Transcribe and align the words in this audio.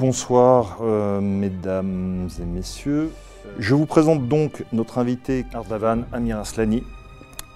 Bonsoir, 0.00 0.78
euh, 0.80 1.20
mesdames 1.20 2.30
et 2.40 2.46
messieurs. 2.46 3.10
Je 3.58 3.74
vous 3.74 3.84
présente 3.84 4.28
donc 4.28 4.64
notre 4.72 4.96
invité 4.96 5.44
Ardavan 5.52 6.04
Amir 6.10 6.38
Aslani, 6.38 6.84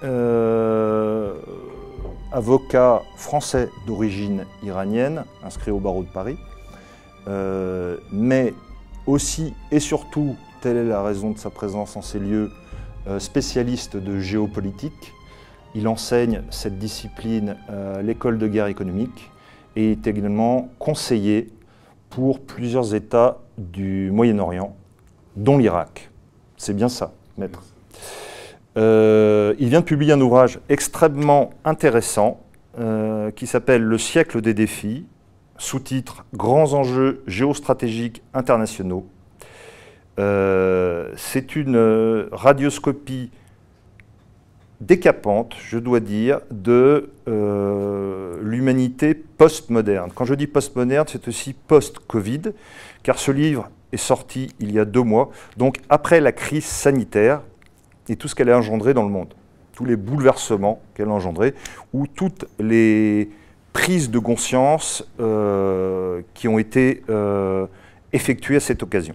euh, 0.03 1.33
avocat 2.33 3.01
français 3.17 3.71
d'origine 3.87 4.45
iranienne, 4.63 5.25
inscrit 5.43 5.71
au 5.71 5.79
barreau 5.79 6.03
de 6.03 6.09
Paris, 6.09 6.37
euh, 7.29 7.97
mais 8.13 8.53
aussi 9.07 9.55
et 9.71 9.81
surtout, 9.81 10.37
telle 10.61 10.77
est 10.77 10.85
la 10.85 11.03
raison 11.03 11.31
de 11.31 11.39
sa 11.39 11.49
présence 11.49 11.97
en 11.97 12.03
ces 12.03 12.19
lieux, 12.19 12.51
spécialiste 13.21 13.97
de 13.97 14.19
géopolitique. 14.19 15.15
Il 15.75 15.89
enseigne 15.89 16.43
cette 16.51 16.79
discipline 16.79 17.57
à 17.69 18.03
l'école 18.03 18.37
de 18.37 18.49
guerre 18.49 18.67
économique 18.67 19.31
et 19.77 19.93
est 19.93 20.07
également 20.07 20.69
conseiller 20.79 21.49
pour 22.15 22.39
plusieurs 22.39 22.95
États 22.95 23.41
du 23.59 24.13
Moyen-Orient, 24.13 24.77
dont 25.35 25.59
l'Irak. 25.59 26.11
C'est 26.57 26.75
bien 26.75 26.89
ça, 26.89 27.13
maître. 27.37 27.65
Euh, 28.77 29.55
il 29.59 29.69
vient 29.69 29.81
de 29.81 29.85
publier 29.85 30.13
un 30.13 30.21
ouvrage 30.21 30.61
extrêmement 30.69 31.51
intéressant 31.65 32.41
euh, 32.79 33.33
qui 33.33 33.49
s'appelle 33.49 33.83
Le 33.83 33.99
siècle 33.99 34.41
des 34.41 34.55
défis, 34.55 35.07
sous-titre 35.59 36.25
Grands 36.35 36.75
enjeux 36.75 37.25
géostratégiques 37.27 38.23
internationaux. 38.33 39.09
Euh, 40.21 41.11
c'est 41.17 41.57
une 41.57 42.29
radioscopie 42.31 43.33
décapante, 44.81 45.55
je 45.65 45.79
dois 45.79 46.01
dire, 46.01 46.41
de 46.51 47.11
euh, 47.29 48.39
l'humanité 48.43 49.15
post-moderne. 49.15 50.11
Quand 50.15 50.25
je 50.25 50.35
dis 50.35 50.47
post-moderne, 50.47 51.07
c'est 51.09 51.29
aussi 51.29 51.53
post-Covid, 51.53 52.43
car 53.03 53.19
ce 53.19 53.31
livre 53.31 53.71
est 53.93 53.97
sorti 53.99 54.55
il 54.61 54.73
y 54.73 54.79
a 54.79 54.85
deux 54.85 55.03
mois, 55.03 55.31
donc 55.57 55.79
après 55.89 56.21
la 56.21 56.33
crise 56.33 56.65
sanitaire 56.65 57.43
et 58.09 58.17
tout 58.17 58.29
ce 58.29 58.35
qu'elle 58.35 58.51
a 58.51 58.59
engendré 58.59 58.93
dans 58.93 59.05
le 59.05 59.11
monde, 59.11 59.33
tous 59.75 59.85
les 59.85 59.97
bouleversements 59.97 60.83
qu'elle 60.95 61.09
a 61.09 61.13
engendrés, 61.13 61.55
ou 61.93 62.07
toutes 62.07 62.47
les 62.59 63.31
prises 63.73 64.11
de 64.11 64.19
conscience 64.19 65.05
euh, 65.21 66.23
qui 66.35 66.49
ont 66.49 66.59
été 66.59 67.03
euh, 67.09 67.67
effectuées 68.13 68.57
à 68.57 68.61
cette 68.61 68.83
occasion. 68.83 69.15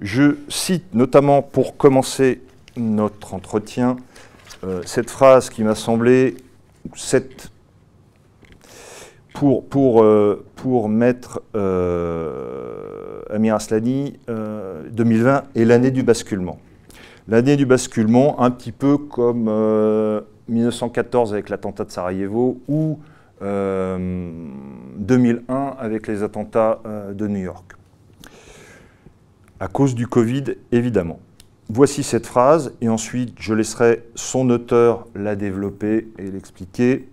Je 0.00 0.36
cite 0.48 0.94
notamment 0.94 1.42
pour 1.42 1.76
commencer 1.76 2.40
notre 2.76 3.34
entretien 3.34 3.96
euh, 4.64 4.80
cette 4.84 5.10
phrase 5.10 5.50
qui 5.50 5.62
m'a 5.62 5.76
semblé, 5.76 6.36
cette, 6.94 7.52
pour, 9.34 9.66
pour, 9.66 10.02
euh, 10.02 10.44
pour 10.56 10.88
mettre 10.88 11.42
euh, 11.54 13.20
Amir 13.30 13.54
Aslani, 13.54 14.18
2020 14.90 15.44
est 15.54 15.64
l'année 15.64 15.92
du 15.92 16.02
basculement. 16.02 16.58
L'année 17.28 17.56
du 17.56 17.66
basculement, 17.66 18.42
un 18.42 18.50
petit 18.50 18.72
peu 18.72 18.96
comme 18.96 19.50
1914 20.48 21.34
avec 21.34 21.50
l'attentat 21.50 21.84
de 21.84 21.90
Sarajevo 21.90 22.58
ou 22.68 22.98
2001 23.40 25.76
avec 25.78 26.08
les 26.08 26.22
attentats 26.22 26.80
de 27.12 27.28
New 27.28 27.42
York. 27.42 27.74
À 29.60 29.68
cause 29.68 29.94
du 29.94 30.06
Covid, 30.06 30.44
évidemment. 30.72 31.20
Voici 31.70 32.02
cette 32.02 32.26
phrase, 32.26 32.72
et 32.80 32.88
ensuite 32.88 33.34
je 33.38 33.52
laisserai 33.52 34.02
son 34.14 34.48
auteur 34.48 35.06
la 35.14 35.36
développer 35.36 36.08
et 36.18 36.30
l'expliquer. 36.30 37.08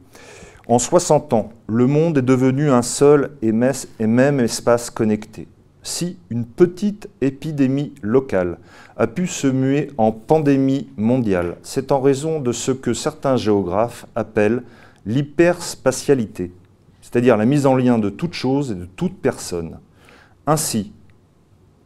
En 0.67 0.79
60 0.79 1.33
ans, 1.33 1.51
le 1.67 1.87
monde 1.87 2.17
est 2.17 2.21
devenu 2.21 2.69
un 2.69 2.81
seul 2.81 3.31
et 3.41 3.51
même 3.51 4.39
espace 4.39 4.89
connecté. 4.89 5.49
Si 5.83 6.17
une 6.29 6.45
petite 6.45 7.09
épidémie 7.19 7.93
locale 8.01 8.57
a 8.97 9.07
pu 9.07 9.27
se 9.27 9.45
muer 9.45 9.91
en 9.97 10.13
pandémie 10.13 10.87
mondiale, 10.95 11.57
c'est 11.61 11.91
en 11.91 11.99
raison 11.99 12.39
de 12.39 12.53
ce 12.53 12.71
que 12.71 12.93
certains 12.93 13.35
géographes 13.35 14.05
appellent 14.15 14.63
l'hyperspatialité, 15.05 16.53
c'est-à-dire 17.01 17.37
la 17.37 17.45
mise 17.45 17.65
en 17.65 17.75
lien 17.75 17.99
de 17.99 18.09
toute 18.09 18.33
chose 18.33 18.71
et 18.71 18.75
de 18.75 18.85
toute 18.85 19.17
personne. 19.17 19.79
Ainsi, 20.47 20.93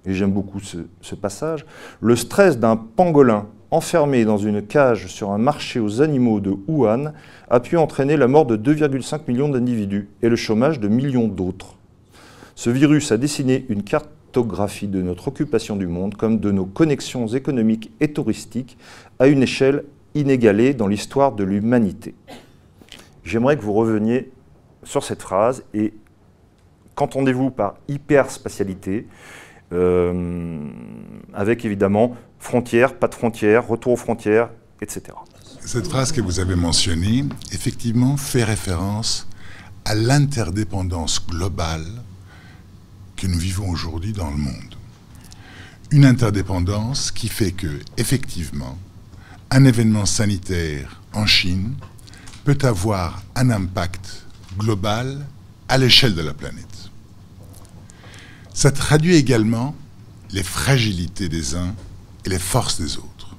et 0.06 0.14
j'aime 0.14 0.32
beaucoup 0.32 0.60
ce, 0.60 1.16
passage, 1.16 1.66
le 2.02 2.16
stress 2.16 2.58
d'un 2.58 2.76
pangolin 2.76 3.48
enfermé 3.72 4.26
dans 4.26 4.38
une 4.38 4.66
cage 4.66 5.08
sur 5.08 5.32
un 5.32 5.38
marché 5.38 5.80
aux 5.80 6.02
animaux 6.02 6.40
de 6.40 6.56
Wuhan 6.68 7.14
a 7.50 7.60
pu 7.60 7.78
entraîner 7.78 8.18
la 8.18 8.28
mort 8.28 8.46
de 8.46 8.58
2,5 8.58 9.22
millions 9.28 9.50
d'individus 9.50 10.10
et 10.22 10.30
le 10.30 10.36
chômage 10.36 10.80
de 10.80 10.88
millions 10.88 11.28
d'autres. 11.28 11.76
Ce 12.56 12.70
virus 12.70 13.12
a 13.12 13.18
dessiné 13.18 13.66
une 13.70 13.84
cartographie 13.84 14.88
de 14.88 15.02
notre 15.02 15.28
occupation 15.28 15.76
du 15.76 15.88
monde 15.88 16.16
comme 16.16 16.40
de 16.40 16.52
nos 16.52 16.66
connexions 16.66 17.28
économiques 17.28 17.92
et 18.00 18.12
touristiques 18.12 18.78
à 19.20 19.28
une 19.28 19.44
échelle 19.44 19.84
inégalée 20.16 20.74
dans 20.74 20.88
l'histoire 20.88 21.34
de 21.34 21.44
l'humanité. 21.44 22.16
J'aimerais 23.24 23.58
que 23.58 23.62
vous 23.62 23.74
reveniez 23.74 24.32
sur 24.84 25.04
cette 25.04 25.22
phrase 25.22 25.64
et 25.74 25.94
qu'entendez-vous 26.96 27.52
par 27.52 27.76
hyperspatialité? 27.88 29.08
Avec 29.72 31.66
évidemment 31.66 32.16
frontières, 32.40 32.96
pas 32.96 33.08
de 33.08 33.16
frontières, 33.16 33.68
retour 33.68 33.94
aux 33.94 33.98
frontières, 33.98 34.50
etc. 34.82 35.16
Cette 35.66 35.88
phrase 35.88 36.12
que 36.12 36.22
vous 36.22 36.40
avez 36.40 36.56
mentionnée, 36.56 37.26
effectivement, 37.52 38.18
fait 38.18 38.44
référence 38.44 39.28
à 39.86 39.94
l'interdépendance 39.96 41.26
globale 41.28 41.86
que 43.16 43.28
nous 43.28 43.38
vivons 43.38 43.70
aujourd'hui 43.70 44.14
dans 44.14 44.32
le 44.32 44.38
monde. 44.38 44.76
Une 45.92 46.06
interdépendance 46.06 47.12
qui 47.12 47.28
fait 47.28 47.52
que, 47.52 47.80
effectivement, 47.98 48.78
un 49.52 49.66
événement 49.66 50.06
sanitaire 50.06 51.02
en 51.14 51.26
Chine 51.26 51.74
peut 52.46 52.58
avoir 52.62 53.22
un 53.36 53.50
impact 53.50 54.26
global 54.58 55.26
à 55.68 55.78
l'échelle 55.78 56.16
de 56.16 56.22
la 56.22 56.34
planète. 56.34 56.69
Ça 58.60 58.72
traduit 58.72 59.16
également 59.16 59.74
les 60.32 60.44
fragilités 60.44 61.30
des 61.30 61.56
uns 61.56 61.74
et 62.26 62.30
les 62.30 62.40
forces 62.40 62.78
des 62.78 62.98
autres. 62.98 63.38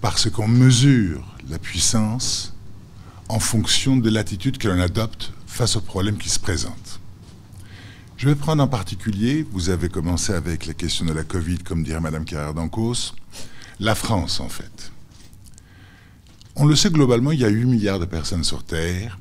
Parce 0.00 0.28
qu'on 0.28 0.48
mesure 0.48 1.24
la 1.48 1.60
puissance 1.60 2.52
en 3.28 3.38
fonction 3.38 3.96
de 3.96 4.10
l'attitude 4.10 4.58
que 4.58 4.66
l'on 4.66 4.80
adopte 4.80 5.32
face 5.46 5.76
aux 5.76 5.80
problèmes 5.80 6.18
qui 6.18 6.28
se 6.28 6.40
présentent. 6.40 6.98
Je 8.16 8.28
vais 8.28 8.34
prendre 8.34 8.64
en 8.64 8.66
particulier, 8.66 9.46
vous 9.52 9.70
avez 9.70 9.88
commencé 9.88 10.32
avec 10.32 10.66
la 10.66 10.74
question 10.74 11.04
de 11.04 11.12
la 11.12 11.22
Covid, 11.22 11.58
comme 11.58 11.84
dirait 11.84 12.00
Mme 12.00 12.24
Carrère 12.24 12.52
d'Ancos, 12.52 13.14
la 13.78 13.94
France 13.94 14.40
en 14.40 14.48
fait. 14.48 14.90
On 16.56 16.64
le 16.66 16.74
sait 16.74 16.90
globalement, 16.90 17.30
il 17.30 17.38
y 17.38 17.44
a 17.44 17.48
8 17.48 17.64
milliards 17.66 18.00
de 18.00 18.06
personnes 18.06 18.42
sur 18.42 18.64
Terre, 18.64 19.20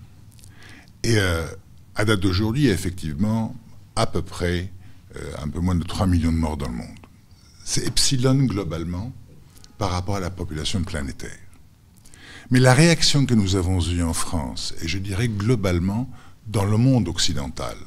et 1.03 1.19
euh, 1.19 1.45
à 1.93 2.05
date 2.05 2.21
d'aujourd'hui, 2.21 2.69
effectivement, 2.69 3.55
à 3.99 4.07
peu 4.07 4.21
près 4.21 4.71
euh, 5.17 5.31
un 5.43 5.49
peu 5.49 5.59
moins 5.59 5.75
de 5.75 5.83
3 5.83 6.07
millions 6.07 6.31
de 6.31 6.37
morts 6.37 6.55
dans 6.55 6.69
le 6.69 6.75
monde. 6.75 6.87
C'est 7.65 7.85
epsilon 7.85 8.35
globalement 8.35 9.11
par 9.77 9.91
rapport 9.91 10.15
à 10.15 10.19
la 10.21 10.29
population 10.29 10.81
planétaire. 10.83 11.37
Mais 12.50 12.59
la 12.59 12.74
réaction 12.74 13.25
que 13.25 13.33
nous 13.33 13.56
avons 13.57 13.81
eue 13.81 14.01
en 14.01 14.13
France, 14.13 14.74
et 14.81 14.88
je 14.88 14.97
dirais 14.97 15.27
globalement 15.27 16.09
dans 16.47 16.63
le 16.63 16.77
monde 16.77 17.09
occidental, 17.09 17.77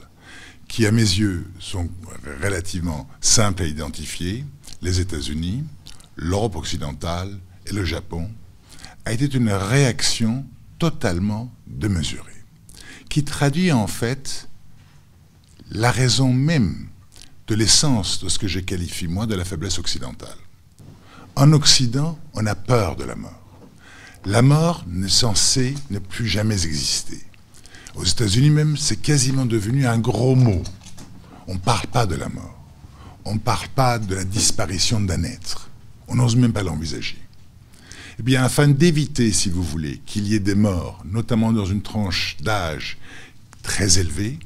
qui 0.68 0.86
à 0.86 0.92
mes 0.92 1.00
yeux 1.00 1.50
sont 1.58 1.88
relativement 2.42 3.08
simples 3.20 3.62
à 3.62 3.66
identifier, 3.66 4.44
les 4.82 5.00
États-Unis, 5.00 5.64
l'Europe 6.16 6.56
occidentale 6.56 7.38
et 7.66 7.72
le 7.72 7.84
Japon, 7.84 8.30
a 9.04 9.12
été 9.12 9.26
une 9.36 9.50
réaction 9.50 10.44
totalement 10.78 11.50
démesurée, 11.66 12.44
qui 13.08 13.24
traduit 13.24 13.72
en 13.72 13.86
fait 13.86 14.48
la 15.74 15.90
raison 15.90 16.32
même 16.32 16.88
de 17.46 17.54
l'essence 17.54 18.22
de 18.22 18.28
ce 18.28 18.38
que 18.38 18.46
je 18.46 18.60
qualifie, 18.60 19.08
moi, 19.08 19.26
de 19.26 19.34
la 19.34 19.44
faiblesse 19.44 19.78
occidentale. 19.78 20.36
En 21.34 21.52
Occident, 21.52 22.18
on 22.34 22.46
a 22.46 22.54
peur 22.54 22.94
de 22.96 23.04
la 23.04 23.16
mort. 23.16 23.40
La 24.26 24.42
mort 24.42 24.84
n'est 24.86 25.08
censée 25.08 25.74
ne 25.90 25.98
plus 25.98 26.28
jamais 26.28 26.66
exister. 26.66 27.20
Aux 27.94 28.04
États-Unis 28.04 28.50
même, 28.50 28.76
c'est 28.76 29.00
quasiment 29.00 29.46
devenu 29.46 29.86
un 29.86 29.98
gros 29.98 30.36
mot. 30.36 30.62
On 31.48 31.54
ne 31.54 31.58
parle 31.58 31.86
pas 31.86 32.06
de 32.06 32.14
la 32.16 32.28
mort. 32.28 32.58
On 33.24 33.34
ne 33.34 33.40
parle 33.40 33.68
pas 33.68 33.98
de 33.98 34.14
la 34.14 34.24
disparition 34.24 35.00
d'un 35.00 35.24
être. 35.24 35.70
On 36.06 36.16
n'ose 36.16 36.36
même 36.36 36.52
pas 36.52 36.62
l'envisager. 36.62 37.18
Eh 38.18 38.22
bien, 38.22 38.44
afin 38.44 38.68
d'éviter, 38.68 39.32
si 39.32 39.48
vous 39.48 39.62
voulez, 39.62 40.02
qu'il 40.04 40.28
y 40.28 40.34
ait 40.34 40.40
des 40.40 40.54
morts, 40.54 41.02
notamment 41.04 41.52
dans 41.52 41.64
une 41.64 41.82
tranche 41.82 42.36
d'âge 42.42 42.98
très 43.62 43.98
élevée, 43.98 44.38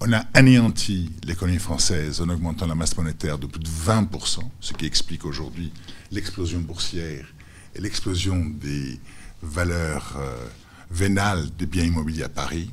on 0.00 0.12
a 0.12 0.24
anéanti 0.34 1.10
l'économie 1.24 1.58
française 1.58 2.20
en 2.20 2.28
augmentant 2.28 2.66
la 2.66 2.74
masse 2.74 2.96
monétaire 2.96 3.38
de 3.38 3.46
plus 3.46 3.60
de 3.60 3.68
20%, 3.68 4.40
ce 4.60 4.72
qui 4.72 4.86
explique 4.86 5.24
aujourd'hui 5.24 5.72
l'explosion 6.10 6.60
boursière 6.60 7.26
et 7.74 7.80
l'explosion 7.80 8.44
des 8.44 8.98
valeurs 9.42 10.14
euh, 10.16 10.46
vénales 10.90 11.48
des 11.58 11.66
biens 11.66 11.84
immobiliers 11.84 12.24
à 12.24 12.28
Paris. 12.28 12.70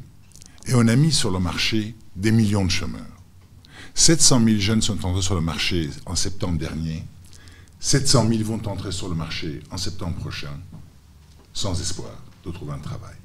Et 0.68 0.74
on 0.74 0.88
a 0.88 0.96
mis 0.96 1.12
sur 1.12 1.32
le 1.32 1.40
marché 1.40 1.96
des 2.16 2.32
millions 2.32 2.66
de 2.66 2.72
chômeurs. 2.72 3.02
700 3.94 4.44
000 4.46 4.60
jeunes 4.60 4.82
sont 4.82 5.06
entrés 5.06 5.22
sur 5.22 5.36
le 5.36 5.42
marché 5.42 5.90
en 6.06 6.16
septembre 6.16 6.58
dernier. 6.58 7.04
700 7.80 8.28
000 8.30 8.44
vont 8.44 8.68
entrer 8.68 8.92
sur 8.92 9.10
le 9.10 9.16
marché 9.16 9.62
en 9.72 9.78
septembre 9.78 10.18
prochain, 10.18 10.60
sans 11.54 11.80
espoir 11.82 12.14
de 12.46 12.52
trouver 12.52 12.74
un 12.74 12.80
travail. 12.80 13.16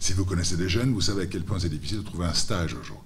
Si 0.00 0.12
vous 0.12 0.24
connaissez 0.24 0.56
des 0.56 0.68
jeunes, 0.68 0.92
vous 0.92 1.00
savez 1.00 1.22
à 1.22 1.26
quel 1.26 1.44
point 1.44 1.58
c'est 1.58 1.68
difficile 1.68 1.98
de 1.98 2.02
trouver 2.02 2.26
un 2.26 2.34
stage 2.34 2.74
aujourd'hui. 2.74 3.03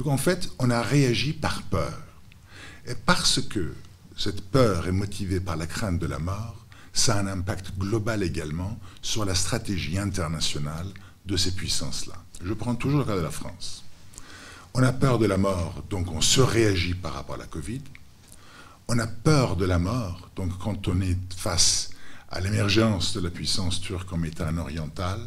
Donc 0.00 0.14
en 0.14 0.16
fait, 0.16 0.48
on 0.58 0.70
a 0.70 0.80
réagi 0.80 1.34
par 1.34 1.60
peur. 1.64 2.00
Et 2.86 2.94
parce 2.94 3.38
que 3.38 3.74
cette 4.16 4.40
peur 4.40 4.88
est 4.88 4.92
motivée 4.92 5.40
par 5.40 5.58
la 5.58 5.66
crainte 5.66 5.98
de 5.98 6.06
la 6.06 6.18
mort, 6.18 6.56
ça 6.94 7.16
a 7.16 7.20
un 7.20 7.26
impact 7.26 7.76
global 7.76 8.22
également 8.22 8.78
sur 9.02 9.26
la 9.26 9.34
stratégie 9.34 9.98
internationale 9.98 10.86
de 11.26 11.36
ces 11.36 11.50
puissances-là. 11.50 12.14
Je 12.42 12.54
prends 12.54 12.76
toujours 12.76 13.00
le 13.00 13.04
cas 13.04 13.16
de 13.16 13.20
la 13.20 13.30
France. 13.30 13.84
On 14.72 14.82
a 14.82 14.90
peur 14.90 15.18
de 15.18 15.26
la 15.26 15.36
mort, 15.36 15.84
donc 15.90 16.10
on 16.10 16.22
se 16.22 16.40
réagit 16.40 16.94
par 16.94 17.12
rapport 17.12 17.34
à 17.34 17.38
la 17.38 17.46
Covid. 17.46 17.82
On 18.88 18.98
a 18.98 19.06
peur 19.06 19.54
de 19.56 19.66
la 19.66 19.78
mort, 19.78 20.30
donc 20.34 20.56
quand 20.60 20.88
on 20.88 20.98
est 21.02 21.18
face 21.36 21.90
à 22.30 22.40
l'émergence 22.40 23.12
de 23.12 23.20
la 23.20 23.28
puissance 23.28 23.82
turque 23.82 24.10
en 24.14 24.16
métal 24.16 24.58
oriental, 24.58 25.20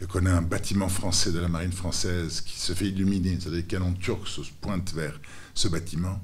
et 0.00 0.06
qu'on 0.06 0.26
a 0.26 0.32
un 0.32 0.42
bâtiment 0.42 0.88
français 0.88 1.32
de 1.32 1.38
la 1.38 1.48
marine 1.48 1.72
française 1.72 2.40
qui 2.40 2.58
se 2.58 2.72
fait 2.74 2.88
illuminer, 2.88 3.38
c'est-à-dire 3.40 3.62
des 3.62 3.64
canons 3.64 3.94
turcs 3.94 4.28
se 4.28 4.40
pointent 4.60 4.92
vers 4.92 5.18
ce 5.54 5.68
bâtiment, 5.68 6.20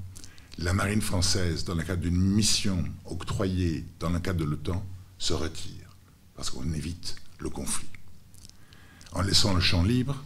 la 0.59 0.73
marine 0.73 1.01
française, 1.01 1.63
dans 1.65 1.73
le 1.73 1.83
cadre 1.83 2.03
d'une 2.03 2.19
mission 2.19 2.83
octroyée 3.05 3.85
dans 3.99 4.11
le 4.11 4.19
cadre 4.19 4.39
de 4.39 4.45
l'OTAN, 4.45 4.85
se 5.17 5.33
retire, 5.33 5.95
parce 6.35 6.51
qu'on 6.51 6.71
évite 6.73 7.15
le 7.39 7.49
conflit. 7.49 7.87
En 9.13 9.21
laissant 9.21 9.53
le 9.53 9.61
champ 9.61 9.83
libre 9.83 10.23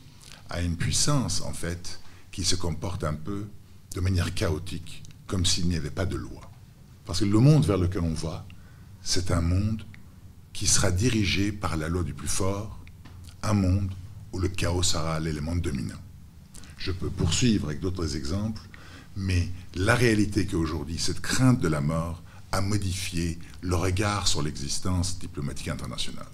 à 0.49 0.61
une 0.61 0.75
puissance, 0.75 1.41
en 1.41 1.53
fait, 1.53 2.01
qui 2.31 2.43
se 2.43 2.55
comporte 2.55 3.03
un 3.03 3.13
peu 3.13 3.47
de 3.95 4.01
manière 4.01 4.33
chaotique, 4.33 5.03
comme 5.27 5.45
s'il 5.45 5.67
n'y 5.67 5.77
avait 5.77 5.89
pas 5.89 6.05
de 6.05 6.15
loi. 6.15 6.41
Parce 7.05 7.21
que 7.21 7.25
le 7.25 7.39
monde 7.39 7.65
vers 7.65 7.77
lequel 7.77 8.01
on 8.01 8.13
va, 8.13 8.45
c'est 9.01 9.31
un 9.31 9.41
monde 9.41 9.83
qui 10.51 10.67
sera 10.67 10.91
dirigé 10.91 11.51
par 11.51 11.77
la 11.77 11.87
loi 11.87 12.03
du 12.03 12.13
plus 12.13 12.27
fort, 12.27 12.76
un 13.43 13.53
monde 13.53 13.91
où 14.33 14.39
le 14.39 14.47
chaos 14.47 14.83
sera 14.83 15.19
l'élément 15.19 15.55
dominant. 15.55 16.01
Je 16.77 16.91
peux 16.91 17.09
poursuivre 17.09 17.67
avec 17.67 17.79
d'autres 17.79 18.15
exemples, 18.15 18.61
mais 19.15 19.49
la 19.75 19.95
réalité 19.95 20.45
qu'aujourd'hui, 20.45 20.99
cette 20.99 21.21
crainte 21.21 21.59
de 21.59 21.67
la 21.67 21.81
mort 21.81 22.21
a 22.51 22.61
modifié 22.61 23.39
le 23.61 23.75
regard 23.75 24.27
sur 24.27 24.41
l'existence 24.41 25.19
diplomatique 25.19 25.67
internationale. 25.69 26.27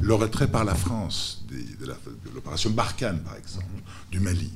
Le 0.00 0.14
retrait 0.14 0.50
par 0.50 0.64
la 0.64 0.74
France 0.74 1.44
de 1.48 1.86
l'opération 2.34 2.70
Barkhane, 2.70 3.22
par 3.22 3.36
exemple, 3.36 3.66
du 4.10 4.18
Mali, 4.18 4.52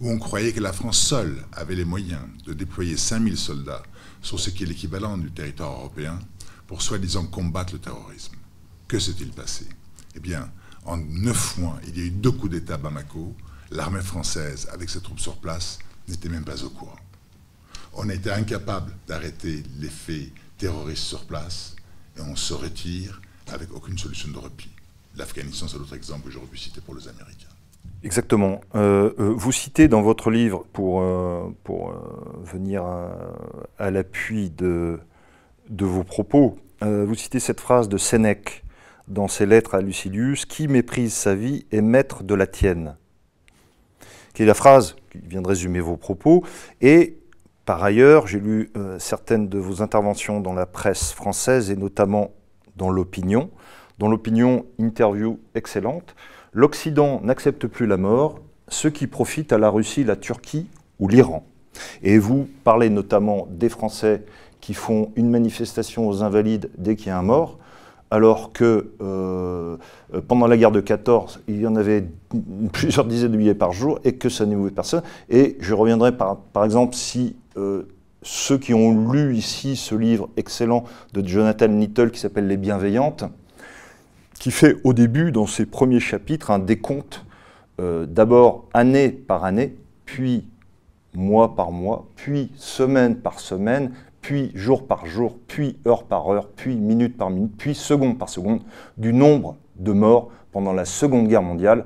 où 0.00 0.10
on 0.10 0.18
croyait 0.18 0.52
que 0.52 0.60
la 0.60 0.72
France 0.72 0.98
seule 0.98 1.42
avait 1.52 1.74
les 1.74 1.86
moyens 1.86 2.22
de 2.44 2.52
déployer 2.52 2.96
5000 2.96 3.38
soldats 3.38 3.82
sur 4.20 4.38
ce 4.38 4.50
qui 4.50 4.64
est 4.64 4.66
l'équivalent 4.66 5.16
du 5.16 5.30
territoire 5.30 5.72
européen 5.72 6.18
pour 6.66 6.82
soi-disant 6.82 7.26
combattre 7.26 7.72
le 7.72 7.78
terrorisme. 7.78 8.34
Que 8.88 8.98
s'est-il 8.98 9.30
passé? 9.30 9.66
Eh 10.14 10.20
bien, 10.20 10.50
en 10.86 10.96
neuf 10.96 11.58
mois, 11.58 11.78
il 11.86 11.98
y 11.98 12.02
a 12.02 12.04
eu 12.06 12.10
deux 12.10 12.30
coups 12.30 12.52
d'État 12.52 12.74
à 12.74 12.78
Bamako. 12.78 13.34
L'armée 13.70 14.00
française, 14.00 14.68
avec 14.72 14.88
ses 14.88 15.00
troupes 15.00 15.20
sur 15.20 15.36
place, 15.36 15.78
n'était 16.08 16.28
même 16.28 16.44
pas 16.44 16.62
au 16.64 16.70
courant. 16.70 16.96
On 17.94 18.08
été 18.08 18.30
incapable 18.30 18.92
d'arrêter 19.08 19.62
les 19.78 19.88
faits 19.88 20.30
terroristes 20.58 21.02
sur 21.02 21.24
place 21.24 21.74
et 22.16 22.20
on 22.20 22.36
se 22.36 22.54
retire 22.54 23.20
avec 23.48 23.72
aucune 23.74 23.98
solution 23.98 24.30
de 24.30 24.38
repli. 24.38 24.68
L'Afghanistan, 25.16 25.66
c'est 25.66 25.78
l'autre 25.78 25.94
exemple 25.94 26.26
que 26.26 26.30
j'aurais 26.30 26.46
pu 26.46 26.58
citer 26.58 26.80
pour 26.80 26.94
les 26.94 27.08
Américains. 27.08 27.48
Exactement. 28.02 28.60
Euh, 28.74 29.12
euh, 29.18 29.32
vous 29.34 29.52
citez 29.52 29.88
dans 29.88 30.02
votre 30.02 30.30
livre, 30.30 30.64
pour, 30.72 31.00
euh, 31.00 31.48
pour 31.64 31.94
venir 32.44 32.84
à, 32.84 33.90
l'appui 33.90 34.50
de, 34.50 35.00
de 35.70 35.84
vos 35.84 36.04
propos, 36.04 36.58
vous 36.82 37.14
citez 37.14 37.40
cette 37.40 37.60
phrase 37.60 37.88
de 37.88 37.96
Sénèque 37.96 38.62
dans 39.08 39.28
ses 39.28 39.46
lettres 39.46 39.74
à 39.74 39.80
Lucilius, 39.80 40.44
Qui 40.44 40.68
méprise 40.68 41.14
sa 41.14 41.34
vie 41.34 41.66
est 41.72 41.80
maître 41.80 42.22
de 42.22 42.34
la 42.34 42.46
tienne 42.46 42.96
qui 44.36 44.42
est 44.42 44.46
la 44.46 44.52
phrase 44.52 44.96
qui 45.10 45.18
vient 45.26 45.40
de 45.40 45.48
résumer 45.48 45.80
vos 45.80 45.96
propos. 45.96 46.44
Et 46.82 47.16
par 47.64 47.82
ailleurs, 47.82 48.26
j'ai 48.26 48.38
lu 48.38 48.70
certaines 48.98 49.48
de 49.48 49.58
vos 49.58 49.80
interventions 49.80 50.40
dans 50.40 50.52
la 50.52 50.66
presse 50.66 51.12
française 51.12 51.70
et 51.70 51.76
notamment 51.76 52.32
dans 52.76 52.90
l'opinion. 52.90 53.48
Dans 53.98 54.08
l'opinion, 54.08 54.66
interview 54.78 55.40
excellente. 55.54 56.14
L'Occident 56.52 57.22
n'accepte 57.22 57.66
plus 57.66 57.86
la 57.86 57.96
mort, 57.96 58.40
ce 58.68 58.88
qui 58.88 59.06
profite 59.06 59.54
à 59.54 59.58
la 59.58 59.70
Russie, 59.70 60.04
la 60.04 60.16
Turquie 60.16 60.68
ou 60.98 61.08
l'Iran. 61.08 61.46
Et 62.02 62.18
vous 62.18 62.46
parlez 62.62 62.90
notamment 62.90 63.48
des 63.50 63.70
Français 63.70 64.24
qui 64.60 64.74
font 64.74 65.12
une 65.16 65.30
manifestation 65.30 66.06
aux 66.06 66.22
Invalides 66.22 66.70
dès 66.76 66.94
qu'il 66.94 67.06
y 67.06 67.10
a 67.10 67.18
un 67.18 67.22
mort, 67.22 67.58
alors 68.10 68.52
que 68.52 68.92
euh, 69.00 69.76
pendant 70.28 70.46
la 70.46 70.56
guerre 70.56 70.70
de 70.70 70.80
14, 70.80 71.40
il 71.48 71.60
y 71.60 71.66
en 71.66 71.76
avait 71.76 72.04
plusieurs 72.72 73.04
dizaines 73.04 73.32
de 73.32 73.36
billets 73.36 73.54
par 73.54 73.72
jour 73.72 73.98
et 74.04 74.14
que 74.14 74.28
ça 74.28 74.46
n'émouvait 74.46 74.70
personne. 74.70 75.02
Et 75.28 75.56
je 75.60 75.74
reviendrai 75.74 76.16
par, 76.16 76.36
par 76.36 76.64
exemple 76.64 76.94
si 76.94 77.36
euh, 77.56 77.82
ceux 78.22 78.58
qui 78.58 78.74
ont 78.74 79.10
lu 79.10 79.34
ici 79.34 79.76
ce 79.76 79.94
livre 79.94 80.28
excellent 80.36 80.84
de 81.12 81.26
Jonathan 81.26 81.66
Little 81.66 82.10
qui 82.10 82.20
s'appelle 82.20 82.46
Les 82.46 82.56
Bienveillantes, 82.56 83.24
qui 84.38 84.50
fait 84.50 84.76
au 84.84 84.92
début, 84.92 85.32
dans 85.32 85.46
ses 85.46 85.66
premiers 85.66 86.00
chapitres, 86.00 86.50
un 86.50 86.58
décompte 86.58 87.24
euh, 87.80 88.06
d'abord 88.06 88.66
année 88.74 89.10
par 89.10 89.44
année, 89.44 89.74
puis 90.04 90.44
mois 91.14 91.54
par 91.54 91.70
mois, 91.70 92.06
puis 92.16 92.50
semaine 92.56 93.16
par 93.16 93.40
semaine, 93.40 93.92
puis 94.26 94.50
jour 94.56 94.88
par 94.88 95.06
jour, 95.06 95.38
puis 95.46 95.78
heure 95.86 96.02
par 96.02 96.28
heure, 96.28 96.48
puis 96.48 96.74
minute 96.74 97.16
par 97.16 97.30
minute, 97.30 97.52
puis 97.56 97.76
seconde 97.76 98.18
par 98.18 98.28
seconde, 98.28 98.60
du 98.98 99.12
nombre 99.12 99.56
de 99.76 99.92
morts 99.92 100.32
pendant 100.50 100.72
la 100.72 100.84
Seconde 100.84 101.28
Guerre 101.28 101.42
mondiale, 101.42 101.84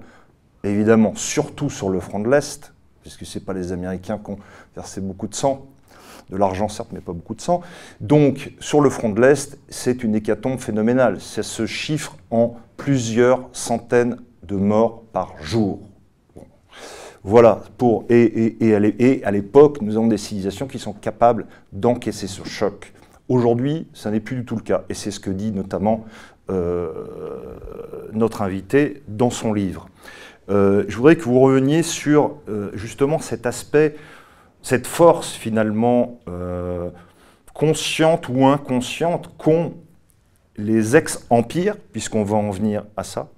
évidemment 0.65 1.15
surtout 1.17 1.69
sur 1.69 1.91
le 1.91 2.01
front 2.01 2.19
de 2.19 2.31
l'Est, 2.31 2.73
puisque 3.03 3.27
ce 3.27 3.39
n'est 3.39 3.45
pas 3.45 3.53
les 3.53 3.73
Américains 3.73 4.17
qui 4.17 4.31
ont 4.31 4.39
versé 4.75 5.03
beaucoup 5.03 5.29
de 5.29 5.35
sang, 5.35 5.67
de 6.31 6.39
l'argent 6.39 6.71
certes, 6.71 6.93
mais 6.93 7.03
pas 7.03 7.13
beaucoup 7.13 7.35
de 7.35 7.43
sang. 7.43 7.61
Donc, 8.01 8.55
sur 8.59 8.81
le 8.81 8.89
front 8.89 9.11
de 9.11 9.21
l'Est, 9.21 9.59
c'est 9.69 10.03
une 10.03 10.15
hécatombe 10.15 10.61
phénoménale. 10.61 11.21
Ça 11.21 11.43
se 11.43 11.67
chiffre 11.67 12.17
en 12.31 12.57
plusieurs 12.79 13.51
centaines 13.53 14.17
de 14.45 14.57
morts 14.57 15.03
par 15.13 15.35
jour. 15.43 15.90
Voilà, 17.23 17.61
pour, 17.77 18.07
et, 18.09 18.75
à 19.25 19.31
l'époque, 19.31 19.83
nous 19.83 19.97
avons 19.97 20.07
des 20.07 20.17
civilisations 20.17 20.67
qui 20.67 20.79
sont 20.79 20.95
capables 20.95 21.47
d'encaisser 21.73 22.27
ce 22.27 22.45
choc. 22.45 22.95
Aujourd'hui, 23.29 23.87
ça 23.93 24.11
n'est 24.11 24.21
plus 24.21 24.37
du 24.37 24.45
tout 24.47 24.57
le 24.57 24.63
cas, 24.63 24.85
et 24.89 24.95
c'est 24.95 25.11
ce 25.11 25.21
que 25.21 25.31
dit 25.31 25.53
notamment 25.53 26.07
euh, 26.51 26.91
notre 28.13 28.41
invité 28.41 29.03
dans 29.07 29.29
son 29.29 29.53
livre. 29.53 29.89
Euh, 30.49 30.85
je 30.89 30.97
voudrais 30.97 31.17
que 31.17 31.25
vous 31.25 31.39
reveniez 31.41 31.83
sur 31.83 32.37
euh, 32.49 32.71
justement 32.75 33.19
cet 33.19 33.47
aspect 33.47 33.97
cette 34.63 34.87
force 34.87 35.33
finalement 35.33 36.21
consciente 37.55 38.29
ou 38.29 38.45
inconsciente 38.45 39.31
qu'ont 39.39 39.73
les 40.59 40.97
ex-empires, 40.97 41.77
puisqu'on 41.93 42.25
va 42.25 42.37
en 42.37 42.51
venir 42.51 42.85
à 42.95 43.05
ça, 43.05 43.31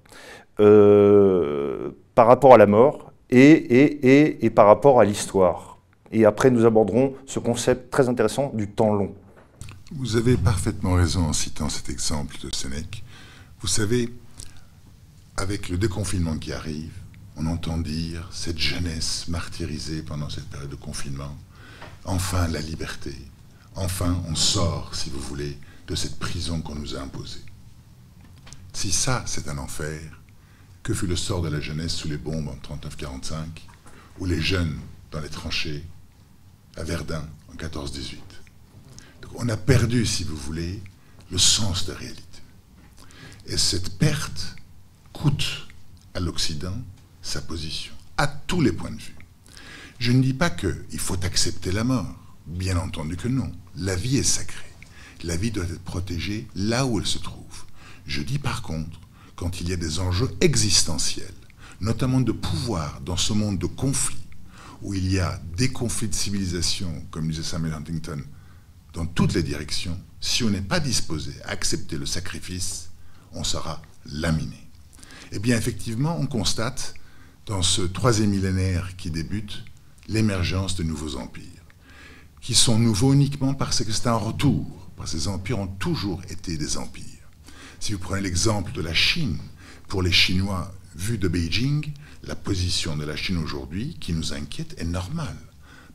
par 0.57 2.27
rapport 2.27 2.55
à 2.55 2.57
la 2.57 2.67
mort 2.67 3.12
et, 3.33 4.45
et, 4.45 4.51
par 4.51 4.67
rapport 4.67 5.01
à 5.01 5.05
l'histoire. 5.05 5.79
Et 6.11 6.25
après, 6.25 6.51
nous 6.51 6.65
aborderons 6.67 7.15
ce 7.27 7.39
concept 7.39 7.91
très 7.91 8.09
intéressant 8.09 8.51
du 8.55 8.69
temps 8.69 8.93
long. 8.93 9.15
Vous 9.93 10.17
avez 10.17 10.37
parfaitement 10.37 10.95
raison 10.95 11.25
en 11.25 11.33
citant 11.33 11.69
cet 11.69 11.89
exemple 11.89 12.37
de 12.43 12.55
Sénèque. 12.55 13.03
Vous 13.61 13.69
savez, 13.69 14.13
avec 15.37 15.69
le 15.69 15.79
déconfinement 15.79 16.37
qui 16.37 16.53
arrive, 16.53 16.93
on 17.37 17.47
entend 17.47 17.79
dire 17.79 18.29
cette 18.31 18.59
jeunesse 18.59 19.29
martyrisée 19.29 20.03
pendant 20.03 20.29
cette 20.29 20.49
période 20.49 20.71
de 20.71 20.77
confinement. 20.77 21.35
Enfin 22.05 22.49
la 22.49 22.61
liberté. 22.61 23.15
Enfin 23.75 24.17
on 24.29 24.35
sort, 24.35 24.95
si 24.95 25.09
vous 25.09 25.21
voulez, 25.21 25.57
de 25.87 25.95
cette 25.95 26.19
prison 26.19 26.61
qu'on 26.61 26.75
nous 26.75 26.95
a 26.95 27.01
imposée. 27.01 27.45
Si 28.73 28.93
ça, 28.93 29.23
c'est 29.27 29.49
un 29.49 29.59
enfer, 29.59 30.01
que 30.83 30.95
fut 30.95 31.07
le 31.07 31.17
sort 31.17 31.43
de 31.43 31.49
la 31.49 31.61
jeunesse 31.61 31.95
sous 31.95 32.09
les 32.09 32.17
bombes 32.17 32.49
en 32.49 32.77
39-45, 32.77 33.45
ou 34.19 34.27
les 34.27 34.41
jeunes 34.41 34.79
dans 35.11 35.21
les 35.21 35.29
tranchées 35.29 35.85
à 36.77 36.83
Verdun 36.83 37.27
en 37.53 37.57
14-18 37.57 38.17
On 39.37 39.49
a 39.49 39.57
perdu, 39.57 40.05
si 40.07 40.25
vous 40.25 40.37
voulez, 40.37 40.83
le 41.31 41.39
sens 41.39 41.87
de 41.87 41.93
réalité. 41.93 42.23
Et 43.47 43.57
cette 43.57 43.99
perte 43.99 44.57
coûte 45.13 45.69
à 46.15 46.21
l'Occident 46.21 46.77
sa 47.23 47.41
position, 47.41 47.95
à 48.17 48.27
tous 48.27 48.61
les 48.61 48.73
points 48.73 48.91
de 48.91 49.01
vue. 49.01 49.17
Je 49.99 50.13
ne 50.13 50.23
dis 50.23 50.35
pas 50.35 50.51
qu'il 50.51 50.99
faut 50.99 51.25
accepter 51.25 51.71
la 51.71 51.85
mort, 51.85 52.15
bien 52.47 52.77
entendu 52.77 53.17
que 53.17 53.29
non. 53.29 53.53
La 53.77 53.95
vie 53.95 54.17
est 54.17 54.25
sacrée. 54.25 54.73
La 55.23 55.37
vie 55.37 55.53
doit 55.53 55.65
être 55.65 55.85
protégée 55.85 56.49
là 56.57 56.85
où 56.85 56.99
elle 56.99 57.07
se 57.07 57.19
trouve. 57.19 57.65
Je 58.07 58.23
dis 58.23 58.41
par 58.41 58.63
contre, 58.63 59.01
quand 59.37 59.61
il 59.61 59.69
y 59.69 59.73
a 59.73 59.77
des 59.77 59.99
enjeux 59.99 60.31
existentiels, 60.41 61.35
notamment 61.81 62.21
de 62.21 62.33
pouvoir 62.33 63.01
dans 63.01 63.17
ce 63.17 63.33
monde 63.33 63.59
de 63.59 63.67
conflits, 63.67 64.17
où 64.83 64.95
il 64.95 65.11
y 65.11 65.19
a 65.19 65.41
des 65.57 65.71
conflits 65.71 66.09
de 66.09 66.15
civilisation, 66.15 67.05
comme 67.11 67.29
disait 67.29 67.43
Samuel 67.43 67.75
Huntington, 67.75 68.23
dans 68.93 69.07
toutes 69.07 69.35
les 69.35 69.43
directions, 69.43 69.99
si 70.21 70.45
on 70.45 70.51
n'est 70.51 70.61
pas 70.61 70.81
disposé 70.81 71.33
à 71.45 71.51
accepter 71.51 71.97
le 71.97 72.07
sacrifice, 72.07 72.91
on 73.33 73.45
sera 73.45 73.81
laminé. 74.07 74.69
Eh 75.33 75.39
bien, 75.39 75.57
effectivement, 75.57 76.17
on 76.21 76.27
constate, 76.27 76.95
dans 77.47 77.63
ce 77.63 77.83
troisième 77.83 78.31
millénaire 78.31 78.97
qui 78.97 79.11
débute, 79.11 79.65
l'émergence 80.09 80.77
de 80.77 80.83
nouveaux 80.83 81.17
empires, 81.17 81.65
qui 82.41 82.55
sont 82.55 82.79
nouveaux 82.79 83.13
uniquement 83.13 83.55
parce 83.55 83.83
que 83.83 83.93
c'est 83.93 84.09
un 84.09 84.15
retour, 84.15 84.91
parce 84.97 85.13
que 85.13 85.19
ces 85.19 85.29
empires 85.29 85.59
ont 85.59 85.69
toujours 85.69 86.23
été 86.29 86.57
des 86.57 86.77
empires. 86.77 87.22
Si 87.83 87.95
vous 87.95 87.99
prenez 87.99 88.23
l'exemple 88.23 88.71
de 88.71 88.81
la 88.81 88.95
Chine, 88.95 89.39
pour 89.89 90.03
les 90.03 90.13
Chinois, 90.13 90.73
vu 90.95 91.19
de 91.19 91.27
Beijing, 91.27 91.93
la 92.23 92.37
position 92.37 92.97
de 92.97 93.05
la 93.05 93.17
Chine 93.17 93.39
aujourd'hui, 93.39 93.97
qui 93.99 94.13
nous 94.13 94.33
inquiète, 94.33 94.77
est 94.79 94.85
normale. 94.85 95.37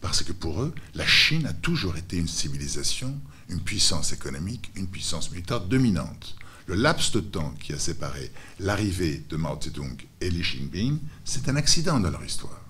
Parce 0.02 0.22
que 0.22 0.34
pour 0.34 0.62
eux, 0.62 0.76
la 0.96 1.08
Chine 1.08 1.46
a 1.46 1.54
toujours 1.54 1.96
été 1.96 2.18
une 2.18 2.28
civilisation, 2.28 3.18
une 3.48 3.62
puissance 3.62 4.12
économique, 4.12 4.70
une 4.76 4.90
puissance 4.90 5.32
militaire 5.32 5.62
dominante. 5.62 6.36
Le 6.66 6.76
laps 6.76 7.14
de 7.14 7.22
temps 7.22 7.54
qui 7.58 7.72
a 7.72 7.80
séparé 7.80 8.34
l'arrivée 8.60 9.24
de 9.30 9.38
Mao 9.38 9.58
Zedong 9.58 9.96
et 10.20 10.30
Li 10.30 10.44
Jinping, 10.44 11.00
c'est 11.24 11.48
un 11.48 11.56
accident 11.56 12.02
dans 12.02 12.12
leur 12.12 12.26
histoire. 12.26 12.66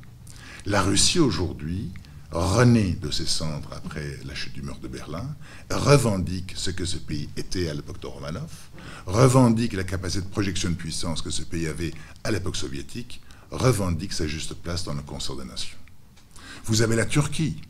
La 0.67 0.83
Russie 0.83 1.17
aujourd'hui, 1.17 1.89
renaît 2.31 2.97
de 3.01 3.09
ses 3.09 3.25
cendres 3.25 3.69
après 3.73 4.19
la 4.25 4.35
chute 4.35 4.53
du 4.53 4.61
mur 4.61 4.77
de 4.79 4.87
Berlin, 4.87 5.35
revendique 5.71 6.53
ce 6.55 6.71
que 6.71 6.85
ce 6.85 6.97
pays 6.97 7.29
était 7.37 7.69
à 7.69 7.73
l'époque 7.73 8.01
de 8.01 8.07
Romanov, 8.07 8.51
revendique 9.05 9.73
la 9.73 9.83
capacité 9.83 10.25
de 10.25 10.29
projection 10.29 10.69
de 10.69 10.75
puissance 10.75 11.21
que 11.21 11.29
ce 11.29 11.43
pays 11.43 11.67
avait 11.67 11.93
à 12.23 12.31
l'époque 12.31 12.57
soviétique, 12.57 13.21
revendique 13.51 14.13
sa 14.13 14.27
juste 14.27 14.53
place 14.55 14.83
dans 14.83 14.93
le 14.93 15.01
concert 15.01 15.35
des 15.37 15.45
nations. 15.45 15.77
Vous 16.65 16.81
avez 16.81 16.95
la 16.95 17.05
Turquie, 17.05 17.61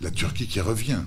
la 0.00 0.10
Turquie 0.10 0.46
qui 0.46 0.60
revient. 0.60 1.02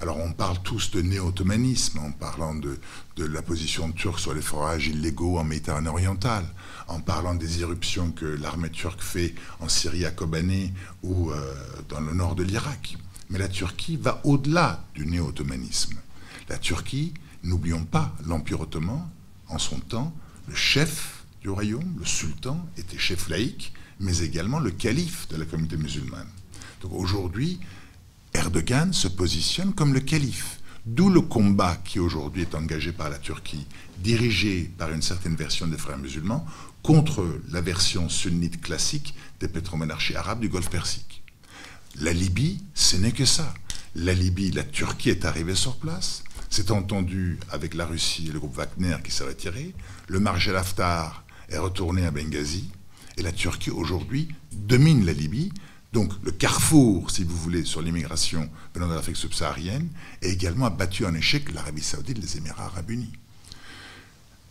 Alors 0.00 0.16
on 0.16 0.32
parle 0.32 0.56
tous 0.62 0.90
de 0.92 1.02
néo-ottomanisme 1.02 1.98
en 1.98 2.10
parlant 2.10 2.54
de, 2.54 2.78
la 3.18 3.42
position 3.42 3.92
turque 3.92 4.18
sur 4.18 4.32
les 4.32 4.40
forages 4.40 4.86
illégaux 4.86 5.38
en 5.38 5.44
Méditerranée 5.44 5.90
orientale, 5.90 6.46
en 6.88 7.00
parlant 7.00 7.34
des 7.34 7.60
éruptions 7.60 8.10
que 8.10 8.24
l'armée 8.24 8.70
turque 8.70 9.02
fait 9.02 9.34
en 9.60 9.68
Syrie 9.68 10.06
à 10.06 10.10
Kobané 10.10 10.72
ou 11.02 11.30
euh, 11.30 11.54
dans 11.90 12.00
le 12.00 12.14
nord 12.14 12.34
de 12.34 12.42
l'Irak. 12.42 12.96
Mais 13.28 13.38
la 13.38 13.48
Turquie 13.48 13.98
va 13.98 14.22
au-delà 14.24 14.82
du 14.94 15.04
néo-ottomanisme. 15.04 15.98
La 16.48 16.56
Turquie, 16.56 17.12
n'oublions 17.44 17.84
pas, 17.84 18.16
l'Empire 18.26 18.62
ottoman, 18.62 19.06
en 19.48 19.58
son 19.58 19.80
temps, 19.80 20.14
le 20.48 20.54
chef 20.54 21.24
du 21.42 21.50
royaume, 21.50 21.96
le 21.98 22.06
sultan, 22.06 22.66
était 22.78 22.96
chef 22.96 23.28
laïque, 23.28 23.74
mais 24.00 24.20
également 24.20 24.60
le 24.60 24.70
calife 24.70 25.28
de 25.28 25.36
la 25.36 25.44
communauté 25.44 25.76
musulmane. 25.76 26.28
Donc 26.80 26.94
aujourd'hui, 26.94 27.60
Erdogan 28.34 28.92
se 28.92 29.08
positionne 29.08 29.72
comme 29.72 29.94
le 29.94 30.00
calife. 30.00 30.60
D'où 30.86 31.10
le 31.10 31.20
combat 31.20 31.76
qui 31.84 31.98
aujourd'hui 31.98 32.42
est 32.42 32.54
engagé 32.54 32.92
par 32.92 33.10
la 33.10 33.18
Turquie, 33.18 33.66
dirigé 33.98 34.70
par 34.78 34.90
une 34.92 35.02
certaine 35.02 35.36
version 35.36 35.66
des 35.66 35.76
frères 35.76 35.98
musulmans, 35.98 36.46
contre 36.82 37.40
la 37.50 37.60
version 37.60 38.08
sunnite 38.08 38.60
classique 38.60 39.14
des 39.40 39.48
pétromonarchies 39.48 40.16
arabes 40.16 40.40
du 40.40 40.48
Golfe 40.48 40.70
Persique. 40.70 41.22
La 42.00 42.12
Libye, 42.12 42.62
ce 42.74 42.96
n'est 42.96 43.12
que 43.12 43.26
ça. 43.26 43.52
La 43.94 44.14
Libye, 44.14 44.52
la 44.52 44.62
Turquie 44.62 45.10
est 45.10 45.24
arrivée 45.24 45.54
sur 45.54 45.76
place, 45.76 46.22
s'est 46.48 46.70
entendu 46.70 47.38
avec 47.50 47.74
la 47.74 47.84
Russie 47.84 48.28
et 48.28 48.32
le 48.32 48.38
groupe 48.38 48.56
Wagner 48.56 48.96
qui 49.04 49.10
s'est 49.10 49.24
retiré, 49.24 49.74
le 50.08 50.20
Marshal 50.20 50.56
Haftar 50.56 51.24
est 51.48 51.58
retourné 51.58 52.06
à 52.06 52.10
Benghazi, 52.10 52.70
et 53.16 53.22
la 53.22 53.32
Turquie 53.32 53.70
aujourd'hui 53.70 54.28
domine 54.52 55.04
la 55.04 55.12
Libye 55.12 55.52
donc 55.92 56.12
le 56.22 56.30
carrefour, 56.30 57.10
si 57.10 57.24
vous 57.24 57.36
voulez, 57.36 57.64
sur 57.64 57.82
l'immigration 57.82 58.48
venant 58.74 58.88
de 58.88 58.94
l'Afrique 58.94 59.16
subsaharienne, 59.16 59.88
et 60.22 60.30
également 60.30 60.70
battu 60.70 61.04
en 61.04 61.14
échec 61.14 61.52
l'Arabie 61.52 61.82
saoudite 61.82 62.18
et 62.18 62.20
les 62.20 62.36
Émirats 62.36 62.66
arabes 62.66 62.90
unis. 62.90 63.12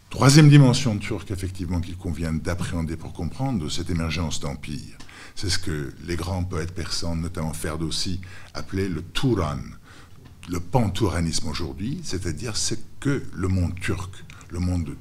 Troisième 0.09 0.49
dimension 0.49 0.97
turque, 0.97 1.31
effectivement, 1.31 1.79
qu'il 1.81 1.95
convient 1.95 2.33
d'appréhender 2.33 2.97
pour 2.97 3.13
comprendre 3.13 3.69
cette 3.69 3.89
émergence 3.89 4.39
d'empire, 4.39 4.97
c'est 5.35 5.49
ce 5.49 5.59
que 5.59 5.93
les 6.05 6.15
grands 6.15 6.43
poètes 6.43 6.73
persans, 6.73 7.15
notamment 7.15 7.53
Ferdowsi, 7.53 8.19
appelaient 8.53 8.89
le 8.89 9.03
Turan, 9.13 9.59
le 10.49 10.59
pantouranisme 10.59 11.47
aujourd'hui, 11.47 12.01
c'est-à-dire 12.03 12.57
ce 12.57 12.75
que 12.99 13.23
le 13.33 13.47
monde 13.47 13.79
turc, 13.79 14.11
le 14.49 14.59
monde 14.59 14.95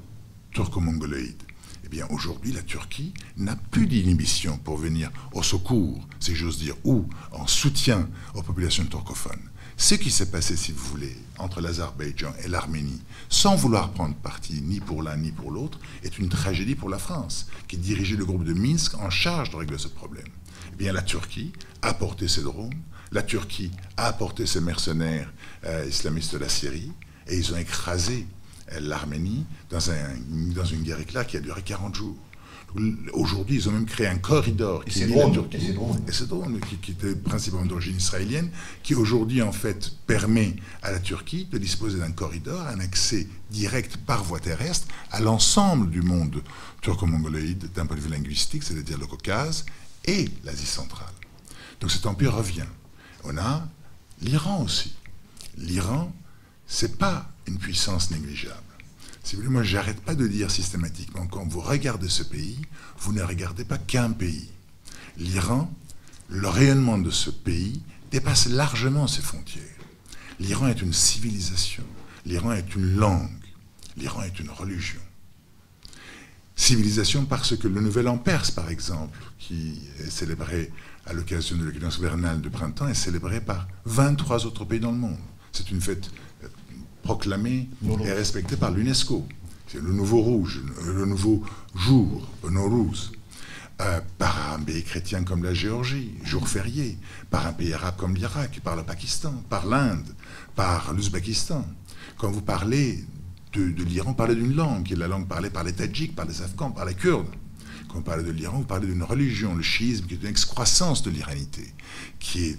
turco-mongoloïde, 0.53 1.43
eh 1.91 1.97
bien, 1.97 2.07
aujourd'hui, 2.11 2.53
la 2.53 2.61
Turquie 2.61 3.15
n'a 3.39 3.57
plus 3.57 3.87
d'inhibition 3.87 4.59
pour 4.59 4.77
venir 4.77 5.11
au 5.33 5.43
secours, 5.43 6.07
si 6.21 6.35
j'ose 6.35 6.59
dire, 6.59 6.75
ou 6.85 7.07
en 7.33 7.47
soutien 7.47 8.11
aux 8.35 8.43
populations 8.43 8.85
turcophones. 8.85 9.49
Ce 9.79 9.95
qui 9.95 10.11
s'est 10.11 10.31
passé, 10.31 10.55
si 10.55 10.73
vous 10.73 10.85
voulez, 10.85 11.17
entre 11.39 11.63
l'Azerbaïdjan 11.63 12.35
et 12.45 12.49
l'Arménie, 12.49 13.01
sans 13.31 13.57
vouloir 13.57 13.93
prendre 13.93 14.15
parti 14.17 14.61
ni 14.61 14.81
pour 14.81 15.03
l'un 15.03 15.17
ni 15.17 15.33
pour 15.33 15.51
l'autre, 15.51 15.81
est 16.03 16.19
une 16.19 16.29
tragédie 16.29 16.75
pour 16.75 16.91
la 16.91 16.99
France, 16.99 17.49
qui 17.69 17.79
dirigeait 17.79 18.17
le 18.17 18.27
groupe 18.27 18.45
de 18.45 18.53
Minsk 18.53 18.95
en 18.97 19.09
charge 19.09 19.49
de 19.49 19.57
régler 19.57 19.79
ce 19.79 19.89
problème. 19.89 20.29
Eh 20.75 20.77
bien, 20.77 20.93
la 20.93 21.01
Turquie 21.01 21.55
a 21.81 21.89
apporté 21.89 22.29
ses 22.29 22.43
drones, 22.43 22.83
la 23.13 23.23
Turquie 23.23 23.71
a 23.97 24.09
apporté 24.09 24.45
ses 24.45 24.61
mercenaires 24.61 25.33
euh, 25.65 25.87
islamistes 25.89 26.35
de 26.35 26.39
la 26.39 26.51
Syrie, 26.51 26.93
et 27.29 27.39
ils 27.39 27.55
ont 27.55 27.57
écrasé 27.57 28.27
l'Arménie 28.81 29.45
dans, 29.71 29.91
un, 29.91 29.95
dans 30.55 30.65
une 30.65 30.83
guerre 30.83 31.01
éclair 31.01 31.27
qui 31.27 31.37
a 31.37 31.41
duré 31.41 31.63
40 31.63 31.95
jours. 31.95 32.17
Aujourd'hui, 33.15 33.57
ils 33.57 33.69
ont 33.69 33.73
même 33.73 33.87
créé 33.87 34.07
un 34.07 34.19
corridor 34.19 34.85
qui 34.85 35.03
est 35.03 35.07
Turquie. 35.07 35.57
Et 36.07 36.13
c'est 36.13 36.29
drone, 36.29 36.61
qui, 36.61 36.77
qui, 36.77 36.91
était 36.91 37.15
principalement 37.15 37.65
d'origine 37.65 37.97
israélienne, 37.97 38.51
qui 38.83 38.95
aujourd'hui, 38.95 39.41
en 39.41 39.53
fait, 39.53 39.93
permet 40.07 40.55
à 40.83 40.93
la 40.93 40.99
Turquie 40.99 41.47
de 41.47 41.57
disposer 41.57 41.99
d'un 41.99 42.13
corridor, 42.13 42.61
un 42.67 42.79
accès 42.81 43.27
direct 43.51 43.97
par 43.97 44.23
voie 44.23 44.39
terrestre 44.39 44.87
à 45.11 45.21
l'ensemble 45.21 45.89
du 45.89 46.03
monde 46.03 46.43
turco-mongoloïde 46.83 47.73
d'un 47.75 47.87
point 47.87 47.97
de 47.97 48.03
vue 48.03 48.11
linguistique, 48.11 48.63
c'est-à-dire 48.63 48.99
le 48.99 49.07
Caucase 49.07 49.65
et 50.05 50.29
l'Asie 50.45 50.67
centrale. 50.67 51.09
Donc 51.81 51.91
cet 51.91 52.05
empire 52.05 52.35
revient. 52.35 52.67
On 53.25 53.37
a 53.39 53.67
l'Iran 54.21 54.63
aussi. 54.63 54.95
L'Iran, 55.57 56.13
c'est 56.67 56.99
pas 56.99 57.31
une 57.49 57.59
puissance 57.59 58.11
négligeable. 58.11 58.63
Si 59.23 59.35
vous 59.35 59.43
voulez, 59.43 59.53
moi, 59.53 59.63
j'arrête 59.63 60.01
pas 60.01 60.15
de 60.15 60.27
dire 60.27 60.51
systématiquement, 60.51 61.27
quand 61.27 61.47
vous 61.47 61.61
regardez 61.61 62.09
ce 62.09 62.23
pays, 62.23 62.59
vous 63.01 63.13
ne 63.13 63.23
regardez 63.23 63.65
pas 63.65 63.79
qu'un 63.79 64.11
pays. 64.13 64.49
L'Iran, 65.19 65.71
le 66.29 66.49
rayonnement 66.49 66.99
de 66.99 67.11
ce 67.11 67.31
pays 67.31 67.83
dépasse 68.11 68.49
largement 68.49 69.07
ses 69.07 69.23
frontières. 69.23 69.65
L'Iran 70.41 70.69
est 70.69 70.81
une 70.81 70.93
civilisation, 70.93 71.85
l'Iran 72.25 72.53
est 72.53 72.75
une 72.75 72.97
langue, 72.97 73.29
l'Iran 73.97 74.23
est 74.23 74.39
une 74.39 74.51
religion. 74.51 75.01
Civilisation 76.55 77.25
parce 77.25 77.57
que 77.57 77.69
le 77.69 77.81
Nouvel 77.81 78.09
An 78.09 78.19
perse, 78.19 78.51
par 78.51 78.71
exemple, 78.71 79.19
qui 79.39 79.81
est 80.01 80.11
célébré 80.11 80.73
à 81.07 81.13
l'occasion 81.13 81.57
de 81.57 81.65
l'équinoxe 81.65 81.99
vernale 81.99 82.41
de 82.41 82.49
printemps, 82.49 82.89
est 82.89 82.95
célébré 82.95 83.41
par 83.41 83.69
23 83.85 84.47
autres 84.47 84.65
pays 84.65 84.81
dans 84.81 84.93
le 84.93 84.99
monde. 84.99 85.19
C'est 85.53 85.71
une 85.71 85.81
fête 85.81 86.11
proclamé 87.09 87.71
et 88.05 88.13
respecté 88.13 88.57
par 88.57 88.71
l'UNESCO. 88.71 89.27
C'est 89.67 89.81
le 89.81 89.95
nouveau 89.95 90.21
rouge, 90.21 90.61
le 90.85 91.07
nouveau 91.07 91.43
jour, 91.75 92.29
Nowruz. 92.45 93.13
Euh, 93.81 94.01
par 94.19 94.55
un 94.55 94.59
pays 94.59 94.83
chrétien 94.83 95.23
comme 95.23 95.43
la 95.43 95.55
Géorgie, 95.55 96.11
jour 96.25 96.49
férié, 96.49 96.99
par 97.31 97.47
un 97.47 97.53
pays 97.53 97.73
arabe 97.73 97.95
comme 97.97 98.15
l'Irak, 98.15 98.61
par 98.63 98.77
le 98.77 98.83
Pakistan, 98.83 99.33
par 99.49 99.65
l'Inde, 99.67 100.11
par 100.55 100.93
l'Ouzbékistan. 100.93 101.65
Quand 102.19 102.31
vous 102.31 102.43
parlez 102.43 103.05
de, 103.53 103.71
de 103.71 103.85
l'Iran, 103.85 104.13
parlez 104.13 104.35
d'une 104.35 104.55
langue, 104.55 104.83
qui 104.83 104.93
est 104.93 104.97
la 104.97 105.09
langue 105.09 105.29
parlée 105.29 105.49
par 105.49 105.65
les 105.65 105.73
Tadjiks, 105.73 106.15
par 106.15 106.27
les 106.27 106.43
Afghans, 106.43 106.73
par 106.73 106.85
les 106.85 106.95
Kurdes. 106.95 107.31
Quand 107.89 107.95
vous 107.95 108.03
parlez 108.03 108.25
de 108.25 108.33
l'Iran, 108.33 108.59
vous 108.59 108.65
parlez 108.65 108.89
d'une 108.89 109.05
religion, 109.05 109.55
le 109.55 109.63
chiisme, 109.63 110.07
qui 110.07 110.15
est 110.15 110.23
une 110.23 110.27
excroissance 110.27 111.03
de 111.05 111.11
l'iranité, 111.11 111.73
qui 112.19 112.49
est 112.49 112.59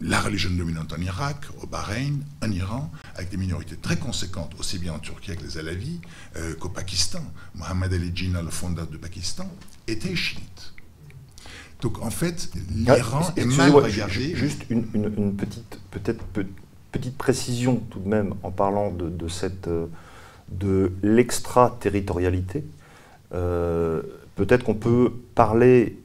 la 0.00 0.20
religion 0.20 0.50
dominante 0.50 0.92
en 0.92 1.00
Irak, 1.00 1.46
au 1.62 1.66
Bahreïn, 1.66 2.20
en 2.42 2.50
Iran, 2.50 2.90
avec 3.16 3.30
des 3.30 3.36
minorités 3.36 3.76
très 3.76 3.96
conséquentes, 3.96 4.52
aussi 4.58 4.78
bien 4.78 4.92
en 4.92 4.98
Turquie 4.98 5.32
avec 5.32 5.42
les 5.42 5.58
Alavis 5.58 6.00
euh, 6.36 6.54
qu'au 6.54 6.68
Pakistan. 6.68 7.22
Mohammad 7.54 7.92
Ali 7.92 8.12
Jinnah, 8.14 8.42
le 8.42 8.50
fondateur 8.50 8.86
du 8.86 8.98
Pakistan, 8.98 9.50
était 9.88 10.14
chiite. 10.14 10.72
Donc 11.80 12.02
en 12.02 12.10
fait, 12.10 12.50
l'Iran 12.74 13.20
ah, 13.28 13.32
est 13.36 13.44
mal 13.44 13.70
regardé. 13.72 14.34
Juste 14.34 14.64
une, 14.70 14.84
petite, 15.36 15.80
peut-être 15.90 16.24
petite 16.92 17.16
précision 17.16 17.76
tout 17.90 18.00
de 18.00 18.08
même 18.08 18.34
en 18.42 18.50
parlant 18.50 18.90
de, 18.90 19.28
cette 19.28 19.68
euh, 19.68 19.86
de 20.50 20.92
l'extraterritorialité. 21.02 22.64
Euh, 23.34 24.02
peut-être 24.36 24.64
qu'on 24.64 24.74
peut 24.74 25.12
parler 25.34 25.98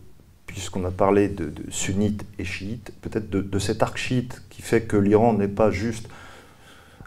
puisqu'on 0.53 0.85
a 0.85 0.91
parlé 0.91 1.29
de, 1.29 1.51
sunnites 1.71 2.23
et 2.37 2.45
chiites, 2.45 2.91
peut-être 3.01 3.27
de, 3.27 3.59
cet 3.59 3.81
arc 3.81 3.97
chiite 3.97 4.43
qui 4.51 4.61
fait 4.61 4.83
que 4.83 4.95
l'Iran 4.95 5.33
n'est 5.33 5.47
pas 5.47 5.71
juste 5.71 6.07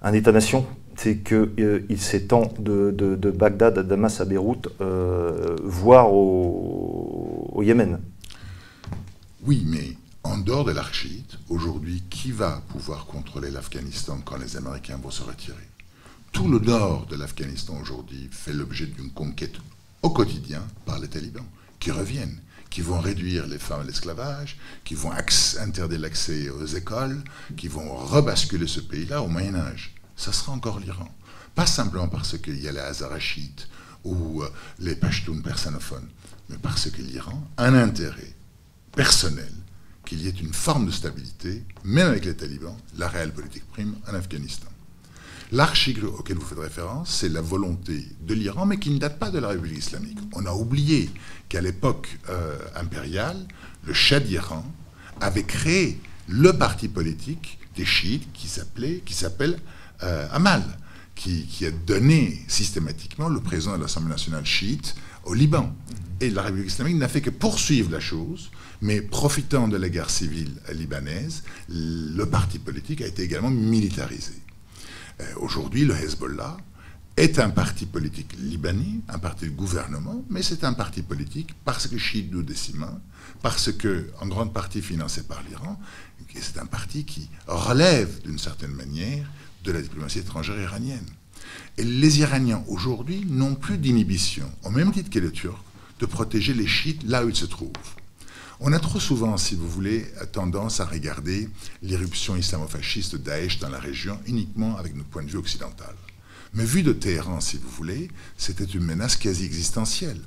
un 0.03 0.13
État-nation, 0.13 0.67
c'est 0.97 1.19
qu'il 1.19 1.53
euh, 1.61 1.97
s'étend 1.97 2.53
de, 2.59 3.31
Bagdad 3.31 3.79
à 3.79 3.83
Damas 3.85 4.21
à 4.21 4.25
Beyrouth, 4.25 4.69
euh, 4.81 5.55
voire 5.63 6.13
au, 6.13 7.63
Yémen. 7.63 8.01
Oui, 9.45 9.63
mais 9.65 9.97
en 10.25 10.39
dehors 10.39 10.65
de 10.65 10.73
l'arc 10.73 10.93
chiite, 10.93 11.39
aujourd'hui, 11.49 12.03
qui 12.11 12.33
va 12.33 12.63
pouvoir 12.69 13.07
contrôler 13.07 13.53
l'Afghanistan 13.53 14.19
quand 14.25 14.39
les 14.39 14.57
Américains 14.57 14.99
vont 15.01 15.11
se 15.11 15.23
retirer? 15.23 15.69
Tout 16.33 16.49
le 16.49 16.59
nord 16.59 17.07
de 17.07 17.15
l'Afghanistan 17.15 17.79
aujourd'hui 17.81 18.29
fait 18.33 18.53
l'objet 18.53 18.87
d'une 18.87 19.11
conquête 19.11 19.55
au 20.03 20.11
quotidien 20.11 20.63
par 20.85 20.99
les 20.99 21.09
talibans, 21.09 21.47
qui 21.79 21.93
reviennent, 21.93 22.41
qui 22.77 22.83
vont 22.83 23.01
réduire 23.01 23.47
les 23.47 23.59
femmes 23.59 23.81
à 23.81 23.85
l'esclavage, 23.85 24.59
qui 24.85 24.95
vont 24.95 25.11
interdire 25.11 25.99
l'accès 25.99 26.51
aux 26.51 26.67
écoles, 26.67 27.25
qui 27.57 27.69
vont 27.69 27.97
rebasculer 27.97 28.67
ce 28.67 28.81
pays-là 28.81 29.23
au 29.23 29.29
Moyen 29.29 29.55
Âge. 29.55 29.95
Ça 30.15 30.31
sera 30.31 30.53
encore 30.53 30.79
l'Iran. 30.79 31.09
Pas 31.55 31.65
simplement 31.65 32.09
parce 32.09 32.37
qu'il 32.37 32.63
y 32.63 32.69
a 32.69 32.73
les 32.73 32.81
Hazarachites 32.81 33.67
ou 34.05 34.43
euh, 34.43 34.51
les 34.79 34.95
Pashtuns 34.95 35.41
personophones, 35.41 36.07
mais 36.51 36.59
parce 36.59 36.91
que 36.91 37.01
l'Iran 37.01 37.49
a 37.57 37.65
un 37.65 37.75
intérêt 37.77 38.37
personnel 38.95 39.55
qu'il 40.05 40.21
y 40.21 40.29
ait 40.29 40.43
une 40.43 40.53
forme 40.53 40.85
de 40.85 40.93
stabilité, 40.93 41.65
même 41.83 42.09
avec 42.09 42.27
les 42.27 42.37
talibans, 42.37 42.77
la 42.99 43.09
réelle 43.09 43.33
politique 43.33 43.67
prime 43.73 43.95
en 44.07 44.13
Afghanistan. 44.13 44.69
L'archicle 45.53 46.07
auquel 46.07 46.37
vous 46.39 46.45
faites 46.45 46.59
référence, 46.59 47.19
c'est 47.21 47.29
la 47.29 47.41
volonté 47.41 48.05
de 48.21 48.35
l'Iran, 48.35 48.67
mais 48.67 48.79
qui 48.79 48.91
ne 48.91 48.99
date 48.99 49.19
pas 49.19 49.31
de 49.31 49.39
la 49.39 49.49
République 49.49 49.79
islamique. 49.79 50.19
On 50.33 50.45
a 50.45 50.53
oublié 50.53 51.09
qu'à 51.49 51.61
l'époque 51.61 52.19
euh, 52.29 52.59
impériale, 52.75 53.47
le 53.85 53.93
Shah 53.93 54.19
d'Iran 54.19 54.65
avait 55.21 55.45
créé 55.45 56.01
le 56.29 56.53
parti 56.53 56.89
politique 56.89 57.59
des 57.77 57.85
chiites 57.85 58.27
qui 58.33 58.49
s'appelait, 58.49 59.03
qui 59.05 59.15
s'appelle 59.15 59.59
euh, 60.03 60.27
Amal, 60.33 60.65
qui, 61.15 61.47
a 61.65 61.71
donné 61.71 62.43
systématiquement 62.49 63.29
le 63.29 63.41
président 63.41 63.77
de 63.77 63.83
l'Assemblée 63.83 64.11
nationale 64.11 64.45
chiite 64.45 64.97
au 65.25 65.33
Liban. 65.33 65.75
Et 66.21 66.29
la 66.31 66.43
République 66.43 66.69
islamique 66.71 66.97
n'a 66.97 67.09
fait 67.09 67.21
que 67.21 67.31
poursuivre 67.31 67.91
la 67.91 68.01
chose, 68.01 68.51
mais 68.83 69.01
profitant 69.01 69.69
de 69.69 69.77
la 69.77 69.89
guerre 69.89 70.11
civile 70.11 70.53
libanaise, 70.73 71.45
le 71.69 72.25
parti 72.25 72.59
politique 72.59 73.01
a 73.01 73.07
été 73.07 73.23
également 73.23 73.51
militarisé. 73.51 74.33
Euh, 75.21 75.25
aujourd'hui, 75.37 75.85
le 75.85 75.95
Hezbollah 75.95 76.57
est 77.17 77.39
un 77.39 77.49
parti 77.49 77.87
politique 77.87 78.35
libanais, 78.39 79.01
un 79.09 79.19
parti 79.19 79.47
de 79.47 79.51
gouvernement, 79.51 80.23
mais 80.29 80.43
c'est 80.43 80.65
un 80.65 80.75
parti 80.75 81.03
politique 81.03 81.55
parce 81.65 81.87
que 81.87 81.97
chiite 81.97 82.31
décima, 82.31 83.01
parce 83.41 83.73
que 83.73 84.11
en 84.21 84.27
grande 84.27 84.53
partie 84.53 84.83
financé 84.83 85.23
par 85.23 85.43
l'Iran, 85.49 85.81
c'est 86.35 86.59
un 86.59 86.67
parti 86.67 87.05
qui 87.05 87.31
relève 87.47 88.21
d'une 88.23 88.39
certaine 88.39 88.73
manière 88.73 89.27
de 89.65 89.73
la 89.73 89.81
diplomatie 89.81 90.19
étrangère 90.19 90.61
iranienne. 90.61 91.07
Et 91.79 91.85
les 91.85 92.21
Iraniens 92.21 92.63
aujourd'hui 92.69 93.25
n'ont 93.27 93.55
plus 93.55 93.79
d'inhibition, 93.79 94.51
au 94.65 94.71
même 94.71 94.93
titre 94.93 95.09
que 95.09 95.19
les 95.19 95.33
Turcs, 95.33 95.63
de 96.01 96.07
protéger 96.07 96.53
les 96.53 96.67
chiites 96.67 97.03
là 97.05 97.25
où 97.25 97.31
ils 97.31 97.37
se 97.37 97.47
trouvent. 97.47 97.71
On 98.59 98.73
a 98.73 98.79
trop 98.79 99.01
souvent, 99.01 99.37
si 99.37 99.55
vous 99.55 99.69
voulez, 99.69 100.07
tendance 100.33 100.81
à 100.81 100.87
regarder 100.87 101.51
l'irruption 101.83 102.37
islamo-fasciste 102.37 103.17
Daesh 103.17 103.59
dans 103.59 103.69
la 103.69 103.79
région 103.79 104.19
uniquement 104.27 104.79
avec 104.79 104.97
notre 104.97 105.11
point 105.11 105.23
de 105.23 105.31
vue 105.31 105.37
occidental. 105.37 105.95
Mais 106.55 106.65
vu 106.65 106.83
de 106.83 106.95
Téhéran, 106.95 107.41
si 107.43 107.59
vous 107.59 107.69
voulez, 107.69 108.11
c'était 108.39 108.65
une 108.65 108.85
menace 108.85 109.17
quasi 109.17 109.45
existentielle. 109.45 110.21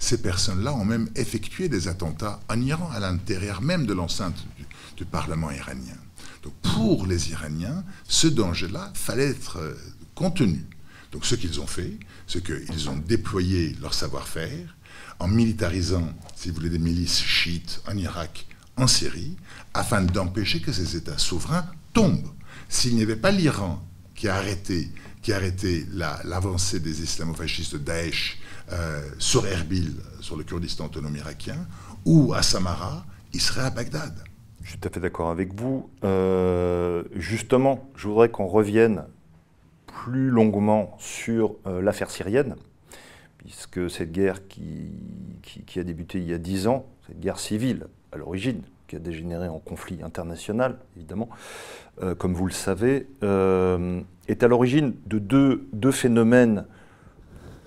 Ces 0.00 0.20
personnes-là 0.20 0.74
ont 0.74 0.84
même 0.84 1.08
effectué 1.14 1.68
des 1.68 1.86
attentats 1.86 2.40
en 2.48 2.60
Iran, 2.60 2.90
à 2.92 2.98
l'intérieur 2.98 3.62
même 3.62 3.86
de 3.86 3.94
l'enceinte 3.94 4.44
du, 4.96 5.04
Parlement 5.04 5.50
iranien. 5.52 5.96
Donc 6.42 6.54
pour 6.62 7.06
les 7.06 7.30
Iraniens, 7.30 7.84
ce 8.08 8.26
danger-là 8.26 8.90
fallait 8.94 9.28
être 9.28 9.58
euh, 9.58 9.74
contenu. 10.14 10.64
Donc 11.12 11.24
ce 11.26 11.34
qu'ils 11.34 11.60
ont 11.60 11.66
fait, 11.66 11.98
c'est 12.26 12.42
qu'ils 12.42 12.88
ont 12.88 12.96
déployé 12.96 13.76
leur 13.80 13.94
savoir-faire, 13.94 14.74
en 15.18 15.28
militarisant, 15.28 16.12
si 16.46 16.52
vous 16.52 16.58
voulez, 16.58 16.70
des 16.70 16.78
milices 16.78 17.24
chiites 17.24 17.82
en 17.88 17.96
Irak, 17.96 18.46
en 18.76 18.86
Syrie, 18.86 19.36
afin 19.74 20.02
d'empêcher 20.02 20.60
que 20.60 20.70
ces 20.70 20.94
États 20.94 21.18
souverains 21.18 21.66
tombent. 21.92 22.30
S'il 22.68 22.94
n'y 22.94 23.02
avait 23.02 23.16
pas 23.16 23.32
l'Iran 23.32 23.82
qui 24.14 24.28
a 24.28 24.36
arrêté, 24.36 24.92
qui 25.22 25.32
a 25.32 25.36
arrêté 25.36 25.84
l'avancée 25.90 26.78
des 26.78 27.02
islamo-fascistes 27.02 27.74
Daesh 27.74 28.38
euh, 28.70 29.02
sur 29.18 29.44
Erbil, 29.44 29.96
sur 30.20 30.36
le 30.36 30.44
Kurdistan 30.44 30.86
autonome 30.86 31.16
irakien, 31.16 31.66
ou 32.04 32.32
à 32.32 32.42
Samara, 32.42 33.04
il 33.32 33.40
serait 33.40 33.62
à 33.62 33.70
Bagdad. 33.70 34.14
Je 34.62 34.70
suis 34.70 34.78
tout 34.78 34.86
à 34.86 34.92
fait 34.92 35.00
d'accord 35.00 35.30
avec 35.30 35.52
vous. 35.52 35.90
Euh, 36.04 37.02
justement, 37.16 37.90
je 37.96 38.06
voudrais 38.06 38.28
qu'on 38.28 38.46
revienne 38.46 39.02
plus 39.88 40.30
longuement 40.30 40.96
sur 41.00 41.56
euh, 41.66 41.82
l'affaire 41.82 42.12
syrienne 42.12 42.54
puisque 43.46 43.88
cette 43.88 44.10
guerre 44.10 44.48
qui, 44.48 44.90
a 45.76 45.82
débuté 45.84 46.18
il 46.18 46.28
y 46.28 46.34
a 46.34 46.38
dix 46.38 46.66
ans, 46.66 46.86
cette 47.06 47.20
guerre 47.20 47.38
civile 47.38 47.86
à 48.10 48.16
l'origine, 48.16 48.62
qui 48.88 48.96
a 48.96 48.98
dégénéré 48.98 49.48
en 49.48 49.60
conflit 49.60 50.00
international, 50.02 50.78
évidemment, 50.96 51.28
euh, 52.02 52.16
comme 52.16 52.34
vous 52.34 52.46
le 52.46 52.52
savez, 52.52 53.06
euh, 53.22 54.00
est 54.26 54.42
à 54.42 54.48
l'origine 54.48 54.94
de 55.06 55.20
deux, 55.20 55.68
deux, 55.72 55.92
phénomènes 55.92 56.64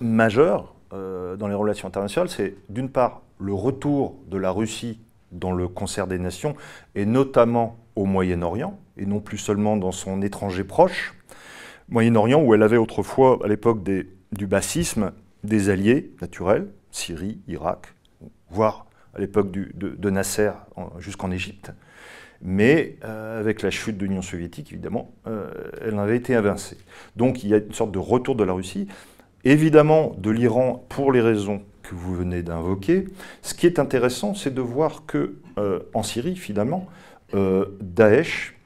majeurs 0.00 0.74
euh, 0.92 1.36
dans 1.36 1.48
les 1.48 1.54
relations 1.54 1.88
internationales. 1.88 2.28
C'est 2.28 2.56
d'une 2.68 2.90
part 2.90 3.22
le 3.38 3.54
retour 3.54 4.16
de 4.28 4.36
la 4.36 4.50
Russie 4.50 5.00
dans 5.32 5.52
le 5.52 5.66
concert 5.66 6.06
des 6.06 6.18
nations, 6.18 6.56
et 6.94 7.06
notamment 7.06 7.78
au 7.96 8.04
Moyen-Orient, 8.04 8.78
et 8.98 9.06
non 9.06 9.20
plus 9.20 9.38
seulement 9.38 9.78
dans 9.78 9.92
son 9.92 10.20
étranger 10.20 10.64
proche. 10.64 11.14
Moyen-Orient, 11.88 12.42
où 12.42 12.52
elle 12.54 12.62
avait 12.62 12.76
autrefois, 12.76 13.38
à 13.42 13.48
l'époque 13.48 13.82
du 13.82 14.46
bassisme, 14.46 15.12
des 15.44 15.68
alliés 15.70 16.12
naturels, 16.20 16.68
Syrie, 16.90 17.40
Irak, 17.48 17.94
voire 18.50 18.86
à 19.14 19.20
l'époque 19.20 19.50
de, 19.50 20.10
Nasser 20.10 20.50
jusqu'en 20.98 21.30
Égypte. 21.30 21.72
Mais 22.42 22.96
euh, 23.04 23.38
avec 23.38 23.62
la 23.62 23.70
chute 23.70 23.98
de 23.98 24.06
l'Union 24.06 24.22
soviétique, 24.22 24.72
évidemment, 24.72 25.12
euh, 25.26 25.50
elle 25.84 25.98
avait 25.98 26.16
été 26.16 26.34
invincée. 26.34 26.78
Donc 27.16 27.44
il 27.44 27.50
y 27.50 27.54
a 27.54 27.58
une 27.58 27.74
sorte 27.74 27.92
de 27.92 27.98
retour 27.98 28.34
de 28.34 28.44
la 28.44 28.52
Russie, 28.52 28.88
évidemment 29.44 30.14
de 30.16 30.30
l'Iran 30.30 30.86
pour 30.88 31.12
les 31.12 31.20
raisons 31.20 31.62
que 31.82 31.94
vous 31.94 32.14
venez 32.14 32.42
d'invoquer. 32.42 33.06
Ce 33.42 33.52
qui 33.52 33.66
est 33.66 33.78
intéressant, 33.78 34.34
c'est 34.34 34.54
de 34.54 34.60
voir 34.60 35.04
que 35.06 35.36
euh, 35.58 35.80
en 35.92 36.02
Syrie, 36.02 36.36
finalement, 36.36 36.86
Daesh 37.80 38.59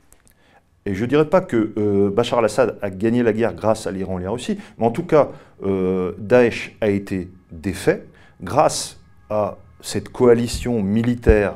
et 0.86 0.94
je 0.94 1.02
ne 1.02 1.08
dirais 1.08 1.28
pas 1.28 1.40
que 1.40 1.72
euh, 1.78 2.10
Bachar 2.10 2.40
al-Assad 2.40 2.78
a 2.82 2.90
gagné 2.90 3.22
la 3.22 3.32
guerre 3.32 3.54
grâce 3.54 3.86
à 3.86 3.90
l'Iran 3.90 4.18
et 4.18 4.22
à 4.22 4.24
la 4.26 4.30
Russie, 4.32 4.58
mais 4.78 4.86
en 4.86 4.90
tout 4.90 5.04
cas, 5.04 5.30
euh, 5.64 6.12
Daesh 6.18 6.76
a 6.80 6.88
été 6.88 7.30
défait 7.50 8.04
grâce 8.42 9.00
à 9.30 9.56
cette 9.80 10.10
coalition 10.10 10.82
militaire 10.82 11.54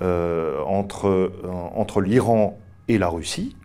euh, 0.00 0.60
entre, 0.64 1.32
entre 1.74 2.00
l'Iran 2.00 2.58
et 2.86 2.98
la 2.98 3.08
Russie, 3.08 3.56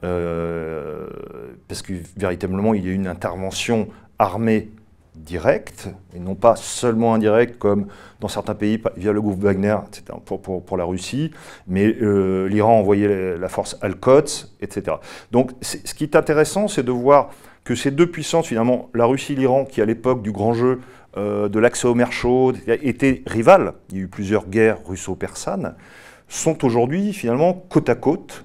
parce 0.00 1.82
que 1.82 1.94
véritablement, 2.16 2.74
il 2.74 2.84
y 2.84 2.88
a 2.88 2.92
eu 2.92 2.94
une 2.94 3.06
intervention 3.06 3.88
armée 4.18 4.70
direct, 5.14 5.88
et 6.14 6.18
non 6.18 6.34
pas 6.34 6.56
seulement 6.56 7.14
indirect 7.14 7.58
comme 7.58 7.86
dans 8.20 8.28
certains 8.28 8.54
pays 8.54 8.82
via 8.96 9.12
le 9.12 9.20
groupe 9.20 9.40
Wagner 9.40 9.76
pour, 10.24 10.42
pour, 10.42 10.64
pour, 10.64 10.76
la 10.76 10.84
Russie, 10.84 11.30
mais 11.66 11.94
euh, 12.02 12.48
l'Iran 12.48 12.78
envoyait 12.78 13.38
la 13.38 13.48
force 13.48 13.76
Al-Quds, 13.80 14.56
etc. 14.60 14.96
Donc 15.30 15.52
ce 15.62 15.94
qui 15.94 16.04
est 16.04 16.16
intéressant, 16.16 16.68
c'est 16.68 16.82
de 16.82 16.92
voir 16.92 17.30
que 17.64 17.74
ces 17.74 17.90
deux 17.90 18.10
puissances, 18.10 18.48
finalement, 18.48 18.90
la 18.94 19.06
Russie 19.06 19.32
et 19.32 19.36
l'Iran, 19.36 19.64
qui 19.64 19.80
à 19.80 19.84
l'époque 19.84 20.22
du 20.22 20.32
grand 20.32 20.52
jeu 20.52 20.80
euh, 21.16 21.48
de 21.48 21.58
l'accès 21.58 21.86
aux 21.86 21.94
mers 21.94 22.12
chaudes 22.12 22.58
étaient 22.66 23.22
rivales, 23.26 23.74
il 23.90 23.96
y 23.96 24.00
a 24.00 24.02
eu 24.04 24.08
plusieurs 24.08 24.46
guerres 24.46 24.78
russo-persanes, 24.84 25.74
sont 26.28 26.64
aujourd'hui 26.64 27.12
finalement 27.12 27.54
côte 27.68 27.88
à 27.88 27.94
côte, 27.94 28.44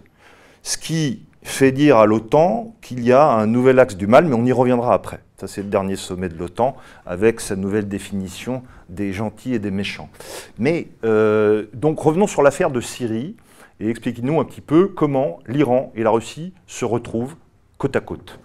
ce 0.61 0.77
qui 0.77 1.23
fait 1.41 1.71
dire 1.71 1.97
à 1.97 2.05
l'OTAN 2.05 2.75
qu'il 2.81 3.03
y 3.03 3.11
a 3.11 3.25
un 3.25 3.47
nouvel 3.47 3.79
axe 3.79 3.95
du 3.95 4.07
mal, 4.07 4.25
mais 4.25 4.35
on 4.35 4.45
y 4.45 4.51
reviendra 4.51 4.93
après. 4.93 5.19
Ça, 5.39 5.47
c'est 5.47 5.63
le 5.63 5.69
dernier 5.69 5.95
sommet 5.95 6.27
de 6.27 6.35
l'OTAN, 6.35 6.75
avec 7.05 7.39
sa 7.39 7.55
nouvelle 7.55 7.87
définition 7.87 8.61
des 8.89 9.13
gentils 9.13 9.53
et 9.53 9.59
des 9.59 9.71
méchants. 9.71 10.09
Mais, 10.57 10.89
euh, 11.05 11.67
donc, 11.73 11.97
revenons 11.99 12.27
sur 12.27 12.41
l'affaire 12.41 12.71
de 12.71 12.81
Syrie, 12.81 13.37
et 13.79 13.89
expliquez-nous 13.89 14.41
un 14.41 14.43
petit 14.43 14.59
peu 14.59 14.89
comment 14.89 15.39
l'Iran 15.47 15.93
et 15.95 16.03
la 16.03 16.09
Russie 16.09 16.51
se 16.67 16.83
retrouvent 16.83 17.35
côte 17.77 17.95
à 17.95 18.01
côte. 18.01 18.37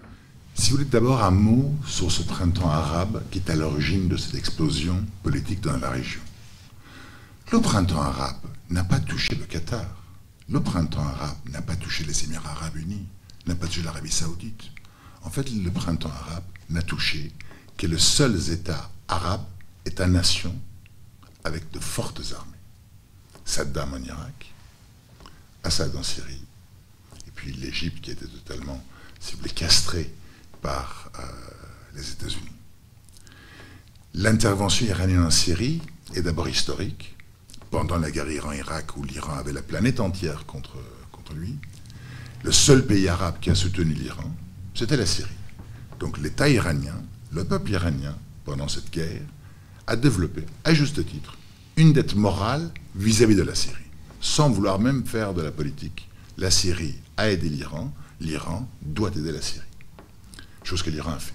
Si 0.55 0.71
vous 0.71 0.77
voulez 0.77 0.89
d'abord 0.89 1.25
un 1.25 1.33
mot 1.33 1.73
sur 1.85 2.13
ce 2.13 2.23
printemps 2.23 2.71
arabe 2.71 3.25
qui 3.33 3.39
est 3.41 3.51
à 3.51 3.57
l'origine 3.57 4.07
de 4.07 4.17
cette 4.17 4.37
explosion 4.37 4.95
politique 5.25 5.61
dans 5.61 5.77
la 5.77 5.91
région. 5.91 6.21
Le 7.51 7.61
printemps 7.61 8.03
arabe 8.03 8.37
n'a 8.71 8.85
pas 8.85 9.01
touché 9.01 9.35
le 9.35 9.47
Qatar. 9.47 9.85
Le 10.49 10.61
printemps 10.61 11.01
arabe 11.03 11.39
n'a 11.53 11.61
pas 11.61 11.75
touché 11.75 12.05
les 12.05 12.25
Émirats 12.25 12.51
arabes 12.51 12.77
unis, 12.77 13.09
n'a 13.49 13.57
pas 13.57 13.67
touché 13.67 13.83
l'Arabie 13.83 14.13
saoudite. 14.13 14.71
En 15.25 15.31
fait, 15.31 15.51
le 15.51 15.71
printemps 15.73 16.11
arabe 16.11 16.45
n'a 16.71 16.83
touché 16.83 17.33
que 17.77 17.87
les 17.87 17.99
seuls 17.99 18.51
États 18.51 18.91
arabes, 19.09 19.47
États-nations, 19.85 20.55
avec 21.45 21.71
de 21.71 21.79
fortes 21.79 22.23
armées. 22.35 22.53
Saddam 23.45 23.95
en 23.95 24.03
Irak, 24.03 24.53
Assad 25.63 25.95
en 25.97 26.03
Syrie, 26.03 26.43
et 27.27 27.31
puis 27.35 27.53
l'Égypte 27.53 28.03
qui 28.03 28.11
était 28.11 28.27
totalement, 28.27 28.83
si 29.21 29.37
castrée 29.55 30.13
par 30.63 31.11
euh, 31.19 31.23
les 31.95 32.11
États-Unis. 32.11 32.53
L'intervention 34.15 34.87
iranienne 34.87 35.25
en 35.25 35.31
Syrie 35.31 35.83
est 36.15 36.23
d'abord 36.23 36.49
historique, 36.49 37.17
pendant 37.71 37.99
la 37.99 38.11
guerre 38.11 38.31
Iran-Irak, 38.31 38.97
où 38.97 39.05
l'Iran 39.05 39.35
avait 39.35 39.53
la 39.53 39.63
planète 39.63 40.01
entière 40.01 40.47
contre 40.47 40.79
lui, 41.35 41.59
le 42.45 42.53
seul 42.53 42.87
pays 42.87 43.09
arabe 43.09 43.41
qui 43.41 43.51
a 43.51 43.55
soutenu 43.55 43.95
l'Iran, 43.95 44.31
c'était 44.75 44.97
la 44.97 45.07
Syrie. 45.07 45.31
Donc 46.01 46.19
l'État 46.19 46.49
iranien, 46.49 47.03
le 47.33 47.45
peuple 47.45 47.73
iranien, 47.73 48.17
pendant 48.45 48.69
cette 48.69 48.91
guerre, 48.91 49.23
a 49.87 49.97
développé, 49.97 50.45
à 50.65 50.75
juste 50.75 51.05
titre, 51.07 51.37
une 51.77 51.93
dette 51.93 52.15
morale 52.15 52.71
vis-à-vis 52.95 53.37
de 53.37 53.43
la 53.43 53.55
Syrie, 53.55 53.83
sans 54.21 54.51
vouloir 54.51 54.79
même 54.79 55.05
faire 55.05 55.35
de 55.35 55.43
la 55.43 55.51
politique. 55.51 56.09
La 56.39 56.51
Syrie 56.51 56.97
a 57.17 57.31
aidé 57.31 57.49
l'Iran, 57.49 57.93
l'Iran 58.21 58.69
doit 58.83 59.11
aider 59.11 59.33
la 59.33 59.43
Syrie. 59.43 59.67
Chose 60.63 60.83
que 60.83 60.91
l'Iran 60.91 61.13
a 61.13 61.19
fait. 61.19 61.35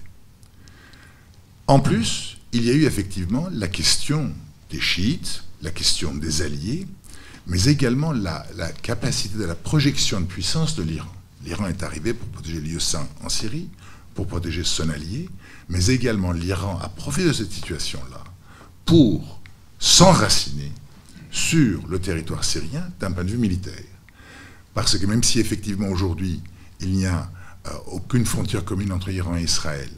En 1.67 1.79
plus, 1.79 2.37
il 2.51 2.65
y 2.65 2.71
a 2.71 2.73
eu 2.73 2.85
effectivement 2.85 3.47
la 3.51 3.67
question 3.67 4.33
des 4.71 4.79
chiites, 4.79 5.43
la 5.61 5.71
question 5.71 6.15
des 6.15 6.41
alliés, 6.41 6.87
mais 7.47 7.65
également 7.65 8.11
la, 8.11 8.45
capacité 8.81 9.37
de 9.37 9.45
la 9.45 9.55
projection 9.55 10.21
de 10.21 10.25
puissance 10.25 10.75
de 10.75 10.83
l'Iran. 10.83 11.11
L'Iran 11.43 11.67
est 11.67 11.83
arrivé 11.83 12.13
pour 12.13 12.27
protéger 12.29 12.59
lieu 12.59 12.79
saint 12.79 13.07
en 13.23 13.29
Syrie, 13.29 13.69
pour 14.13 14.27
protéger 14.27 14.63
son 14.63 14.89
allié, 14.89 15.29
mais 15.69 15.87
également 15.87 16.31
l'Iran 16.31 16.79
a 16.81 16.89
profité 16.89 17.27
de 17.27 17.33
cette 17.33 17.51
situation-là 17.51 18.23
pour 18.85 19.39
s'enraciner 19.79 20.71
sur 21.31 21.87
le 21.87 21.99
territoire 21.99 22.43
syrien 22.43 22.89
d'un 22.99 23.11
point 23.11 23.23
de 23.23 23.31
vue 23.31 23.37
militaire. 23.37 23.73
Parce 24.73 24.97
que 24.97 25.05
même 25.05 25.23
si 25.23 25.39
effectivement 25.39 25.87
aujourd'hui 25.87 26.41
il 26.79 26.91
n'y 26.91 27.05
a 27.05 27.29
euh, 27.67 27.71
aucune 27.87 28.25
frontière 28.25 28.65
commune 28.65 28.91
entre 28.91 29.09
Iran 29.09 29.37
et 29.37 29.43
Israël, 29.43 29.89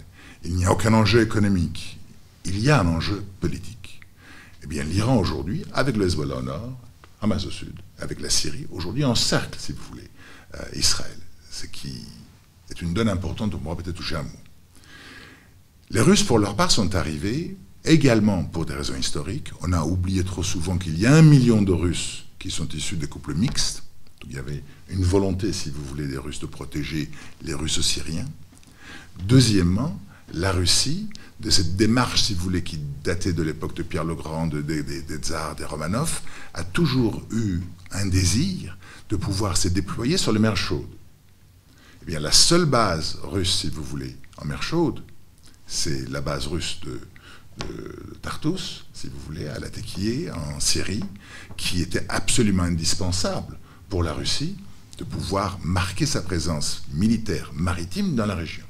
il 0.44 0.56
n'y 0.56 0.66
a 0.66 0.72
aucun 0.72 0.94
enjeu 0.94 1.22
économique, 1.22 2.00
il 2.46 2.60
y 2.60 2.70
a 2.70 2.82
un 2.82 2.88
enjeu 2.88 3.24
politique. 3.40 4.02
Eh 4.64 4.68
bien 4.68 4.84
l'Iran 4.84 5.18
aujourd'hui, 5.18 5.64
avec 5.74 5.96
le 5.96 6.06
Hezbollah 6.06 6.38
au 6.38 6.42
nord, 6.42 6.78
Hamas 7.22 7.46
au 7.46 7.52
sud, 7.52 7.80
avec 8.00 8.20
la 8.20 8.30
Syrie, 8.30 8.68
aujourd'hui 8.72 9.06
encercle, 9.06 9.60
si 9.60 9.74
vous 9.74 9.84
voulez, 9.90 10.10
euh, 10.56 10.64
Israël. 10.76 11.18
Ce 11.52 11.66
qui 11.68 12.06
est 12.72 12.82
une 12.82 12.94
donne 12.94 13.10
importante, 13.10 13.54
on 13.54 13.58
pourra 13.58 13.76
peut-être 13.76 13.96
toucher 13.96 14.16
un 14.16 14.24
mot. 14.24 14.30
Les 15.90 16.02
Russes, 16.02 16.24
pour 16.24 16.40
leur 16.40 16.56
part, 16.56 16.72
sont 16.72 16.96
arrivés 16.96 17.58
également 17.84 18.44
pour 18.44 18.66
des 18.66 18.74
raisons 18.74 18.96
historiques. 18.96 19.52
On 19.62 19.74
a 19.74 19.84
oublié 19.84 20.24
trop 20.24 20.44
souvent 20.44 20.78
qu'il 20.78 20.98
y 21.00 21.06
a 21.06 21.14
un 21.14 21.22
million 21.22 21.62
de 21.62 21.74
Russes 21.74 22.26
qui 22.40 22.50
sont 22.50 22.68
issus 22.70 22.96
des 22.96 23.08
couples 23.08 23.34
mixtes. 23.34 23.84
il 24.26 24.34
y 24.36 24.40
avait 24.40 24.64
une 24.90 25.04
volonté, 25.04 25.52
si 25.52 25.70
vous 25.70 25.84
voulez, 25.84 26.08
des 26.08 26.18
Russes 26.18 26.40
de 26.40 26.46
protéger 26.46 27.10
les 27.42 27.54
Russes 27.54 27.82
syriens. 27.82 28.28
Deuxièmement, 29.28 30.00
la 30.34 30.52
Russie, 30.52 31.10
de 31.42 31.50
cette 31.50 31.76
démarche, 31.76 32.22
si 32.22 32.34
vous 32.34 32.44
voulez, 32.44 32.64
qui 32.64 32.80
datait 33.04 33.34
de 33.34 33.42
l'époque 33.42 33.76
de 33.76 33.84
Pierre 33.84 34.04
le 34.04 34.16
Grand, 34.16 34.48
des, 34.48 34.84
tsars, 35.18 35.56
des 35.56 35.66
Romanov, 35.66 36.22
a 36.54 36.64
toujours 36.64 37.22
eu 37.32 37.60
un 37.92 38.06
désir 38.06 38.78
de 39.10 39.16
pouvoir 39.16 39.58
se 39.58 39.68
déployer 39.68 40.18
sur 40.18 40.32
les 40.32 40.40
mers 40.40 40.56
chaudes. 40.56 40.86
Eh 42.02 42.06
bien, 42.06 42.20
la 42.20 42.32
seule 42.32 42.66
base 42.66 43.18
russe, 43.24 43.60
si 43.60 43.70
vous 43.70 43.84
voulez, 43.84 44.16
en 44.38 44.46
mer 44.46 44.64
chaude, 44.64 45.04
c'est 45.68 46.10
la 46.10 46.22
base 46.22 46.48
russe 46.48 46.80
de, 46.84 47.00
Tartus, 48.24 48.86
si 48.94 49.08
vous 49.08 49.20
voulez, 49.28 49.48
à 49.48 49.60
la 49.60 49.68
en 50.36 50.60
Syrie, 50.60 51.04
qui 51.58 51.82
était 51.82 52.06
absolument 52.10 52.64
indispensable 52.64 53.60
pour 53.88 54.04
la 54.04 54.14
Russie 54.14 54.56
de 54.98 55.04
pouvoir 55.04 55.60
marquer 55.64 56.06
sa 56.08 56.22
présence 56.22 56.84
militaire 56.92 57.52
maritime 57.54 58.16
dans 58.16 58.26
la 58.26 58.36
région. 58.36 58.64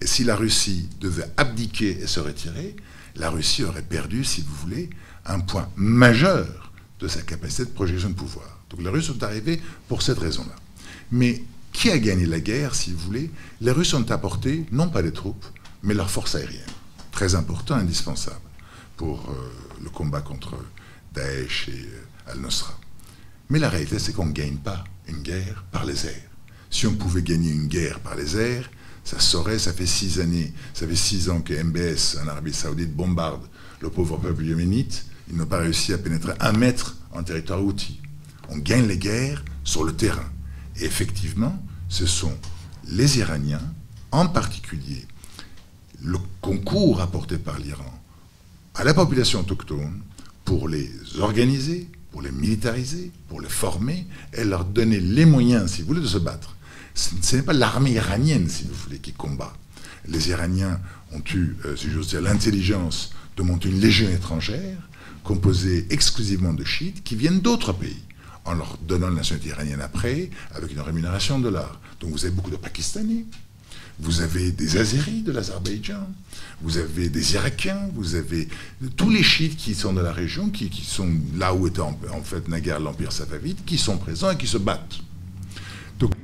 Et 0.00 0.06
si 0.06 0.24
la 0.24 0.34
Russie 0.34 0.88
devait 1.00 1.30
abdiquer 1.36 2.00
et 2.00 2.06
se 2.06 2.18
retirer, 2.18 2.74
la 3.16 3.30
Russie 3.30 3.64
aurait 3.64 3.82
perdu, 3.82 4.24
si 4.24 4.42
vous 4.42 4.54
voulez, 4.54 4.90
un 5.26 5.40
point 5.40 5.68
majeur 5.76 6.72
de 6.98 7.08
sa 7.08 7.22
capacité 7.22 7.64
de 7.64 7.70
projection 7.70 8.10
de 8.10 8.14
pouvoir. 8.14 8.58
Donc 8.70 8.82
les 8.82 8.88
Russes 8.88 9.06
sont 9.06 9.22
arrivés 9.22 9.60
pour 9.86 10.02
cette 10.02 10.18
raison-là. 10.18 10.54
Mais 11.12 11.42
qui 11.78 11.92
a 11.92 11.98
gagné 12.00 12.26
la 12.26 12.40
guerre, 12.40 12.74
si 12.74 12.92
vous 12.92 12.98
voulez 12.98 13.30
Les 13.60 13.70
Russes 13.70 13.94
ont 13.94 14.10
apporté, 14.10 14.66
non 14.72 14.88
pas 14.88 15.00
des 15.00 15.12
troupes, 15.12 15.46
mais 15.84 15.94
leur 15.94 16.10
force 16.10 16.34
aérienne. 16.34 16.60
Très 17.12 17.36
important, 17.36 17.76
indispensable 17.76 18.40
pour 18.96 19.30
euh, 19.30 19.34
le 19.84 19.88
combat 19.88 20.20
contre 20.20 20.56
Daesh 21.14 21.68
et 21.68 21.70
euh, 21.70 22.32
Al-Nusra. 22.32 22.76
Mais 23.48 23.60
la 23.60 23.68
réalité, 23.68 24.00
c'est 24.00 24.12
qu'on 24.12 24.26
ne 24.26 24.32
gagne 24.32 24.56
pas 24.56 24.82
une 25.06 25.22
guerre 25.22 25.64
par 25.70 25.84
les 25.86 26.06
airs. 26.06 26.30
Si 26.68 26.88
on 26.88 26.94
pouvait 26.94 27.22
gagner 27.22 27.52
une 27.52 27.68
guerre 27.68 28.00
par 28.00 28.16
les 28.16 28.36
airs, 28.36 28.68
ça 29.04 29.20
saurait, 29.20 29.60
ça 29.60 29.72
fait 29.72 29.86
six 29.86 30.18
années, 30.18 30.52
ça 30.74 30.84
fait 30.84 30.96
six 30.96 31.30
ans 31.30 31.42
que 31.42 31.54
MBS 31.54 32.18
en 32.20 32.26
Arabie 32.26 32.52
Saoudite 32.52 32.92
bombarde 32.92 33.46
le 33.80 33.88
pauvre 33.88 34.16
peuple 34.16 34.44
yéménite. 34.44 35.06
Ils 35.30 35.36
n'ont 35.36 35.46
pas 35.46 35.58
réussi 35.58 35.92
à 35.92 35.98
pénétrer 35.98 36.32
un 36.40 36.52
mètre 36.54 36.96
en 37.12 37.22
territoire 37.22 37.62
outil. 37.62 38.00
On 38.48 38.58
gagne 38.58 38.88
les 38.88 38.98
guerres 38.98 39.44
sur 39.62 39.84
le 39.84 39.92
terrain. 39.92 40.28
Et 40.80 40.84
effectivement, 40.84 41.56
ce 41.88 42.06
sont 42.06 42.36
les 42.88 43.18
Iraniens, 43.18 43.62
en 44.12 44.26
particulier 44.26 45.06
le 46.02 46.18
concours 46.40 47.00
apporté 47.00 47.38
par 47.38 47.58
l'Iran 47.58 47.92
à 48.74 48.84
la 48.84 48.94
population 48.94 49.40
autochtone 49.40 50.00
pour 50.44 50.68
les 50.68 50.90
organiser, 51.18 51.88
pour 52.12 52.22
les 52.22 52.30
militariser, 52.30 53.10
pour 53.28 53.40
les 53.40 53.48
former 53.48 54.06
et 54.32 54.44
leur 54.44 54.64
donner 54.64 55.00
les 55.00 55.24
moyens, 55.24 55.72
si 55.72 55.82
vous 55.82 55.88
voulez, 55.88 56.00
de 56.00 56.06
se 56.06 56.18
battre. 56.18 56.56
Ce 56.94 57.36
n'est 57.36 57.42
pas 57.42 57.52
l'armée 57.52 57.92
iranienne, 57.92 58.48
si 58.48 58.64
vous 58.64 58.74
voulez, 58.74 58.98
qui 58.98 59.12
combat. 59.12 59.52
Les 60.06 60.30
Iraniens 60.30 60.80
ont 61.12 61.22
eu, 61.34 61.56
euh, 61.64 61.76
si 61.76 61.90
j'ose 61.90 62.08
dire, 62.08 62.22
l'intelligence 62.22 63.12
de 63.36 63.42
monter 63.42 63.68
une 63.68 63.80
légion 63.80 64.08
étrangère 64.08 64.78
composée 65.22 65.86
exclusivement 65.90 66.54
de 66.54 66.64
chiites 66.64 67.02
qui 67.04 67.14
viennent 67.14 67.40
d'autres 67.40 67.72
pays 67.72 68.02
en 68.48 68.54
leur 68.54 68.78
donnant 68.78 69.08
la 69.08 69.16
nationalité 69.16 69.50
iranienne 69.50 69.80
après, 69.80 70.30
avec 70.54 70.72
une 70.72 70.80
rémunération 70.80 71.38
de 71.38 71.48
l'art. 71.48 71.80
Donc 72.00 72.10
vous 72.10 72.24
avez 72.24 72.34
beaucoup 72.34 72.50
de 72.50 72.56
Pakistanais, 72.56 73.24
vous 74.00 74.20
avez 74.20 74.52
des 74.52 74.76
Azéris 74.76 75.22
de 75.22 75.32
l'Azerbaïdjan, 75.32 76.06
vous 76.62 76.78
avez 76.78 77.08
des 77.08 77.34
Irakiens, 77.34 77.90
vous 77.94 78.14
avez 78.14 78.48
tous 78.96 79.10
les 79.10 79.22
chiites 79.22 79.56
qui 79.56 79.74
sont 79.74 79.92
dans 79.92 80.02
la 80.02 80.12
région, 80.12 80.50
qui, 80.50 80.70
sont 80.84 81.08
là 81.36 81.52
où 81.52 81.66
était 81.66 81.80
en, 81.80 81.96
fait 82.22 82.48
naguère 82.48 82.80
l'Empire 82.80 83.12
safavide, 83.12 83.58
qui 83.66 83.76
sont 83.76 83.98
présents 83.98 84.30
et 84.30 84.36
qui 84.36 84.46
se 84.46 84.58
battent. 84.58 85.00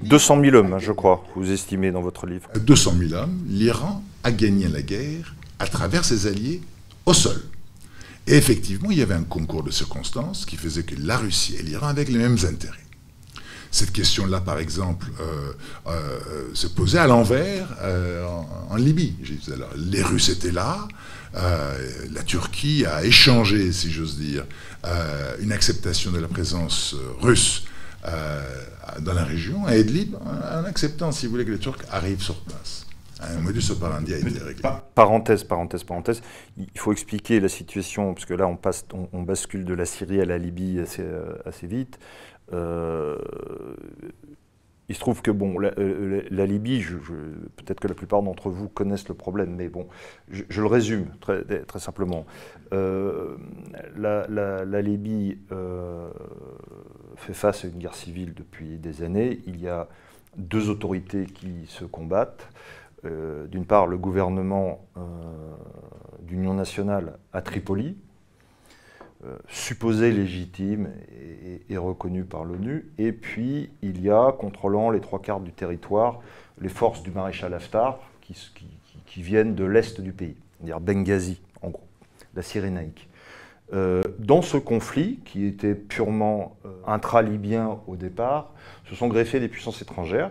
200 0.05 0.41
000 0.41 0.57
hommes, 0.57 0.79
je 0.79 0.93
crois, 0.93 1.25
vous 1.35 1.51
estimez 1.51 1.91
dans 1.91 2.01
votre 2.01 2.27
livre. 2.27 2.49
200 2.55 2.95
000 3.09 3.13
hommes. 3.15 3.43
L'Iran 3.49 4.05
a 4.23 4.31
gagné 4.31 4.69
la 4.69 4.83
guerre 4.83 5.35
à 5.59 5.67
travers 5.67 6.05
ses 6.05 6.29
alliés 6.29 6.61
au 7.07 7.13
sol. 7.13 7.43
Et 8.27 8.37
effectivement, 8.37 8.91
il 8.91 8.99
y 8.99 9.03
avait 9.03 9.15
un 9.15 9.25
concours 9.25 9.63
de 9.63 9.71
circonstances 9.71 10.47
qui 10.47 10.57
faisait 10.57 10.83
que 10.83 10.95
la 10.99 11.19
Russie 11.19 11.57
et 11.59 11.63
l'Iran 11.63 11.89
avaient 11.89 12.05
les 12.05 12.19
mêmes 12.19 12.39
intérêts. 12.49 12.79
Cette 13.75 13.91
question-là, 13.91 14.41
par 14.41 14.61
exemple, 14.61 15.09
euh, 15.21 15.53
euh, 15.89 16.49
se 16.55 16.69
posait 16.69 17.01
à 17.01 17.09
l'envers 17.09 17.67
euh, 17.83 18.25
en, 18.71 18.77
Libye. 18.77 19.17
les 19.77 20.03
Russes 20.03 20.29
étaient 20.29 20.53
là, 20.53 20.87
la 21.35 22.23
Turquie 22.25 22.87
a 22.87 23.05
échangé, 23.05 23.73
si 23.73 23.91
j'ose 23.91 24.17
dire, 24.17 24.47
une 25.41 25.51
acceptation 25.51 26.13
de 26.13 26.21
la 26.21 26.29
présence 26.29 26.95
russe 27.21 27.65
dans 28.05 29.13
la 29.13 29.27
à 29.67 29.77
Idlib, 29.77 30.15
en 30.15 30.65
acceptant, 30.65 31.11
si 31.11 31.27
vous 31.27 31.33
voulez, 31.33 31.45
que 31.45 31.51
les 31.51 31.59
Turcs 31.59 31.83
arrivent 31.91 32.23
sur 32.23 32.41
place. 32.43 32.84
Un 33.37 33.41
modus 33.41 33.71
operandi 33.71 34.15
a 34.15 34.19
été 34.19 34.39
réglé. 34.39 34.63
Parenthèse, 34.95 35.45
parenthèse, 35.45 35.85
parenthèse. 35.85 36.23
Il 36.57 36.79
faut 36.79 36.93
expliquer 36.93 37.41
la 37.41 37.49
situation, 37.49 38.15
parce 38.15 38.27
que 38.27 38.35
là, 38.35 38.47
on, 38.47 38.57
passe, 38.57 38.87
on, 39.13 39.23
bascule 39.23 39.65
de 39.65 39.75
la 39.75 39.87
Syrie 39.87 40.21
à 40.21 40.25
la 40.25 40.39
Libye 40.39 40.81
assez, 40.81 41.03
euh, 41.03 41.35
assez 41.45 41.67
vite. 41.67 41.99
Euh, 42.53 43.17
il 44.89 44.95
se 44.95 45.01
trouve 45.01 45.23
que 45.23 45.31
bon, 45.31 45.59
la, 45.59 45.71
euh, 45.79 46.23
Libye, 46.31 46.85
peut-être 47.57 47.81
que 47.81 47.89
la 47.89 47.95
plupart 47.95 48.23
d'entre 48.23 48.51
vous 48.51 48.69
connaissent 48.69 49.09
le 49.09 49.15
problème, 49.15 49.55
mais 49.57 49.69
bon, 49.69 49.89
je, 50.31 50.61
le 50.61 50.67
résume 50.67 51.07
très, 51.21 51.43
très 51.65 51.79
simplement. 51.79 52.27
la, 52.71 54.27
la, 54.29 54.83
Libye 54.83 55.39
fait 57.17 57.33
face 57.33 57.65
à 57.65 57.69
une 57.69 57.79
guerre 57.79 57.95
civile 57.95 58.35
depuis 58.35 58.77
des 58.77 59.03
années. 59.03 59.41
Il 59.47 59.59
y 59.59 59.69
a 59.69 59.89
deux 60.37 60.69
autorités 60.69 61.27
qui 61.27 61.67
se 61.67 61.85
combattent. 61.85 62.49
Euh, 63.07 63.47
d'une 63.47 63.67
part, 63.67 63.87
le 63.87 63.99
gouvernement 63.99 64.87
euh, 64.97 65.01
d'union 66.23 66.55
nationale 66.55 67.19
à 67.33 67.43
Tripoli, 67.43 67.99
euh, 69.27 69.37
supposé 69.49 70.11
légitime 70.11 70.91
et, 71.69 71.77
reconnu 71.77 72.25
par 72.25 72.45
l'ONU. 72.45 72.91
Et 72.99 73.13
puis, 73.13 73.71
il 73.83 74.01
y 74.01 74.11
a, 74.11 74.33
contrôlant 74.33 74.91
les 74.91 75.01
trois 75.01 75.21
quarts 75.21 75.41
du 75.41 75.53
territoire, 75.53 76.21
les 76.61 76.69
forces 76.69 77.03
du 77.03 77.11
maréchal 77.11 77.53
Haftar 77.53 77.99
qui, 78.21 79.23
viennent 79.23 79.55
de 79.55 79.65
l'est 79.65 80.01
du 80.01 80.13
pays, 80.13 80.37
c'est-à-dire 80.57 80.81
Benghazi, 80.81 81.41
en 81.63 81.71
gros, 81.71 81.85
la 82.35 82.43
Cyrénaïque. 82.43 83.09
Dans 84.19 84.43
ce 84.43 84.57
conflit, 84.57 85.21
qui 85.25 85.47
était 85.47 85.75
purement 85.75 86.57
intra-libyen 86.87 87.79
au 87.87 87.97
départ, 87.97 88.53
se 88.89 88.95
sont 88.95 89.09
greffées 89.09 89.41
des 89.41 89.49
puissances 89.49 89.83
étrangères. 89.83 90.31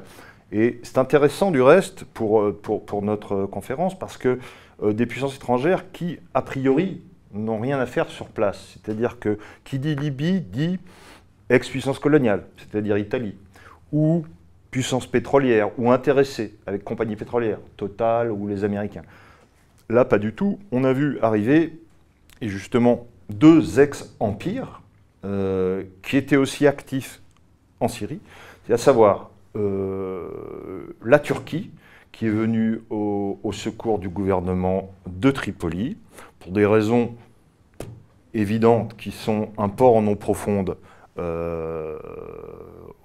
Et 0.54 0.80
c'est 0.84 0.98
intéressant 0.98 1.52
du 1.52 1.62
reste 1.62 2.06
pour, 2.06 2.42
euh, 2.42 2.62
notre 3.02 3.46
conférence 3.46 3.98
parce 3.98 4.18
que 4.18 4.40
des 4.82 5.06
puissances 5.06 5.36
étrangères 5.36 5.92
qui, 5.92 6.20
a 6.34 6.42
priori, 6.42 7.02
n'ont 7.34 7.60
rien 7.60 7.80
à 7.80 7.86
faire 7.86 8.10
sur 8.10 8.28
place. 8.28 8.74
C'est-à-dire 8.74 9.20
que 9.20 9.38
qui 9.64 9.80
dit 9.80 9.96
Libye 9.96 10.42
dit 10.42 10.80
ex-puissance 11.50 12.00
coloniale, 12.00 12.46
c'est-à-dire 12.58 12.98
Italie, 12.98 13.36
ou 13.92 14.26
puissance 14.72 15.06
pétrolière, 15.06 15.70
ou 15.78 15.92
intéressée 15.92 16.56
avec 16.66 16.84
compagnie 16.84 17.16
pétrolière, 17.16 17.60
Total 17.78 18.32
ou 18.32 18.48
les 18.48 18.64
Américains. 18.64 19.04
Là, 19.90 20.06
pas 20.06 20.18
du 20.18 20.34
tout. 20.34 20.60
On 20.72 20.84
a 20.84 20.94
vu 20.94 21.20
arriver, 21.22 21.80
et 22.42 22.50
justement, 22.50 23.08
deux 23.30 23.80
ex-empires 23.80 24.82
euh, 25.26 25.84
qui 26.02 26.18
étaient 26.18 26.38
aussi 26.38 26.66
actifs 26.66 27.22
en 27.80 27.88
Syrie, 27.88 28.20
c'est 28.66 28.74
à 28.74 28.78
savoir 28.78 29.30
euh, 29.30 29.33
la 29.56 31.20
Turquie, 31.20 31.72
qui 32.12 32.28
est 32.28 32.32
venue 32.32 32.82
au, 32.90 33.38
secours 33.52 34.00
du 34.00 34.10
gouvernement 34.10 34.92
de 35.08 35.32
Tripoli, 35.32 35.98
pour 36.40 36.52
des 36.52 36.66
raisons 36.66 37.16
évidentes 38.34 38.96
qui 38.98 39.12
sont 39.12 39.50
un 39.58 39.70
port 39.70 39.96
en 39.96 40.08
eau 40.08 40.16
profonde 40.16 40.78
euh, 41.20 41.98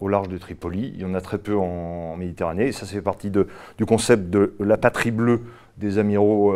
au 0.01 0.09
large 0.09 0.29
de 0.29 0.39
Tripoli. 0.39 0.93
Il 0.95 1.01
y 1.01 1.05
en 1.05 1.15
a 1.15 1.21
très 1.21 1.39
peu 1.39 1.57
en, 1.57 2.17
Méditerranée, 2.17 2.69
et 2.69 2.73
ça, 2.73 2.87
fait 2.87 3.03
partie 3.03 3.31
du 3.31 3.87
concept 3.87 4.31
de 4.31 4.55
la 4.59 4.77
patrie 4.77 5.11
bleue 5.11 5.43
des 5.77 5.99
amiraux 5.99 6.55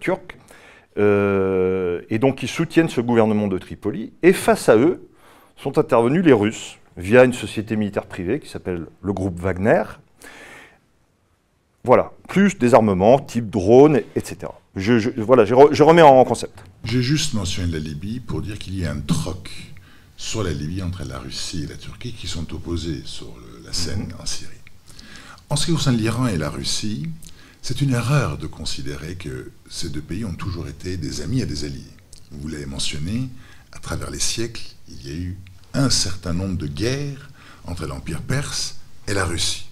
turcs. 0.00 0.36
Euh, 0.96 2.02
et 2.08 2.18
donc 2.18 2.42
ils 2.42 2.48
soutiennent 2.48 2.88
ce 2.88 3.00
gouvernement 3.00 3.48
de 3.48 3.58
Tripoli. 3.58 4.12
Et 4.22 4.32
face 4.32 4.68
à 4.68 4.76
eux 4.76 5.08
sont 5.56 5.78
intervenus 5.78 6.24
les 6.24 6.32
Russes 6.32 6.78
via 6.96 7.24
une 7.24 7.32
société 7.32 7.76
militaire 7.76 8.06
privée 8.06 8.40
qui 8.40 8.48
s'appelle 8.48 8.86
le 9.02 9.12
groupe 9.12 9.38
Wagner. 9.38 9.82
Voilà, 11.82 12.12
plus 12.28 12.58
des 12.58 12.72
armements 12.72 13.18
type 13.18 13.50
drone, 13.50 14.00
etc. 14.16 14.52
Je, 14.76 15.20
voilà, 15.20 15.44
je, 15.44 15.82
remets 15.82 16.02
en 16.02 16.24
concept. 16.24 16.64
J'ai 16.84 17.02
juste 17.02 17.34
mentionné 17.34 17.72
la 17.72 17.78
Libye 17.78 18.20
pour 18.20 18.42
dire 18.42 18.58
qu'il 18.58 18.78
y 18.78 18.86
a 18.86 18.90
un 18.90 19.00
troc 19.00 19.50
sur 20.16 20.42
la 20.42 20.52
Libye 20.52 20.82
entre 20.82 21.04
la 21.04 21.18
Russie 21.18 21.64
et 21.64 21.66
la 21.66 21.76
Turquie 21.76 22.12
qui 22.12 22.26
sont 22.26 22.52
opposés 22.54 23.02
sur 23.04 23.28
la 23.64 23.72
scène 23.72 24.14
en 24.18 24.26
Syrie. 24.26 24.52
En 25.50 25.56
ce 25.56 25.66
qui 25.66 25.72
concerne 25.72 25.96
l'Iran 25.96 26.26
et 26.26 26.38
la 26.38 26.48
Russie, 26.48 27.08
c'est 27.60 27.80
une 27.80 27.92
erreur 27.92 28.38
de 28.38 28.46
considérer 28.46 29.14
que 29.14 29.50
ces 29.68 29.90
deux 29.90 30.00
pays 30.00 30.24
ont 30.24 30.34
toujours 30.34 30.68
été 30.68 30.96
des 30.96 31.20
amis 31.20 31.40
et 31.40 31.46
des 31.46 31.64
alliés. 31.64 31.82
Vous 32.30 32.48
l'avez 32.48 32.66
mentionné, 32.66 33.28
à 33.72 33.78
travers 33.78 34.10
les 34.10 34.18
siècles, 34.18 34.62
il 34.88 35.06
y 35.06 35.10
a 35.10 35.16
eu 35.16 35.38
un 35.74 35.90
certain 35.90 36.32
nombre 36.32 36.56
de 36.56 36.66
guerres 36.66 37.30
entre 37.64 37.86
l'Empire 37.86 38.22
perse 38.22 38.76
et 39.06 39.14
la 39.14 39.24
Russie. 39.24 39.66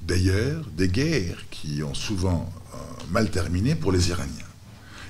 D'ailleurs, 0.00 0.64
des 0.76 0.88
guerres 0.88 1.44
qui 1.50 1.82
ont 1.82 1.94
souvent 1.94 2.52
euh, 2.74 2.76
mal 3.10 3.30
terminé 3.30 3.74
pour 3.74 3.92
les 3.92 4.08
Iraniens. 4.08 4.32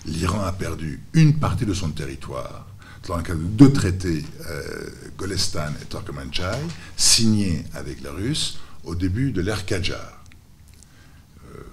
L'Iran 0.05 0.43
a 0.43 0.53
perdu 0.53 1.01
une 1.15 1.39
partie 1.39 1.65
de 1.65 1.73
son 1.73 1.91
territoire 1.91 2.67
dans 3.07 3.17
le 3.17 3.23
cadre 3.23 3.41
de 3.41 3.47
deux 3.47 3.73
traités, 3.73 4.25
euh, 4.49 4.89
Golestan 5.17 5.71
et 5.81 5.87
Turkmenchai, 5.87 6.59
signés 6.97 7.65
avec 7.75 8.03
la 8.03 8.13
Russe 8.13 8.59
au 8.85 8.95
début 8.95 9.33
de 9.33 9.41
l'ère 9.41 9.65
Qajar 9.65 10.23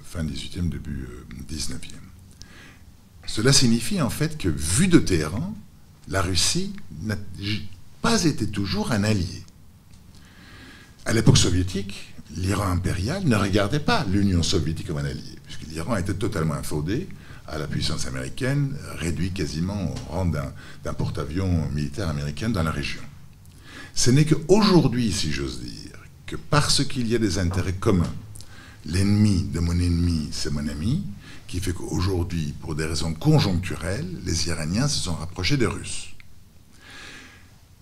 fin 0.10 0.24
18e, 0.24 0.70
début 0.70 1.08
19e. 1.48 1.74
Euh, 1.74 1.98
Cela 3.28 3.54
signifie 3.54 4.02
en 4.02 4.10
fait 4.10 4.40
que, 4.40 4.50
vu 4.50 4.88
de 4.88 4.98
Téhéran, 4.98 5.56
la 6.08 6.24
Russie 6.24 6.74
pas 8.10 8.24
été 8.24 8.48
toujours 8.48 8.92
un 8.92 9.04
allié. 9.04 9.44
À 11.06 11.14
l'époque 11.14 11.38
soviétique, 11.38 12.12
l'Iran 12.36 12.72
impérial 12.72 13.24
ne 13.24 13.36
regardait 13.36 13.80
pas 13.80 14.04
l'Union 14.10 14.42
soviétique 14.42 14.88
comme 14.88 14.98
un 14.98 15.06
allié, 15.06 15.36
puisque 15.44 15.68
l'Iran 15.68 15.96
était 15.96 16.16
totalement 16.16 16.56
infondé 16.56 17.08
à 17.48 17.60
la 17.60 17.68
puissance 17.68 18.08
américaine, 18.08 18.76
réduit 18.96 19.30
quasiment 19.30 19.94
au 19.94 20.12
rang 20.12 20.26
d'un 20.26 20.94
porte-avions 20.96 21.70
militaire 21.70 22.10
américain 22.10 22.50
dans 22.50 22.64
la 22.64 22.72
région. 22.72 23.02
Ce 23.94 24.10
n'est 24.10 24.26
qu'aujourd'hui, 24.26 25.12
si 25.12 25.32
j'ose 25.32 25.62
dire, 25.62 25.94
que 26.26 26.36
parce 26.36 26.84
qu'il 26.84 27.08
y 27.08 27.14
a 27.14 27.20
des 27.20 27.38
intérêts 27.38 27.74
communs 27.74 28.16
l'ennemi 28.88 29.44
de 29.44 29.60
mon 29.60 29.74
ennemi, 29.74 30.30
c'est 30.32 30.52
mon 30.52 30.68
ami, 30.68 31.04
qui 31.48 31.60
fait 31.60 31.74
qu'aujourd'hui, 31.74 32.56
pour 32.60 32.74
des 32.74 32.86
raisons 32.86 33.14
conjoncturelles, 33.14 34.10
les 34.26 34.48
Iraniens 34.48 34.88
se 34.88 34.98
sont 34.98 35.14
rapprochés 35.14 35.58
des 35.58 35.68
Russes. 35.68 36.09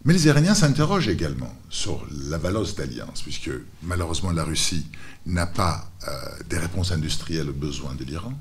Mais 0.05 0.13
les 0.13 0.27
Iraniens 0.27 0.55
s'interrogent 0.55 1.09
également 1.09 1.53
sur 1.69 2.07
la 2.29 2.37
valeur 2.37 2.61
de 2.61 2.67
cette 2.67 2.79
alliance, 2.79 3.21
puisque 3.21 3.51
malheureusement 3.83 4.31
la 4.31 4.43
Russie 4.43 4.85
n'a 5.25 5.47
pas 5.47 5.91
euh, 6.07 6.11
des 6.49 6.57
réponses 6.57 6.91
industrielles 6.91 7.49
aux 7.49 7.53
besoins 7.53 7.95
de 7.95 8.03
l'Iran, 8.03 8.33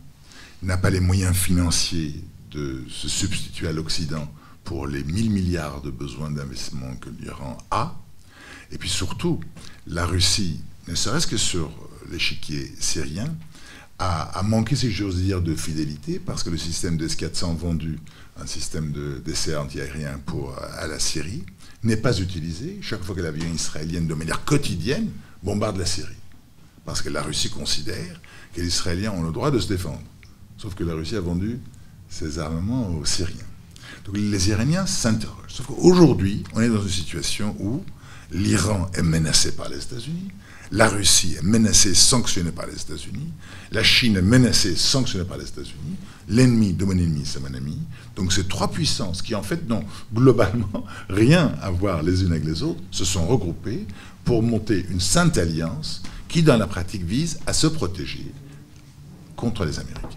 n'a 0.62 0.76
pas 0.76 0.90
les 0.90 1.00
moyens 1.00 1.34
financiers 1.34 2.22
de 2.52 2.84
se 2.88 3.08
substituer 3.08 3.68
à 3.68 3.72
l'Occident 3.72 4.30
pour 4.64 4.86
les 4.86 5.02
1000 5.02 5.30
milliards 5.30 5.80
de 5.80 5.90
besoins 5.90 6.30
d'investissement 6.30 6.94
que 6.96 7.10
l'Iran 7.20 7.58
a, 7.70 7.96
et 8.72 8.78
puis 8.78 8.88
surtout, 8.88 9.40
la 9.86 10.06
Russie, 10.06 10.60
ne 10.88 10.94
serait-ce 10.94 11.26
que 11.26 11.36
sur 11.36 11.70
l'échiquier 12.10 12.72
syrien, 12.78 13.34
a, 13.98 14.42
manqué, 14.44 14.76
si 14.76 14.90
j'ose 14.90 15.22
dire, 15.22 15.40
de 15.40 15.54
fidélité, 15.54 16.18
parce 16.18 16.42
que 16.42 16.50
le 16.50 16.58
système 16.58 16.96
des 16.96 17.08
400 17.08 17.54
vendu, 17.54 17.98
un 18.40 18.46
système 18.46 18.92
d'essai 19.24 19.56
antiaérien 19.56 20.20
pour, 20.24 20.54
à 20.58 20.86
la 20.86 20.98
Syrie, 20.98 21.44
n'est 21.82 21.96
pas 21.96 22.18
utilisé 22.18 22.78
chaque 22.82 23.02
fois 23.02 23.14
que 23.14 23.20
l'avion 23.20 23.46
israélien, 23.52 24.02
de 24.02 24.14
manière 24.14 24.44
quotidienne, 24.44 25.10
bombarde 25.42 25.78
la 25.78 25.86
Syrie. 25.86 26.14
Parce 26.84 27.02
que 27.02 27.08
la 27.08 27.22
Russie 27.22 27.50
considère 27.50 28.20
que 28.54 28.60
les 28.60 28.66
Israéliens 28.66 29.12
ont 29.12 29.22
le 29.22 29.32
droit 29.32 29.50
de 29.50 29.58
se 29.58 29.68
défendre. 29.68 30.02
Sauf 30.56 30.74
que 30.74 30.84
la 30.84 30.94
Russie 30.94 31.16
a 31.16 31.20
vendu 31.20 31.60
ses 32.08 32.38
armements 32.38 32.88
aux 32.90 33.04
Syriens. 33.04 33.36
Donc 34.04 34.16
les 34.16 34.48
Iraniens 34.48 34.86
s'interrogent. 34.86 35.36
Sauf 35.48 35.66
qu'aujourd'hui, 35.66 36.44
on 36.54 36.60
est 36.60 36.68
dans 36.68 36.82
une 36.82 36.88
situation 36.88 37.56
où 37.58 37.84
l'Iran 38.30 38.90
est 38.94 39.02
menacé 39.02 39.52
par 39.52 39.68
les 39.68 39.78
États-Unis, 39.78 40.30
la 40.72 40.88
Russie 40.88 41.36
est 41.38 41.44
menacée, 41.44 41.94
sanctionnée 41.94 42.50
par 42.50 42.66
les 42.66 42.74
États-Unis. 42.74 43.32
La 43.70 43.82
Chine 43.82 44.16
est 44.16 44.22
menacée, 44.22 44.74
sanctionnée 44.74 45.24
par 45.24 45.38
les 45.38 45.46
États-Unis. 45.46 45.96
L'ennemi 46.28 46.72
de 46.72 46.84
mon 46.84 46.92
ennemi, 46.92 47.22
c'est 47.24 47.40
mon 47.40 47.54
ami. 47.54 47.78
Donc 48.16 48.32
ces 48.32 48.44
trois 48.44 48.68
puissances 48.68 49.22
qui, 49.22 49.34
en 49.34 49.42
fait, 49.42 49.68
n'ont 49.68 49.84
globalement 50.12 50.84
rien 51.08 51.54
à 51.62 51.70
voir 51.70 52.02
les 52.02 52.22
unes 52.22 52.32
avec 52.32 52.44
les 52.44 52.62
autres, 52.62 52.80
se 52.90 53.04
sont 53.04 53.26
regroupées 53.26 53.86
pour 54.24 54.42
monter 54.42 54.84
une 54.90 55.00
sainte 55.00 55.38
alliance 55.38 56.02
qui, 56.28 56.42
dans 56.42 56.56
la 56.56 56.66
pratique, 56.66 57.04
vise 57.04 57.38
à 57.46 57.52
se 57.52 57.68
protéger 57.68 58.26
contre 59.36 59.64
les 59.64 59.78
Américains. 59.78 60.08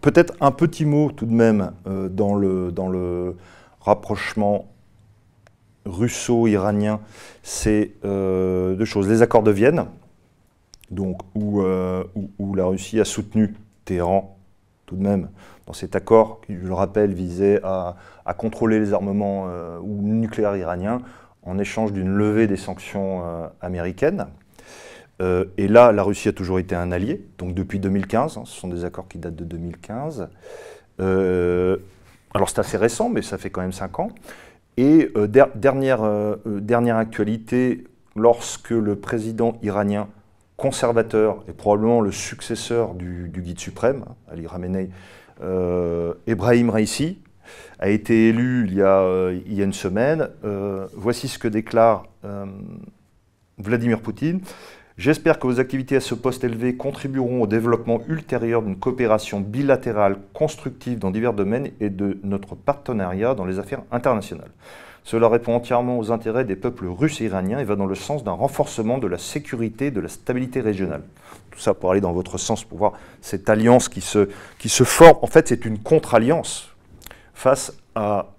Peut-être 0.00 0.34
un 0.40 0.52
petit 0.52 0.84
mot 0.84 1.10
tout 1.10 1.26
de 1.26 1.32
même 1.32 1.72
euh, 1.86 2.08
dans, 2.08 2.34
le, 2.34 2.70
dans 2.70 2.88
le 2.88 3.36
rapprochement 3.80 4.70
russo-iranien, 5.86 7.00
c'est 7.42 7.92
euh, 8.04 8.74
deux 8.74 8.84
choses. 8.84 9.08
Les 9.08 9.22
accords 9.22 9.42
de 9.42 9.50
Vienne, 9.50 9.86
donc, 10.90 11.20
euh, 11.36 12.04
où, 12.38 12.54
la 12.54 12.64
Russie 12.64 13.00
a 13.00 13.04
soutenu 13.04 13.54
Téhéran, 13.84 14.36
tout 14.86 14.96
de 14.96 15.02
même, 15.02 15.28
dans 15.66 15.72
cet 15.72 15.94
accord 15.96 16.40
qui, 16.46 16.56
je 16.56 16.66
le 16.66 16.74
rappelle, 16.74 17.14
visait 17.14 17.60
à, 17.62 17.96
contrôler 18.38 18.78
les 18.78 18.92
armements 18.92 19.46
euh, 19.48 19.80
nucléaires 19.82 20.56
iraniens 20.56 21.02
en 21.42 21.58
échange 21.58 21.92
d'une 21.92 22.10
levée 22.10 22.46
des 22.46 22.56
sanctions 22.56 23.24
américaines. 23.60 24.26
et 25.20 25.68
là, 25.68 25.90
la 25.90 26.02
Russie 26.02 26.28
a 26.28 26.32
toujours 26.32 26.58
été 26.58 26.74
un 26.76 26.92
allié, 26.92 27.24
donc 27.38 27.54
depuis 27.54 27.80
2015, 27.80 28.36
hein, 28.36 28.42
ce 28.44 28.60
sont 28.60 28.68
des 28.68 28.84
accords 28.84 29.08
qui 29.08 29.18
datent 29.18 29.36
de 29.36 29.44
2015. 29.44 30.28
alors 30.98 32.48
c'est 32.50 32.58
assez 32.58 32.76
récent, 32.76 33.08
mais 33.08 33.22
ça 33.22 33.38
fait 33.38 33.48
quand 33.50 33.62
même 33.62 33.72
cinq 33.72 33.98
ans. 34.00 34.10
Et 34.76 35.10
euh, 35.16 35.26
dernière, 35.26 36.02
euh, 36.02 36.36
euh, 36.46 36.60
dernière 36.60 36.96
actualité, 36.96 37.84
lorsque 38.16 38.70
le 38.70 38.96
président 38.96 39.58
iranien 39.62 40.08
conservateur 40.56 41.42
et 41.48 41.52
probablement 41.52 42.00
le 42.00 42.12
successeur 42.12 42.94
du, 42.94 43.30
guide 43.34 43.58
suprême, 43.58 44.04
Ali 44.30 44.46
Khamenei, 44.46 44.90
Ebrahim 46.26 46.68
Raisi, 46.68 47.18
a 47.78 47.88
été 47.88 48.28
élu 48.28 48.66
il 48.66 48.74
y 48.74 48.82
a, 48.82 49.30
il 49.30 49.54
y 49.54 49.62
a 49.62 49.64
une 49.64 49.72
semaine. 49.72 50.28
voici 50.94 51.28
ce 51.28 51.38
que 51.38 51.48
déclare 51.48 52.04
Vladimir 53.56 54.02
Poutine. 54.02 54.40
J'espère 55.00 55.38
que 55.38 55.46
vos 55.46 55.58
activités 55.60 55.96
à 55.96 56.00
ce 56.00 56.14
poste 56.14 56.44
élevé 56.44 56.76
contribueront 56.76 57.40
au 57.40 57.46
développement 57.46 58.02
ultérieur 58.06 58.60
d'une 58.60 58.76
coopération 58.76 59.40
bilatérale 59.40 60.18
constructive 60.34 60.98
dans 60.98 61.10
divers 61.10 61.32
domaines 61.32 61.70
et 61.80 61.88
de 61.88 62.18
notre 62.22 62.54
partenariat 62.54 63.34
dans 63.34 63.46
les 63.46 63.58
affaires 63.58 63.80
internationales. 63.92 64.50
Cela 65.02 65.30
répond 65.30 65.54
entièrement 65.54 65.98
aux 65.98 66.12
intérêts 66.12 66.44
des 66.44 66.54
peuples 66.54 66.84
russes 66.86 67.22
et 67.22 67.24
iraniens 67.24 67.60
et 67.60 67.64
va 67.64 67.76
dans 67.76 67.86
le 67.86 67.94
sens 67.94 68.24
d'un 68.24 68.32
renforcement 68.32 68.98
de 68.98 69.06
la 69.06 69.16
sécurité 69.16 69.86
et 69.86 69.90
de 69.90 70.00
la 70.00 70.10
stabilité 70.10 70.60
régionale. 70.60 71.00
Tout 71.50 71.60
ça 71.60 71.72
pour 71.72 71.92
aller 71.92 72.02
dans 72.02 72.12
votre 72.12 72.36
sens, 72.36 72.62
pour 72.62 72.76
voir 72.76 72.92
cette 73.22 73.48
alliance 73.48 73.88
qui 73.88 74.02
se, 74.02 74.28
qui 74.58 74.68
se 74.68 74.84
forme. 74.84 75.16
En 75.22 75.28
fait, 75.28 75.48
c'est 75.48 75.64
une 75.64 75.78
contre-alliance 75.78 76.76
face 77.32 77.72
à 77.94 78.34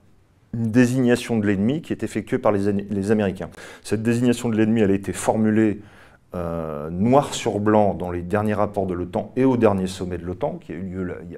une 0.54 0.70
désignation 0.70 1.40
de 1.40 1.48
l'ennemi 1.48 1.82
qui 1.82 1.92
est 1.92 2.04
effectuée 2.04 2.38
par 2.38 2.52
les, 2.52 2.72
les 2.72 3.10
Américains. 3.10 3.50
Cette 3.84 4.04
désignation 4.04 4.48
de 4.48 4.56
l'ennemi, 4.56 4.82
elle 4.82 4.92
a 4.92 4.94
été 4.94 5.12
formulée 5.12 5.80
euh, 6.34 6.90
noir 6.90 7.34
sur 7.34 7.60
blanc 7.60 7.94
dans 7.94 8.10
les 8.10 8.22
derniers 8.22 8.54
rapports 8.54 8.86
de 8.86 8.94
l'OTAN 8.94 9.34
et 9.36 9.44
au 9.44 9.58
dernier 9.58 9.88
sommet 9.88 10.18
de 10.18 10.26
l'OTAN, 10.26 10.60
qui 10.62 10.72
a 10.72 10.76
eu 10.76 10.82
lieu 10.82 11.14
il, 11.24 11.34
y 11.34 11.38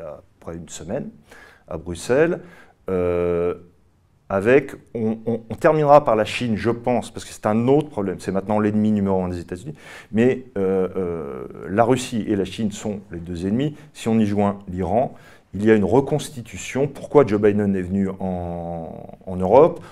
a, 0.00 0.20
près 0.40 0.56
d'une 0.56 0.68
semaine 0.70 1.10
à 1.68 1.76
Bruxelles. 1.76 2.40
Euh, 2.88 3.54
avec, 4.30 4.72
on, 4.94 5.38
terminera 5.60 6.04
par 6.04 6.16
la 6.16 6.24
Chine, 6.24 6.56
je 6.56 6.70
pense, 6.70 7.10
parce 7.10 7.24
que 7.26 7.32
c'est 7.32 7.46
un 7.46 7.68
autre 7.68 7.88
problème, 7.90 8.16
c'est 8.18 8.32
maintenant 8.32 8.60
l'ennemi 8.60 8.92
numéro 8.92 9.22
un 9.22 9.28
des 9.28 9.40
États-Unis, 9.40 9.74
mais 10.12 10.44
euh, 10.56 11.44
la 11.68 11.84
Russie 11.84 12.24
et 12.28 12.36
la 12.36 12.44
Chine 12.44 12.70
sont 12.70 13.00
les 13.10 13.20
deux 13.20 13.46
ennemis. 13.46 13.74
Si 13.92 14.08
on 14.08 14.18
y 14.18 14.26
joint 14.26 14.58
l'Iran, 14.68 15.14
il 15.54 15.64
y 15.64 15.70
a 15.70 15.74
une 15.74 15.84
reconstitution. 15.84 16.88
Pourquoi 16.88 17.26
Joe 17.26 17.40
Biden 17.40 17.74
est 17.76 17.82
venu 17.82 18.08
en, 18.20 19.36
Europe? 19.36 19.82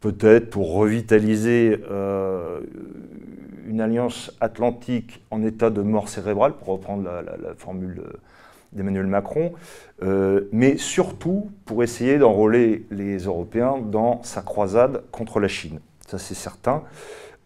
Peut-être 0.00 0.50
pour 0.50 0.74
revitaliser 0.74 1.80
une 3.68 3.80
alliance 3.80 4.32
atlantique 4.40 5.22
en 5.30 5.42
état 5.42 5.70
de 5.70 5.82
mort 5.82 6.08
cérébrale, 6.08 6.54
pour 6.54 6.68
reprendre 6.68 7.04
la, 7.04 7.54
formule 7.56 8.02
d'Emmanuel 8.72 9.06
Macron, 9.06 9.52
euh, 10.02 10.48
mais 10.52 10.76
surtout 10.76 11.50
pour 11.64 11.82
essayer 11.82 12.18
d'enrôler 12.18 12.86
les 12.90 13.18
Européens 13.18 13.78
dans 13.78 14.22
sa 14.22 14.42
croisade 14.42 15.02
contre 15.10 15.40
la 15.40 15.48
Chine. 15.48 15.80
Ça, 16.06 16.18
c'est 16.18 16.34
certain. 16.34 16.82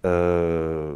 Euh, 0.04 0.94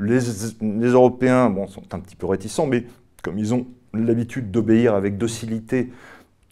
les, 0.00 0.88
Européens 0.88 1.54
sont 1.68 1.94
un 1.94 2.00
petit 2.00 2.16
peu 2.16 2.26
réticents, 2.26 2.66
mais 2.66 2.84
comme 3.22 3.38
ils 3.38 3.54
ont 3.54 3.66
l'habitude 3.94 4.50
d'obéir 4.50 4.94
avec 4.94 5.16
docilité 5.16 5.92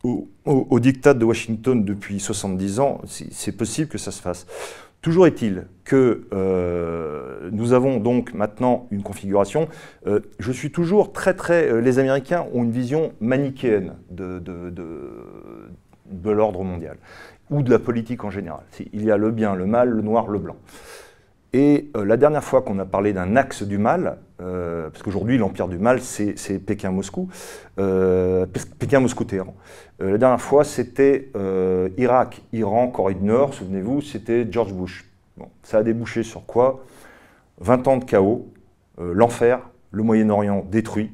au, 0.03 0.29
au, 0.45 0.81
diktat 0.81 1.15
de 1.15 1.25
Washington 1.25 1.85
depuis 1.85 2.21
70 2.21 2.81
ans, 2.81 3.01
c'est 3.07 3.57
possible 3.57 3.89
que 3.89 3.99
ça 3.99 4.13
se 4.13 4.21
fasse. 4.21 4.47
Toujours 5.05 5.27
est-il 5.27 5.67
que 5.85 6.25
euh, 6.33 7.51
nous 7.53 7.75
avons 7.75 7.99
donc 7.99 8.33
maintenant 8.33 8.87
une 8.91 9.03
configuration. 9.03 9.69
Euh, 10.07 10.21
je 10.39 10.51
suis 10.51 10.73
toujours 10.73 11.13
très 11.13 11.35
très. 11.35 11.71
Euh, 11.71 11.83
les 11.83 11.99
Américains 11.99 12.47
ont 12.55 12.65
une 12.65 12.71
vision 12.71 13.13
manichéenne 13.21 13.97
de, 14.11 14.41
l'ordre 16.25 16.65
mondial 16.65 16.97
ou 17.51 17.63
de 17.63 17.71
la 17.71 17.79
politique 17.79 18.25
en 18.25 18.31
général. 18.31 18.63
Il 18.95 19.05
y 19.05 19.11
a 19.11 19.19
le 19.19 19.31
bien, 19.31 19.55
le 19.55 19.67
mal, 19.67 19.91
le 19.91 20.01
noir, 20.01 20.27
le 20.27 20.39
blanc. 20.39 20.57
Et 21.53 21.91
la 21.95 22.17
dernière 22.17 22.43
fois 22.43 22.63
qu'on 22.63 22.79
a 22.79 22.87
parlé 22.87 23.13
d'un 23.13 23.37
axe 23.37 23.63
du 23.63 23.77
mal, 23.77 24.17
euh, 24.41 24.91
parce 24.91 25.03
qu'aujourd'hui 25.03 25.39
l'empire 25.39 25.69
du 25.69 25.79
mal 25.79 26.01
c'est 26.01 26.59
Pékin-Moscou, 26.59 27.29
euh, 27.79 28.47
Pékin-Moscou-Téhéran. 28.79 29.55
la 30.01 30.19
dernière 30.19 30.41
fois 30.41 30.65
c'était 30.65 31.31
Irak, 31.97 32.43
Iran, 32.53 32.89
Corée 32.89 33.15
du 33.15 33.25
Nord, 33.25 33.55
souvenez-vous, 33.55 34.01
c'était 34.01 34.47
George 34.51 34.73
Bush. 34.73 35.05
ça 35.63 35.79
a 35.79 35.83
débouché 35.83 36.23
sur 36.23 36.47
quoi? 36.47 36.85
20 37.61 37.89
ans 37.89 37.97
de 37.99 38.05
chaos, 38.05 38.49
l'enfer, 38.99 39.61
le 39.93 40.03
Moyen-Orient 40.03 40.67
détruit, 40.71 41.13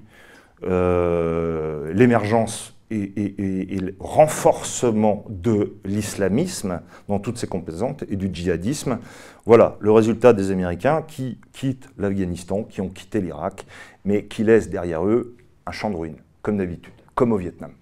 l'émergence 0.62 2.79
et, 2.90 3.78
le 3.80 3.94
renforcement 3.98 5.24
de 5.28 5.76
l'islamisme 5.84 6.80
dans 7.08 7.18
toutes 7.18 7.38
ses 7.38 7.46
composantes 7.46 8.04
et 8.08 8.16
du 8.16 8.30
djihadisme. 8.32 8.98
Voilà 9.46 9.76
le 9.80 9.92
résultat 9.92 10.32
des 10.32 10.50
Américains 10.50 11.02
qui 11.06 11.38
quittent 11.52 11.88
l'Afghanistan, 11.98 12.64
qui 12.64 12.80
ont 12.80 12.88
quitté 12.88 13.20
l'Irak, 13.20 13.66
mais 14.04 14.24
qui 14.24 14.44
laissent 14.44 14.68
derrière 14.68 15.06
eux 15.06 15.36
un 15.66 15.72
champ 15.72 15.90
de 15.90 15.96
ruines, 15.96 16.18
comme 16.42 16.58
d'habitude, 16.58 16.92
comme 17.14 17.32
au 17.32 17.36
Vietnam. 17.36 17.72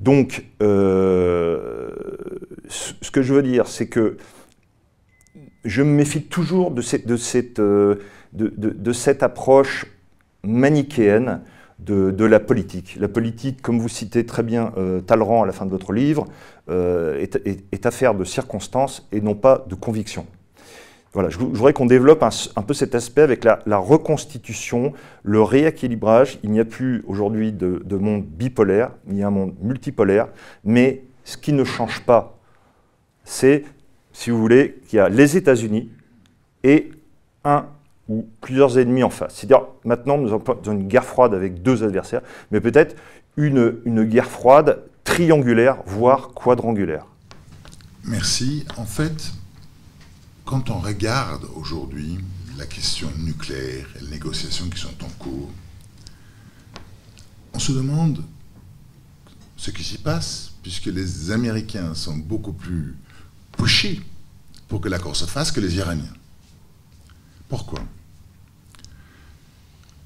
Donc, 0.00 0.44
euh, 0.62 1.90
ce 2.68 3.10
que 3.10 3.22
je 3.22 3.32
veux 3.32 3.42
dire, 3.42 3.68
c'est 3.68 3.86
que 3.86 4.16
je 5.64 5.82
me 5.82 5.90
méfie 5.90 6.22
toujours 6.22 6.72
de 6.72 6.82
cette, 6.82 7.60
euh, 7.60 7.96
de, 8.32 8.52
de 8.56 8.92
cette 8.92 9.22
approche 9.22 9.86
manichéenne 10.42 11.40
de, 11.78 12.24
la 12.24 12.40
politique. 12.40 12.96
La 12.98 13.08
politique, 13.08 13.60
comme 13.62 13.78
vous 13.78 13.88
citez 13.88 14.24
très 14.24 14.42
bien 14.42 14.72
euh, 14.76 15.00
Talleyrand 15.00 15.42
à 15.42 15.46
la 15.46 15.52
fin 15.52 15.66
de 15.66 15.70
votre 15.70 15.92
livre, 15.92 16.26
euh, 16.70 17.24
est, 17.72 17.86
affaire 17.86 18.14
de 18.14 18.24
circonstances 18.24 19.06
et 19.12 19.20
non 19.20 19.34
pas 19.34 19.64
de 19.68 19.74
conviction. 19.74 20.26
Voilà, 21.12 21.28
je, 21.28 21.38
voudrais 21.38 21.72
qu'on 21.72 21.86
développe 21.86 22.24
un, 22.24 22.62
peu 22.62 22.74
cet 22.74 22.94
aspect 22.94 23.22
avec 23.22 23.44
la, 23.44 23.76
reconstitution, 23.76 24.92
le 25.22 25.42
rééquilibrage. 25.42 26.40
Il 26.42 26.50
n'y 26.50 26.58
a 26.58 26.64
plus 26.64 27.04
aujourd'hui 27.06 27.52
de, 27.52 27.96
monde 27.96 28.24
bipolaire, 28.24 28.90
il 29.08 29.18
y 29.18 29.22
a 29.22 29.28
un 29.28 29.30
monde 29.30 29.54
multipolaire, 29.60 30.28
mais 30.64 31.04
ce 31.22 31.36
qui 31.36 31.52
ne 31.52 31.62
change 31.62 32.00
pas, 32.04 32.38
c'est, 33.22 33.64
si 34.12 34.30
vous 34.30 34.38
voulez, 34.38 34.80
qu'il 34.88 34.96
y 34.96 35.00
a 35.00 35.08
les 35.08 35.36
États-Unis 35.36 35.90
et 36.64 36.90
un 37.44 37.66
ou 38.08 38.28
plusieurs 38.40 38.78
ennemis 38.78 39.02
en 39.02 39.10
face. 39.10 39.34
C'est-à-dire, 39.36 39.66
maintenant, 39.84 40.18
nous 40.18 40.32
avons 40.32 40.44
une 40.66 40.88
guerre 40.88 41.04
froide 41.04 41.34
avec 41.34 41.62
deux 41.62 41.82
adversaires, 41.82 42.22
mais 42.50 42.60
peut-être 42.60 42.96
une, 43.36 43.76
une 43.84 44.04
guerre 44.04 44.30
froide 44.30 44.82
triangulaire, 45.04 45.78
voire 45.86 46.28
quadrangulaire. 46.34 47.06
Merci. 48.04 48.66
En 48.76 48.84
fait, 48.84 49.32
quand 50.44 50.70
on 50.70 50.78
regarde 50.78 51.46
aujourd'hui 51.56 52.18
la 52.58 52.66
question 52.66 53.08
nucléaire 53.18 53.86
et 53.96 54.04
les 54.04 54.10
négociations 54.10 54.68
qui 54.68 54.78
sont 54.78 55.02
en 55.02 55.08
cours, 55.18 55.50
on 57.54 57.58
se 57.58 57.72
demande 57.72 58.22
ce 59.56 59.70
qui 59.70 59.82
s'y 59.82 59.98
passe, 59.98 60.52
puisque 60.62 60.86
les 60.86 61.30
Américains 61.30 61.94
sont 61.94 62.16
beaucoup 62.16 62.52
plus 62.52 62.96
pushy 63.56 64.02
pour 64.68 64.80
que 64.80 64.88
l'accord 64.88 65.16
se 65.16 65.24
fasse 65.24 65.52
que 65.52 65.60
les 65.60 65.76
Iraniens. 65.76 66.12
Pourquoi? 67.48 67.80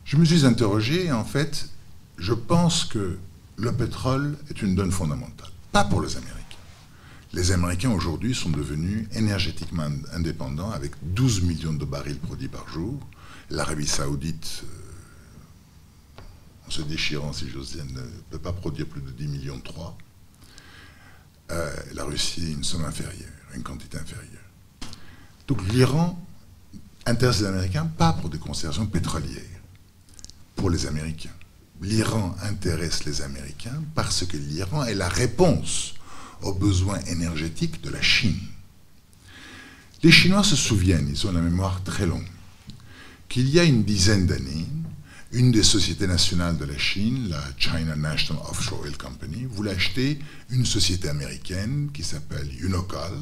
Je 0.09 0.16
me 0.16 0.25
suis 0.25 0.47
interrogé 0.47 1.05
et 1.05 1.12
en 1.12 1.23
fait, 1.23 1.68
je 2.16 2.33
pense 2.33 2.87
que 2.87 3.18
le 3.57 3.73
pétrole 3.75 4.38
est 4.49 4.62
une 4.62 4.75
donne 4.75 4.90
fondamentale. 4.90 5.51
Pas 5.71 5.85
pour 5.85 6.01
les 6.01 6.16
Américains. 6.16 6.38
Les 7.35 7.53
Américains 7.53 7.90
aujourd'hui 7.90 8.35
sont 8.35 8.49
devenus 8.49 9.07
énergétiquement 9.12 9.90
indépendants 10.14 10.71
avec 10.71 10.92
12 11.03 11.42
millions 11.42 11.75
de 11.75 11.85
barils 11.85 12.16
produits 12.16 12.49
par 12.49 12.66
jour. 12.71 12.99
L'Arabie 13.51 13.87
saoudite, 13.87 14.62
euh, 14.64 16.21
en 16.66 16.71
se 16.71 16.81
déchirant 16.81 17.35
si 17.35 17.51
j'ose 17.51 17.73
dire, 17.73 17.85
ne 17.85 18.01
peut 18.31 18.38
pas 18.38 18.55
produire 18.55 18.87
plus 18.87 19.03
de 19.03 19.11
10 19.11 19.27
millions 19.27 19.61
3. 19.61 19.99
Euh, 21.51 21.77
la 21.92 22.05
Russie, 22.05 22.55
une 22.55 22.64
somme 22.64 22.87
inférieure, 22.87 23.29
une 23.55 23.62
quantité 23.62 23.99
inférieure. 23.99 24.49
Donc 25.47 25.61
l'Iran 25.71 26.18
intéresse 27.05 27.40
les 27.40 27.47
Américains 27.47 27.85
pas 27.85 28.14
pour 28.14 28.31
des 28.31 28.38
considérations 28.38 28.87
pétrolières, 28.87 29.58
pour 30.59 30.68
les 30.68 30.87
Américains. 30.87 31.33
L'Iran 31.81 32.37
intéresse 32.42 33.05
les 33.05 33.23
Américains 33.23 33.83
parce 33.94 34.27
que 34.27 34.37
l'Iran 34.37 34.85
est 34.85 34.94
la 34.94 35.09
réponse 35.09 35.94
aux 36.42 36.53
besoins 36.53 37.01
énergétiques 37.07 37.81
de 37.81 37.88
la 37.88 38.03
Chine. 38.03 38.40
Les 40.03 40.12
Chinois 40.12 40.44
se 40.44 40.57
souviennent, 40.57 41.09
ils 41.09 41.27
ont 41.27 41.33
la 41.33 41.40
mémoire 41.40 41.83
très 41.83 42.07
longue, 42.07 42.29
qu'il 43.29 43.49
y 43.49 43.59
a 43.59 43.64
une 43.64 43.85
dizaine 43.85 44.27
d'années, 44.27 44.66
une 45.33 45.53
des 45.53 45.62
sociétés 45.62 46.07
nationales 46.07 46.59
de 46.59 46.64
la 46.64 46.79
Chine, 46.79 47.29
la 47.31 47.42
China 47.57 47.97
National 47.97 48.42
Offshore 48.51 48.83
Oil 48.83 48.97
Company, 48.97 49.47
voulait 49.49 49.73
acheter 49.73 50.18
une 50.51 50.66
société 50.66 51.09
américaine 51.09 51.90
qui 51.94 52.03
s'appelle 52.03 52.51
Unocal, 52.61 53.12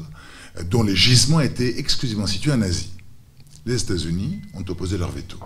dont 0.65 0.83
les 0.83 0.95
gisements 0.95 1.39
étaient 1.39 1.79
exclusivement 1.79 2.27
situés 2.27 2.51
en 2.51 2.61
Asie 2.61 2.97
les 3.67 3.81
États-Unis 3.81 4.41
ont 4.53 4.63
opposé 4.69 4.97
leur 4.97 5.11
veto. 5.11 5.37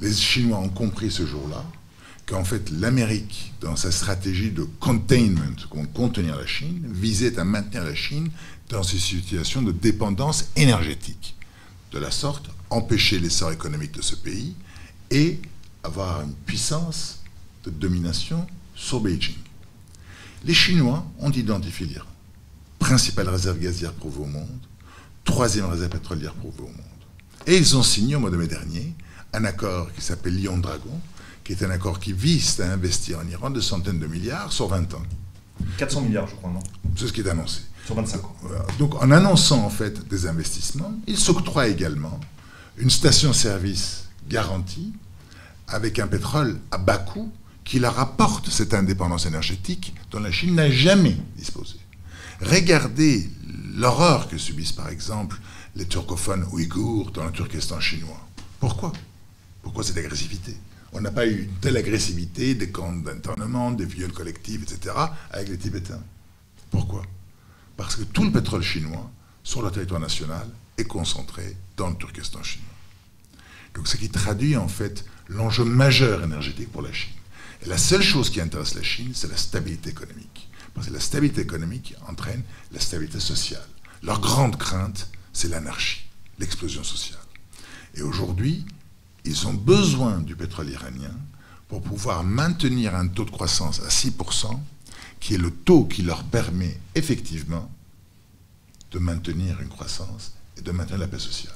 Les 0.00 0.12
Chinois 0.12 0.58
ont 0.58 0.68
compris 0.68 1.10
ce 1.10 1.26
jour-là 1.26 1.64
qu'en 2.26 2.44
fait 2.44 2.70
l'Amérique, 2.70 3.52
dans 3.60 3.76
sa 3.76 3.90
stratégie 3.90 4.50
de 4.50 4.62
containment, 4.80 5.56
contenir 5.92 6.36
la 6.36 6.46
Chine, 6.46 6.82
visait 6.88 7.38
à 7.38 7.44
maintenir 7.44 7.84
la 7.84 7.94
Chine 7.94 8.30
dans 8.68 8.82
ces 8.82 8.98
situations 8.98 9.62
de 9.62 9.72
dépendance 9.72 10.46
énergétique. 10.56 11.36
De 11.90 11.98
la 11.98 12.10
sorte, 12.10 12.48
empêcher 12.70 13.18
l'essor 13.18 13.52
économique 13.52 13.92
de 13.92 14.02
ce 14.02 14.14
pays 14.14 14.54
et 15.10 15.40
avoir 15.84 16.22
une 16.22 16.32
puissance 16.32 17.20
de 17.64 17.70
domination 17.70 18.46
sur 18.74 19.00
Beijing. 19.00 19.36
Les 20.44 20.54
Chinois 20.54 21.04
ont 21.18 21.30
identifié 21.30 21.86
l'Iran, 21.86 22.06
principale 22.78 23.28
réserve 23.28 23.58
gazière 23.58 23.92
pour 23.92 24.18
au 24.20 24.26
monde, 24.26 24.48
troisième 25.24 25.66
réserve 25.66 25.90
pétrolière 25.90 26.34
vous 26.42 26.64
au 26.64 26.68
monde. 26.68 26.76
Et 27.46 27.56
ils 27.56 27.76
ont 27.76 27.82
signé 27.82 28.16
au 28.16 28.20
mois 28.20 28.30
de 28.30 28.36
mai 28.36 28.46
dernier 28.46 28.94
un 29.32 29.44
accord 29.44 29.92
qui 29.92 30.00
s'appelle 30.00 30.36
Lyon 30.36 30.58
Dragon, 30.58 31.00
qui 31.44 31.52
est 31.52 31.62
un 31.64 31.70
accord 31.70 31.98
qui 31.98 32.12
vise 32.12 32.60
à 32.60 32.72
investir 32.72 33.18
en 33.18 33.26
Iran 33.28 33.50
de 33.50 33.60
centaines 33.60 33.98
de 33.98 34.06
milliards 34.06 34.52
sur 34.52 34.68
20 34.68 34.94
ans. 34.94 35.02
400 35.78 36.02
milliards, 36.02 36.28
je 36.28 36.34
crois, 36.34 36.50
non? 36.50 36.60
C'est 36.96 37.06
ce 37.06 37.12
qui 37.12 37.20
est 37.20 37.28
annoncé. 37.28 37.62
Sur 37.84 37.94
25 37.96 38.24
ans. 38.24 38.36
Donc 38.78 38.94
en 39.02 39.10
annonçant 39.10 39.64
en 39.64 39.70
fait 39.70 40.06
des 40.08 40.26
investissements, 40.26 40.94
ils 41.06 41.18
s'octroient 41.18 41.68
également 41.68 42.20
une 42.76 42.90
station-service 42.90 44.04
garantie 44.28 44.92
avec 45.68 45.98
un 45.98 46.06
pétrole 46.06 46.58
à 46.70 46.78
bas 46.78 46.98
coût 46.98 47.32
qui 47.64 47.78
leur 47.78 47.98
apporte 47.98 48.50
cette 48.50 48.74
indépendance 48.74 49.26
énergétique 49.26 49.94
dont 50.10 50.20
la 50.20 50.30
Chine 50.30 50.54
n'a 50.54 50.70
jamais 50.70 51.16
disposé. 51.36 51.76
Regardez 52.40 53.30
l'horreur 53.74 54.28
que 54.28 54.36
subissent 54.36 54.72
par 54.72 54.88
exemple 54.88 55.40
les 55.76 55.86
turcophones 55.86 56.46
ouïghours 56.52 57.12
dans 57.12 57.24
le 57.24 57.32
Turkestan 57.32 57.80
chinois. 57.80 58.28
Pourquoi? 58.60 58.92
Pourquoi 59.62 59.84
cette 59.84 59.98
agressivité? 59.98 60.56
On 60.92 61.00
n'a 61.00 61.10
pas 61.10 61.26
eu 61.26 61.44
une 61.44 61.54
telle 61.54 61.76
agressivité, 61.76 62.54
des 62.54 62.70
camps 62.70 62.92
d'internement, 62.92 63.70
des 63.70 63.86
viols 63.86 64.12
collectifs, 64.12 64.62
etc., 64.62 64.94
avec 65.30 65.48
les 65.48 65.56
Tibétains. 65.56 66.02
Pourquoi? 66.70 67.02
Parce 67.76 67.96
que 67.96 68.02
tout 68.02 68.24
le 68.24 68.32
pétrole 68.32 68.62
chinois, 68.62 69.10
sur 69.42 69.62
le 69.62 69.70
territoire 69.70 70.00
national, 70.00 70.46
est 70.76 70.84
concentré 70.84 71.56
dans 71.76 71.90
le 71.90 71.96
Turkestan 71.96 72.42
chinois. 72.42 72.66
Donc 73.74 73.88
ce 73.88 73.96
qui 73.96 74.10
traduit 74.10 74.56
en 74.56 74.68
fait 74.68 75.04
l'enjeu 75.28 75.64
majeur 75.64 76.22
énergétique 76.22 76.70
pour 76.70 76.82
la 76.82 76.92
Chine. 76.92 77.14
Et 77.64 77.68
la 77.68 77.78
seule 77.78 78.02
chose 78.02 78.28
qui 78.28 78.40
intéresse 78.40 78.74
la 78.74 78.82
Chine, 78.82 79.12
c'est 79.14 79.30
la 79.30 79.36
stabilité 79.36 79.90
économique. 79.90 80.48
Parce 80.74 80.88
que 80.88 80.92
la 80.92 81.00
stabilité 81.00 81.40
économique 81.42 81.94
entraîne 82.08 82.42
la 82.72 82.80
stabilité 82.80 83.20
sociale. 83.20 83.66
Leur 84.02 84.20
grande 84.20 84.58
crainte, 84.58 85.08
c'est 85.32 85.48
l'anarchie, 85.48 86.04
l'explosion 86.38 86.82
sociale. 86.82 87.20
Et 87.94 88.02
aujourd'hui, 88.02 88.66
ils 89.24 89.46
ont 89.46 89.54
besoin 89.54 90.18
du 90.18 90.36
pétrole 90.36 90.70
iranien 90.70 91.14
pour 91.68 91.82
pouvoir 91.82 92.24
maintenir 92.24 92.94
un 92.94 93.08
taux 93.08 93.24
de 93.24 93.30
croissance 93.30 93.80
à 93.80 93.88
6%, 93.88 94.58
qui 95.20 95.34
est 95.34 95.38
le 95.38 95.50
taux 95.50 95.84
qui 95.84 96.02
leur 96.02 96.24
permet 96.24 96.78
effectivement 96.94 97.70
de 98.90 98.98
maintenir 98.98 99.60
une 99.60 99.68
croissance 99.68 100.34
et 100.58 100.60
de 100.60 100.70
maintenir 100.72 100.98
la 100.98 101.08
paix 101.08 101.18
sociale. 101.18 101.54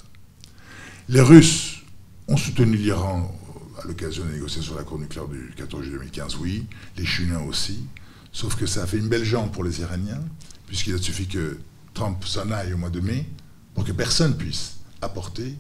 Les 1.08 1.20
Russes 1.20 1.82
ont 2.28 2.36
soutenu 2.36 2.76
l'Iran 2.76 3.34
à 3.82 3.86
l'occasion 3.86 4.24
des 4.24 4.32
négociations 4.32 4.72
sur 4.72 4.76
l'accord 4.76 4.98
nucléaire 4.98 5.28
du 5.28 5.52
14 5.56 5.82
juillet 5.82 5.98
2015, 5.98 6.36
oui, 6.36 6.66
les 6.96 7.04
Chinois 7.04 7.42
aussi, 7.42 7.84
sauf 8.32 8.56
que 8.56 8.66
ça 8.66 8.84
a 8.84 8.86
fait 8.86 8.98
une 8.98 9.08
belle 9.08 9.24
jambe 9.24 9.50
pour 9.50 9.64
les 9.64 9.80
Iraniens, 9.80 10.22
puisqu'il 10.66 10.94
a 10.94 10.98
suffi 10.98 11.26
que 11.26 11.58
Trump 11.92 12.24
s'en 12.24 12.50
aille 12.50 12.72
au 12.72 12.78
mois 12.78 12.90
de 12.90 13.00
mai 13.00 13.28
pour 13.74 13.84
que 13.84 13.92
personne 13.92 14.36
puisse 14.36 14.76
apporter 15.02 15.54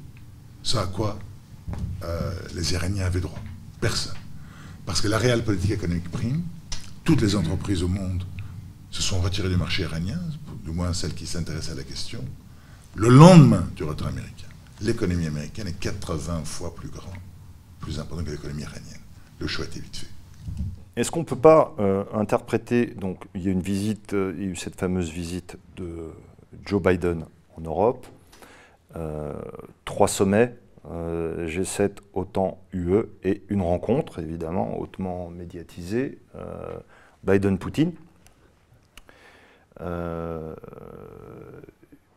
ce 0.62 0.78
à 0.78 0.86
quoi 0.86 1.18
euh, 2.02 2.32
les 2.54 2.72
Iraniens 2.72 3.06
avaient 3.06 3.20
droit. 3.20 3.38
Personne. 3.80 4.16
Parce 4.84 5.00
que 5.00 5.08
la 5.08 5.18
réelle 5.18 5.44
politique 5.44 5.72
économique 5.72 6.10
prime, 6.10 6.42
toutes 7.04 7.20
les 7.20 7.36
entreprises 7.36 7.82
au 7.82 7.88
monde 7.88 8.24
se 8.90 9.02
sont 9.02 9.20
retirées 9.20 9.48
du 9.48 9.56
marché 9.56 9.82
iranien, 9.82 10.20
du 10.64 10.70
moins 10.70 10.92
celles 10.92 11.14
qui 11.14 11.26
s'intéressent 11.26 11.72
à 11.72 11.76
la 11.76 11.84
question, 11.84 12.24
le 12.94 13.08
lendemain 13.08 13.68
du 13.74 13.84
retrait 13.84 14.08
américain. 14.08 14.46
L'économie 14.80 15.26
américaine 15.26 15.68
est 15.68 15.78
80 15.78 16.44
fois 16.44 16.74
plus 16.74 16.88
grande, 16.88 17.14
plus 17.80 17.98
importante 17.98 18.26
que 18.26 18.30
l'économie 18.30 18.62
iranienne. 18.62 19.00
Le 19.38 19.46
choix 19.46 19.64
était 19.64 19.80
vite 19.80 19.96
fait. 19.96 20.06
Est-ce 20.96 21.10
qu'on 21.10 21.20
ne 21.20 21.24
peut 21.24 21.36
pas 21.36 21.74
euh, 21.78 22.04
interpréter, 22.14 22.86
donc 22.86 23.24
il 23.34 23.42
y 23.42 23.48
a 23.48 23.50
une 23.50 23.60
visite, 23.60 24.14
euh, 24.14 24.32
il 24.36 24.44
y 24.44 24.46
a 24.46 24.50
eu 24.50 24.56
cette 24.56 24.76
fameuse 24.76 25.10
visite 25.10 25.56
de 25.76 26.10
Joe 26.64 26.80
Biden 26.80 27.26
en 27.56 27.60
Europe, 27.60 28.06
trois 29.84 30.08
sommets, 30.08 30.56
G7, 30.88 31.96
OTAN, 32.14 32.58
UE, 32.72 33.04
et 33.24 33.42
une 33.48 33.62
rencontre, 33.62 34.20
évidemment, 34.20 34.78
hautement 34.78 35.28
médiatisée, 35.30 36.18
Biden-Poutine. 37.24 37.92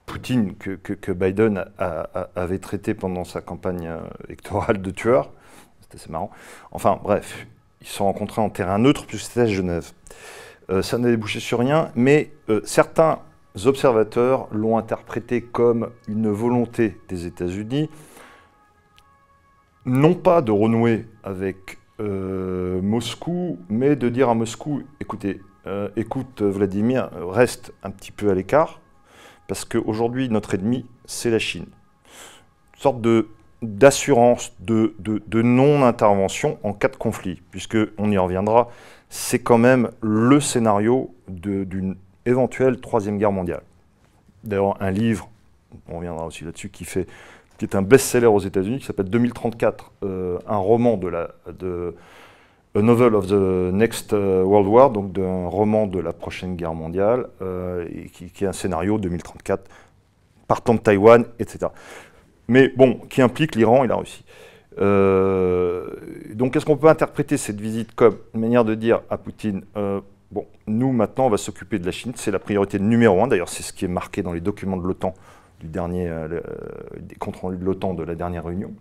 Poutine 0.05 0.55
que, 0.55 1.11
Biden 1.11 1.65
avait 2.35 2.59
traité 2.59 2.93
pendant 2.93 3.23
sa 3.23 3.41
campagne 3.41 3.91
électorale 4.27 4.81
de 4.81 4.91
tueur. 4.91 5.31
C'était 5.81 5.95
assez 5.95 6.11
marrant. 6.11 6.29
Enfin, 6.71 6.99
bref, 7.01 7.47
ils 7.81 7.87
se 7.87 7.95
sont 7.95 8.05
rencontrés 8.05 8.41
en 8.41 8.49
terrain 8.49 8.77
neutre 8.77 9.05
puisque 9.05 9.27
c'était 9.27 9.41
à 9.41 9.45
Genève. 9.45 9.91
Euh, 10.69 10.81
ça 10.81 10.97
n'a 10.97 11.09
débouché 11.09 11.39
sur 11.39 11.59
rien, 11.59 11.91
mais 11.95 12.31
euh, 12.49 12.61
certains 12.63 13.19
observateurs 13.65 14.47
l'ont 14.51 14.77
interprété 14.77 15.41
comme 15.41 15.89
une 16.07 16.29
volonté 16.29 16.97
des 17.07 17.25
États-Unis, 17.25 17.89
non 19.89 20.13
pas 20.13 20.41
de 20.41 20.51
renouer 20.51 21.07
avec 21.23 21.77
euh, 21.99 22.81
Moscou, 22.81 23.59
mais 23.69 23.95
de 23.95 24.09
dire 24.09 24.29
à 24.29 24.35
Moscou, 24.35 24.83
écoutez, 24.99 25.41
écoute 25.95 26.41
Vladimir, 26.41 27.11
reste 27.13 27.73
un 27.83 27.91
petit 27.91 28.11
peu 28.11 28.31
à 28.31 28.33
l'écart, 28.33 28.81
parce 29.47 29.65
qu'aujourd'hui 29.65 30.27
notre 30.27 30.55
ennemi, 30.55 30.87
c'est 31.05 31.29
la 31.29 31.37
Chine. 31.37 31.67
Une 32.73 32.81
sorte 32.81 33.01
de 33.01 33.27
d'assurance 33.61 34.53
de, 34.59 34.93
non-intervention 35.41 36.59
en 36.63 36.73
cas 36.73 36.87
de 36.87 36.95
conflit, 36.95 37.41
puisque 37.51 37.77
on 37.97 38.11
y 38.11 38.17
reviendra, 38.17 38.69
c'est 39.09 39.39
quand 39.39 39.57
même 39.57 39.89
le 40.01 40.39
scénario 40.39 41.13
d'une 41.27 41.95
éventuelle 42.25 42.79
troisième 42.79 43.17
guerre 43.17 43.31
mondiale. 43.31 43.63
D'ailleurs, 44.43 44.81
un 44.81 44.91
livre, 44.91 45.29
on 45.89 45.97
reviendra 45.97 46.25
aussi 46.25 46.45
là-dessus, 46.45 46.69
qui 46.69 46.85
fait 46.85 47.07
qui 47.59 47.65
est 47.65 47.75
un 47.75 47.81
best-seller 47.81 48.27
aux 48.27 48.39
États-Unis, 48.39 48.79
qui 48.79 48.85
s'appelle 48.85 49.09
2034, 49.09 49.91
euh, 50.03 50.39
un 50.47 50.57
roman 50.57 50.97
de 50.97 51.09
la 51.09 51.31
de 51.59 51.93
A 52.73 52.81
Novel 52.81 53.15
of 53.15 53.27
the 53.27 53.73
Next 53.73 54.13
euh, 54.13 54.43
World 54.43 54.67
War, 54.67 54.89
donc 54.91 55.11
d'un 55.11 55.47
roman 55.47 55.85
de 55.85 55.99
la 55.99 56.13
prochaine 56.13 56.55
guerre 56.55 56.73
mondiale, 56.73 57.27
euh, 57.41 57.85
qui, 58.13 58.45
est 58.45 58.47
un 58.47 58.53
scénario 58.53 58.97
2034, 58.97 59.69
partant 60.47 60.73
de 60.73 60.79
Taïwan, 60.79 61.25
etc 61.37 61.67
mais 62.51 62.69
bon, 62.75 62.95
qui 62.95 63.21
implique 63.21 63.53
l'Iran 63.53 63.83
et 63.83 63.87
la 63.87 63.95
Russie. 63.95 64.25
Donc, 64.75 66.55
est-ce 66.55 66.65
qu'on 66.65 66.77
peut 66.77 66.87
interpréter 66.87 67.37
cette 67.37 67.61
visite 67.61 67.93
comme 67.93 68.17
une 68.33 68.41
manière 68.41 68.65
de 68.65 68.73
dire 68.73 69.01
à 69.11 69.19
Poutine 69.19 69.61
Bon, 70.31 70.47
nous 70.65 70.91
maintenant, 70.91 71.27
on 71.27 71.29
va 71.29 71.37
s'occuper 71.37 71.77
de 71.77 71.85
la 71.85 71.91
Chine, 71.91 72.13
c'est 72.15 72.31
la 72.31 72.39
priorité 72.39 72.79
numéro 72.79 73.23
un. 73.23 73.27
D'ailleurs, 73.27 73.49
c'est 73.49 73.61
ce 73.61 73.71
qui 73.71 73.85
est 73.85 73.89
marqué 73.89 74.23
dans 74.23 74.33
les 74.33 74.41
documents 74.41 74.77
de 74.77 74.83
l'OTAN, 74.83 75.13
du 75.59 75.67
dernier 75.67 76.07
euh, 76.07 76.27
de 76.27 77.65
l'OTAN 77.65 77.93
de 77.93 78.03
la 78.03 78.15
dernière 78.15 78.45
réunion. 78.45 78.73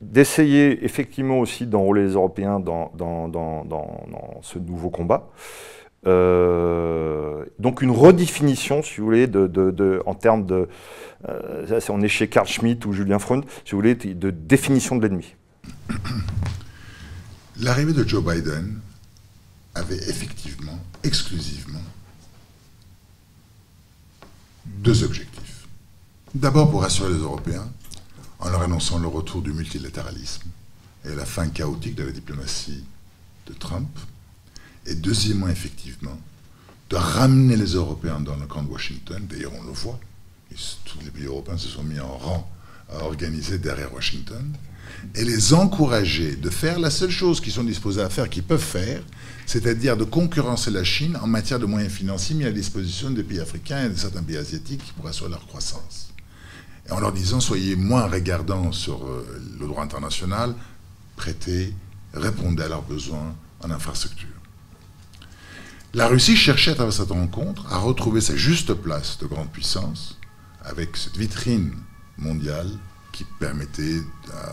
D'essayer 0.00 0.84
effectivement 0.84 1.40
aussi 1.40 1.66
d'enrôler 1.66 2.04
les 2.04 2.12
Européens 2.12 2.60
dans, 2.60 2.92
dans, 2.94 3.28
dans, 3.28 4.40
ce 4.42 4.58
nouveau 4.60 4.90
combat. 4.90 5.28
Euh, 6.06 7.44
donc 7.58 7.82
une 7.82 7.90
redéfinition, 7.90 8.82
si 8.82 8.98
vous 9.00 9.06
voulez, 9.06 9.26
de, 9.26 10.02
en 10.06 10.14
termes 10.14 10.46
de... 10.46 10.68
Euh, 11.28 11.80
on 11.88 12.00
est 12.00 12.08
chez 12.08 12.28
Carl 12.28 12.46
Schmitt 12.46 12.86
ou 12.86 12.92
Julien 12.92 13.18
Freund, 13.18 13.44
si 13.64 13.72
vous 13.72 13.78
voulez, 13.78 13.96
de 13.96 14.30
définition 14.30 14.94
de 14.94 15.02
l'ennemi. 15.02 15.34
L'arrivée 17.60 17.92
de 17.92 18.06
Joe 18.06 18.22
Biden 18.22 18.78
avait 19.74 19.96
effectivement, 19.96 20.78
exclusivement, 21.02 21.82
deux 24.78 25.02
objectifs. 25.02 25.66
D'abord 26.34 26.70
pour 26.70 26.82
rassurer 26.82 27.12
les 27.12 27.18
Européens, 27.18 27.68
en 28.38 28.50
leur 28.50 28.62
annonçant 28.62 28.98
le 28.98 29.08
retour 29.08 29.42
du 29.42 29.52
multilatéralisme 29.52 30.48
et 31.04 31.14
la 31.14 31.24
fin 31.24 31.48
chaotique 31.48 31.96
de 31.96 32.04
la 32.04 32.12
diplomatie 32.12 32.84
de 33.46 33.52
Trump, 33.54 33.88
et 34.86 34.94
deuxièmement, 34.94 35.48
effectivement, 35.48 36.18
de 36.90 36.96
ramener 36.96 37.56
les 37.56 37.72
Européens 37.74 38.20
dans 38.20 38.36
le 38.36 38.46
camp 38.46 38.62
de 38.62 38.68
Washington. 38.68 39.26
D'ailleurs, 39.28 39.52
on 39.58 39.64
le 39.64 39.72
voit. 39.72 39.98
Tous 40.84 40.98
les 41.04 41.10
pays 41.10 41.26
européens 41.26 41.58
se 41.58 41.68
sont 41.68 41.82
mis 41.82 42.00
en 42.00 42.16
rang 42.16 42.50
à 42.90 43.04
organiser 43.04 43.58
derrière 43.58 43.92
Washington. 43.92 44.50
Et 45.14 45.24
les 45.24 45.54
encourager 45.54 46.36
de 46.36 46.50
faire 46.50 46.78
la 46.78 46.90
seule 46.90 47.10
chose 47.10 47.40
qu'ils 47.40 47.52
sont 47.52 47.64
disposés 47.64 48.02
à 48.02 48.08
faire, 48.08 48.28
qu'ils 48.28 48.42
peuvent 48.42 48.60
faire, 48.60 49.02
c'est-à-dire 49.46 49.96
de 49.96 50.04
concurrencer 50.04 50.70
la 50.70 50.84
Chine 50.84 51.18
en 51.22 51.26
matière 51.26 51.58
de 51.58 51.66
moyens 51.66 51.92
financiers 51.92 52.36
mis 52.36 52.44
à 52.44 52.52
disposition 52.52 53.10
des 53.10 53.22
pays 53.22 53.40
africains 53.40 53.84
et 53.84 53.88
de 53.88 53.96
certains 53.96 54.22
pays 54.22 54.36
asiatiques 54.36 54.92
pour 54.96 55.08
assurer 55.08 55.30
leur 55.30 55.46
croissance. 55.46 56.12
Et 56.88 56.92
en 56.92 57.00
leur 57.00 57.12
disant, 57.12 57.40
soyez 57.40 57.76
moins 57.76 58.06
regardants 58.06 58.72
sur 58.72 59.06
euh, 59.06 59.26
le 59.58 59.66
droit 59.66 59.82
international, 59.82 60.54
prêtez, 61.16 61.74
répondez 62.14 62.62
à 62.62 62.68
leurs 62.68 62.82
besoins 62.82 63.34
en 63.62 63.70
infrastructure. 63.70 64.28
La 65.94 66.06
Russie 66.06 66.36
cherchait 66.36 66.72
à 66.72 66.74
travers 66.74 66.92
cette 66.92 67.10
rencontre 67.10 67.66
à 67.72 67.78
retrouver 67.78 68.20
sa 68.20 68.36
juste 68.36 68.74
place 68.74 69.18
de 69.18 69.26
grande 69.26 69.50
puissance 69.50 70.18
avec 70.62 70.96
cette 70.96 71.16
vitrine 71.16 71.72
mondiale 72.18 72.70
qui 73.18 73.24
permettait 73.24 74.00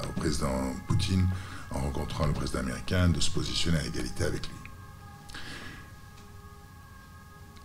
au 0.10 0.20
président 0.20 0.74
Poutine, 0.88 1.28
en 1.70 1.82
rencontrant 1.82 2.26
le 2.26 2.34
président 2.34 2.62
américain, 2.62 3.10
de 3.10 3.20
se 3.20 3.30
positionner 3.30 3.78
à 3.78 3.86
égalité 3.86 4.24
avec 4.24 4.48
lui. 4.48 4.56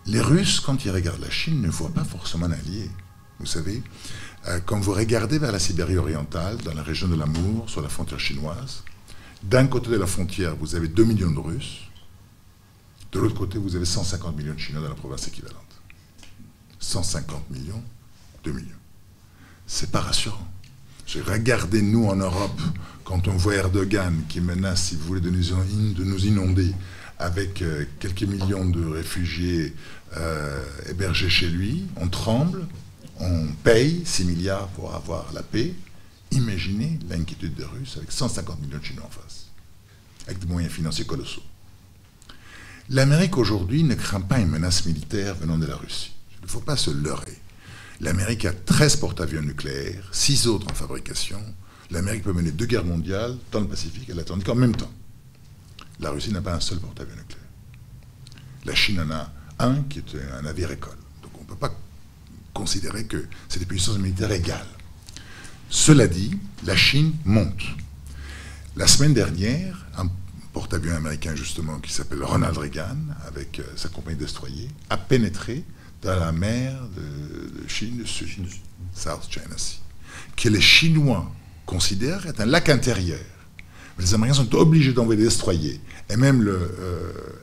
Les 0.05 0.21
Russes, 0.21 0.59
quand 0.59 0.85
ils 0.85 0.91
regardent 0.91 1.21
la 1.21 1.31
Chine, 1.31 1.59
ne 1.59 1.69
voient 1.69 1.89
pas 1.89 2.03
forcément 2.03 2.45
un 2.45 2.51
allié. 2.51 2.87
Vous 3.39 3.47
savez, 3.47 3.81
euh, 4.47 4.59
quand 4.63 4.79
vous 4.79 4.93
regardez 4.93 5.39
vers 5.39 5.51
la 5.51 5.57
Sibérie 5.57 5.97
orientale, 5.97 6.57
dans 6.57 6.75
la 6.75 6.83
région 6.83 7.07
de 7.07 7.15
l'Amour, 7.15 7.67
sur 7.67 7.81
la 7.81 7.89
frontière 7.89 8.19
chinoise, 8.19 8.83
d'un 9.41 9.65
côté 9.65 9.89
de 9.89 9.95
la 9.95 10.05
frontière, 10.05 10.55
vous 10.55 10.75
avez 10.75 10.87
2 10.87 11.03
millions 11.03 11.31
de 11.31 11.39
Russes, 11.39 11.81
de 13.11 13.19
l'autre 13.19 13.39
côté, 13.39 13.57
vous 13.57 13.75
avez 13.75 13.85
150 13.85 14.37
millions 14.37 14.53
de 14.53 14.59
Chinois 14.59 14.83
dans 14.83 14.89
la 14.89 14.95
province 14.95 15.27
équivalente. 15.27 15.57
150 16.79 17.49
millions, 17.49 17.83
2 18.43 18.51
millions. 18.51 18.67
C'est 19.65 19.89
pas 19.89 20.01
rassurant. 20.01 20.47
Regardez-nous 21.19 22.05
en 22.05 22.15
Europe, 22.15 22.61
quand 23.03 23.27
on 23.27 23.35
voit 23.35 23.55
Erdogan 23.55 24.23
qui 24.29 24.39
menace, 24.39 24.85
si 24.85 24.95
vous 24.95 25.05
voulez, 25.05 25.21
de 25.21 25.29
nous 25.29 26.25
inonder 26.25 26.73
avec 27.21 27.61
euh, 27.61 27.85
quelques 27.99 28.23
millions 28.23 28.67
de 28.67 28.83
réfugiés 28.85 29.73
euh, 30.17 30.63
hébergés 30.89 31.29
chez 31.29 31.47
lui. 31.47 31.85
On 31.97 32.07
tremble, 32.07 32.65
on 33.19 33.47
paye 33.63 34.01
6 34.05 34.25
milliards 34.25 34.67
pour 34.69 34.95
avoir 34.95 35.31
la 35.33 35.43
paix. 35.43 35.73
Imaginez 36.31 36.97
l'inquiétude 37.09 37.53
des 37.55 37.63
Russes 37.65 37.95
avec 37.97 38.11
150 38.11 38.61
millions 38.61 38.79
de 38.79 38.83
Chinois 38.83 39.05
en 39.05 39.09
face, 39.09 39.47
avec 40.27 40.39
des 40.39 40.47
moyens 40.47 40.73
financiers 40.73 41.05
colossaux. 41.05 41.43
L'Amérique 42.89 43.37
aujourd'hui 43.37 43.83
ne 43.83 43.95
craint 43.95 44.21
pas 44.21 44.39
une 44.39 44.49
menace 44.49 44.85
militaire 44.85 45.35
venant 45.35 45.57
de 45.57 45.65
la 45.65 45.75
Russie. 45.75 46.13
Il 46.39 46.45
ne 46.45 46.49
faut 46.49 46.59
pas 46.59 46.75
se 46.75 46.89
leurrer. 46.89 47.40
L'Amérique 48.01 48.45
a 48.45 48.51
13 48.51 48.95
porte-avions 48.95 49.43
nucléaires, 49.43 50.09
6 50.11 50.47
autres 50.47 50.65
en 50.71 50.73
fabrication. 50.73 51.39
L'Amérique 51.91 52.23
peut 52.23 52.33
mener 52.33 52.49
deux 52.49 52.65
guerres 52.65 52.83
mondiales 52.83 53.37
dans 53.51 53.59
le 53.59 53.67
Pacifique 53.67 54.09
et 54.09 54.13
l'Atlantique 54.15 54.49
en 54.49 54.55
même 54.55 54.75
temps. 54.75 54.91
La 55.99 56.09
Russie 56.09 56.31
n'a 56.31 56.41
pas 56.41 56.55
un 56.55 56.59
seul 56.59 56.79
porte-avions 56.79 57.15
nucléaire. 57.15 57.45
La 58.65 58.73
Chine 58.73 59.01
en 59.01 59.11
a 59.11 59.31
un 59.59 59.83
qui 59.83 59.99
est 59.99 60.15
un 60.35 60.41
navire 60.41 60.71
école. 60.71 60.97
Donc 61.21 61.31
on 61.37 61.41
ne 61.41 61.45
peut 61.45 61.55
pas 61.55 61.77
considérer 62.55 63.05
que 63.05 63.23
c'est 63.47 63.59
des 63.59 63.67
puissances 63.67 63.99
militaires 63.99 64.31
égales. 64.31 64.65
Cela 65.69 66.07
dit, 66.07 66.39
la 66.65 66.75
Chine 66.75 67.13
monte. 67.23 67.63
La 68.75 68.87
semaine 68.87 69.13
dernière, 69.13 69.85
un 69.95 70.09
porte-avions 70.53 70.95
américain 70.95 71.35
justement 71.35 71.77
qui 71.77 71.93
s'appelle 71.93 72.23
Ronald 72.23 72.57
Reagan, 72.57 72.97
avec 73.27 73.59
euh, 73.59 73.63
sa 73.75 73.89
compagnie 73.89 74.17
destroyers, 74.17 74.69
a 74.89 74.97
pénétré 74.97 75.63
dans 76.01 76.19
la 76.19 76.31
mer 76.31 76.73
de, 76.95 77.67
Chine 77.67 77.97
du 77.97 78.07
Sud, 78.07 78.27
South 78.93 79.27
China 79.29 79.55
Sea, 79.57 79.79
que 80.35 80.49
les 80.49 80.61
Chinois 80.61 81.31
considèrent 81.65 82.25
être 82.27 82.41
un 82.41 82.45
lac 82.45 82.69
intérieur. 82.69 83.19
Les 83.99 84.13
Américains 84.13 84.37
sont 84.37 84.55
obligés 84.55 84.93
d'envoyer 84.93 85.19
des 85.19 85.27
destroyers. 85.27 85.79
Et 86.09 86.17
même 86.17 86.41
le 86.41 86.57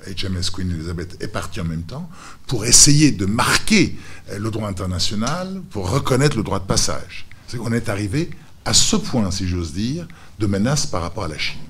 HMS 0.06 0.48
euh, 0.48 0.50
Queen 0.52 0.70
Elizabeth 0.70 1.16
est 1.22 1.28
parti 1.28 1.60
en 1.60 1.64
même 1.64 1.84
temps 1.84 2.10
pour 2.46 2.64
essayer 2.64 3.12
de 3.12 3.26
marquer 3.26 3.96
euh, 4.30 4.38
le 4.38 4.50
droit 4.50 4.68
international, 4.68 5.62
pour 5.70 5.90
reconnaître 5.90 6.36
le 6.36 6.42
droit 6.42 6.58
de 6.58 6.66
passage. 6.66 7.26
C'est 7.46 7.58
qu'on 7.58 7.72
est 7.72 7.88
arrivé 7.88 8.30
à 8.64 8.74
ce 8.74 8.96
point, 8.96 9.30
si 9.30 9.48
j'ose 9.48 9.72
dire, 9.72 10.06
de 10.38 10.46
menace 10.46 10.84
par 10.84 11.02
rapport 11.02 11.24
à 11.24 11.28
la 11.28 11.38
Chine. 11.38 11.60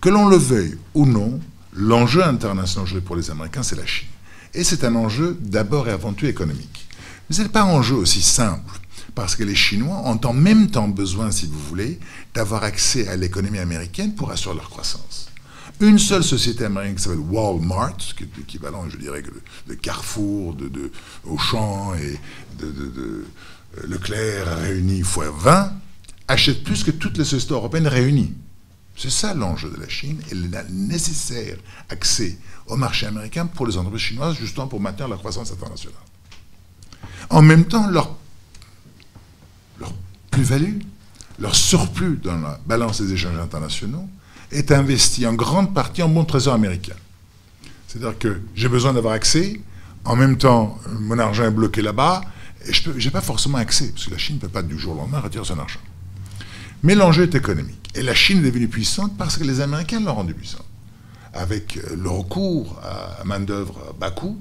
que 0.00 0.08
l'on 0.08 0.28
le 0.28 0.36
veuille 0.36 0.78
ou 0.94 1.06
non, 1.06 1.38
l'enjeu 1.72 2.24
international 2.24 3.00
pour 3.02 3.14
les 3.14 3.30
Américains, 3.30 3.62
c'est 3.62 3.76
la 3.76 3.86
Chine. 3.86 4.08
Et 4.54 4.64
c'est 4.64 4.84
un 4.84 4.94
enjeu 4.94 5.36
d'abord 5.40 5.88
et 5.88 5.92
avant 5.92 6.12
tout 6.12 6.26
économique. 6.26 6.88
Mais 7.28 7.36
ce 7.36 7.42
n'est 7.42 7.48
pas 7.48 7.62
un 7.62 7.74
enjeu 7.74 7.94
aussi 7.94 8.22
simple, 8.22 8.72
parce 9.14 9.36
que 9.36 9.44
les 9.44 9.54
Chinois 9.54 10.02
ont 10.04 10.20
en 10.24 10.32
même 10.32 10.70
temps 10.70 10.88
besoin, 10.88 11.30
si 11.30 11.46
vous 11.46 11.58
voulez, 11.58 11.98
d'avoir 12.34 12.64
accès 12.64 13.08
à 13.08 13.16
l'économie 13.16 13.58
américaine 13.58 14.14
pour 14.14 14.30
assurer 14.30 14.54
leur 14.54 14.70
croissance. 14.70 15.28
Une 15.80 15.98
seule 15.98 16.24
société 16.24 16.64
américaine 16.64 16.96
qui 16.96 17.02
s'appelle 17.02 17.18
Walmart, 17.18 17.96
qui 17.96 18.24
est 18.24 18.36
l'équivalent, 18.36 18.88
je 18.88 18.96
dirais, 18.96 19.22
de, 19.66 19.74
Carrefour, 19.74 20.54
de, 20.54 20.90
Auchan 21.24 21.94
et 21.94 22.18
de, 22.58 22.70
de 22.70 23.24
Leclerc 23.86 24.46
réunis 24.62 25.02
fois 25.02 25.30
20, 25.30 25.72
achète 26.26 26.64
plus 26.64 26.82
que 26.82 26.90
toutes 26.90 27.16
les 27.18 27.24
sociétés 27.24 27.54
européennes 27.54 27.86
réunies. 27.86 28.34
C'est 28.96 29.10
ça 29.10 29.32
l'enjeu 29.32 29.70
de 29.70 29.80
la 29.80 29.88
Chine 29.88 30.20
et 30.30 30.34
le 30.34 30.48
nécessaire 30.70 31.56
accès 31.88 32.36
au 32.68 32.76
marché 32.76 33.06
américain 33.06 33.46
pour 33.46 33.66
les 33.66 33.76
entreprises 33.76 34.02
chinoises, 34.02 34.36
justement 34.36 34.66
pour 34.66 34.80
maintenir 34.80 35.08
la 35.08 35.16
croissance 35.16 35.50
internationale. 35.50 35.98
En 37.30 37.42
même 37.42 37.64
temps, 37.64 37.88
leur, 37.88 38.16
plus-value, 40.30 40.78
leur 41.38 41.54
surplus 41.54 42.18
dans 42.22 42.38
la 42.38 42.60
balance 42.66 43.00
des 43.00 43.12
échanges 43.12 43.38
internationaux 43.38 44.08
est 44.50 44.72
investi 44.72 45.26
en 45.26 45.34
grande 45.34 45.74
partie 45.74 46.02
en 46.02 46.08
bon 46.08 46.24
trésor 46.24 46.54
américain. 46.54 46.94
C'est-à-dire 47.86 48.18
que 48.18 48.40
j'ai 48.54 48.68
besoin 48.68 48.92
d'avoir 48.92 49.14
accès, 49.14 49.60
en 50.04 50.16
même 50.16 50.38
temps, 50.38 50.78
mon 51.00 51.18
argent 51.18 51.44
est 51.44 51.50
bloqué 51.50 51.82
là-bas, 51.82 52.22
et 52.66 52.72
je 52.72 52.90
n'ai 52.90 53.10
pas 53.10 53.20
forcément 53.20 53.58
accès, 53.58 53.88
parce 53.88 54.06
que 54.06 54.10
la 54.10 54.18
Chine 54.18 54.36
ne 54.36 54.40
peut 54.40 54.48
pas 54.48 54.62
du 54.62 54.78
jour 54.78 54.94
au 54.94 54.98
lendemain 54.98 55.20
retirer 55.20 55.44
son 55.44 55.58
argent. 55.58 55.80
Mais 56.82 56.94
l'enjeu 56.94 57.24
est 57.24 57.34
économique. 57.34 57.90
Et 57.94 58.02
la 58.02 58.14
Chine 58.14 58.38
est 58.38 58.42
devenue 58.42 58.68
puissante 58.68 59.16
parce 59.16 59.36
que 59.36 59.44
les 59.44 59.60
Américains 59.60 60.00
l'ont 60.00 60.14
rendue 60.14 60.34
puissante. 60.34 60.67
Avec 61.38 61.76
euh, 61.76 61.96
le 61.96 62.10
recours 62.10 62.80
à 62.82 63.24
main-d'œuvre 63.24 63.94
bas 63.98 64.10
coût, 64.10 64.40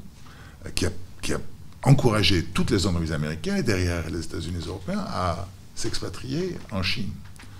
euh, 0.66 0.70
qui 0.74 0.86
a, 0.86 0.90
qui 1.22 1.34
a 1.34 1.40
encouragé 1.84 2.44
toutes 2.44 2.72
les 2.72 2.86
entreprises 2.88 3.12
américaines 3.12 3.58
et 3.58 3.64
derrière 3.64 4.10
les 4.10 4.20
États-Unis 4.20 4.64
européens 4.68 5.06
à 5.08 5.48
s'expatrier 5.76 6.58
en 6.72 6.82
Chine. 6.82 7.12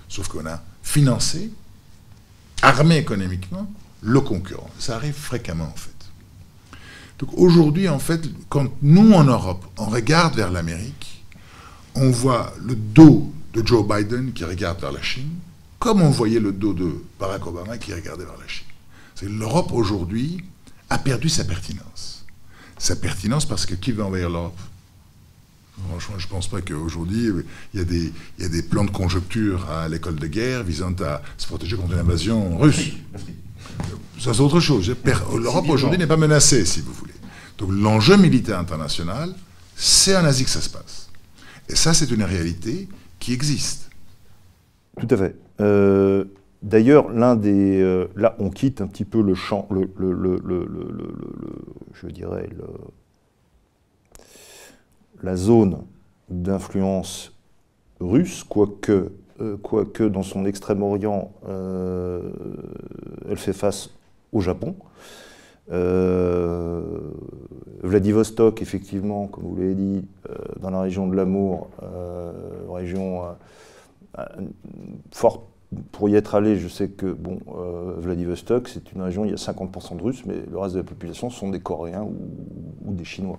Sauf 0.08 0.28
qu'on 0.28 0.44
a 0.46 0.60
financé, 0.82 1.52
armé 2.62 2.96
économiquement, 2.96 3.70
le 4.02 4.20
concurrent. 4.20 4.70
Ça 4.78 4.96
arrive 4.96 5.14
fréquemment 5.14 5.70
en 5.72 5.76
fait. 5.76 5.92
Donc 7.18 7.30
aujourd'hui, 7.36 7.88
en 7.88 7.98
fait, 7.98 8.28
quand 8.48 8.68
nous 8.82 9.12
en 9.12 9.24
Europe, 9.24 9.64
on 9.76 9.86
regarde 9.86 10.36
vers 10.36 10.50
l'Amérique, 10.50 11.24
on 11.94 12.10
voit 12.10 12.52
le 12.60 12.74
dos 12.74 13.32
de 13.54 13.66
Joe 13.66 13.86
Biden 13.86 14.32
qui 14.32 14.44
regarde 14.44 14.80
vers 14.80 14.92
la 14.92 15.02
Chine, 15.02 15.30
comme 15.78 16.00
on 16.02 16.10
voyait 16.10 16.40
le 16.40 16.52
dos 16.52 16.74
de 16.74 17.02
Barack 17.18 17.46
Obama 17.46 17.78
qui 17.78 17.92
regardait 17.92 18.24
vers 18.24 18.38
la 18.38 18.48
Chine. 18.48 18.67
L'Europe 19.22 19.72
aujourd'hui 19.72 20.42
a 20.90 20.98
perdu 20.98 21.28
sa 21.28 21.44
pertinence. 21.44 22.24
Sa 22.78 22.96
pertinence 22.96 23.44
parce 23.44 23.66
que 23.66 23.74
qui 23.74 23.92
va 23.92 24.04
envahir 24.04 24.30
l'Europe? 24.30 24.58
Franchement, 25.90 26.18
je 26.18 26.26
ne 26.26 26.30
pense 26.30 26.48
pas 26.48 26.60
qu'aujourd'hui, 26.60 27.26
il, 27.26 27.44
il, 27.74 28.12
y 28.38 28.44
a 28.44 28.48
des 28.48 28.62
plans 28.62 28.84
de 28.84 28.90
conjoncture 28.90 29.68
à 29.70 29.88
l'école 29.88 30.16
de 30.16 30.26
guerre 30.26 30.64
visant 30.64 30.92
à 31.00 31.22
se 31.36 31.46
protéger 31.46 31.76
contre 31.76 31.92
une 31.92 32.00
invasion 32.00 32.58
russe. 32.58 32.92
Ça, 34.18 34.34
c'est 34.34 34.40
autre 34.40 34.60
chose. 34.60 34.94
L'Europe 35.36 35.68
aujourd'hui 35.68 35.98
n'est 35.98 36.06
pas 36.06 36.16
menacée, 36.16 36.64
si 36.64 36.80
vous 36.80 36.92
voulez. 36.92 37.14
Donc 37.58 37.70
l'enjeu 37.72 38.16
militaire 38.16 38.58
international, 38.58 39.34
c'est 39.76 40.16
en 40.16 40.24
Asie 40.24 40.44
que 40.44 40.50
ça 40.50 40.60
se 40.60 40.70
passe. 40.70 41.08
Et 41.68 41.76
ça, 41.76 41.94
c'est 41.94 42.10
une 42.10 42.22
réalité 42.22 42.88
qui 43.18 43.32
existe. 43.32 43.90
Tout 44.98 45.08
à 45.10 45.16
fait. 45.16 45.36
Euh, 45.60 46.24
d'ailleurs, 46.62 47.10
l'un 47.10 47.36
des. 47.36 47.80
Euh, 47.80 48.08
là, 48.16 48.36
on 48.38 48.50
quitte 48.50 48.80
un 48.80 48.86
petit 48.86 49.04
peu 49.04 49.22
le 49.22 49.34
champ, 49.34 49.68
je 51.92 52.06
dirais, 52.06 52.48
la 55.22 55.36
zone 55.36 55.82
d'influence 56.28 57.34
russe, 58.00 58.44
quoique, 58.44 59.10
euh, 59.40 59.56
quoique 59.62 60.04
dans 60.04 60.22
son 60.22 60.44
extrême-orient, 60.44 61.32
elle 61.46 63.36
fait 63.36 63.52
face 63.52 63.90
au 64.32 64.40
Japon. 64.40 64.76
Vladivostok, 67.82 68.62
effectivement, 68.62 69.26
comme 69.26 69.44
vous 69.44 69.56
l'avez 69.56 69.74
dit, 69.74 70.06
dans 70.60 70.70
la 70.70 70.80
région 70.80 71.06
de 71.06 71.14
l'Amour, 71.14 71.68
région 72.68 73.22
forte 75.12 75.42
pour 75.92 76.08
y 76.08 76.14
être 76.14 76.34
allé, 76.34 76.56
je 76.58 76.68
sais 76.68 76.88
que 76.88 77.06
bon, 77.06 77.40
euh, 77.54 77.94
Vladivostok, 77.98 78.68
c'est 78.68 78.92
une 78.92 79.02
région 79.02 79.22
où 79.22 79.24
il 79.26 79.30
y 79.30 79.34
a 79.34 79.36
50% 79.36 79.96
de 79.96 80.02
Russes, 80.02 80.24
mais 80.24 80.36
le 80.50 80.58
reste 80.58 80.74
de 80.74 80.80
la 80.80 80.84
population 80.84 81.28
sont 81.28 81.50
des 81.50 81.60
Coréens 81.60 82.04
ou, 82.04 82.94
des 82.94 83.04
Chinois. 83.04 83.38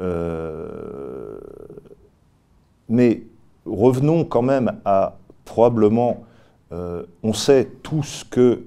Euh, 0.00 1.38
mais 2.88 3.22
revenons 3.66 4.24
quand 4.24 4.42
même 4.42 4.78
à 4.84 5.16
probablement, 5.44 6.24
euh, 6.72 7.02
on 7.22 7.32
sait 7.32 7.68
tous 7.82 8.24
que 8.24 8.62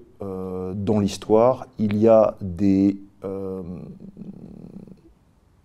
dans 0.76 0.99
l'histoire, 0.99 1.65
il 1.78 1.95
y 1.95 2.09
a 2.09 2.36
des, 2.41 2.97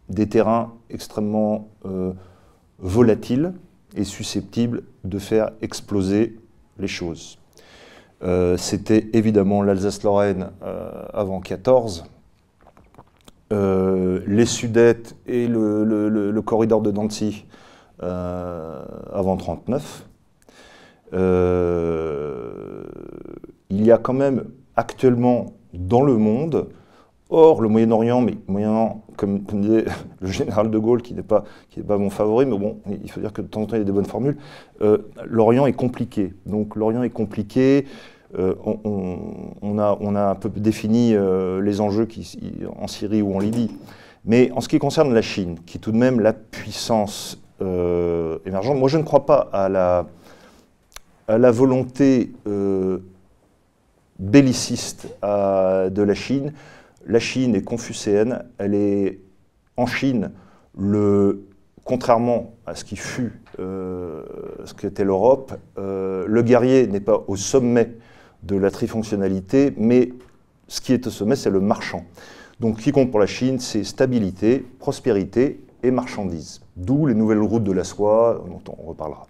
des 0.09 0.29
terrains 0.29 0.73
extrêmement 0.91 1.69
volatiles 2.79 3.53
et 3.97 4.05
susceptibles 4.05 4.85
de 5.03 5.19
faire 5.19 5.51
exploser 5.61 6.37
les 6.79 6.89
choses. 6.89 7.39
Euh, 8.23 8.57
c'était 8.57 9.09
évidemment 9.13 9.63
l'Alsace-Lorraine 9.63 10.51
euh, 10.63 11.05
avant 11.13 11.41
14, 11.41 12.05
euh, 13.53 14.21
les 14.27 14.47
Sudètes 14.47 15.15
et 15.27 15.47
le, 15.47 16.41
corridor 16.41 16.81
de 16.81 16.91
Danzig 16.91 17.45
avant 18.01 19.37
39. 19.37 20.07
il 23.71 23.85
y 23.85 23.93
a 23.93 23.99
quand 23.99 24.15
même 24.15 24.45
actuellement 24.77 25.53
dans 25.73 26.03
le 26.03 26.17
monde 26.17 26.69
Or, 27.35 27.61
le 27.61 27.69
Moyen-Orient, 27.69 28.21
mais 28.21 28.37
Moyen 28.47 28.97
comme, 29.17 29.41
disait 29.41 29.85
le 30.21 30.29
général 30.29 30.71
de 30.71 30.79
Gaulle, 30.79 31.03
qui 31.03 31.15
n'est 31.15 31.23
pas, 31.23 31.45
pas 31.87 31.99
mon 31.99 32.11
favori, 32.11 32.47
mais 32.47 32.57
bon, 32.57 32.79
il 33.03 33.11
faut 33.11 33.21
dire 33.21 33.33
que 33.33 33.43
de 33.43 33.49
temps 33.49 33.63
en 33.63 33.67
temps, 33.67 33.77
il 33.77 33.81
y 33.81 33.83
a 33.83 33.85
des 33.85 33.93
bonnes 33.93 34.05
formules, 34.05 34.37
euh, 34.83 34.99
l'Orient 35.25 35.67
est 35.67 35.73
compliqué. 35.73 36.33
Donc 36.47 36.77
l'Orient 36.77 37.03
est 37.03 37.11
compliqué. 37.11 37.87
Euh, 38.39 38.55
on, 38.65 39.79
a, 39.79 40.31
un 40.31 40.35
peu 40.35 40.49
défini 40.49 41.15
euh, 41.15 41.61
les 41.61 41.81
enjeux 41.81 42.09
en 42.77 42.87
Syrie 42.87 43.23
ou 43.23 43.35
en 43.35 43.41
Libye. 43.41 43.71
Mais 44.25 44.51
en 44.53 44.61
ce 44.61 44.69
qui 44.69 44.79
concerne 44.79 45.13
la 45.13 45.23
Chine, 45.23 45.59
qui 45.67 45.79
est 45.79 45.81
tout 45.81 45.93
de 45.93 45.97
même 45.97 46.21
la 46.21 46.33
puissance 46.33 47.41
émergente, 47.61 48.79
moi 48.79 48.89
je 48.89 48.99
ne 48.99 49.03
crois 49.03 49.27
pas 49.27 49.49
à 49.53 49.69
la 51.39 51.51
volonté 51.51 52.33
belliciste 54.19 55.09
de 55.23 56.03
la 56.03 56.15
Chine. 56.15 56.53
La 57.07 57.19
Chine 57.19 57.55
est 57.55 57.63
confucéenne, 57.63 58.45
elle 58.59 58.75
est 58.75 59.21
en 59.77 59.87
Chine, 59.87 60.31
contrairement 61.85 62.55
à 62.67 62.75
ce 62.75 62.85
qui 62.85 62.97
fut, 62.97 63.41
euh, 63.59 64.23
qu'était 64.79 65.05
l'Europe, 65.05 65.55
euh, 65.79 66.25
le 66.27 66.43
guerrier 66.43 66.87
n'est 66.87 67.01
pas 67.01 67.25
au 67.29 67.37
sommet 67.37 67.93
de 68.43 68.57
la 68.57 68.71
trifonctionnalité, 68.71 69.75
mais 69.77 70.13
ce 70.69 70.81
qui 70.81 70.93
est 70.93 71.07
au 71.07 71.11
sommet, 71.11 71.37
c'est 71.37 71.51
le 71.51 71.61
marchand. 71.61 72.05
Donc, 72.61 72.79
qui 72.79 72.93
compte 72.93 73.11
pour 73.11 73.21
la 73.21 73.27
Chine, 73.27 73.59
c'est 73.59 73.85
stabilité, 73.85 74.65
prospérité 74.79 75.61
et 75.83 75.91
marchandises. 75.91 76.61
D'où 76.77 77.07
les 77.07 77.15
nouvelles 77.15 77.41
routes 77.41 77.65
de 77.65 77.73
la 77.73 77.85
soie, 77.85 78.45
dont 78.49 78.73
on 78.73 78.89
reparlera. 78.89 79.27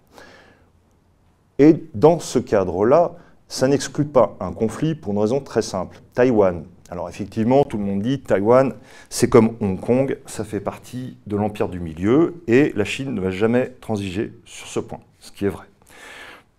Et 1.59 1.83
dans 1.93 2.19
ce 2.19 2.39
cadre-là, 2.39 3.13
ça 3.47 3.67
n'exclut 3.67 4.05
pas 4.05 4.35
un 4.39 4.51
conflit 4.51 4.95
pour 4.95 5.13
une 5.13 5.19
raison 5.19 5.39
très 5.39 5.61
simple. 5.61 6.01
Taïwan. 6.13 6.63
Alors 6.89 7.09
effectivement, 7.09 7.63
tout 7.63 7.77
le 7.77 7.83
monde 7.83 8.01
dit 8.01 8.19
Taïwan, 8.19 8.73
c'est 9.09 9.29
comme 9.29 9.55
Hong 9.59 9.79
Kong, 9.79 10.19
ça 10.27 10.43
fait 10.43 10.59
partie 10.59 11.17
de 11.25 11.35
l'empire 11.35 11.67
du 11.67 11.79
milieu, 11.79 12.43
et 12.47 12.73
la 12.75 12.85
Chine 12.85 13.13
ne 13.13 13.21
va 13.21 13.31
jamais 13.31 13.69
transiger 13.81 14.33
sur 14.45 14.67
ce 14.67 14.79
point, 14.79 14.99
ce 15.19 15.31
qui 15.31 15.45
est 15.45 15.49
vrai. 15.49 15.65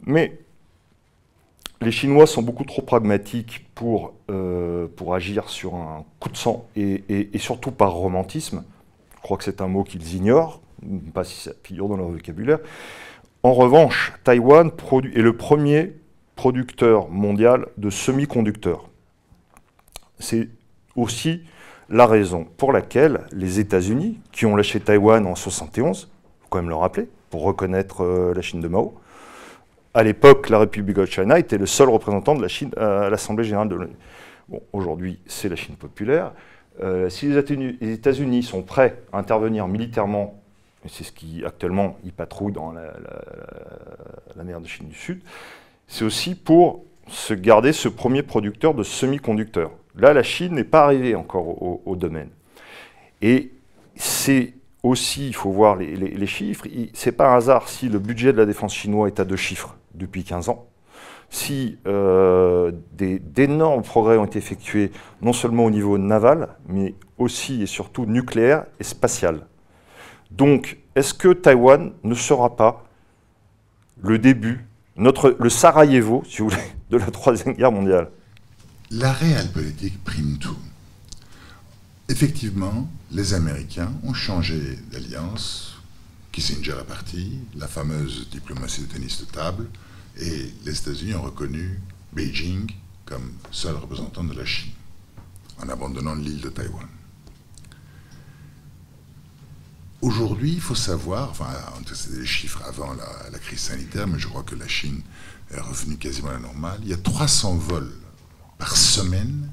Mais 0.04 0.38
les 1.80 1.92
Chinois 1.92 2.26
sont 2.26 2.42
beaucoup 2.42 2.64
trop 2.64 2.82
pragmatiques 2.82 3.66
pour, 3.74 4.14
euh, 4.30 4.88
agir 5.12 5.48
sur 5.48 5.76
un 5.76 6.04
coup 6.18 6.28
de 6.28 6.36
sang, 6.36 6.66
et 6.74 7.30
surtout 7.38 7.70
par 7.70 7.92
romantisme. 7.92 8.64
Je 9.14 9.20
crois 9.22 9.36
que 9.36 9.44
c'est 9.44 9.60
un 9.60 9.68
mot 9.68 9.84
qu'ils 9.84 10.14
ignorent, 10.14 10.60
pas 11.14 11.24
si 11.24 11.40
ça 11.40 11.52
figure 11.62 11.88
dans 11.88 11.96
leur 11.96 12.08
vocabulaire. 12.08 12.58
En 13.42 13.52
revanche, 13.52 14.12
Taïwan 14.24 14.72
est 15.14 15.22
le 15.22 15.36
premier 15.36 15.92
producteur 16.34 17.08
mondial 17.08 17.66
de 17.76 17.90
semi-conducteurs. 17.90 18.88
C'est 20.18 20.48
aussi 20.94 21.42
la 21.88 22.06
raison 22.06 22.46
pour 22.56 22.72
laquelle 22.72 23.20
les 23.32 23.60
États-Unis, 23.60 24.18
qui 24.32 24.46
ont 24.46 24.56
lâché 24.56 24.80
Taïwan 24.80 25.26
en 25.26 25.34
71, 25.34 26.08
il 26.08 26.42
faut 26.42 26.48
quand 26.48 26.58
même 26.58 26.68
le 26.68 26.74
rappeler, 26.74 27.08
pour 27.30 27.42
reconnaître 27.42 28.02
euh, 28.02 28.34
la 28.34 28.42
Chine 28.42 28.60
de 28.60 28.68
Mao, 28.68 28.94
à 29.96 30.02
l'époque, 30.02 30.50
la 30.50 30.58
République 30.58 30.96
de 30.96 31.06
Chine 31.06 31.32
était 31.36 31.56
le 31.56 31.64
seul 31.64 31.88
représentant 31.88 32.34
de 32.34 32.42
la 32.42 32.48
Chine 32.48 32.70
à 32.76 33.08
l'Assemblée 33.08 33.44
générale 33.44 33.70
de 33.70 33.76
l'ONU. 33.76 33.96
Bon, 34.46 34.60
aujourd'hui, 34.74 35.20
c'est 35.26 35.48
la 35.48 35.56
Chine 35.56 35.74
populaire. 35.74 36.32
Euh, 36.82 37.08
si 37.08 37.28
les 37.28 37.92
États-Unis 37.92 38.42
sont 38.42 38.60
prêts 38.60 39.02
à 39.10 39.18
intervenir 39.18 39.66
militairement, 39.66 40.38
et 40.84 40.88
c'est 40.90 41.02
ce 41.02 41.12
qui 41.12 41.42
actuellement 41.46 41.96
y 42.04 42.10
patrouille 42.10 42.52
dans 42.52 42.72
la 42.72 44.44
mer 44.44 44.60
de 44.60 44.66
Chine 44.66 44.86
du 44.86 44.94
Sud, 44.94 45.22
c'est 45.88 46.04
aussi 46.04 46.34
pour 46.34 46.84
se 47.08 47.32
garder 47.32 47.72
ce 47.72 47.88
premier 47.88 48.22
producteur 48.22 48.74
de 48.74 48.82
semi-conducteurs. 48.82 49.70
Là, 49.96 50.12
la 50.12 50.22
Chine 50.22 50.54
n'est 50.54 50.64
pas 50.64 50.84
arrivée 50.84 51.14
encore 51.14 51.86
au, 51.86 51.96
domaine. 51.96 52.28
Et 53.22 53.50
c'est 53.94 54.52
aussi, 54.82 55.28
il 55.28 55.34
faut 55.34 55.50
voir 55.50 55.76
les, 55.76 56.26
chiffres, 56.26 56.66
c'est 56.92 57.12
pas 57.12 57.32
un 57.32 57.36
hasard 57.36 57.68
si 57.68 57.88
le 57.88 57.98
budget 57.98 58.32
de 58.32 58.38
la 58.38 58.46
défense 58.46 58.74
chinois 58.74 59.08
est 59.08 59.18
à 59.20 59.24
deux 59.24 59.36
chiffres 59.36 59.76
depuis 59.94 60.22
15 60.22 60.50
ans, 60.50 60.66
si 61.30 61.78
euh, 61.86 62.72
d'énormes 62.92 63.82
progrès 63.82 64.18
ont 64.18 64.26
été 64.26 64.38
effectués 64.38 64.92
non 65.22 65.32
seulement 65.32 65.64
au 65.64 65.70
niveau 65.70 65.96
naval, 65.96 66.50
mais 66.68 66.94
aussi 67.16 67.62
et 67.62 67.66
surtout 67.66 68.04
nucléaire 68.04 68.66
et 68.78 68.84
spatial. 68.84 69.46
Donc, 70.30 70.78
est-ce 70.94 71.14
que 71.14 71.32
Taïwan 71.32 71.92
ne 72.04 72.14
sera 72.14 72.54
pas 72.56 72.84
le 74.02 74.18
début 74.18 74.66
notre, 74.96 75.36
le 75.38 75.48
Sarajevo, 75.50 76.22
si 76.26 76.42
vous 76.42 76.48
voulez, 76.48 76.62
de 76.90 76.98
la 76.98 77.06
Troisième 77.06 77.54
Guerre 77.54 77.72
mondiale? 77.72 78.08
La 78.92 79.12
réelle 79.12 79.50
politique 79.50 80.02
prime 80.04 80.38
tout. 80.38 80.58
Effectivement, 82.08 82.88
les 83.10 83.34
Américains 83.34 83.92
ont 84.04 84.14
changé 84.14 84.78
d'alliance. 84.92 85.74
Kissinger 86.30 86.76
est 86.80 86.84
parti, 86.84 87.40
la 87.56 87.66
fameuse 87.66 88.28
diplomatie 88.30 88.82
de 88.82 88.86
tennis 88.86 89.20
de 89.20 89.24
table, 89.24 89.68
et 90.20 90.52
les 90.64 90.78
États-Unis 90.78 91.14
ont 91.14 91.22
reconnu 91.22 91.80
Beijing 92.12 92.70
comme 93.06 93.32
seul 93.50 93.74
représentant 93.74 94.22
de 94.22 94.34
la 94.34 94.44
Chine, 94.44 94.70
en 95.60 95.68
abandonnant 95.68 96.14
l'île 96.14 96.40
de 96.40 96.50
Taïwan. 96.50 96.86
Aujourd'hui, 100.00 100.52
il 100.52 100.60
faut 100.60 100.76
savoir, 100.76 101.30
enfin, 101.30 101.48
c'est 101.92 102.16
des 102.16 102.26
chiffres 102.26 102.62
avant 102.64 102.94
la, 102.94 103.38
crise 103.40 103.60
sanitaire, 103.60 104.06
mais 104.06 104.20
je 104.20 104.28
crois 104.28 104.44
que 104.44 104.54
la 104.54 104.68
Chine 104.68 105.00
est 105.50 105.58
revenue 105.58 105.96
quasiment 105.96 106.28
à 106.28 106.34
la 106.34 106.38
normale. 106.38 106.78
Il 106.82 106.88
y 106.88 106.94
a 106.94 106.98
300 106.98 107.56
vols 107.56 107.92
par 108.58 108.76
semaine 108.76 109.50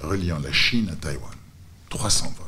reliant 0.00 0.38
la 0.38 0.52
Chine 0.52 0.88
à 0.90 0.96
Taïwan. 0.96 1.30
300 1.90 2.34
vols. 2.38 2.46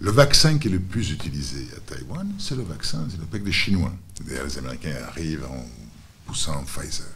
Le 0.00 0.10
vaccin 0.10 0.58
qui 0.58 0.68
est 0.68 0.70
le 0.70 0.80
plus 0.80 1.10
utilisé 1.10 1.66
à 1.76 1.80
Taïwan, 1.80 2.34
c'est 2.38 2.56
le 2.56 2.62
vaccin 2.62 3.06
des 3.32 3.52
Chinois. 3.52 3.92
D'ailleurs, 4.20 4.44
les 4.44 4.58
Américains 4.58 4.96
arrivent 5.08 5.44
en 5.44 5.66
poussant 6.26 6.64
Pfizer. 6.64 7.06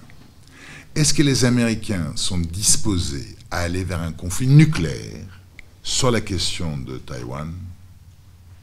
Est-ce 0.95 1.13
que 1.13 1.23
les 1.23 1.45
Américains 1.45 2.13
sont 2.17 2.39
disposés 2.39 3.37
à 3.51 3.59
aller 3.59 3.85
vers 3.85 4.01
un 4.01 4.13
conflit 4.13 4.47
nucléaire 4.47 5.41
sur 5.83 6.11
la 6.11 6.21
question 6.21 6.77
de 6.77 6.99
Taïwan? 6.99 7.53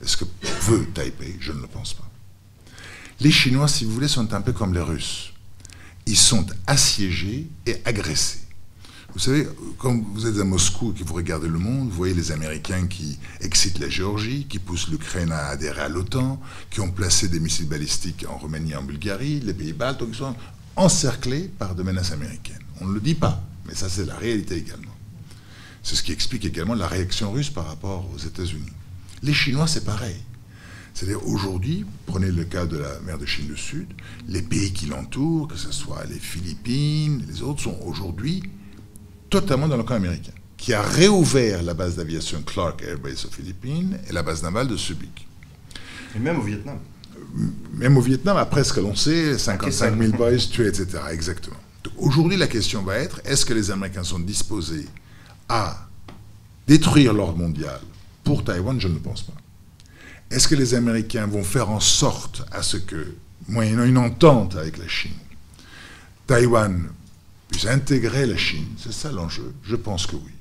Est-ce 0.02 0.18
que 0.18 0.26
veut 0.64 0.86
Taipei? 0.94 1.38
Je 1.40 1.52
ne 1.52 1.62
le 1.62 1.68
pense 1.68 1.94
pas. 1.94 2.10
Les 3.20 3.32
Chinois, 3.32 3.68
si 3.68 3.86
vous 3.86 3.92
voulez, 3.92 4.08
sont 4.08 4.34
un 4.34 4.42
peu 4.42 4.54
comme 4.54 4.74
les 4.74 4.82
Russes. 4.82 5.34
Ils 6.06 6.18
sont 6.18 6.46
assiégés 6.68 7.48
et 7.66 7.82
agressés. 7.86 8.45
Vous 9.16 9.22
savez, 9.22 9.48
quand 9.78 9.98
vous 10.14 10.28
êtes 10.28 10.38
à 10.40 10.44
Moscou 10.44 10.92
et 10.92 11.00
que 11.00 11.08
vous 11.08 11.14
regardez 11.14 11.48
le 11.48 11.58
monde, 11.58 11.88
vous 11.88 11.96
voyez 11.96 12.14
les 12.14 12.34
Américains 12.34 12.86
qui 12.86 13.18
excitent 13.40 13.80
la 13.80 13.88
Géorgie, 13.88 14.46
qui 14.46 14.60
poussent 14.60 14.90
l'Ukraine 14.90 15.32
à 15.32 15.48
adhérer 15.48 15.84
à 15.84 15.88
l'OTAN, 15.88 16.38
qui 16.70 16.82
ont 16.82 16.92
placé 16.92 17.30
des 17.30 17.40
missiles 17.40 17.70
balistiques 17.70 18.26
en 18.28 18.38
Roumanie 18.38 18.74
et 18.74 18.76
en 18.76 18.84
Bulgarie, 18.84 19.40
les 19.40 19.54
pays 19.54 19.72
baltes, 19.72 20.02
donc 20.02 20.10
ils 20.12 20.18
sont 20.18 20.36
encerclés 20.76 21.50
par 21.58 21.76
de 21.76 21.84
menaces 21.84 22.12
américaines. 22.12 22.60
On 22.82 22.88
ne 22.88 22.94
le 22.94 23.00
dit 23.00 23.16
pas, 23.16 23.42
mais 23.66 23.74
ça 23.74 23.88
c'est 23.88 24.04
la 24.04 24.18
réalité 24.18 24.58
également. 24.58 24.92
C'est 25.82 25.96
ce 25.96 26.04
qui 26.04 26.12
explique 26.12 26.44
également 26.44 26.76
la 26.76 26.88
réaction 26.88 27.32
russe 27.32 27.50
par 27.50 27.68
rapport 27.68 28.12
aux 28.14 28.18
États-Unis. 28.18 28.74
Les 29.24 29.34
Chinois, 29.34 29.68
c'est 29.68 29.86
pareil. 29.86 30.18
C'est-à-dire 30.94 31.26
aujourd'hui, 31.26 31.86
prenez 32.06 32.32
le 32.32 32.44
cas 32.44 32.66
de 32.66 32.78
la 32.78 33.00
mer 33.00 33.18
de 33.18 33.26
Chine 33.26 33.48
du 33.48 33.56
Sud, 33.56 33.88
les 34.28 34.42
pays 34.42 34.74
qui 34.74 34.88
l'entourent, 34.88 35.48
que 35.48 35.56
ce 35.56 35.72
soit 35.72 36.04
les 36.10 36.20
Philippines, 36.20 37.24
les 37.30 37.42
autres, 37.42 37.62
sont 37.62 37.80
aujourd'hui 37.86 38.44
totalement 39.42 39.68
dans 39.68 39.76
le 39.76 39.84
camp 39.84 39.96
américain, 39.96 40.32
qui 40.56 40.74
a 40.74 40.82
réouvert 40.82 41.62
la 41.62 41.74
base 41.74 41.98
d'aviation 41.98 42.42
Clark 42.42 42.82
Air 42.84 42.98
Base 43.00 43.26
aux 43.26 43.30
Philippines 43.30 44.00
et 44.10 44.14
la 44.14 44.24
base 44.24 44.42
navale 44.42 44.70
de 44.70 44.78
Subic. 44.78 45.28
Et 46.16 46.20
même 46.20 46.40
au 46.40 46.42
Vietnam 46.42 46.78
Même 47.74 47.98
au 47.98 48.02
Vietnam, 48.02 48.38
après 48.38 48.64
ce 48.64 48.72
que 48.72 48.80
l'on 48.80 48.96
sait, 48.96 49.38
55 49.38 49.98
000 49.98 50.12
boys 50.18 50.38
tués, 50.38 50.68
etc. 50.68 50.88
Exactement. 51.12 51.58
Aujourd'hui, 51.98 52.38
la 52.38 52.48
question 52.48 52.82
va 52.82 52.96
être, 52.98 53.20
est-ce 53.26 53.46
que 53.46 53.54
les 53.54 53.72
Américains 53.72 54.06
sont 54.06 54.20
disposés 54.20 54.88
à 55.50 55.86
détruire 56.66 57.14
l'ordre 57.14 57.38
mondial 57.38 57.82
pour 58.24 58.44
Taïwan, 58.46 58.80
je 58.80 58.88
ne 58.88 58.94
le 58.94 59.00
pense 59.00 59.22
pas. 59.24 59.34
Est-ce 60.32 60.48
que 60.48 60.56
les 60.56 60.74
Américains 60.76 61.28
vont 61.28 61.44
faire 61.44 61.70
en 61.70 61.82
sorte 61.82 62.44
à 62.54 62.64
ce 62.64 62.78
que, 62.78 63.16
moyennant 63.50 63.84
une 63.84 63.98
entente 63.98 64.56
avec 64.56 64.78
la 64.78 64.88
Chine, 64.88 65.12
Taïwan 66.26 66.88
puisse 67.50 67.66
intégrer 67.66 68.26
la 68.26 68.38
Chine 68.38 68.68
C'est 68.78 68.94
ça 68.94 69.12
l'enjeu 69.12 69.54
Je 69.64 69.76
pense 69.76 70.08
que 70.08 70.16
oui. 70.16 70.32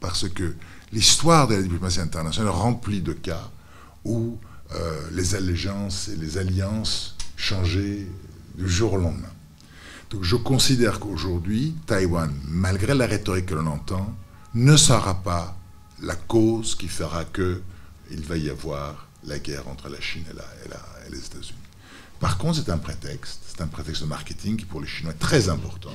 Parce 0.00 0.28
que 0.28 0.54
l'histoire 0.92 1.48
de 1.48 1.54
la 1.54 1.62
diplomatie 1.62 2.00
internationale 2.00 2.50
remplie 2.50 3.00
de 3.00 3.12
cas 3.12 3.50
où 4.04 4.38
euh, 4.74 5.08
les 5.12 5.34
allégeances 5.34 6.08
et 6.08 6.16
les 6.16 6.38
alliances 6.38 7.16
changeaient 7.36 8.06
du 8.56 8.68
jour 8.68 8.94
au 8.94 8.98
lendemain. 8.98 9.32
Donc 10.10 10.22
je 10.22 10.36
considère 10.36 11.00
qu'aujourd'hui, 11.00 11.74
Taïwan, 11.86 12.32
malgré 12.48 12.94
la 12.94 13.06
rhétorique 13.06 13.46
que 13.46 13.54
l'on 13.54 13.66
entend, 13.66 14.14
ne 14.54 14.76
sera 14.76 15.22
pas 15.22 15.56
la 16.02 16.14
cause 16.14 16.74
qui 16.74 16.88
fera 16.88 17.24
que 17.24 17.62
il 18.10 18.22
va 18.22 18.36
y 18.36 18.48
avoir 18.48 19.08
la 19.24 19.38
guerre 19.38 19.68
entre 19.68 19.88
la 19.88 20.00
Chine 20.00 20.24
et, 20.30 21.10
les 21.10 21.18
États-Unis. 21.18 21.65
Par 22.20 22.38
contre, 22.38 22.62
c'est 22.64 22.70
un 22.70 22.78
prétexte, 22.78 23.40
c'est 23.48 23.62
un 23.62 23.66
prétexte 23.66 24.02
de 24.02 24.06
marketing 24.06 24.56
qui 24.56 24.64
pour 24.64 24.80
les 24.80 24.86
Chinois 24.86 25.12
est 25.12 25.18
très 25.18 25.48
important. 25.48 25.94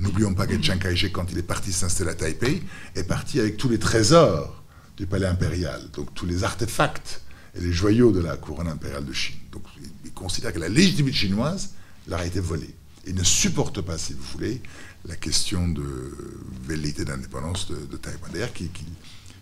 N'oublions 0.00 0.34
pas 0.34 0.46
que 0.46 0.60
Chiang 0.60 0.78
Kai-shek, 0.78 1.12
quand 1.12 1.30
il 1.30 1.38
est 1.38 1.42
parti 1.42 1.72
s'installer 1.72 2.10
à 2.10 2.14
Taipei, 2.14 2.62
est 2.94 3.04
parti 3.04 3.40
avec 3.40 3.56
tous 3.56 3.68
les 3.68 3.78
trésors 3.78 4.62
du 4.96 5.06
palais 5.06 5.26
impérial, 5.26 5.90
donc 5.92 6.12
tous 6.14 6.26
les 6.26 6.44
artefacts 6.44 7.22
et 7.54 7.60
les 7.60 7.72
joyaux 7.72 8.12
de 8.12 8.20
la 8.20 8.36
couronne 8.36 8.68
impériale 8.68 9.04
de 9.04 9.12
Chine. 9.12 9.36
Donc 9.52 9.62
il 10.04 10.12
considère 10.12 10.52
que 10.52 10.58
la 10.58 10.68
légitimité 10.68 11.16
chinoise 11.16 11.70
leur 12.08 12.20
a 12.20 12.26
été 12.26 12.40
volée. 12.40 12.74
Il 13.06 13.14
ne 13.14 13.24
supporte 13.24 13.80
pas, 13.80 13.98
si 13.98 14.14
vous 14.14 14.22
voulez, 14.32 14.62
la 15.06 15.16
question 15.16 15.68
de 15.68 16.16
velléité 16.66 17.04
d'indépendance 17.04 17.70
de, 17.70 17.96
Taïwan. 17.96 18.30
D'ailleurs, 18.32 18.52
qui 18.52 18.70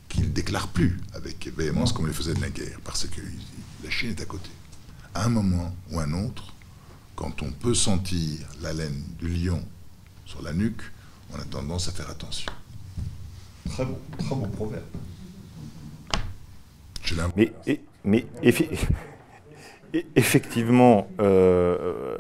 qu'il 0.09 0.25
ne 0.25 0.29
déclare 0.29 0.69
plus 0.69 1.01
avec 1.15 1.51
véhémence 1.57 1.93
comme 1.95 2.07
il 2.07 2.13
faisait 2.13 2.35
de 2.35 2.41
la 2.41 2.51
guerre, 2.51 2.79
parce 2.85 3.07
que 3.07 3.21
la 3.83 3.91
Chine 3.91 4.11
est 4.11 4.21
à 4.21 4.27
côté. 4.27 4.51
À 5.15 5.27
un 5.27 5.29
moment 5.29 5.75
ou 5.91 6.01
un 6.01 6.13
autre, 6.13 6.55
quand 7.17 7.43
on 7.43 7.51
peut 7.51 7.75
sentir 7.75 8.41
la 8.63 8.73
laine 8.73 9.03
du 9.19 9.29
lion 9.29 9.63
sur 10.25 10.43
la 10.43 10.53
nuque, 10.53 10.83
on 11.33 11.39
a 11.39 11.45
tendance 11.45 11.89
à 11.89 11.93
faire 11.93 12.11
attention. 12.11 12.51
Très 13.69 13.85
bon, 13.85 13.99
très 14.19 14.35
bon 14.35 14.49
proverbe. 14.49 14.83
Mais, 17.37 17.53
mais 18.05 18.27
effectivement, 20.17 21.09
euh, 21.21 22.17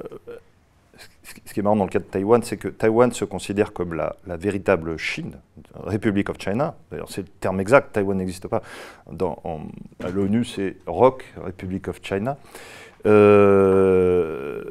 ce 1.24 1.54
qui 1.54 1.60
est 1.60 1.62
marrant 1.62 1.76
dans 1.76 1.84
le 1.84 1.90
cas 1.90 1.98
de 1.98 2.04
Taïwan, 2.04 2.42
c'est 2.42 2.56
que 2.56 2.68
Taïwan 2.68 3.12
se 3.12 3.24
considère 3.24 3.72
comme 3.72 3.94
la, 3.94 4.16
véritable 4.36 4.96
Chine, 4.96 5.38
Republic 5.74 6.28
of 6.28 6.38
China. 6.38 6.74
D'ailleurs, 6.90 7.10
c'est 7.10 7.22
le 7.22 7.28
terme 7.28 7.60
exact, 7.60 7.92
Taïwan 7.92 8.16
n'existe 8.16 8.48
pas. 8.48 8.62
Dans, 9.10 9.42
à 10.02 10.10
l'ONU, 10.10 10.44
c'est 10.44 10.76
ROC, 10.86 11.24
Republic 11.36 11.88
of 11.88 12.00
China. 12.02 12.36
Euh, 13.06 14.62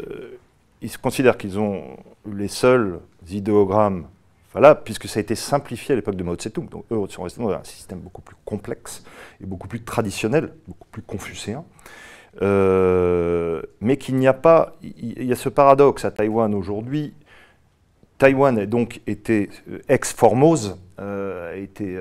ils 0.81 0.97
considèrent 0.97 1.37
qu'ils 1.37 1.59
ont 1.59 1.97
les 2.31 2.47
seuls 2.47 2.99
idéogrammes, 3.29 4.07
voilà, 4.53 4.75
puisque 4.75 5.07
ça 5.07 5.19
a 5.19 5.21
été 5.21 5.35
simplifié 5.35 5.93
à 5.93 5.95
l'époque 5.95 6.15
de 6.15 6.23
Mao 6.23 6.35
Tse-tung. 6.35 6.69
Donc 6.69 6.85
eux 6.91 7.07
sont 7.09 7.23
restés 7.23 7.41
dans 7.41 7.49
un 7.49 7.63
système 7.63 7.99
beaucoup 7.99 8.21
plus 8.21 8.35
complexe 8.45 9.03
et 9.41 9.45
beaucoup 9.45 9.67
plus 9.67 9.81
traditionnel, 9.81 10.53
beaucoup 10.67 10.87
plus 10.91 11.01
confucéen. 11.01 11.63
Euh, 12.41 13.61
mais 13.81 13.97
qu'il 13.97 14.15
n'y 14.15 14.27
a 14.27 14.33
pas, 14.33 14.75
il 14.81 15.23
y 15.23 15.33
a 15.33 15.35
ce 15.35 15.49
paradoxe 15.49 16.05
à 16.05 16.11
Taïwan 16.11 16.53
aujourd'hui. 16.55 17.13
Taïwan 18.17 18.57
a 18.57 18.65
donc 18.65 19.01
été 19.07 19.49
euh, 19.69 19.79
ex-Formose, 19.89 20.77
euh, 20.99 21.53
a 21.53 21.55
été 21.55 21.99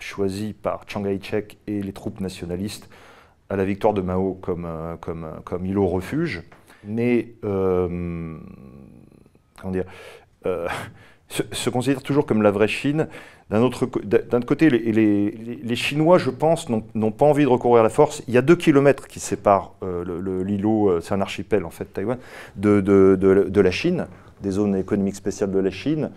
choisi 0.00 0.52
par 0.52 0.82
Chiang 0.86 1.02
Kai-shek 1.02 1.58
et 1.66 1.82
les 1.82 1.92
troupes 1.92 2.20
nationalistes 2.20 2.88
à 3.54 3.56
la 3.56 3.64
victoire 3.64 3.94
de 3.94 4.02
Mao 4.02 4.34
comme, 4.34 4.68
comme, 5.00 5.26
comme 5.44 5.64
îlot 5.64 5.86
refuge. 5.86 6.42
Mais, 6.84 7.34
comment 7.40 8.40
dire, 9.70 9.84
se, 11.28 11.70
considère 11.70 12.02
toujours 12.02 12.26
comme 12.26 12.42
la 12.42 12.50
vraie 12.50 12.68
Chine. 12.68 13.08
D'un 13.50 13.60
autre, 13.60 13.86
côté, 14.46 14.70
les, 14.70 15.76
Chinois, 15.76 16.18
je 16.18 16.30
pense, 16.30 16.68
n'ont 16.68 17.10
pas 17.10 17.26
envie 17.26 17.44
de 17.44 17.48
recourir 17.48 17.80
à 17.80 17.82
la 17.82 17.90
force. 17.90 18.22
Il 18.26 18.34
y 18.34 18.38
a 18.38 18.42
deux 18.42 18.56
kilomètres 18.56 19.06
qui 19.06 19.20
séparent 19.20 19.74
euh, 19.82 20.42
l'îlot, 20.42 20.88
euh, 20.88 21.00
c'est 21.00 21.14
un 21.14 21.20
archipel 21.20 21.64
en 21.64 21.70
fait, 21.70 21.84
Taïwan, 21.84 22.18
de, 22.56 22.80
de, 22.80 23.60
la 23.60 23.70
Chine, 23.70 24.06
des 24.42 24.50
zones 24.50 24.76
économiques 24.76 25.16
spéciales 25.16 25.52
de 25.52 25.58
la 25.58 25.70
Chine. 25.70 26.10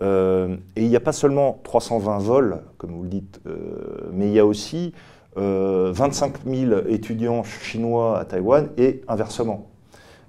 Euh, 0.00 0.56
et 0.76 0.82
il 0.82 0.88
n'y 0.88 0.96
a 0.96 1.00
pas 1.00 1.12
seulement 1.12 1.60
320 1.64 2.18
vols, 2.18 2.62
comme 2.78 2.92
vous 2.92 3.02
le 3.02 3.10
dites, 3.10 3.40
mais 4.12 4.28
il 4.28 4.32
y 4.32 4.38
a 4.38 4.46
aussi 4.46 4.94
25 5.36 6.44
000 6.44 6.72
étudiants 6.88 7.44
chinois 7.44 8.18
à 8.18 8.24
Taïwan 8.24 8.68
et 8.76 9.02
inversement. 9.08 9.70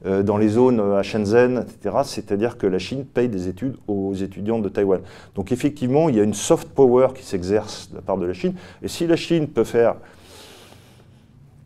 Euh, 0.03 0.23
dans 0.23 0.37
les 0.37 0.47
zones 0.47 0.79
euh, 0.79 0.97
à 0.97 1.03
Shenzhen, 1.03 1.59
etc. 1.59 1.97
C'est-à-dire 2.05 2.57
que 2.57 2.65
la 2.65 2.79
Chine 2.79 3.05
paye 3.05 3.29
des 3.29 3.47
études 3.47 3.75
aux 3.87 4.15
étudiants 4.15 4.57
de 4.57 4.67
Taïwan. 4.67 5.01
Donc 5.35 5.51
effectivement, 5.51 6.09
il 6.09 6.15
y 6.15 6.19
a 6.19 6.23
une 6.23 6.33
soft 6.33 6.69
power 6.69 7.09
qui 7.13 7.23
s'exerce 7.23 7.91
de 7.91 7.97
la 7.97 8.01
part 8.01 8.17
de 8.17 8.25
la 8.25 8.33
Chine. 8.33 8.55
Et 8.81 8.87
si 8.87 9.05
la 9.05 9.15
Chine 9.15 9.47
peut 9.47 9.63
faire, 9.63 9.97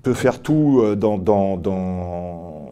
peut 0.04 0.14
faire 0.14 0.42
tout 0.42 0.82
euh, 0.84 0.98
dans, 0.98 1.18
dans, 1.18 1.56
dans, 1.56 2.72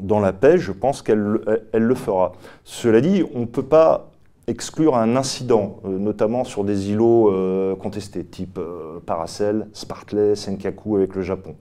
dans 0.00 0.20
la 0.20 0.32
paix, 0.32 0.58
je 0.58 0.70
pense 0.70 1.02
qu'elle 1.02 1.40
elle 1.72 1.82
le 1.82 1.94
fera. 1.96 2.30
Cela 2.62 3.00
dit, 3.00 3.24
on 3.34 3.40
ne 3.40 3.46
peut 3.46 3.64
pas 3.64 4.09
exclure 4.50 4.96
un 4.96 5.16
incident, 5.16 5.80
notamment 5.84 6.44
sur 6.44 6.64
des 6.64 6.90
îlots 6.90 7.76
contestés, 7.80 8.24
type 8.24 8.60
Paracel, 9.06 9.68
Spartley, 9.72 10.34
Senkaku 10.36 10.96
avec 10.96 11.14
le 11.14 11.22
Japon 11.22 11.56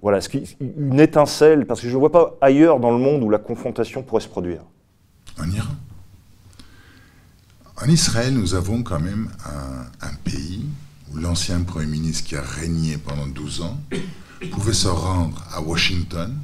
voilà, 0.00 0.20
une 0.60 1.00
étincelle, 1.00 1.66
parce 1.66 1.80
que 1.80 1.88
je 1.88 1.94
ne 1.94 1.98
vois 1.98 2.12
pas 2.12 2.36
ailleurs 2.40 2.78
dans 2.78 2.92
le 2.92 2.98
monde 2.98 3.22
où 3.22 3.30
la 3.30 3.38
confrontation 3.38 4.02
pourrait 4.02 4.22
se 4.22 4.28
produire. 4.28 4.62
En 5.38 5.50
Iran. 5.50 5.74
En 7.80 7.88
Israël, 7.88 8.34
nous 8.34 8.54
avons 8.54 8.82
quand 8.82 9.00
même 9.00 9.30
un, 10.00 10.14
pays 10.24 10.66
où 11.12 11.16
l'ancien 11.16 11.62
Premier 11.62 11.86
ministre 11.86 12.28
qui 12.28 12.36
a 12.36 12.42
régné 12.42 12.96
pendant 12.98 13.26
12 13.26 13.62
ans 13.62 13.78
pouvait 14.50 14.72
se 14.72 14.88
rendre 14.88 15.42
à 15.52 15.60
Washington, 15.60 16.36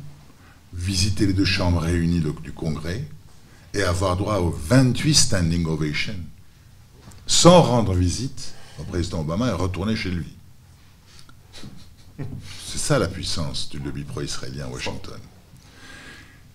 visiter 0.72 1.26
les 1.26 1.32
deux 1.32 1.44
chambres 1.44 1.80
réunies 1.80 2.22
du 2.42 2.52
Congrès 2.52 3.04
et 3.74 3.82
avoir 3.82 4.16
droit 4.16 4.38
aux 4.38 4.50
28 4.50 5.14
standing 5.14 5.66
ovations, 5.66 6.14
sans 7.26 7.60
rendre 7.62 7.92
visite 7.92 8.54
au 8.78 8.84
président 8.84 9.20
Obama 9.20 9.48
et 9.48 9.52
retourner 9.52 9.96
chez 9.96 10.10
lui. 10.10 10.36
C'est 12.64 12.78
ça 12.78 12.98
la 12.98 13.08
puissance 13.08 13.68
du 13.68 13.80
lobby 13.80 14.04
pro-israélien 14.04 14.66
à 14.66 14.68
Washington. 14.68 15.18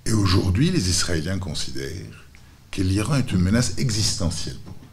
Et 0.05 0.13
aujourd'hui, 0.13 0.71
les 0.71 0.89
Israéliens 0.89 1.39
considèrent 1.39 2.25
que 2.71 2.81
l'Iran 2.81 3.15
est 3.15 3.31
une 3.31 3.41
menace 3.41 3.77
existentielle 3.77 4.57
pour 4.59 4.73
eux. 4.73 4.87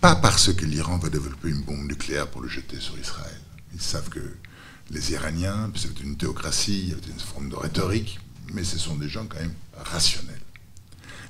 Pas 0.00 0.16
parce 0.16 0.52
que 0.52 0.64
l'Iran 0.64 0.98
va 0.98 1.08
développer 1.08 1.48
une 1.48 1.62
bombe 1.62 1.86
nucléaire 1.86 2.28
pour 2.28 2.42
le 2.42 2.48
jeter 2.48 2.80
sur 2.80 2.98
Israël. 2.98 3.40
Ils 3.74 3.80
savent 3.80 4.08
que 4.08 4.36
les 4.90 5.12
Iraniens, 5.12 5.70
c'est 5.74 6.00
une 6.00 6.16
théocratie, 6.16 6.94
c'est 6.94 7.10
une 7.10 7.18
forme 7.18 7.48
de 7.48 7.56
rhétorique, 7.56 8.18
mais 8.52 8.64
ce 8.64 8.78
sont 8.78 8.96
des 8.96 9.08
gens 9.08 9.26
quand 9.26 9.40
même 9.40 9.54
rationnels. 9.76 10.45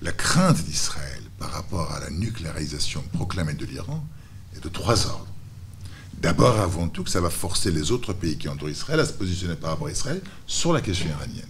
La 0.02 0.12
crainte 0.12 0.62
d'Israël 0.64 1.22
par 1.38 1.50
rapport 1.50 1.92
à 1.92 2.00
la 2.00 2.10
nucléarisation 2.10 3.02
proclamée 3.12 3.54
de 3.54 3.64
l'Iran 3.64 4.04
est 4.54 4.62
de 4.62 4.68
trois 4.68 5.06
ordres. 5.06 5.26
D'abord, 6.20 6.60
avant 6.60 6.88
tout, 6.88 7.04
que 7.04 7.10
ça 7.10 7.20
va 7.20 7.30
forcer 7.30 7.70
les 7.70 7.92
autres 7.92 8.12
pays 8.12 8.38
qui 8.38 8.48
entourent 8.48 8.70
Israël 8.70 9.00
à 9.00 9.06
se 9.06 9.12
positionner 9.12 9.54
par 9.54 9.70
rapport 9.70 9.88
à 9.88 9.92
Israël 9.92 10.20
sur 10.46 10.72
la 10.72 10.80
question 10.80 11.08
iranienne. 11.08 11.44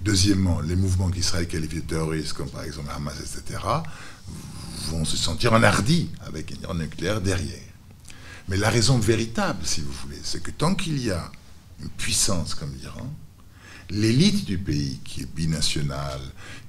Deuxièmement, 0.00 0.60
les 0.60 0.76
mouvements 0.76 1.10
qu'Israël 1.10 1.48
qualifie 1.48 1.76
de 1.76 1.88
terroristes, 1.88 2.34
comme 2.34 2.50
par 2.50 2.62
exemple 2.62 2.90
Hamas, 2.94 3.16
etc., 3.18 3.60
vont 4.90 5.04
se 5.04 5.16
sentir 5.16 5.52
enhardis 5.52 6.10
avec 6.20 6.54
un 6.68 6.74
nucléaire 6.74 7.20
derrière. 7.20 7.58
Mais 8.48 8.56
la 8.56 8.70
raison 8.70 8.98
véritable, 8.98 9.58
si 9.64 9.80
vous 9.80 9.92
voulez, 9.92 10.20
c'est 10.22 10.42
que 10.42 10.50
tant 10.50 10.74
qu'il 10.74 11.02
y 11.02 11.10
a 11.10 11.30
une 11.80 11.90
puissance 11.90 12.54
comme 12.54 12.72
l'Iran, 12.74 13.12
l'élite 13.90 14.44
du 14.44 14.58
pays, 14.58 15.00
qui 15.04 15.22
est 15.22 15.34
binationale, 15.34 16.20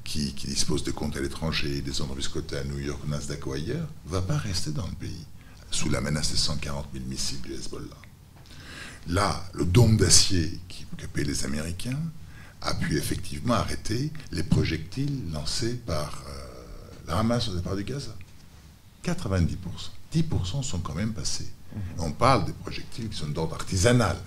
qui, 0.10 0.48
dispose 0.48 0.84
de 0.84 0.92
comptes 0.92 1.16
à 1.18 1.22
l'étranger, 1.22 1.82
des 1.82 2.02
entreprises 2.02 2.28
cotées 2.30 2.58
à 2.58 2.64
New 2.64 2.80
York, 2.80 3.00
Nasdaq 3.08 3.46
ou 3.46 3.54
ailleurs, 3.54 3.88
ne 4.08 4.12
va 4.12 4.22
pas 4.22 4.38
rester 4.38 4.72
dans 4.72 4.88
le 4.88 4.94
pays 4.94 5.26
sous 5.70 5.90
la 5.90 6.02
menace 6.02 6.32
des 6.32 6.38
140 6.38 6.88
000 6.94 7.06
missiles 7.06 7.42
du 7.42 7.54
Hezbollah. 7.54 7.86
Là, 9.08 9.44
le 9.54 9.66
dôme 9.66 9.98
d'acier 9.98 10.60
qui, 10.68 10.86
que 10.98 11.22
les 11.22 11.46
Américains 11.46 12.00
a 12.62 12.74
pu 12.74 12.98
effectivement 12.98 13.54
arrêter 13.54 14.12
les 14.32 14.44
projectiles 14.44 15.32
lancés 15.32 15.76
par 15.76 16.24
euh, 16.28 17.08
la 17.08 17.20
Hamas 17.20 17.48
au 17.48 17.56
départ 17.56 17.76
du 17.76 17.84
Gaza. 17.84 18.16
90%. 19.06 19.48
10% 20.14 20.64
sont 20.64 20.80
quand 20.80 20.96
même 20.96 21.14
passés. 21.14 21.50
Mhm. 21.74 21.82
On 22.00 22.12
parle 22.12 22.46
des 22.46 22.54
projectiles 22.54 23.10
qui 23.10 23.18
sont 23.18 23.28
d'ordre 23.30 23.54
artisanal. 23.56 24.18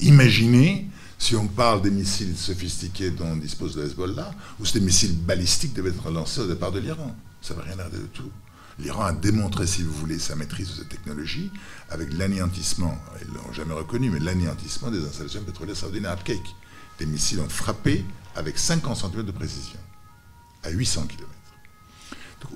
imaginez 0.00 0.88
si 1.24 1.34
on 1.36 1.46
parle 1.46 1.80
des 1.80 1.90
missiles 1.90 2.36
sophistiqués 2.36 3.10
dont 3.10 3.34
dispose 3.36 3.78
le 3.78 3.86
Hezbollah, 3.86 4.30
ou 4.60 4.66
si 4.66 4.74
des 4.74 4.80
missiles 4.80 5.16
balistiques 5.16 5.72
devaient 5.72 5.88
être 5.88 6.10
lancés 6.10 6.42
au 6.42 6.46
départ 6.46 6.70
de 6.70 6.80
l'Iran. 6.80 7.16
Ça 7.40 7.54
ne 7.54 7.60
veut 7.60 7.64
rien 7.64 7.76
dire 7.76 7.98
du 7.98 8.08
tout. 8.08 8.30
L'Iran 8.78 9.04
a 9.04 9.12
démontré, 9.14 9.66
si 9.66 9.82
vous 9.82 9.92
voulez, 9.94 10.18
sa 10.18 10.36
maîtrise 10.36 10.68
de 10.68 10.74
cette 10.74 10.90
technologie 10.90 11.50
avec 11.88 12.12
l'anéantissement, 12.12 12.98
ils 13.22 13.32
ne 13.32 13.38
l'ont 13.38 13.52
jamais 13.54 13.72
reconnu, 13.72 14.10
mais 14.10 14.18
l'anéantissement 14.18 14.90
des 14.90 15.02
installations 15.02 15.42
pétrolières 15.42 15.76
saoudiennes 15.76 16.04
à 16.04 16.12
Abqaiq. 16.12 16.42
Des 16.98 17.06
missiles 17.06 17.40
ont 17.40 17.48
frappé 17.48 18.04
avec 18.36 18.58
50 18.58 18.94
cm 18.94 19.22
de 19.22 19.32
précision, 19.32 19.80
à 20.62 20.68
800 20.68 21.06
km. 21.06 21.26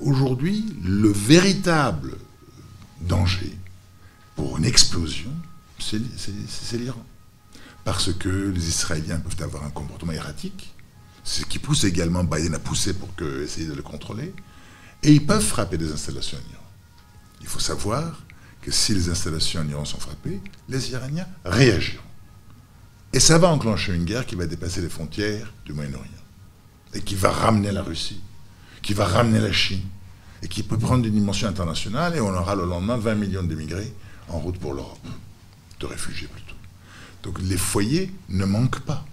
Aujourd'hui, 0.02 0.76
le 0.84 1.08
véritable 1.10 2.18
danger 3.00 3.56
pour 4.36 4.58
une 4.58 4.66
explosion, 4.66 5.32
c'est 5.78 6.76
l'Iran. 6.76 7.02
Parce 7.88 8.12
que 8.12 8.28
les 8.28 8.68
Israéliens 8.68 9.18
peuvent 9.18 9.42
avoir 9.42 9.64
un 9.64 9.70
comportement 9.70 10.12
erratique, 10.12 10.74
ce 11.24 11.42
qui 11.42 11.58
pousse 11.58 11.84
également 11.84 12.22
Biden 12.22 12.54
à 12.54 12.58
pousser 12.58 12.92
pour 12.92 13.14
que, 13.14 13.44
essayer 13.44 13.66
de 13.66 13.72
le 13.72 13.80
contrôler. 13.80 14.34
Et 15.02 15.12
ils 15.12 15.24
peuvent 15.24 15.42
frapper 15.42 15.78
des 15.78 15.90
installations 15.90 16.36
en 16.36 16.52
Iran. 16.52 16.66
Il 17.40 17.46
faut 17.46 17.60
savoir 17.60 18.22
que 18.60 18.70
si 18.70 18.92
les 18.92 19.08
installations 19.08 19.62
en 19.62 19.68
Iran 19.70 19.86
sont 19.86 19.98
frappées, 19.98 20.42
les 20.68 20.90
Iraniens 20.90 21.26
réagiront. 21.46 22.02
Et 23.14 23.20
ça 23.20 23.38
va 23.38 23.48
enclencher 23.48 23.94
une 23.94 24.04
guerre 24.04 24.26
qui 24.26 24.34
va 24.34 24.44
dépasser 24.44 24.82
les 24.82 24.90
frontières 24.90 25.50
du 25.64 25.72
Moyen-Orient. 25.72 26.10
Et 26.92 27.00
qui 27.00 27.14
va 27.14 27.30
ramener 27.30 27.72
la 27.72 27.82
Russie, 27.82 28.20
qui 28.82 28.92
va 28.92 29.06
ramener 29.06 29.40
la 29.40 29.52
Chine, 29.52 29.88
et 30.42 30.48
qui 30.48 30.62
peut 30.62 30.76
prendre 30.76 31.06
une 31.06 31.14
dimension 31.14 31.48
internationale, 31.48 32.16
et 32.16 32.20
on 32.20 32.34
aura 32.34 32.54
le 32.54 32.66
lendemain 32.66 32.98
20 32.98 33.14
millions 33.14 33.44
d'émigrés 33.44 33.94
en 34.28 34.40
route 34.40 34.58
pour 34.58 34.74
l'Europe, 34.74 35.08
de 35.80 35.86
réfugiés 35.86 36.28
plutôt. 36.28 36.47
Donc 37.22 37.38
les 37.40 37.56
foyers 37.56 38.12
ne 38.28 38.44
manquent 38.44 38.80
pas. 38.80 39.04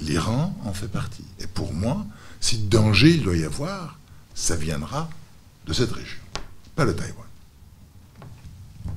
L'Iran 0.00 0.54
en 0.64 0.72
fait 0.72 0.88
partie. 0.88 1.24
Et 1.40 1.46
pour 1.46 1.72
moi, 1.72 2.06
si 2.40 2.58
danger 2.58 3.10
il 3.10 3.22
doit 3.22 3.36
y 3.36 3.44
avoir, 3.44 3.98
ça 4.34 4.56
viendra 4.56 5.08
de 5.66 5.72
cette 5.72 5.92
région, 5.92 6.20
pas 6.74 6.86
de 6.86 6.92
Taïwan. 6.92 7.26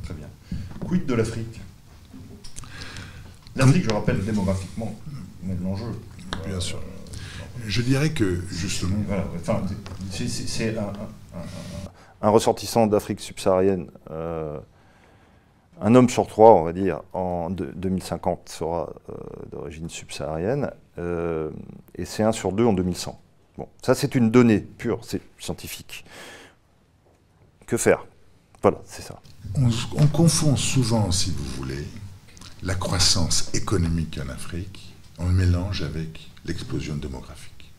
Très 0.04 0.14
bien. 0.14 0.28
Quid 0.88 1.06
de 1.06 1.14
l'Afrique? 1.14 1.62
L'Afrique, 3.56 3.84
je 3.84 3.94
rappelle, 3.94 4.24
démographiquement, 4.24 5.00
mais 5.44 5.56
l'enjeu. 5.62 5.92
Bien 6.46 6.60
sûr. 6.60 6.80
Je 7.68 7.82
dirais 7.82 8.12
que, 8.12 8.42
justement... 8.50 8.96
c'est 10.10 10.76
un, 12.22 12.30
ressortissant 12.30 12.88
d'Afrique 12.88 13.20
subsaharienne, 13.20 13.92
euh, 14.10 14.60
un 15.82 15.96
homme 15.96 16.10
sur 16.10 16.28
trois, 16.28 16.54
on 16.54 16.64
va 16.64 16.74
dire, 16.74 17.02
en 17.14 17.50
2050 17.50 18.50
sera 18.50 18.94
euh, 19.10 19.14
d'origine 19.52 19.90
subsaharienne, 19.90 20.72
euh, 20.98 21.50
et 21.96 22.06
c'est 22.06 22.24
un 22.24 22.32
sur 22.32 22.52
deux 22.52 22.66
en 22.66 22.74
2100. 22.74 23.20
Bon, 23.58 23.68
ça 23.82 23.94
c'est 23.94 24.16
une 24.16 24.32
donnée 24.32 24.60
pure, 24.60 25.00
c'est 25.04 25.22
scientifique. 25.40 26.06
Que 27.68 27.78
faire? 27.78 28.06
Voilà, 28.62 28.78
c'est 28.86 29.02
ça. 29.02 29.20
on 29.58 30.08
confond 30.08 30.56
souvent, 30.56 31.12
si 31.12 31.32
vous 31.32 31.44
voulez, 31.58 31.86
la 32.64 32.76
croissance 32.76 33.50
économique 33.54 34.20
en 34.24 34.30
Afrique, 34.30 34.94
on 35.20 35.28
le 35.28 35.34
mélange 35.34 35.82
avec 35.82 36.30
l'explosion 36.46 36.96
démographique. 36.96 37.74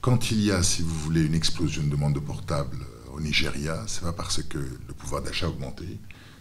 Quand 0.00 0.30
il 0.30 0.44
y 0.44 0.52
a, 0.52 0.62
si 0.62 0.82
vous 0.82 0.94
voulez, 0.94 1.24
une 1.24 1.34
explosion 1.34 1.82
de 1.82 1.88
demande 1.88 2.14
de 2.14 2.20
portable 2.20 2.78
au 3.12 3.20
Nigeria, 3.20 3.82
c'est 3.88 4.02
pas 4.02 4.12
parce 4.12 4.42
que 4.42 4.58
le 4.58 4.94
pouvoir 4.94 5.22
d'achat 5.22 5.46
a 5.46 5.48
augmenté, 5.48 5.98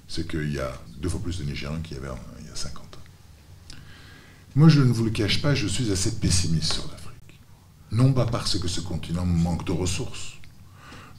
c'est 0.08 0.28
qu'il 0.28 0.51
y 0.51 0.60
a 0.60 0.72
deux 0.99 1.10
fois 1.10 1.22
plus 1.22 1.39
de 1.39 1.43
Nigériens 1.43 1.82
qu'il 1.82 1.97
y 1.97 1.99
avait 1.99 2.10
il 2.39 2.47
y 2.47 2.49
a 2.49 2.56
50 2.56 2.84
ans. 2.84 2.89
Moi, 4.56 4.70
je 4.70 4.82
ne 4.82 4.91
vous 4.91 5.06
le 5.06 5.12
cache 5.12 5.41
pas, 5.41 5.53
je 5.56 5.68
suis 5.68 5.91
assez 5.91 6.16
pessimiste 6.16 6.74
sur 6.74 6.88
l'Afrique. 6.89 7.39
Non 7.91 8.14
pas 8.14 8.26
parce 8.26 8.58
que 8.58 8.68
ce 8.68 8.82
continent 8.82 9.26
manque 9.26 9.66
de 9.66 9.72
ressources, 9.72 10.34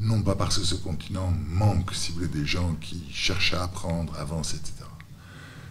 non 0.00 0.22
pas 0.22 0.34
parce 0.34 0.58
que 0.58 0.64
ce 0.64 0.74
continent 0.74 1.32
manque, 1.48 1.94
si 1.94 2.12
vous 2.12 2.18
voulez, 2.18 2.28
des 2.28 2.46
gens 2.46 2.74
qui 2.80 3.04
cherchent 3.12 3.54
à 3.54 3.62
apprendre, 3.64 4.18
avancer, 4.18 4.56
etc. 4.56 4.84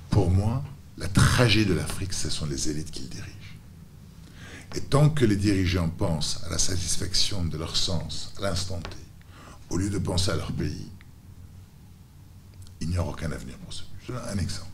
Pour 0.09 0.31
moi, 0.31 0.63
la 0.97 1.07
tragédie 1.07 1.69
de 1.69 1.73
l'Afrique, 1.73 2.13
ce 2.13 2.29
sont 2.29 2.45
les 2.45 2.69
élites 2.69 2.91
qui 2.91 3.03
le 3.03 3.09
dirigent. 3.09 3.31
Et 4.75 4.81
tant 4.81 5.09
que 5.09 5.25
les 5.25 5.35
dirigeants 5.35 5.89
pensent 5.89 6.41
à 6.45 6.49
la 6.49 6.57
satisfaction 6.57 7.45
de 7.45 7.57
leur 7.57 7.75
sens 7.75 8.33
à 8.37 8.41
l'instant 8.41 8.79
T, 8.79 8.97
au 9.69 9.77
lieu 9.77 9.89
de 9.89 9.97
penser 9.97 10.31
à 10.31 10.35
leur 10.35 10.51
pays, 10.51 10.89
il 12.81 12.89
n'y 12.89 12.97
aura 12.97 13.11
aucun 13.11 13.31
avenir 13.31 13.57
pour 13.57 13.73
ce. 13.73 13.83
Je 14.07 14.13
un 14.13 14.37
exemple. 14.37 14.69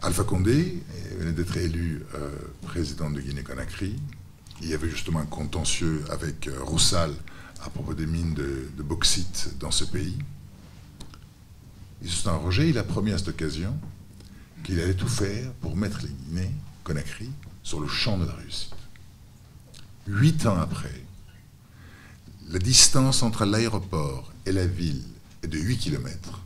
Alpha 0.00 0.24
Condé 0.24 0.82
venait 1.18 1.32
d'être 1.32 1.56
élu 1.56 2.04
euh, 2.14 2.30
président 2.62 3.10
de 3.10 3.20
Guinée-Conakry. 3.20 3.96
Il 4.62 4.68
y 4.68 4.74
avait 4.74 4.90
justement 4.90 5.20
un 5.20 5.26
contentieux 5.26 6.04
avec 6.10 6.48
euh, 6.48 6.62
Roussal 6.62 7.12
à 7.64 7.70
propos 7.70 7.94
des 7.94 8.06
mines 8.06 8.34
de, 8.34 8.68
bauxite 8.82 9.56
dans 9.58 9.70
ce 9.70 9.84
pays. 9.84 10.18
Il 12.02 12.10
se 12.10 12.28
Roger, 12.28 12.68
il 12.68 12.78
a 12.78 12.84
promis 12.84 13.12
à 13.12 13.18
cette 13.18 13.28
occasion 13.28 13.76
qu'il 14.62 14.78
allait 14.80 14.94
tout 14.94 15.08
faire 15.08 15.50
pour 15.54 15.76
mettre 15.76 16.02
les 16.02 16.08
Guinées, 16.08 16.52
Conakry, 16.84 17.30
sur 17.62 17.80
le 17.80 17.88
champ 17.88 18.18
de 18.18 18.26
la 18.26 18.32
réussite. 18.34 18.74
Huit 20.06 20.46
ans 20.46 20.58
après, 20.58 21.02
la 22.48 22.58
distance 22.58 23.22
entre 23.22 23.44
l'aéroport 23.44 24.32
et 24.44 24.52
la 24.52 24.66
ville 24.66 25.02
de 25.46 25.58
8 25.58 25.78
km. 25.78 26.40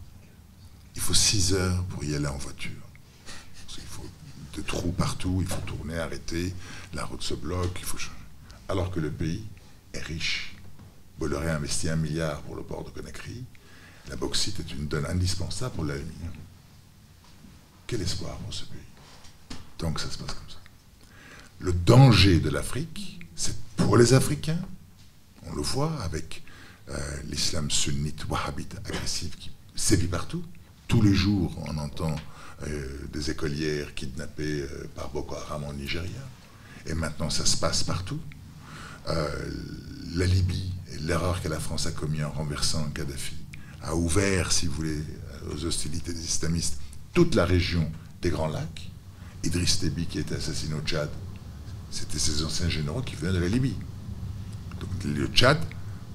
Il 0.95 1.01
faut 1.01 1.15
6 1.15 1.55
heures 1.55 1.85
pour 1.85 2.05
y 2.05 2.15
aller 2.15 2.27
en 2.27 2.39
voiture. 2.39 2.71
il 3.79 3.85
faut 3.85 4.07
des 4.55 4.63
trous 4.63 4.93
partout, 4.93 5.39
il 5.41 5.47
faut 5.47 5.61
tourner, 5.63 5.99
arrêter, 5.99 6.55
la 6.93 7.05
route 7.05 7.23
se 7.23 7.35
bloque, 7.35 7.79
il 7.79 7.85
faut 7.85 7.99
Alors 8.69 8.91
que 8.91 9.01
le 9.01 9.11
pays 9.11 9.45
est 9.93 10.03
riche. 10.03 10.55
Bolloré 11.19 11.51
a 11.51 11.57
investi 11.57 11.89
un 11.89 11.97
milliard 11.97 12.41
pour 12.43 12.57
le 12.57 12.63
port 12.63 12.85
de 12.85 12.91
Conakry. 12.91 13.45
La 14.09 14.17
bauxite 14.17 14.59
est 14.61 14.73
une 14.73 14.87
donne 14.87 15.07
indispensable 15.07 15.75
pour 15.75 15.85
l'aluminium. 15.85 16.33
Quel 17.87 18.03
espoir 18.03 18.37
pour 18.39 18.55
ce 18.55 18.65
pays. 18.65 18.79
Donc 19.79 20.01
ça 20.01 20.11
se 20.11 20.19
passe 20.19 20.35
comme 20.35 20.49
ça. 20.49 20.57
Le 21.59 21.73
danger 21.73 22.41
de 22.41 22.49
l'Afrique, 22.49 23.21
c'est 23.37 23.57
pour 23.77 23.97
les 23.97 24.15
Africains. 24.15 24.61
On 25.47 25.55
le 25.55 25.63
voit 25.63 26.01
avec 26.03 26.43
l'islam 27.29 27.71
sunnite 27.71 28.27
wahhabite 28.29 28.77
agressif 28.85 29.37
qui 29.37 29.51
sévit 29.77 30.09
partout. 30.09 30.45
Tous 30.89 31.03
les 31.03 31.15
jours, 31.15 31.53
on 31.67 31.79
entend 31.79 32.15
euh, 32.67 33.07
des 33.13 33.31
écolières 33.31 33.95
kidnappées 33.95 34.63
euh, 34.63 34.89
par 34.95 35.11
Boko 35.11 35.37
Haram 35.37 35.65
en 35.65 35.73
Nigeria. 35.73 36.11
Et 36.87 36.95
maintenant, 36.95 37.31
ça 37.31 37.47
se 37.47 37.57
passe 37.57 37.85
partout. 37.85 38.21
la 39.07 40.27
Libye, 40.27 40.73
l'erreur 41.03 41.41
que 41.43 41.49
la 41.49 41.61
France 41.61 41.87
a 41.87 41.93
commise 41.93 42.25
en 42.25 42.31
renversant 42.31 42.85
Kadhafi, 42.91 43.37
a 43.83 43.95
ouvert, 43.95 44.53
si 44.53 44.67
vous 44.67 44.75
voulez, 44.75 45.03
aux 45.53 45.65
hostilités 45.65 46.13
des 46.13 46.25
islamistes, 46.25 46.79
toute 47.15 47.35
la 47.35 47.45
région 47.45 47.91
des 48.23 48.31
Grands 48.31 48.49
Lacs. 48.49 48.91
Idriss 49.43 49.81
Déby, 49.81 50.07
qui 50.07 50.19
était 50.19 50.35
assassiné 50.35 50.75
au 50.75 50.81
Tchad, 50.83 51.09
c'était 51.91 52.19
ces 52.19 52.45
anciens 52.45 52.69
généraux 52.69 53.03
qui 53.03 53.15
venaient 53.17 53.33
de 53.33 53.39
la 53.39 53.49
Libye. 53.49 53.77
Donc 54.81 54.91
le 55.05 55.27
Tchad 55.29 55.59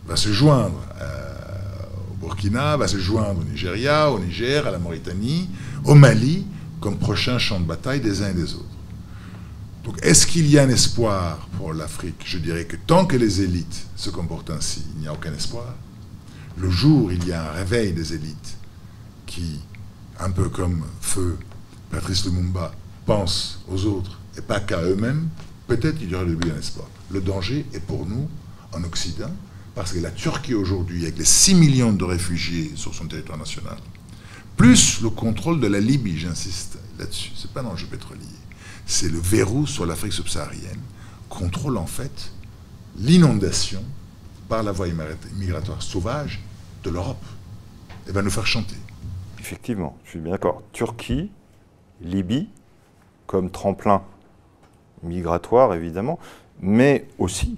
va 0.07 0.15
se 0.15 0.31
joindre 0.31 0.81
euh, 1.01 1.33
au 2.11 2.15
Burkina, 2.15 2.77
va 2.77 2.87
se 2.87 2.97
joindre 2.97 3.41
au 3.41 3.43
Nigeria, 3.43 4.11
au 4.11 4.19
Niger, 4.19 4.67
à 4.67 4.71
la 4.71 4.79
Mauritanie, 4.79 5.49
au 5.83 5.95
Mali, 5.95 6.45
comme 6.79 6.97
prochain 6.97 7.37
champ 7.37 7.59
de 7.59 7.65
bataille 7.65 8.01
des 8.01 8.21
uns 8.21 8.29
et 8.29 8.33
des 8.33 8.53
autres. 8.53 8.65
Donc 9.83 9.97
est-ce 10.01 10.25
qu'il 10.25 10.47
y 10.47 10.57
a 10.57 10.63
un 10.63 10.69
espoir 10.69 11.47
pour 11.57 11.73
l'Afrique? 11.73 12.23
Je 12.25 12.37
dirais 12.37 12.65
que 12.65 12.75
tant 12.75 13.05
que 13.05 13.15
les 13.15 13.41
élites 13.41 13.87
se 13.95 14.09
comportent 14.09 14.49
ainsi, 14.49 14.83
il 14.95 15.01
n'y 15.01 15.07
a 15.07 15.13
aucun 15.13 15.33
espoir 15.33 15.75
le 16.57 16.69
jour 16.69 17.11
il 17.11 17.27
y 17.27 17.33
a 17.33 17.49
un 17.49 17.51
réveil 17.51 17.93
des 17.93 18.13
élites 18.13 18.57
qui, 19.25 19.59
un 20.19 20.31
peu 20.31 20.49
comme 20.49 20.83
feu 21.01 21.37
Patrice 21.91 22.25
Lumumba, 22.25 22.73
pensent 23.05 23.61
aux 23.69 23.85
autres 23.85 24.19
et 24.37 24.41
pas 24.41 24.59
qu'à 24.59 24.81
eux-mêmes, 24.81 25.29
peut-être 25.67 25.97
il 26.01 26.09
y 26.09 26.15
aura 26.15 26.23
le 26.23 26.35
d'un 26.35 26.57
espoir. 26.57 26.87
Le 27.11 27.21
danger 27.21 27.65
est 27.73 27.79
pour 27.79 28.05
nous, 28.05 28.29
en 28.73 28.83
Occident, 28.83 29.31
parce 29.75 29.91
que 29.91 29.99
la 29.99 30.11
Turquie 30.11 30.53
aujourd'hui, 30.53 31.03
avec 31.03 31.17
les 31.17 31.25
6 31.25 31.55
millions 31.55 31.91
de 31.91 32.03
réfugiés 32.05 32.71
sur 32.75 32.95
son 32.95 33.07
territoire 33.07 33.37
national, 33.37 33.77
plus 34.55 35.01
le 35.01 35.09
contrôle 35.09 35.59
de 35.59 35.67
la 35.67 35.81
Libye, 35.81 36.17
j'insiste 36.17 36.79
là-dessus, 36.97 37.31
ce 37.35 37.45
n'est 37.45 37.53
pas 37.53 37.61
un 37.61 37.65
enjeu 37.65 37.87
pétrolier, 37.87 38.21
c'est 38.85 39.09
le 39.09 39.19
verrou 39.19 39.67
sur 39.67 39.85
l'Afrique 39.85 40.13
subsaharienne, 40.13 40.79
contrôle 41.27 41.77
en 41.77 41.85
fait 41.85 42.31
l'inondation 42.97 43.83
par 44.47 44.63
la 44.63 44.71
voie 44.71 44.87
migratoire 45.35 45.81
sauvage 45.81 46.41
de 46.83 46.89
l'Europe 46.89 47.23
et 48.07 48.11
va 48.11 48.21
nous 48.21 48.29
faire 48.29 48.47
chanter. 48.47 48.75
Effectivement, 49.39 49.97
je 50.05 50.11
suis 50.11 50.19
bien 50.19 50.31
d'accord. 50.31 50.63
Turquie, 50.71 51.29
Libye, 52.01 52.47
comme 53.27 53.49
tremplin 53.49 54.03
migratoire 55.03 55.73
évidemment, 55.73 56.19
mais 56.61 57.07
aussi, 57.19 57.57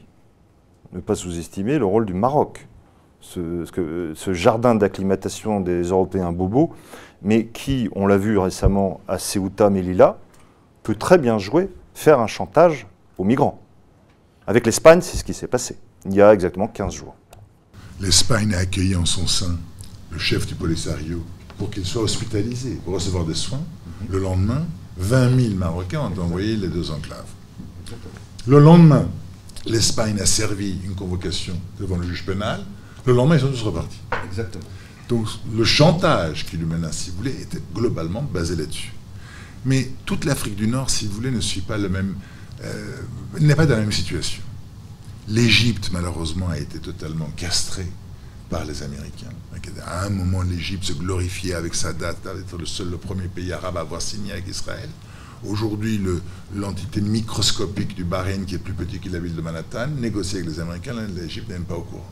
ne 0.93 0.99
pas 0.99 1.15
sous-estimer 1.15 1.77
le 1.77 1.85
rôle 1.85 2.05
du 2.05 2.13
Maroc, 2.13 2.67
ce, 3.19 3.65
ce 4.15 4.33
jardin 4.33 4.75
d'acclimatation 4.75 5.59
des 5.59 5.83
Européens 5.83 6.31
bobos, 6.31 6.73
mais 7.21 7.47
qui, 7.47 7.89
on 7.95 8.07
l'a 8.07 8.17
vu 8.17 8.37
récemment 8.37 9.01
à 9.07 9.17
Ceuta, 9.17 9.69
Melilla, 9.69 10.17
peut 10.83 10.95
très 10.95 11.17
bien 11.17 11.37
jouer, 11.37 11.69
faire 11.93 12.19
un 12.19 12.27
chantage 12.27 12.87
aux 13.17 13.23
migrants. 13.23 13.61
Avec 14.45 14.65
l'Espagne, 14.65 15.01
c'est 15.01 15.17
ce 15.17 15.23
qui 15.23 15.33
s'est 15.33 15.47
passé 15.47 15.77
il 16.07 16.15
y 16.15 16.21
a 16.21 16.33
exactement 16.33 16.67
15 16.67 16.93
jours. 16.93 17.15
L'Espagne 17.99 18.53
a 18.53 18.59
accueilli 18.59 18.95
en 18.95 19.05
son 19.05 19.27
sein 19.27 19.57
le 20.11 20.17
chef 20.17 20.45
du 20.47 20.55
Polisario 20.55 21.23
pour 21.57 21.69
qu'il 21.69 21.85
soit 21.85 22.03
hospitalisé, 22.03 22.79
pour 22.85 22.93
recevoir 22.93 23.25
des 23.25 23.33
soins. 23.33 23.61
Le 24.09 24.19
lendemain, 24.19 24.63
20 24.97 25.39
000 25.39 25.55
Marocains 25.55 25.99
ont 26.01 26.21
envoyé 26.21 26.55
les 26.55 26.67
deux 26.67 26.91
enclaves. 26.91 27.29
Le 28.45 28.59
lendemain, 28.59 29.07
l'Espagne 29.67 30.19
a 30.19 30.25
servi 30.25 30.79
une 30.85 30.95
convocation 30.95 31.59
devant 31.79 31.97
le 31.97 32.07
juge 32.07 32.25
pénal. 32.25 32.63
Le 33.05 33.13
lendemain, 33.13 33.35
ils 33.35 33.41
sont 33.41 33.51
tous 33.51 33.63
repartis. 33.63 33.99
Exactement. 34.25 34.63
Donc 35.09 35.27
le 35.55 35.63
chantage 35.63 36.45
qui 36.45 36.57
lui 36.57 36.65
menace, 36.65 36.97
si 36.97 37.09
vous 37.11 37.17
voulez, 37.17 37.41
était 37.41 37.61
globalement 37.73 38.21
basé 38.21 38.55
là-dessus. 38.55 38.91
Mais 39.65 39.89
toute 40.05 40.25
l'Afrique 40.25 40.55
du 40.55 40.67
Nord, 40.67 40.89
si 40.89 41.07
vous 41.07 41.13
voulez, 41.13 41.31
ne 41.31 41.41
suit 41.41 41.61
pas 41.61 41.77
le 41.77 41.89
même, 41.89 42.15
euh, 42.63 42.97
n'est 43.39 43.55
pas 43.55 43.65
dans 43.65 43.75
la 43.75 43.81
même 43.81 43.91
situation. 43.91 44.41
L'Égypte, 45.27 45.89
malheureusement, 45.91 46.49
a 46.49 46.57
été 46.57 46.79
totalement 46.79 47.29
castrée 47.35 47.87
par 48.49 48.63
les 48.65 48.83
Américains. 48.83 49.27
À 49.85 50.05
un 50.05 50.09
moment, 50.09 50.41
l'Égypte 50.41 50.85
se 50.85 50.93
glorifiait 50.93 51.53
avec 51.53 51.75
sa 51.75 51.91
date 51.91 52.23
d'être 52.23 52.57
le 52.57 52.65
seul, 52.65 52.89
le 52.89 52.97
premier 52.97 53.27
pays 53.27 53.51
arabe 53.51 53.77
à 53.77 53.81
avoir 53.81 54.01
signé 54.01 54.31
avec 54.31 54.47
Israël. 54.47 54.89
Aujourd'hui, 55.45 56.01
l'entité 56.55 57.01
microscopique 57.01 57.95
du 57.95 58.03
Bahreïn, 58.03 58.45
qui 58.45 58.55
est 58.55 58.59
plus 58.59 58.73
petit 58.73 58.99
que 58.99 59.09
la 59.09 59.19
ville 59.19 59.35
de 59.35 59.41
Manhattan, 59.41 59.87
négocie 59.99 60.37
avec 60.37 60.47
les 60.47 60.59
Américains, 60.59 60.95
l'Égypte 61.15 61.47
n'est 61.49 61.55
même 61.55 61.65
pas 61.65 61.75
au 61.75 61.81
courant. 61.81 62.09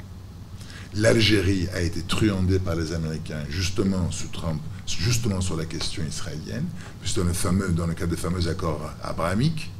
L'Algérie 0.94 1.68
a 1.74 1.82
été 1.82 2.02
truandée 2.04 2.60
par 2.60 2.76
les 2.76 2.94
Américains 2.94 3.44
justement 3.50 4.12
sous 4.12 4.28
Trump, 4.28 4.62
justement 4.88 5.42
sur 5.42 5.58
la 5.58 5.66
question 5.66 6.04
israélienne, 6.08 6.66
puisque 7.02 7.18
dans 7.18 7.26
le, 7.26 7.34
fameux, 7.34 7.70
dans 7.70 7.88
le 7.88 7.96
cadre 7.96 8.12
des 8.12 8.18
fameux 8.18 8.48
accords 8.48 8.92
abrahamiques, 9.04 9.72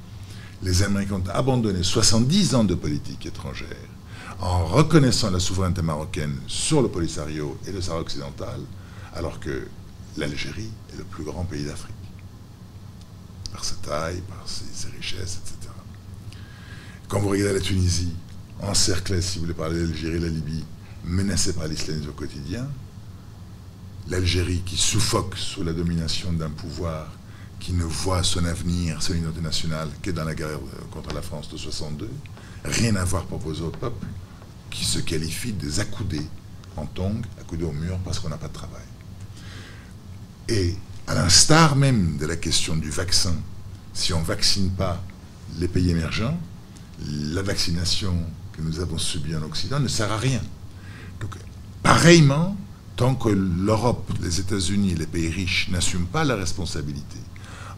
les 0.64 0.84
Américains 0.84 1.16
ont 1.16 1.30
abandonné 1.30 1.84
70 1.84 2.56
ans 2.56 2.64
de 2.64 2.76
politique 2.76 3.26
étrangère 3.26 3.68
en 4.42 4.66
reconnaissant 4.66 5.32
la 5.32 5.40
souveraineté 5.40 5.82
marocaine 5.82 6.36
sur 6.48 6.82
le 6.82 6.90
Polisario 6.90 7.58
et 7.68 7.72
le 7.72 7.80
Sahara 7.80 8.02
occidental, 8.02 8.60
alors 9.16 9.40
que 9.40 9.68
l'Algérie 10.18 10.70
est 10.94 10.98
le 10.98 11.04
plus 11.04 11.24
grand 11.24 11.46
pays 11.46 11.64
d'Afrique, 11.64 11.95
par 13.56 13.64
sa 13.64 13.76
taille, 13.76 14.22
par 14.28 14.44
ses, 14.46 14.90
richesses, 14.90 15.40
etc. 15.42 15.72
Quand 17.08 17.22
vous 17.22 17.30
regardez 17.30 17.54
la 17.54 17.62
Tunisie, 17.62 18.14
encerclée, 18.62 19.22
si 19.22 19.38
vous 19.38 19.46
voulez 19.46 19.54
parler 19.54 19.80
d'Algérie, 19.80 20.20
la 20.20 20.28
Libye, 20.28 20.66
menacée 21.06 21.54
par 21.54 21.68
l'islamisme 21.68 22.10
au 22.10 22.14
quotidien, 22.14 22.68
l'Algérie 24.10 24.62
qui 24.66 24.76
suffoque 24.76 25.38
sous 25.38 25.64
la 25.64 25.72
domination 25.72 26.34
d'un 26.34 26.50
pouvoir 26.50 27.14
qui 27.62 27.72
ne 27.72 27.86
voit 27.86 28.24
son 28.24 28.44
avenir, 28.44 29.02
son 29.02 29.14
unité 29.14 29.40
nationale, 29.40 29.88
que 30.02 30.12
dans 30.12 30.26
la 30.26 30.36
guerre 30.36 30.60
contre 30.92 31.14
la 31.14 31.22
France 31.22 31.50
de 31.50 31.56
62, 31.56 32.10
rien 32.66 32.98
à 32.98 33.06
voir 33.06 33.24
proposé 33.24 33.64
au 33.64 33.70
peuple, 33.70 34.06
qui 34.70 34.84
se 34.84 35.00
qualifie 35.00 35.54
des 35.54 35.80
accoudés 35.80 36.28
en 36.76 36.86
tongs, 36.88 37.22
accoudés 37.40 37.64
au 37.64 37.72
mur 37.72 37.98
parce 38.04 38.20
qu'on 38.20 38.28
n'a 38.28 38.38
pas 38.38 38.50
de 38.50 38.54
travail. 38.54 38.84
Et 40.50 40.76
à 41.08 41.14
l'instar 41.14 41.76
même 41.76 42.18
de 42.18 42.26
la 42.26 42.36
question 42.36 42.76
du 42.76 42.90
vaccin, 42.90 43.36
si 43.94 44.14
on 44.14 44.20
ne 44.20 44.26
vaccine 44.26 44.72
pas 44.72 45.02
les 45.60 45.68
pays 45.68 45.92
émergents, 45.92 46.38
la 47.08 47.42
vaccination 47.42 48.16
que 48.54 48.62
nous 48.62 48.80
avons 48.80 48.98
subie 48.98 49.36
en 49.36 49.44
Occident 49.44 49.80
ne 49.80 49.88
sert 49.88 50.12
à 50.12 50.18
rien. 50.18 50.42
Donc, 51.20 51.32
pareillement, 51.84 52.58
tant 52.96 53.16
que 53.16 53.30
l'Europe, 53.30 54.12
les 54.22 54.40
États-Unis 54.40 54.96
les 54.96 55.06
pays 55.06 55.30
riches 55.30 55.70
n'assument 55.70 56.08
pas 56.08 56.24
la 56.24 56.36
responsabilité, 56.36 57.20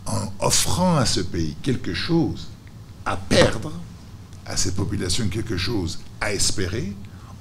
en 0.05 0.31
offrant 0.39 0.97
à 0.97 1.05
ce 1.05 1.19
pays 1.19 1.55
quelque 1.61 1.93
chose 1.93 2.47
à 3.05 3.17
perdre, 3.17 3.73
à 4.45 4.55
ces 4.55 4.71
populations 4.71 5.27
quelque 5.27 5.57
chose 5.57 5.99
à 6.21 6.33
espérer, 6.33 6.93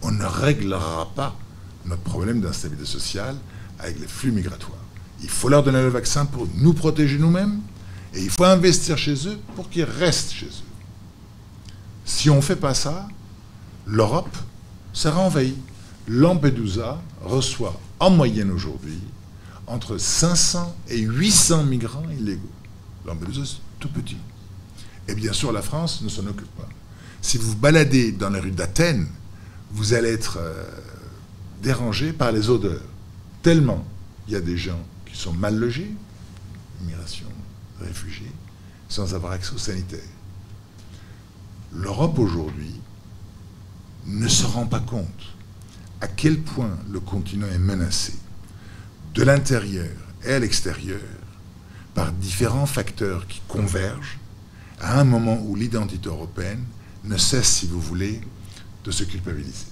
on 0.02 0.10
ne 0.10 0.24
réglera 0.24 1.12
pas 1.14 1.36
notre 1.84 2.02
problème 2.02 2.40
d'instabilité 2.40 2.86
sociale 2.86 3.36
avec 3.78 4.00
les 4.00 4.08
flux 4.08 4.32
migratoires. 4.32 4.85
Il 5.22 5.28
faut 5.28 5.48
leur 5.48 5.62
donner 5.62 5.80
le 5.80 5.88
vaccin 5.88 6.26
pour 6.26 6.46
nous 6.54 6.74
protéger 6.74 7.18
nous-mêmes 7.18 7.60
et 8.14 8.22
il 8.22 8.30
faut 8.30 8.44
investir 8.44 8.98
chez 8.98 9.28
eux 9.28 9.38
pour 9.54 9.70
qu'ils 9.70 9.84
restent 9.84 10.32
chez 10.32 10.46
eux. 10.46 10.66
Si 12.04 12.30
on 12.30 12.36
ne 12.36 12.40
fait 12.40 12.56
pas 12.56 12.74
ça, 12.74 13.08
l'Europe 13.86 14.36
sera 14.92 15.20
envahie. 15.20 15.56
Lampedusa 16.08 17.00
reçoit 17.22 17.80
en 17.98 18.10
moyenne 18.10 18.50
aujourd'hui 18.50 19.00
entre 19.66 19.98
500 19.98 20.76
et 20.88 20.98
800 20.98 21.64
migrants 21.64 22.08
illégaux. 22.10 22.42
Lampedusa, 23.04 23.42
c'est 23.44 23.60
tout 23.80 23.88
petit. 23.88 24.16
Et 25.08 25.14
bien 25.14 25.32
sûr, 25.32 25.50
la 25.52 25.62
France 25.62 26.02
ne 26.02 26.08
s'en 26.08 26.26
occupe 26.26 26.54
pas. 26.56 26.68
Si 27.20 27.38
vous 27.38 27.56
baladez 27.56 28.12
dans 28.12 28.30
les 28.30 28.38
rues 28.38 28.52
d'Athènes, 28.52 29.08
vous 29.72 29.94
allez 29.94 30.10
être 30.10 30.38
euh, 30.40 30.64
dérangé 31.62 32.12
par 32.12 32.30
les 32.30 32.50
odeurs. 32.50 32.82
Tellement 33.42 33.84
il 34.26 34.34
y 34.34 34.36
a 34.36 34.40
des 34.40 34.56
gens 34.56 34.78
sont 35.16 35.32
mal 35.32 35.56
logés, 35.56 35.94
immigration, 36.82 37.26
réfugiés, 37.80 38.32
sans 38.88 39.14
avoir 39.14 39.32
accès 39.32 39.54
aux 39.54 39.58
sanitaires. 39.58 40.00
L'Europe 41.72 42.18
aujourd'hui 42.18 42.74
ne 44.06 44.28
se 44.28 44.46
rend 44.46 44.66
pas 44.66 44.80
compte 44.80 45.34
à 46.00 46.06
quel 46.06 46.40
point 46.40 46.76
le 46.90 47.00
continent 47.00 47.48
est 47.48 47.58
menacé, 47.58 48.14
de 49.14 49.22
l'intérieur 49.22 49.90
et 50.24 50.32
à 50.32 50.38
l'extérieur, 50.38 51.00
par 51.94 52.12
différents 52.12 52.66
facteurs 52.66 53.26
qui 53.26 53.40
convergent 53.48 54.18
à 54.80 55.00
un 55.00 55.04
moment 55.04 55.40
où 55.42 55.56
l'identité 55.56 56.08
européenne 56.08 56.64
ne 57.04 57.16
cesse, 57.16 57.48
si 57.48 57.66
vous 57.66 57.80
voulez, 57.80 58.20
de 58.84 58.90
se 58.90 59.04
culpabiliser. 59.04 59.66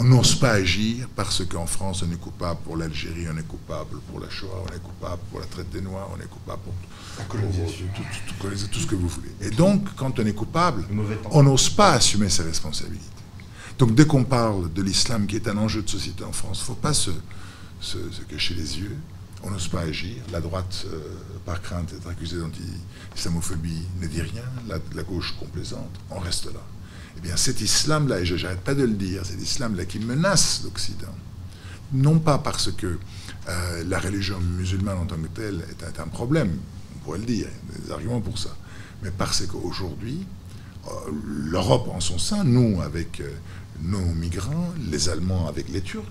On 0.00 0.04
n'ose 0.04 0.36
pas 0.36 0.52
agir 0.52 1.08
parce 1.16 1.44
qu'en 1.44 1.66
France, 1.66 2.04
on 2.06 2.12
est 2.12 2.20
coupable 2.20 2.60
pour 2.62 2.76
l'Algérie, 2.76 3.26
on 3.34 3.36
est 3.36 3.42
coupable 3.48 3.98
pour 4.08 4.20
la 4.20 4.30
Shoah, 4.30 4.62
on 4.62 4.72
est 4.72 4.80
coupable 4.80 5.20
pour 5.28 5.40
la 5.40 5.46
traite 5.46 5.70
des 5.70 5.80
Noirs, 5.80 6.08
on 6.16 6.20
est 6.22 6.28
coupable 6.28 6.62
pour, 6.62 6.72
la 7.18 7.24
colonisation, 7.24 7.86
tout, 7.96 8.46
tout, 8.70 8.78
ce 8.78 8.86
que 8.86 8.94
vous 8.94 9.08
voulez. 9.08 9.32
Et 9.40 9.50
donc, 9.50 9.92
quand 9.96 10.20
on 10.20 10.24
est 10.24 10.34
coupable, 10.34 10.84
on 11.32 11.42
n'ose 11.42 11.68
pas 11.70 11.94
assumer 11.94 12.28
ses 12.28 12.44
responsabilités. 12.44 13.04
Donc, 13.76 13.96
dès 13.96 14.06
qu'on 14.06 14.22
parle 14.22 14.72
de 14.72 14.82
l'islam 14.82 15.26
qui 15.26 15.34
est 15.34 15.48
un 15.48 15.58
enjeu 15.58 15.82
de 15.82 15.90
société 15.90 16.22
en 16.22 16.32
France, 16.32 16.58
il 16.58 16.62
ne 16.62 16.66
faut 16.66 16.74
pas 16.74 16.94
se, 16.94 17.10
se, 17.80 17.98
cacher 18.28 18.54
les 18.54 18.78
yeux. 18.78 18.96
On 19.42 19.50
n'ose 19.50 19.66
pas 19.66 19.80
agir. 19.80 20.14
La 20.30 20.40
droite, 20.40 20.86
euh, 20.92 21.00
par 21.44 21.60
crainte 21.60 21.92
d'être 21.92 22.08
accusée 22.08 22.38
d'anti-islamophobie, 22.38 23.82
ne 24.00 24.06
dit 24.06 24.22
rien. 24.22 24.44
La, 24.68 24.78
la 24.94 25.02
gauche 25.02 25.34
complaisante, 25.40 25.90
on 26.10 26.20
reste 26.20 26.46
là. 26.46 26.60
Eh 27.18 27.20
bien, 27.20 27.36
cet 27.36 27.60
islam-là, 27.60 28.20
et 28.20 28.24
je 28.26 28.36
n'arrête 28.36 28.60
pas 28.60 28.74
de 28.74 28.84
le 28.84 28.94
dire, 28.94 29.26
cet 29.26 29.42
islam-là 29.42 29.86
qui 29.86 29.98
menace 29.98 30.62
l'Occident, 30.62 31.14
non 31.92 32.20
pas 32.20 32.38
parce 32.38 32.70
que 32.70 32.98
euh, 33.48 33.84
la 33.88 33.98
religion 33.98 34.38
musulmane 34.38 34.98
en 34.98 35.06
tant 35.06 35.16
que 35.16 35.26
telle 35.26 35.64
est 35.68 36.00
un 36.00 36.06
problème, 36.06 36.56
on 36.94 36.98
pourrait 37.00 37.18
le 37.18 37.24
dire, 37.24 37.48
il 37.70 37.74
y 37.74 37.82
a 37.82 37.86
des 37.86 37.92
arguments 37.92 38.20
pour 38.20 38.38
ça, 38.38 38.56
mais 39.02 39.10
parce 39.10 39.44
qu'aujourd'hui, 39.46 40.24
euh, 40.86 40.90
l'Europe 41.24 41.88
en 41.88 41.98
son 41.98 42.18
sein, 42.18 42.44
nous 42.44 42.80
avec 42.82 43.20
euh, 43.20 43.32
nos 43.82 44.04
migrants, 44.14 44.72
les 44.88 45.08
Allemands 45.08 45.48
avec 45.48 45.68
les 45.70 45.80
Turcs, 45.80 46.04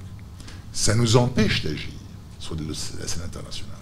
ça 0.73 0.93
nous 0.93 1.15
empêche 1.15 1.63
d'agir 1.63 1.93
sur 2.37 2.55
la 2.55 3.07
scène 3.07 3.23
internationale, 3.23 3.75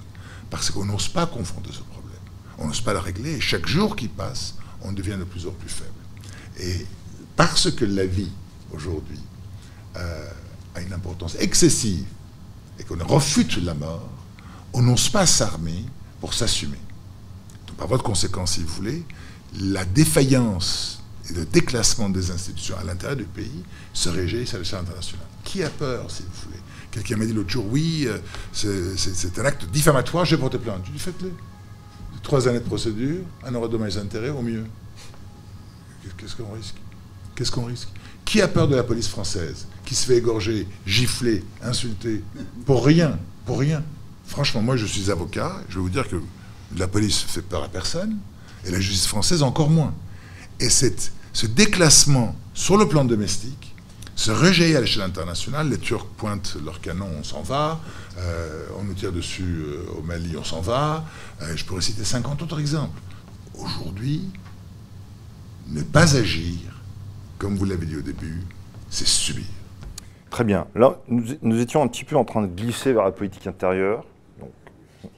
parce 0.52 0.70
qu'on 0.70 0.86
n'ose 0.86 1.08
pas 1.08 1.26
confronter 1.26 1.72
ce 1.74 1.82
problème, 1.82 2.20
on 2.60 2.68
n'ose 2.68 2.82
pas 2.82 2.94
le 2.94 3.00
régler, 3.00 3.32
et 3.32 3.42
chaque 3.42 3.66
jour 3.66 3.96
qui 3.96 4.10
passe, 4.10 4.54
on 4.82 4.92
devient 4.92 5.18
de 5.18 5.24
plus 5.24 5.48
en 5.48 5.52
plus 5.52 5.70
faible. 5.70 5.90
Et 6.60 6.86
parce 7.36 7.72
que 7.72 7.86
la 7.86 8.06
vie, 8.06 8.32
aujourd'hui, 8.72 9.20
euh, 9.98 10.30
a 10.76 10.82
une 10.82 10.94
importance 10.94 11.36
excessive 11.40 12.06
et 12.80 12.84
qu'on 12.84 13.04
refute 13.06 13.58
la 13.64 13.74
mort, 13.74 14.10
on 14.74 14.82
n'ose 14.82 15.10
pas 15.10 15.26
s'armer 15.26 15.86
pour 16.20 16.34
s'assumer. 16.34 16.78
par 17.78 17.88
votre 17.88 18.04
conséquence, 18.04 18.54
si 18.54 18.64
vous 18.64 18.74
voulez, 18.74 19.04
la 19.60 19.84
défaillance 19.84 21.04
et 21.30 21.34
le 21.34 21.46
déclassement 21.46 22.10
des 22.10 22.32
institutions 22.32 22.78
à 22.78 22.84
l'intérieur 22.86 23.18
du 23.18 23.26
pays 23.26 23.64
se 23.94 24.08
régit 24.08 24.48
sur 24.48 24.58
l'échelle 24.60 24.80
internationale. 24.80 25.26
Qui 25.44 25.62
a 25.62 25.70
peur, 25.70 26.10
si 26.10 26.24
vous 26.24 26.46
voulez? 26.46 26.60
Quelqu'un 26.92 27.18
m'a 27.18 27.26
dit 27.26 27.34
l'autre 27.34 27.50
jour, 27.50 27.66
oui, 27.70 28.08
euh, 28.08 28.18
c'est 28.54 29.40
un 29.40 29.46
acte 29.46 29.66
diffamatoire, 29.66 30.24
j'ai 30.24 30.38
porté 30.38 30.58
plainte. 30.58 30.84
Je 30.86 30.92
lui 30.92 31.00
faites-le. 31.00 31.34
Trois 32.24 32.48
années 32.48 32.62
de 32.62 32.66
procédure, 32.66 33.24
un 33.44 33.52
euro 33.52 33.68
de 33.68 33.74
dommages 33.74 33.98
intérêts 33.98 34.30
au 34.30 34.42
mieux. 34.42 34.66
Qu'est-ce 36.18 36.36
qu'on 36.36 36.54
risque? 36.54 36.76
Qu'est-ce 37.36 37.52
qu'on 37.52 37.66
risque? 37.66 37.90
Qui 38.24 38.42
a 38.42 38.48
peur 38.48 38.68
de 38.68 38.76
la 38.76 38.84
police 38.84 39.08
française 39.08 39.68
Qui 39.86 39.94
se 39.94 40.06
fait 40.06 40.18
égorger, 40.18 40.68
gifler, 40.88 41.44
insulter? 41.62 42.24
Pour 42.66 42.86
rien, 42.86 43.20
pour 43.46 43.60
rien. 43.60 43.84
Franchement, 44.26 44.62
moi 44.62 44.76
je 44.78 44.86
suis 44.86 45.12
avocat, 45.12 45.62
je 45.70 45.76
vais 45.76 45.82
vous 45.82 45.90
dire 45.90 46.08
que 46.08 46.20
la 46.76 46.88
police 46.88 47.20
fait 47.20 47.44
peur 47.44 47.64
à 47.64 47.68
personne, 47.68 48.18
et 48.66 48.72
la 48.72 48.80
justice 48.80 49.08
française 49.08 49.44
encore 49.44 49.70
moins. 49.70 49.94
Et 50.60 50.70
ce 50.70 51.46
déclassement 51.46 52.36
sur 52.54 52.78
le 52.78 52.88
plan 52.88 53.06
domestique 53.06 53.76
se 54.16 54.32
rejet 54.32 54.76
à 54.76 54.82
l'échelle 54.82 55.04
internationale. 55.04 55.70
Les 55.70 55.78
Turcs 55.78 56.08
pointent 56.18 56.58
leurs 56.64 56.82
canons, 56.82 57.12
on 57.20 57.24
s'en 57.24 57.42
va. 57.42 57.80
Euh, 58.18 58.68
on 58.80 58.84
nous 58.84 58.94
tire 58.94 59.12
dessus 59.12 59.44
euh, 59.44 59.86
au 59.98 60.02
Mali, 60.02 60.36
on 60.38 60.44
s'en 60.44 60.62
va. 60.62 61.06
Euh, 61.42 61.56
je 61.56 61.66
pourrais 61.66 61.82
citer 61.82 62.04
50 62.04 62.42
autres 62.42 62.60
exemples. 62.60 63.00
Aujourd'hui, 63.56 64.24
ne 65.68 65.82
pas 65.82 66.16
agir 66.16 66.75
comme 67.38 67.56
vous 67.56 67.66
l'avez 67.66 67.86
dit 67.86 67.98
au 67.98 68.02
début, 68.02 68.42
c'est 68.90 69.08
subir. 69.08 69.46
Très 70.30 70.44
bien. 70.44 70.68
Là, 70.76 70.98
nous, 71.08 71.62
étions 71.62 71.82
un 71.82 71.88
petit 71.88 72.04
peu 72.04 72.16
en 72.18 72.26
train 72.26 72.42
de 72.42 72.48
glisser 72.48 72.94
vers 72.94 73.04
la 73.04 73.12
politique 73.12 73.48
intérieure. 73.48 74.04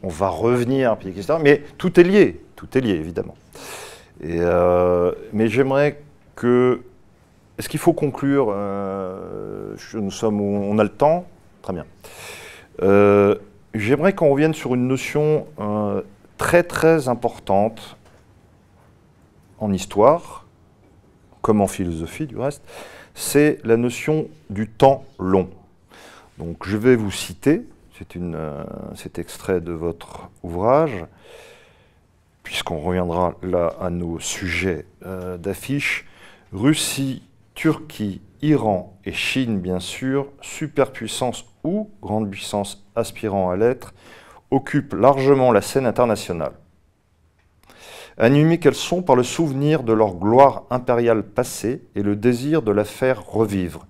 on 0.03 0.09
va 0.09 0.28
revenir, 0.28 0.95
etc. 1.03 1.38
Mais 1.41 1.63
tout 1.78 1.99
est 1.99 2.03
lié, 2.03 2.39
tout 2.55 2.68
est 2.78 2.82
lié, 2.82 2.91
évidemment. 2.91 3.36
Euh, 4.24 5.11
mais 5.34 5.47
j'aimerais 5.47 6.01
que... 6.36 6.82
Est-ce 7.57 7.70
qu'il 7.70 7.80
faut 7.80 7.93
conclure 7.93 8.49
euh, 8.51 9.76
Nous 9.95 10.11
sommes 10.11 10.39
on 10.39 10.78
a 10.78 10.84
le 10.84 10.89
temps? 10.89 11.26
Très 11.63 11.74
bien. 11.74 11.86
Euh, 12.84 13.36
j'aimerais 13.74 14.13
qu'on 14.13 14.30
revienne 14.30 14.53
sur 14.53 14.76
une 14.76 14.88
notion 14.88 15.47
très 16.38 16.61
très 16.61 17.07
importante 17.07 17.97
en 19.59 19.74
histoire, 19.74 20.47
comme 21.48 21.62
en 21.62 21.68
philosophie 21.68 22.28
du 22.28 22.38
reste, 22.38 22.62
c'est 23.16 23.60
la 23.64 23.78
notion 23.78 24.28
du 24.50 24.68
temps 24.68 25.06
long. 25.18 25.50
Donc 26.39 26.68
je 26.68 26.76
vais 26.76 26.98
vous 26.98 27.10
citer, 27.10 27.62
c'est 27.98 28.18
euh, 28.18 28.66
extrait 29.16 29.62
de 29.62 29.72
votre 29.72 30.30
ouvrage, 30.43 31.06
puisqu'on 32.43 32.82
reviendra 32.82 33.36
là 33.43 33.74
à 33.80 33.89
nos 33.89 34.20
sujets 34.20 34.86
euh, 35.06 35.38
d'affiche. 35.38 36.06
Russie, 36.52 37.24
Turquie, 37.56 38.20
Iran 38.41 38.98
et 39.06 39.14
Chine, 39.14 39.62
bien 39.62 39.80
sûr, 39.80 40.28
superpuissance 40.41 41.45
ou 41.64 41.89
grande 42.02 42.30
puissance 42.30 42.86
aspirant 42.93 43.52
à 43.52 43.56
l'être, 43.56 43.93
occupent 44.52 44.95
largement 44.95 45.54
la 45.54 45.62
scène 45.62 45.86
internationale 45.86 46.52
animées 48.18 48.59
qu'elles 48.59 48.76
sont 48.76 49.01
par 49.01 49.15
le 49.15 49.24
souvenir 49.24 49.84
de 49.84 49.93
leur 49.93 50.15
gloire 50.15 50.63
impériale 50.70 51.24
passée 51.24 51.82
et 51.95 52.03
le 52.03 52.15
désir 52.15 52.61
de 52.61 52.72
la 52.72 52.84
faire 52.84 53.26
revivre. 53.26 53.86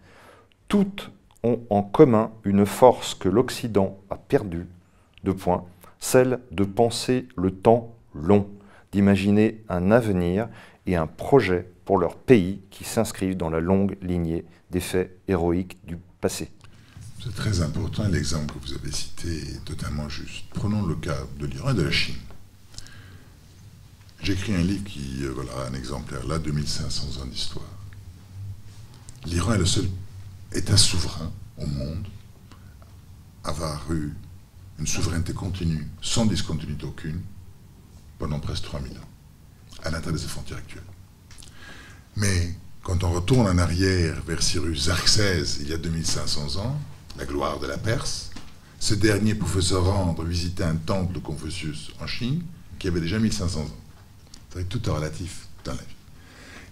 Toutes 0.67 1.11
ont 1.43 1.61
en 1.69 1.81
commun 1.81 2.31
une 2.43 2.65
force 2.65 3.15
que 3.15 3.29
l'Occident 3.29 3.97
a 4.09 4.17
perdue, 4.17 4.67
de 5.23 5.31
point, 5.31 5.63
celle 5.99 6.39
de 6.51 6.63
penser 6.63 7.27
le 7.35 7.51
temps 7.51 7.95
long, 8.13 8.47
d'imaginer 8.91 9.63
un 9.69 9.91
avenir 9.91 10.49
et 10.85 10.95
un 10.95 11.07
projet 11.07 11.69
pour 11.85 11.97
leur 11.97 12.15
pays 12.15 12.59
qui 12.69 12.83
s'inscrivent 12.83 13.37
dans 13.37 13.49
la 13.49 13.59
longue 13.59 13.97
lignée 14.01 14.45
des 14.71 14.81
faits 14.81 15.17
héroïques 15.27 15.77
du 15.85 15.97
passé. 16.19 16.51
C'est 17.23 17.33
très 17.33 17.61
important, 17.61 18.07
l'exemple 18.07 18.53
que 18.53 18.67
vous 18.67 18.73
avez 18.73 18.91
cité 18.91 19.29
est 19.29 19.65
totalement 19.65 20.07
juste. 20.09 20.45
Prenons 20.53 20.85
le 20.85 20.95
cas 20.95 21.17
de 21.39 21.45
l'Iran 21.45 21.71
et 21.71 21.73
de 21.73 21.83
la 21.83 21.91
Chine. 21.91 22.15
J'écris 24.21 24.55
un 24.55 24.61
livre 24.61 24.83
qui, 24.83 25.23
euh, 25.23 25.31
voilà, 25.33 25.67
un 25.67 25.73
exemplaire 25.73 26.25
là, 26.25 26.39
2500 26.39 27.21
ans 27.21 27.25
d'histoire. 27.25 27.65
L'Iran 29.25 29.53
est 29.53 29.59
le 29.59 29.65
seul 29.65 29.87
État 30.53 30.77
souverain 30.77 31.31
au 31.57 31.65
monde 31.65 32.07
à 33.43 33.49
avoir 33.49 33.91
eu 33.91 34.13
une 34.79 34.87
souveraineté 34.87 35.33
continue, 35.33 35.87
sans 36.01 36.25
discontinuité 36.25 36.85
aucune, 36.85 37.21
pendant 38.19 38.39
presque 38.39 38.63
3000 38.63 38.91
ans, 38.93 39.09
à 39.83 39.89
l'intérieur 39.89 40.13
de 40.13 40.19
ses 40.19 40.27
frontières 40.27 40.59
actuelles. 40.59 40.83
Mais 42.15 42.55
quand 42.83 43.03
on 43.03 43.11
retourne 43.11 43.47
en 43.47 43.57
arrière 43.57 44.21
vers 44.25 44.41
Cyrus 44.41 44.87
Xerxès, 44.87 45.57
il 45.61 45.69
y 45.69 45.73
a 45.73 45.77
2500 45.77 46.57
ans, 46.57 46.79
la 47.17 47.25
gloire 47.25 47.59
de 47.59 47.67
la 47.67 47.77
Perse, 47.77 48.31
ce 48.79 48.93
dernier 48.93 49.35
pouvait 49.35 49.61
se 49.61 49.73
rendre 49.73 50.23
visiter 50.23 50.63
un 50.63 50.75
temple 50.75 51.13
de 51.13 51.19
Confucius 51.19 51.91
en 51.99 52.07
Chine 52.07 52.43
qui 52.77 52.87
avait 52.87 53.01
déjà 53.01 53.17
1500 53.19 53.61
ans. 53.61 53.86
Tout 54.49 54.89
est 54.89 54.91
relatif 54.91 55.47
dans 55.63 55.73
la 55.73 55.81
vie. 55.81 55.95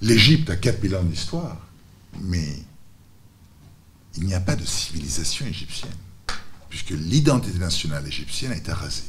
L'Égypte 0.02 0.50
a 0.50 0.56
4000 0.56 0.96
ans 0.96 1.04
d'histoire, 1.04 1.58
mais 2.22 2.64
il 4.18 4.26
n'y 4.26 4.34
a 4.34 4.40
pas 4.40 4.56
de 4.56 4.66
civilisation 4.66 5.46
égyptienne, 5.46 5.96
puisque 6.70 6.92
l'identité 6.92 7.60
nationale 7.60 8.08
égyptienne 8.08 8.52
a 8.52 8.58
été 8.58 8.72
rasée. 8.72 9.04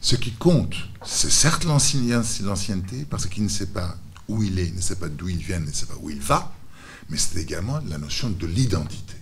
Ce 0.00 0.16
qui 0.16 0.32
compte, 0.32 0.74
c'est 1.04 1.30
certes 1.30 1.64
l'ancienneté, 1.64 3.04
parce 3.08 3.26
qu'il 3.26 3.44
ne 3.44 3.48
sait 3.48 3.66
pas 3.66 3.96
où 4.28 4.42
il 4.42 4.58
est, 4.58 4.74
ne 4.74 4.80
sait 4.80 4.96
pas 4.96 5.08
d'où 5.08 5.28
il 5.28 5.38
vient, 5.38 5.60
ne 5.60 5.70
sait 5.70 5.86
pas 5.86 5.96
où 6.00 6.10
il 6.10 6.20
va, 6.20 6.52
mais 7.08 7.16
c'est 7.18 7.40
également 7.40 7.80
la 7.86 7.98
notion 7.98 8.30
de 8.30 8.46
l'identité. 8.46 9.14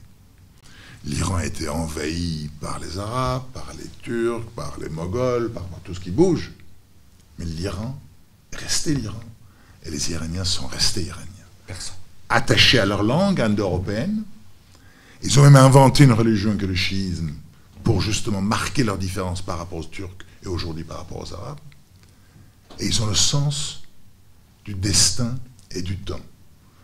L'Iran 1.04 1.36
a 1.36 1.46
été 1.46 1.68
envahi 1.68 2.50
par 2.60 2.78
les 2.78 2.98
Arabes, 2.98 3.44
par 3.54 3.72
les 3.78 3.88
Turcs, 4.02 4.46
par 4.54 4.78
les 4.78 4.88
Moghols, 4.88 5.50
par, 5.50 5.64
tout 5.82 5.94
ce 5.94 6.00
qui 6.00 6.10
bouge. 6.10 6.52
Mais 7.38 7.46
l'Iran 7.46 7.98
est 8.52 8.56
resté 8.56 8.94
l'Iran. 8.94 9.20
Et 9.84 9.90
les 9.90 10.12
Iraniens 10.12 10.44
sont 10.44 10.66
restés 10.66 11.04
Iraniens. 11.04 11.26
Attachés 12.28 12.78
à 12.78 12.86
leur 12.86 13.02
langue 13.02 13.40
indo-européenne. 13.40 14.22
Ils 15.22 15.38
ont 15.38 15.42
même 15.42 15.56
inventé 15.56 16.04
une 16.04 16.12
religion 16.12 16.56
que 16.56 16.66
le 16.66 16.74
chiisme 16.74 17.32
pour 17.84 18.00
justement 18.00 18.40
marquer 18.40 18.84
leur 18.84 18.98
différence 18.98 19.42
par 19.42 19.58
rapport 19.58 19.78
aux 19.78 19.84
Turcs 19.84 20.24
et 20.42 20.48
aujourd'hui 20.48 20.84
par 20.84 20.98
rapport 20.98 21.18
aux 21.18 21.34
Arabes. 21.34 21.58
Et 22.78 22.86
ils 22.86 23.02
ont 23.02 23.06
le 23.06 23.14
sens 23.14 23.82
du 24.64 24.74
destin 24.74 25.38
et 25.70 25.82
du 25.82 25.96
temps. 25.98 26.20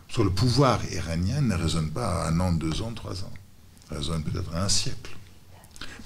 Sur 0.09 0.23
le 0.23 0.29
pouvoir 0.29 0.79
iranien 0.91 1.41
ne 1.41 1.55
résonne 1.55 1.91
pas 1.91 2.23
à 2.23 2.29
un 2.29 2.39
an, 2.39 2.51
deux 2.51 2.81
ans, 2.81 2.93
trois 2.93 3.23
ans. 3.23 3.33
résonne 3.89 4.23
peut-être 4.23 4.53
à 4.55 4.63
un 4.63 4.69
siècle. 4.69 5.15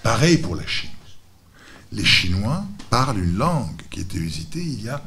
Pareil 0.03 0.37
pour 0.37 0.55
la 0.55 0.65
Chine. 0.65 0.89
Les 1.91 2.05
Chinois 2.05 2.63
parlent 2.89 3.19
une 3.19 3.37
langue 3.37 3.81
qui 3.89 4.01
était 4.01 4.17
usitée 4.17 4.61
il 4.61 4.81
y 4.81 4.89
a 4.89 5.03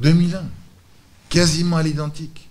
2000 0.00 0.36
ans, 0.36 0.48
quasiment 1.28 1.76
à 1.76 1.82
l'identique. 1.82 2.48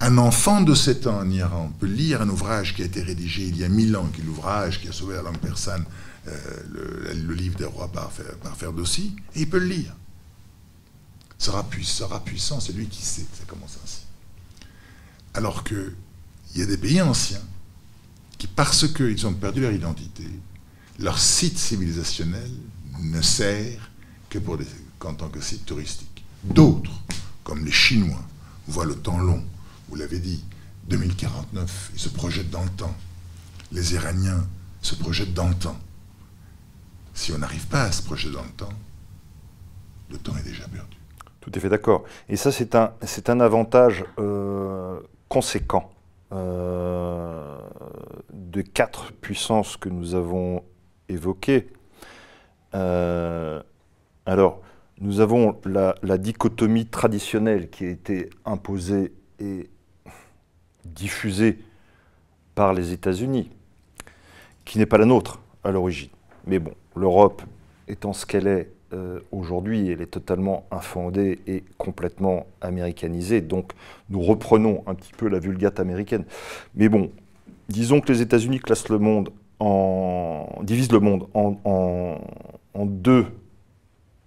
Un 0.00 0.18
enfant 0.18 0.60
de 0.60 0.74
7 0.74 1.06
ans 1.06 1.20
en 1.20 1.30
Iran 1.30 1.72
peut 1.78 1.86
lire 1.86 2.20
un 2.20 2.28
ouvrage 2.28 2.74
qui 2.74 2.82
a 2.82 2.84
été 2.84 3.02
rédigé 3.02 3.44
il 3.44 3.56
y 3.56 3.64
a 3.64 3.68
1000 3.68 3.96
ans, 3.96 4.08
qui 4.12 4.20
est 4.20 4.24
l'ouvrage 4.24 4.80
qui 4.80 4.88
a 4.88 4.92
sauvé 4.92 5.14
la 5.14 5.22
langue 5.22 5.38
persane, 5.38 5.84
euh, 6.26 7.12
le, 7.14 7.34
livre 7.34 7.56
des 7.56 7.64
rois 7.64 7.88
par, 7.88 8.10
par 8.42 8.56
et 8.62 9.40
il 9.40 9.48
peut 9.48 9.58
le 9.58 9.66
lire 9.66 9.94
sera, 11.38 11.66
sera 11.82 12.24
puissant 12.24 12.60
celui 12.60 12.86
qui 12.86 13.02
sait. 13.02 13.26
Ça 13.34 13.44
commence 13.46 13.78
ainsi. 13.84 14.00
Alors 15.34 15.64
qu'il 15.64 15.94
y 16.56 16.62
a 16.62 16.66
des 16.66 16.78
pays 16.78 17.02
anciens 17.02 17.42
qui, 18.38 18.46
parce 18.46 18.88
qu'ils 18.88 19.26
ont 19.26 19.34
perdu 19.34 19.60
leur 19.60 19.72
identité, 19.72 20.28
leur 20.98 21.18
site 21.18 21.58
civilisationnel 21.58 22.50
ne 23.00 23.20
sert 23.20 23.90
que 24.30 24.38
pour 24.38 24.58
qu'en 24.98 25.14
tant 25.14 25.28
que 25.28 25.40
site 25.40 25.66
touristique. 25.66 26.03
D'autres, 26.44 26.92
comme 27.42 27.64
les 27.64 27.72
Chinois, 27.72 28.20
voient 28.68 28.84
le 28.84 28.96
temps 28.96 29.18
long. 29.18 29.42
Vous 29.88 29.96
l'avez 29.96 30.18
dit, 30.18 30.44
2049, 30.88 31.90
ils 31.94 32.00
se 32.00 32.08
projettent 32.08 32.50
dans 32.50 32.62
le 32.62 32.70
temps. 32.70 32.94
Les 33.72 33.94
Iraniens 33.94 34.46
se 34.82 34.94
projettent 34.94 35.34
dans 35.34 35.48
le 35.48 35.54
temps. 35.54 35.76
Si 37.14 37.32
on 37.32 37.38
n'arrive 37.38 37.66
pas 37.68 37.84
à 37.84 37.92
se 37.92 38.02
projeter 38.02 38.30
dans 38.30 38.42
le 38.42 38.50
temps, 38.50 38.72
le 40.10 40.18
temps 40.18 40.36
est 40.36 40.42
déjà 40.42 40.66
perdu. 40.68 40.96
Tout 41.40 41.50
à 41.54 41.60
fait 41.60 41.68
d'accord. 41.68 42.04
Et 42.28 42.36
ça, 42.36 42.50
c'est 42.52 42.74
un, 42.74 43.40
avantage 43.40 44.04
euh, 44.18 44.98
conséquent 45.28 45.90
euh, 46.32 47.58
de 48.32 48.62
quatre 48.62 49.12
puissances 49.12 49.76
que 49.76 49.88
nous 49.88 50.14
avons 50.14 50.64
évoquées. 51.08 51.68
Euh, 52.74 53.62
alors, 54.26 54.60
nous 55.00 55.20
avons 55.20 55.56
la, 55.64 56.18
dichotomie 56.18 56.86
traditionnelle 56.86 57.68
qui 57.68 57.84
a 57.84 57.90
été 57.90 58.30
imposée 58.44 59.12
et 59.40 59.68
diffusée 60.84 61.58
par 62.54 62.72
les 62.74 62.92
États-Unis, 62.92 63.50
qui 64.64 64.78
n'est 64.78 64.86
pas 64.86 64.98
la 64.98 65.06
nôtre 65.06 65.40
à 65.64 65.72
l'origine. 65.72 66.10
Mais 66.46 66.58
bon, 66.58 66.72
l'Europe 66.94 67.42
étant 67.88 68.12
ce 68.12 68.24
qu'elle 68.24 68.46
est, 68.46 68.70
euh, 68.92 69.18
aujourd'hui, 69.32 69.88
elle 69.88 70.00
est 70.00 70.06
totalement 70.06 70.66
infondée 70.70 71.40
et 71.46 71.64
complètement 71.76 72.46
américanisée. 72.60 73.40
Donc, 73.40 73.72
nous 74.10 74.22
reprenons 74.22 74.84
un 74.86 74.94
petit 74.94 75.12
peu 75.12 75.28
la 75.28 75.40
vulgate 75.40 75.80
américaine. 75.80 76.24
Mais 76.76 76.88
bon, 76.88 77.10
disons 77.68 78.00
que 78.00 78.12
les 78.12 78.22
États-Unis 78.22 78.60
classent 78.60 78.88
le 78.88 78.98
monde 78.98 79.30
en, 79.58 80.60
divisent 80.62 80.92
le 80.92 81.00
monde 81.00 81.26
en 81.34 82.16
deux 82.86 83.26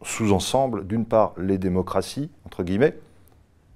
sous-ensembles. 0.08 0.88
D'une 0.88 1.06
part, 1.06 1.34
les 1.38 1.58
démocraties, 1.58 2.30
entre 2.46 2.64
guillemets, 2.64 2.98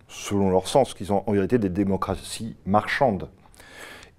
selon 0.07 0.49
leur 0.49 0.67
sens, 0.67 0.93
qui 0.93 1.05
sont 1.05 1.23
en 1.27 1.31
vérité 1.33 1.57
des 1.57 1.69
démocraties 1.69 2.55
marchandes, 2.65 3.29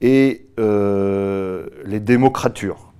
et 0.01 0.47
euh, 0.59 1.67
les 1.84 2.01
démocratures, 2.01 2.93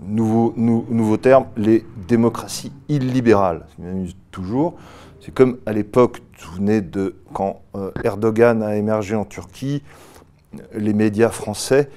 nouveau, 0.00 0.54
nouveau 0.56 1.16
terme, 1.16 1.46
les 1.56 1.84
démocraties 2.08 2.72
illibérales. 2.88 3.66
Ça 3.76 3.82
m'amuse 3.82 4.16
toujours. 4.30 4.74
C'est 5.20 5.34
comme 5.34 5.58
à 5.66 5.72
l'époque, 5.72 6.22
vous 6.38 6.56
venez 6.56 6.80
de 6.80 7.16
quand 7.32 7.60
euh, 7.74 7.90
Erdogan 8.02 8.62
a 8.62 8.76
émergé 8.76 9.14
en 9.14 9.24
Turquie, 9.24 9.82
les 10.74 10.92
médias 10.92 11.30
français 11.30 11.90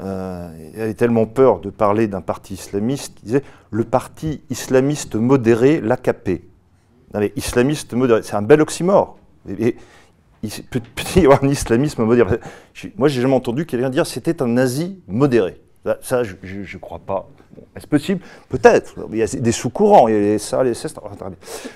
euh, 0.00 0.48
avaient 0.74 0.94
tellement 0.94 1.26
peur 1.26 1.60
de 1.60 1.70
parler 1.70 2.06
d'un 2.06 2.20
parti 2.20 2.54
islamiste 2.54 3.14
qu'ils 3.14 3.26
disaient 3.26 3.42
le 3.70 3.84
parti 3.84 4.42
islamiste 4.50 5.14
modéré, 5.14 5.80
l'AKP. 5.80 6.42
Islamiste 7.34 7.94
modéré, 7.94 8.22
c'est 8.22 8.34
un 8.34 8.42
bel 8.42 8.60
oxymore. 8.60 9.18
Il 9.48 9.74
peut, 10.70 10.80
y 11.16 11.20
avoir 11.20 11.42
un 11.42 11.48
islamisme 11.48 12.04
modéré. 12.04 12.38
Moi, 12.96 13.08
j'ai 13.08 13.22
jamais 13.22 13.34
entendu 13.34 13.64
quelqu'un 13.64 13.90
dire 13.90 14.06
c'était 14.06 14.42
un 14.42 14.48
nazi 14.48 15.00
modéré. 15.08 15.60
Ça, 16.00 16.22
je 16.22 16.34
ne 16.34 16.80
crois 16.80 16.98
pas. 16.98 17.28
Est-ce 17.74 17.86
possible? 17.86 18.20
Peut-être. 18.48 18.94
Il 19.10 19.18
y 19.18 19.22
a 19.22 19.26
des 19.26 19.52
sous-courants, 19.52 20.08
il 20.08 20.14
y 20.14 20.16
a 20.16 20.20
les 20.20 20.38
ça, 20.38 20.62
les 20.62 20.72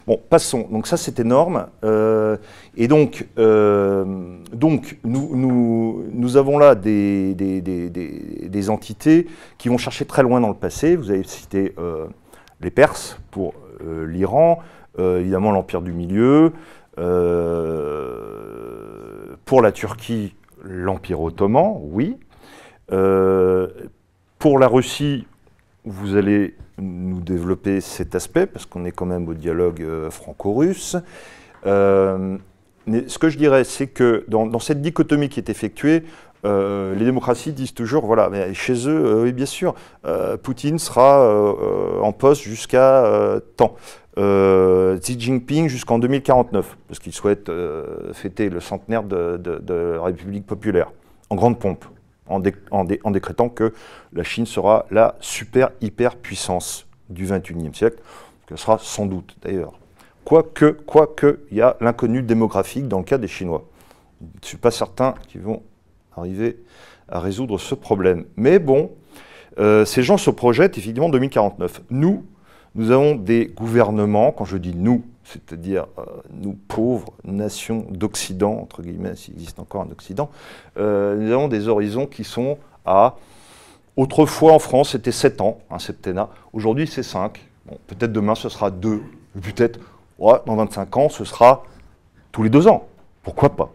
Bon, 0.06 0.20
passons. 0.28 0.66
Donc 0.70 0.86
ça, 0.86 0.96
c'est 0.96 1.20
énorme. 1.20 1.66
Euh, 1.84 2.36
et 2.76 2.88
donc, 2.88 3.26
euh, 3.38 4.04
donc 4.52 4.98
nous, 5.04 5.34
nous, 5.34 6.04
nous, 6.12 6.36
avons 6.36 6.58
là 6.58 6.74
des, 6.74 7.34
des, 7.34 7.60
des, 7.60 7.90
des, 7.90 8.70
entités 8.70 9.26
qui 9.58 9.68
vont 9.68 9.78
chercher 9.78 10.04
très 10.04 10.22
loin 10.22 10.40
dans 10.40 10.48
le 10.48 10.54
passé. 10.54 10.96
Vous 10.96 11.10
avez 11.10 11.24
cité 11.24 11.74
euh, 11.78 12.06
les 12.60 12.70
Perses 12.70 13.18
pour 13.30 13.54
l'Iran, 14.06 14.58
évidemment 14.98 15.52
l'Empire 15.52 15.80
du 15.80 15.92
Milieu, 15.92 16.52
pour 19.46 19.62
la 19.62 19.72
Turquie, 19.72 20.34
l'Empire 20.62 21.22
ottoman, 21.22 21.78
oui. 21.80 22.18
Pour 24.40 24.58
la 24.58 24.68
Russie, 24.68 25.26
vous 25.84 26.16
allez 26.16 26.56
nous 26.78 27.20
développer 27.20 27.82
cet 27.82 28.14
aspect, 28.14 28.46
parce 28.46 28.64
qu'on 28.64 28.86
est 28.86 28.90
quand 28.90 29.04
même 29.04 29.28
au 29.28 29.34
dialogue 29.34 29.82
euh, 29.82 30.10
franco-russe. 30.10 30.96
Euh, 31.66 32.38
mais 32.86 33.04
ce 33.06 33.18
que 33.18 33.28
je 33.28 33.36
dirais, 33.36 33.64
c'est 33.64 33.86
que 33.86 34.24
dans, 34.28 34.58
cette 34.58 34.80
dichotomie 34.80 35.28
qui 35.28 35.40
est 35.40 35.50
effectuée, 35.50 36.04
euh, 36.46 36.94
les 36.94 37.04
démocraties 37.04 37.52
disent 37.52 37.74
toujours, 37.74 38.06
voilà, 38.06 38.30
mais 38.30 38.54
chez 38.54 38.88
eux, 38.88 39.20
oui, 39.22 39.32
bien 39.34 39.44
sûr, 39.44 39.74
Poutine 40.42 40.78
sera 40.78 41.22
en 42.02 42.12
poste 42.12 42.42
jusqu'à 42.42 43.40
temps. 43.58 43.76
Xi 44.16 45.20
Jinping 45.20 45.68
jusqu'en 45.68 45.98
2049, 45.98 46.78
parce 46.88 46.98
qu'il 46.98 47.12
souhaite 47.12 47.52
fêter 48.14 48.48
le 48.48 48.60
centenaire 48.60 49.02
de 49.02 49.94
la 49.94 50.02
République 50.02 50.46
populaire, 50.46 50.90
en 51.28 51.36
grande 51.36 51.58
pompe 51.58 51.84
en, 52.30 53.10
décrétant 53.10 53.48
que 53.48 53.74
la 54.12 54.22
Chine 54.22 54.46
sera 54.46 54.86
la 54.90 55.16
super 55.20 55.70
hyper 55.80 56.16
puissance 56.16 56.86
du 57.08 57.26
21e 57.26 57.74
siècle, 57.74 57.98
qu'elle 58.46 58.58
sera 58.58 58.78
sans 58.78 59.06
doute 59.06 59.36
d'ailleurs. 59.42 59.72
Quoique, 60.24 60.66
quoique, 60.86 61.40
il 61.50 61.58
y 61.58 61.62
a 61.62 61.76
l'inconnu 61.80 62.22
démographique 62.22 62.86
dans 62.88 62.98
le 62.98 63.04
cas 63.04 63.18
des 63.18 63.28
Chinois. 63.28 63.64
Je 64.20 64.26
ne 64.26 64.46
suis 64.46 64.56
pas 64.58 64.70
certain 64.70 65.14
qu'ils 65.28 65.40
vont 65.40 65.62
arriver 66.16 66.58
à 67.08 67.20
résoudre 67.20 67.58
ce 67.58 67.74
problème. 67.74 68.24
Mais 68.36 68.58
bon, 68.58 68.92
euh, 69.58 69.84
ces 69.84 70.02
gens 70.02 70.16
se 70.16 70.30
projettent 70.30 70.78
effectivement 70.78 71.06
en 71.06 71.10
2049. 71.10 71.82
Nous, 71.90 72.24
nous 72.74 72.90
avons 72.90 73.16
des 73.16 73.46
gouvernements, 73.46 74.30
quand 74.30 74.44
je 74.44 74.56
dis 74.56 74.74
nous, 74.76 75.04
c'est-à-dire 75.32 75.86
euh, 75.98 76.04
nous 76.30 76.52
pauvres 76.52 77.12
nations 77.24 77.86
d'Occident, 77.90 78.58
entre 78.60 78.82
guillemets, 78.82 79.14
s'il 79.16 79.34
existe 79.34 79.58
encore 79.58 79.82
un 79.82 79.90
Occident, 79.90 80.30
euh, 80.78 81.16
nous 81.16 81.32
avons 81.32 81.48
des 81.48 81.68
horizons 81.68 82.06
qui 82.06 82.24
sont 82.24 82.58
à... 82.84 83.16
Autrefois 83.96 84.52
en 84.52 84.58
France, 84.58 84.90
c'était 84.90 85.12
7 85.12 85.40
ans, 85.40 85.58
un 85.70 85.78
septennat. 85.78 86.30
Aujourd'hui, 86.52 86.86
c'est 86.86 87.02
5. 87.02 87.38
Bon, 87.66 87.76
peut-être 87.86 88.12
demain, 88.12 88.34
ce 88.34 88.48
sera 88.48 88.70
2. 88.70 89.02
Peut-être, 89.42 89.78
dans 90.18 90.56
25 90.56 90.96
ans, 90.96 91.08
ce 91.08 91.24
sera 91.24 91.64
tous 92.32 92.42
les 92.42 92.50
2 92.50 92.68
ans. 92.68 92.86
Pourquoi 93.22 93.50
pas? 93.50 93.72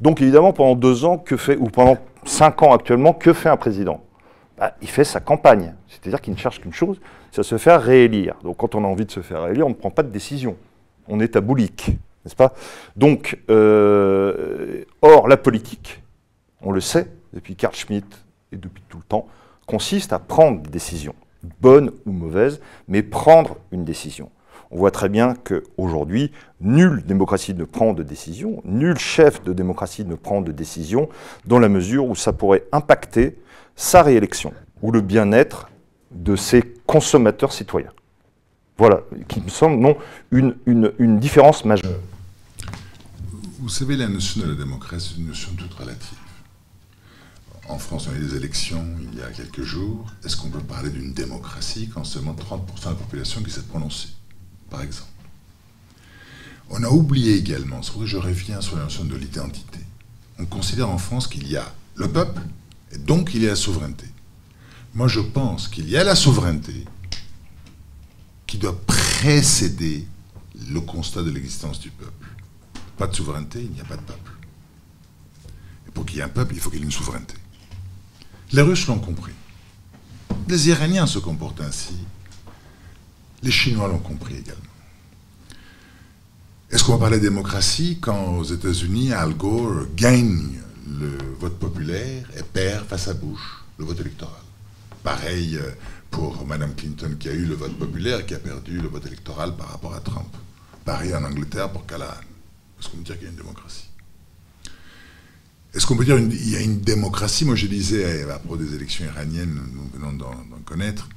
Donc 0.00 0.22
évidemment, 0.22 0.52
pendant 0.52 0.74
2 0.74 1.04
ans, 1.04 1.18
que 1.18 1.36
fait, 1.36 1.56
ou 1.56 1.66
pendant 1.66 1.98
5 2.24 2.62
ans 2.62 2.72
actuellement, 2.72 3.12
que 3.12 3.32
fait 3.32 3.48
un 3.48 3.56
président? 3.56 4.00
Bah, 4.56 4.74
Il 4.80 4.88
fait 4.88 5.04
sa 5.04 5.20
campagne. 5.20 5.74
C'est-à-dire 5.88 6.20
qu'il 6.20 6.32
ne 6.32 6.38
cherche 6.38 6.60
qu'une 6.60 6.72
chose, 6.72 7.00
c'est 7.30 7.40
à 7.40 7.44
se 7.44 7.58
faire 7.58 7.82
réélire. 7.82 8.36
Donc 8.42 8.56
quand 8.56 8.74
on 8.74 8.84
a 8.84 8.88
envie 8.88 9.04
de 9.04 9.10
se 9.10 9.20
faire 9.20 9.42
réélire, 9.42 9.66
on 9.66 9.70
ne 9.70 9.74
prend 9.74 9.90
pas 9.90 10.02
de 10.02 10.10
décision 10.10 10.56
on 11.08 11.20
est 11.20 11.36
à 11.36 11.40
n'est-ce 11.40 12.36
pas? 12.36 12.54
Donc, 12.96 13.38
euh, 13.50 14.84
or, 15.02 15.28
la 15.28 15.36
politique, 15.36 16.02
on 16.62 16.72
le 16.72 16.80
sait, 16.80 17.08
depuis 17.32 17.56
Carl 17.56 17.74
Schmitt 17.74 18.06
et 18.52 18.56
depuis 18.56 18.82
tout 18.88 18.98
le 18.98 19.04
temps, 19.04 19.26
consiste 19.66 20.12
à 20.12 20.18
prendre 20.18 20.60
des 20.62 20.70
décisions, 20.70 21.14
bonnes 21.60 21.90
ou 22.06 22.12
mauvaises, 22.12 22.60
mais 22.86 23.02
prendre 23.02 23.56
une 23.70 23.84
décision. 23.84 24.30
On 24.70 24.76
voit 24.76 24.90
très 24.90 25.08
bien 25.08 25.34
qu'aujourd'hui, 25.34 26.32
nulle 26.60 27.02
démocratie 27.06 27.54
ne 27.54 27.64
prend 27.64 27.94
de 27.94 28.02
décision, 28.02 28.60
nul 28.64 28.98
chef 28.98 29.42
de 29.42 29.52
démocratie 29.52 30.04
ne 30.04 30.14
prend 30.14 30.42
de 30.42 30.52
décision, 30.52 31.08
dans 31.46 31.58
la 31.58 31.70
mesure 31.70 32.06
où 32.06 32.14
ça 32.14 32.32
pourrait 32.32 32.64
impacter 32.72 33.38
sa 33.76 34.02
réélection 34.02 34.52
ou 34.82 34.92
le 34.92 35.00
bien-être 35.00 35.70
de 36.10 36.36
ses 36.36 36.62
consommateurs 36.86 37.52
citoyens. 37.52 37.92
Voilà, 38.78 39.00
qui 39.26 39.40
me 39.40 39.48
semble, 39.48 39.80
non, 39.80 39.96
une, 40.30 40.54
une, 40.66 41.18
différence 41.18 41.64
majeure. 41.64 41.98
Vous 43.58 43.68
savez, 43.68 43.96
la 43.96 44.06
notion 44.06 44.40
de 44.40 44.50
la 44.50 44.54
démocratie 44.54 45.14
est 45.16 45.20
une 45.20 45.26
notion 45.26 45.50
toute 45.56 45.74
relative. 45.74 46.16
En 47.68 47.76
France, 47.76 48.08
on 48.08 48.14
a 48.14 48.16
eu 48.16 48.24
des 48.24 48.36
élections 48.36 48.84
il 49.12 49.18
y 49.18 49.22
a 49.22 49.30
quelques 49.30 49.64
jours. 49.64 50.06
Est-ce 50.24 50.36
qu'on 50.36 50.48
peut 50.48 50.60
parler 50.60 50.90
d'une 50.90 51.12
démocratie 51.12 51.90
quand 51.92 52.04
seulement 52.04 52.34
30% 52.34 52.84
de 52.84 52.88
la 52.90 52.94
population 52.94 53.42
qui 53.42 53.50
s'est 53.50 53.62
prononcée, 53.62 54.10
par 54.70 54.80
exemple? 54.80 55.10
On 56.70 56.82
a 56.84 56.88
oublié 56.88 57.34
également, 57.34 57.82
c'est 57.82 57.92
je 58.04 58.16
reviens 58.16 58.60
sur 58.60 58.76
la 58.76 58.84
notion 58.84 59.04
de 59.04 59.16
l'identité. 59.16 59.80
On 60.38 60.46
considère 60.46 60.88
en 60.88 60.98
France 60.98 61.26
qu'il 61.26 61.50
y 61.50 61.56
a 61.56 61.74
le 61.96 62.08
peuple, 62.08 62.42
et 62.92 62.98
donc 62.98 63.34
il 63.34 63.42
y 63.42 63.46
a 63.46 63.50
la 63.50 63.56
souveraineté. 63.56 64.06
Moi, 64.94 65.08
je 65.08 65.20
pense 65.20 65.66
qu'il 65.66 65.90
y 65.90 65.96
a 65.96 66.04
la 66.04 66.14
souveraineté, 66.14 66.84
qui 68.48 68.56
doit 68.56 68.80
précéder 68.86 70.04
le 70.70 70.80
constat 70.80 71.22
de 71.22 71.30
l'existence 71.30 71.78
du 71.78 71.90
peuple. 71.90 72.26
Pas 72.96 73.06
de 73.06 73.14
souveraineté, 73.14 73.60
il 73.62 73.70
n'y 73.70 73.80
a 73.80 73.84
pas 73.84 73.96
de 73.96 74.02
peuple. 74.02 74.32
Et 75.86 75.90
pour 75.92 76.04
qu'il 76.04 76.16
y 76.16 76.20
ait 76.20 76.24
un 76.24 76.28
peuple, 76.28 76.54
il 76.54 76.60
faut 76.60 76.70
qu'il 76.70 76.80
y 76.80 76.82
ait 76.82 76.86
une 76.86 76.90
souveraineté. 76.90 77.34
Les 78.52 78.62
Russes 78.62 78.86
l'ont 78.86 78.98
compris. 78.98 79.34
Les 80.48 80.68
Iraniens 80.68 81.06
se 81.06 81.18
comportent 81.18 81.60
ainsi. 81.60 81.94
Les 83.42 83.50
Chinois 83.50 83.86
l'ont 83.86 83.98
compris 83.98 84.36
également. 84.36 84.62
Est-ce 86.70 86.82
qu'on 86.84 86.92
va 86.92 86.98
parler 86.98 87.18
de 87.18 87.24
démocratie 87.24 87.98
quand 88.00 88.36
aux 88.36 88.44
États-Unis, 88.44 89.12
Al 89.12 89.34
Gore 89.34 89.86
gagne 89.94 90.58
le 90.98 91.18
vote 91.38 91.58
populaire 91.58 92.26
et 92.36 92.42
perd 92.42 92.86
face 92.86 93.08
à 93.08 93.14
Bush 93.14 93.40
le 93.78 93.84
vote 93.84 94.00
électoral? 94.00 94.34
Pareil 95.02 95.56
euh, 95.56 95.70
pour 96.10 96.46
Mme 96.46 96.74
Clinton 96.74 97.16
qui 97.18 97.28
a 97.28 97.32
eu 97.32 97.44
le 97.44 97.54
vote 97.54 97.78
populaire 97.78 98.20
et 98.20 98.26
qui 98.26 98.34
a 98.34 98.38
perdu 98.38 98.80
le 98.80 98.88
vote 98.88 99.06
électoral 99.06 99.56
par 99.56 99.68
rapport 99.70 99.94
à 99.94 100.00
Trump. 100.00 100.28
Pareil 100.84 101.14
en 101.14 101.24
Angleterre 101.24 101.70
pour 101.70 101.86
Callahan. 101.86 102.14
Est-ce 102.80 102.88
qu'on 102.88 102.98
peut 102.98 103.04
dire 103.04 103.16
qu'il 103.16 103.24
y 103.24 103.26
a 103.26 103.30
une 103.30 103.36
démocratie? 103.36 103.88
Est-ce 105.74 105.86
qu'on 105.86 105.96
peut 105.96 106.04
dire 106.04 106.16
qu'il 106.16 106.50
y 106.50 106.56
a 106.56 106.60
une 106.60 106.80
démocratie? 106.80 107.44
Moi 107.44 107.56
je 107.56 107.66
disais 107.66 108.30
à 108.30 108.38
propos 108.38 108.56
des 108.56 108.74
élections 108.74 109.04
iraniennes, 109.04 109.60
nous 109.72 109.88
venons 109.92 110.12
d'en 110.12 110.34
connaître, 110.64 111.08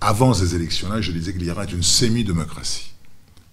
avant 0.00 0.32
ces 0.32 0.54
élections-là, 0.54 1.02
je 1.02 1.12
disais 1.12 1.32
qu'il 1.32 1.44
y 1.44 1.50
aura 1.50 1.64
une 1.66 1.82
semi-démocratie. 1.82 2.92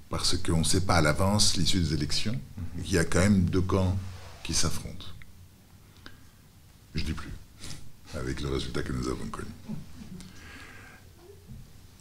Parce 0.10 0.38
qu'on 0.38 0.60
ne 0.60 0.64
sait 0.64 0.82
pas 0.82 0.96
à 0.96 1.02
l'avance 1.02 1.58
l'issue 1.58 1.82
des 1.82 1.94
élections, 1.94 2.40
Il 2.86 2.92
y 2.92 2.98
a 2.98 3.04
quand 3.04 3.20
même 3.20 3.46
deux 3.46 3.62
camps 3.62 3.98
qui 4.44 4.54
s'affrontent. 4.54 5.08
Je 6.96 7.02
ne 7.02 7.08
dis 7.08 7.14
plus, 7.14 7.32
avec 8.16 8.42
le 8.42 8.50
résultat 8.50 8.82
que 8.84 8.94
nous 8.94 9.08
avons 9.08 9.26
connu. 9.26 9.50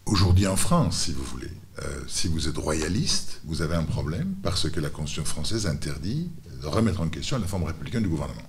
Aujourd'hui 0.06 0.46
en 0.46 0.54
France, 0.54 1.02
si 1.02 1.12
vous 1.12 1.24
voulez, 1.24 1.50
euh, 1.82 2.00
si 2.06 2.28
vous 2.28 2.46
êtes 2.48 2.56
royaliste, 2.56 3.40
vous 3.44 3.60
avez 3.60 3.74
un 3.74 3.82
problème 3.82 4.36
parce 4.40 4.70
que 4.70 4.78
la 4.78 4.88
Constitution 4.88 5.24
française 5.24 5.66
interdit 5.66 6.30
de 6.62 6.66
remettre 6.68 7.00
en 7.00 7.08
question 7.08 7.38
la 7.40 7.46
forme 7.48 7.64
républicaine 7.64 8.04
du 8.04 8.08
gouvernement. 8.08 8.48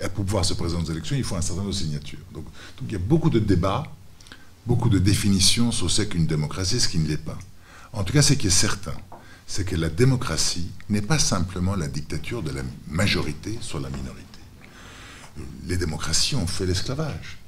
Et 0.00 0.08
pour 0.08 0.24
pouvoir 0.24 0.44
se 0.44 0.54
présenter 0.54 0.84
aux 0.84 0.92
élections, 0.92 1.16
il 1.16 1.24
faut 1.24 1.34
un 1.34 1.40
certain 1.40 1.62
nombre 1.62 1.72
de 1.72 1.76
signatures. 1.76 2.20
Donc, 2.32 2.44
il 2.82 2.92
y 2.92 2.94
a 2.94 3.00
beaucoup 3.00 3.30
de 3.30 3.40
débats, 3.40 3.82
beaucoup 4.64 4.88
de 4.88 5.00
définitions 5.00 5.72
sur 5.72 5.90
ce 5.90 6.02
qu'une 6.02 6.26
démocratie 6.26 6.76
et 6.76 6.80
ce 6.80 6.88
qui 6.88 6.98
ne 6.98 7.08
l'est 7.08 7.16
pas. 7.16 7.38
En 7.92 8.04
tout 8.04 8.12
cas, 8.12 8.22
ce 8.22 8.34
qui 8.34 8.46
est 8.46 8.50
certain, 8.50 8.94
c'est 9.48 9.64
que 9.64 9.74
la 9.74 9.88
démocratie 9.88 10.70
n'est 10.88 11.02
pas 11.02 11.18
simplement 11.18 11.74
la 11.74 11.88
dictature 11.88 12.44
de 12.44 12.52
la 12.52 12.62
majorité 12.86 13.58
sur 13.60 13.80
la 13.80 13.90
minorité. 13.90 14.22
Les 15.66 15.78
démocraties 15.78 16.36
ont 16.36 16.46
fait 16.46 16.64
l'esclavage, 16.64 17.38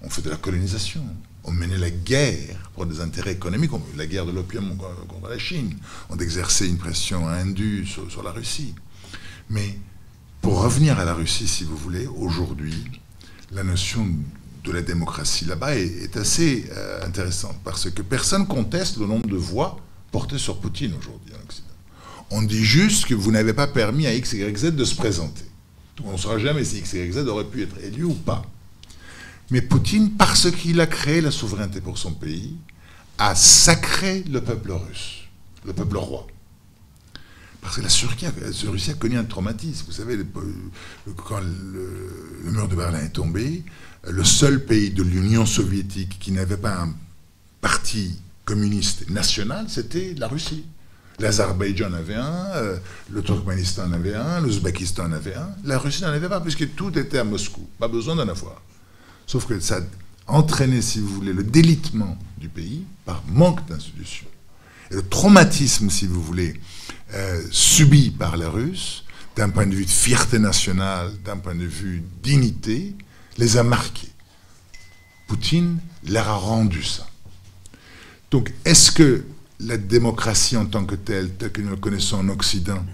ont 0.00 0.10
fait 0.10 0.22
de 0.22 0.30
la 0.30 0.36
colonisation, 0.36 1.04
on 1.44 1.52
menait 1.52 1.78
la 1.78 1.90
guerre 1.90 2.70
pour 2.74 2.86
des 2.86 3.00
intérêts 3.00 3.32
économiques, 3.32 3.70
la 3.96 4.06
guerre 4.06 4.26
de 4.26 4.32
l'opium 4.32 4.76
contre 4.76 5.28
la 5.28 5.38
Chine, 5.38 5.76
on 6.10 6.18
exerçait 6.18 6.66
une 6.66 6.78
pression 6.78 7.28
indue 7.28 7.86
sur, 7.86 8.22
la 8.22 8.30
Russie. 8.30 8.74
Mais 9.50 9.78
pour 10.40 10.62
revenir 10.62 10.98
à 10.98 11.04
la 11.04 11.14
Russie, 11.14 11.46
si 11.46 11.64
vous 11.64 11.76
voulez, 11.76 12.06
aujourd'hui, 12.06 12.84
la 13.52 13.62
notion 13.62 14.08
de 14.64 14.72
la 14.72 14.82
démocratie 14.82 15.44
là-bas 15.44 15.76
est, 15.76 16.16
assez 16.16 16.66
euh, 16.72 17.04
intéressante 17.04 17.56
parce 17.64 17.90
que 17.90 18.02
personne 18.02 18.46
conteste 18.46 18.96
le 18.96 19.06
nombre 19.06 19.28
de 19.28 19.36
voix 19.36 19.78
portées 20.10 20.38
sur 20.38 20.58
Poutine 20.58 20.94
aujourd'hui 20.98 21.34
en 21.34 21.44
Occident. 21.44 21.66
On 22.30 22.42
dit 22.42 22.64
juste 22.64 23.04
que 23.04 23.14
vous 23.14 23.30
n'avez 23.30 23.52
pas 23.52 23.66
permis 23.66 24.06
à 24.06 24.14
X, 24.14 24.32
Y, 24.32 24.56
Z 24.56 24.74
de 24.74 24.84
se 24.84 24.94
présenter. 24.94 25.44
on 26.02 26.12
ne 26.12 26.16
saura 26.16 26.38
jamais 26.38 26.64
si 26.64 26.78
X, 26.78 26.94
Y, 26.94 27.12
Z 27.12 27.28
aurait 27.28 27.44
pu 27.44 27.62
être 27.62 27.76
élu 27.84 28.04
ou 28.04 28.14
pas. 28.14 28.42
Mais 29.50 29.60
Poutine, 29.60 30.12
parce 30.12 30.50
qu'il 30.50 30.80
a 30.80 30.86
créé 30.86 31.20
la 31.20 31.30
souveraineté 31.30 31.80
pour 31.80 31.98
son 31.98 32.12
pays, 32.12 32.56
a 33.18 33.34
sacré 33.34 34.24
le 34.30 34.42
peuple 34.42 34.72
russe, 34.72 35.24
le 35.64 35.72
peuple 35.72 35.96
roi. 35.96 36.26
Parce 37.60 37.76
que 37.76 37.80
la, 37.80 38.70
Russie 38.70 38.90
a 38.90 38.94
connu 38.94 39.16
un 39.16 39.24
traumatisme. 39.24 39.86
Vous 39.86 39.92
savez, 39.92 40.18
quand 41.16 41.40
le, 41.40 42.50
mur 42.50 42.68
de 42.68 42.76
Berlin 42.76 43.00
est 43.00 43.14
tombé, 43.14 43.64
le 44.06 44.22
seul 44.24 44.64
pays 44.64 44.90
de 44.90 45.02
l'Union 45.02 45.46
soviétique 45.46 46.18
qui 46.18 46.32
n'avait 46.32 46.58
pas 46.58 46.82
un 46.82 46.94
parti 47.62 48.20
communiste 48.44 49.08
national, 49.08 49.66
c'était 49.68 50.14
la 50.18 50.28
Russie. 50.28 50.66
L'Azerbaïdjan 51.20 51.90
en 51.90 51.94
avait 51.94 52.16
un, 52.16 52.50
euh, 52.56 52.76
le 53.10 53.22
Turkménistan 53.22 53.84
en 53.84 53.92
avait 53.92 54.14
un, 54.14 54.40
l'Ouzbékistan 54.40 55.06
en 55.06 55.12
avait 55.12 55.36
un. 55.36 55.48
La 55.64 55.78
Russie 55.78 56.02
n'en 56.02 56.08
avait 56.08 56.28
pas, 56.28 56.40
puisque 56.40 56.74
tout 56.74 56.98
était 56.98 57.18
à 57.18 57.24
Moscou. 57.24 57.66
Pas 57.78 57.88
besoin 57.88 58.16
d'en 58.16 58.28
avoir. 58.28 58.60
Sauf 59.26 59.46
que 59.46 59.58
ça 59.60 59.78
a 59.78 60.32
entraîné, 60.32 60.82
si 60.82 61.00
vous 61.00 61.08
voulez, 61.08 61.32
le 61.32 61.44
délitement 61.44 62.16
du 62.38 62.48
pays 62.48 62.84
par 63.04 63.22
manque 63.28 63.66
d'institutions. 63.66 64.26
Et 64.90 64.94
le 64.94 65.08
traumatisme, 65.08 65.90
si 65.90 66.06
vous 66.06 66.22
voulez, 66.22 66.60
euh, 67.14 67.42
subi 67.50 68.10
par 68.10 68.36
les 68.36 68.46
Russes, 68.46 69.04
d'un 69.36 69.50
point 69.50 69.66
de 69.66 69.74
vue 69.74 69.84
de 69.84 69.90
fierté 69.90 70.38
nationale, 70.38 71.10
d'un 71.24 71.36
point 71.36 71.54
de 71.54 71.64
vue 71.64 72.02
dignité, 72.22 72.94
les 73.38 73.56
a 73.56 73.62
marqués. 73.62 74.10
Poutine 75.26 75.78
leur 76.06 76.28
a 76.28 76.36
rendu 76.36 76.82
ça. 76.82 77.06
Donc, 78.30 78.52
est-ce 78.64 78.92
que 78.92 79.24
la 79.60 79.76
démocratie 79.76 80.56
en 80.56 80.66
tant 80.66 80.84
que 80.84 80.94
telle, 80.94 81.30
telle 81.34 81.52
que 81.52 81.62
nous 81.62 81.70
la 81.70 81.76
connaissons 81.76 82.18
en 82.18 82.28
Occident, 82.28 82.84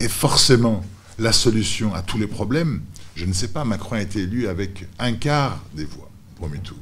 est 0.00 0.08
forcément 0.08 0.84
la 1.18 1.32
solution 1.32 1.94
à 1.94 2.02
tous 2.02 2.18
les 2.18 2.26
problèmes? 2.26 2.82
Je 3.14 3.26
ne 3.26 3.32
sais 3.32 3.48
pas, 3.48 3.64
Macron 3.64 3.96
a 3.96 4.02
été 4.02 4.20
élu 4.20 4.48
avec 4.48 4.86
un 4.98 5.12
quart 5.14 5.62
des 5.74 5.84
voix 5.84 6.10
au 6.36 6.40
premier 6.40 6.60
tour. 6.60 6.78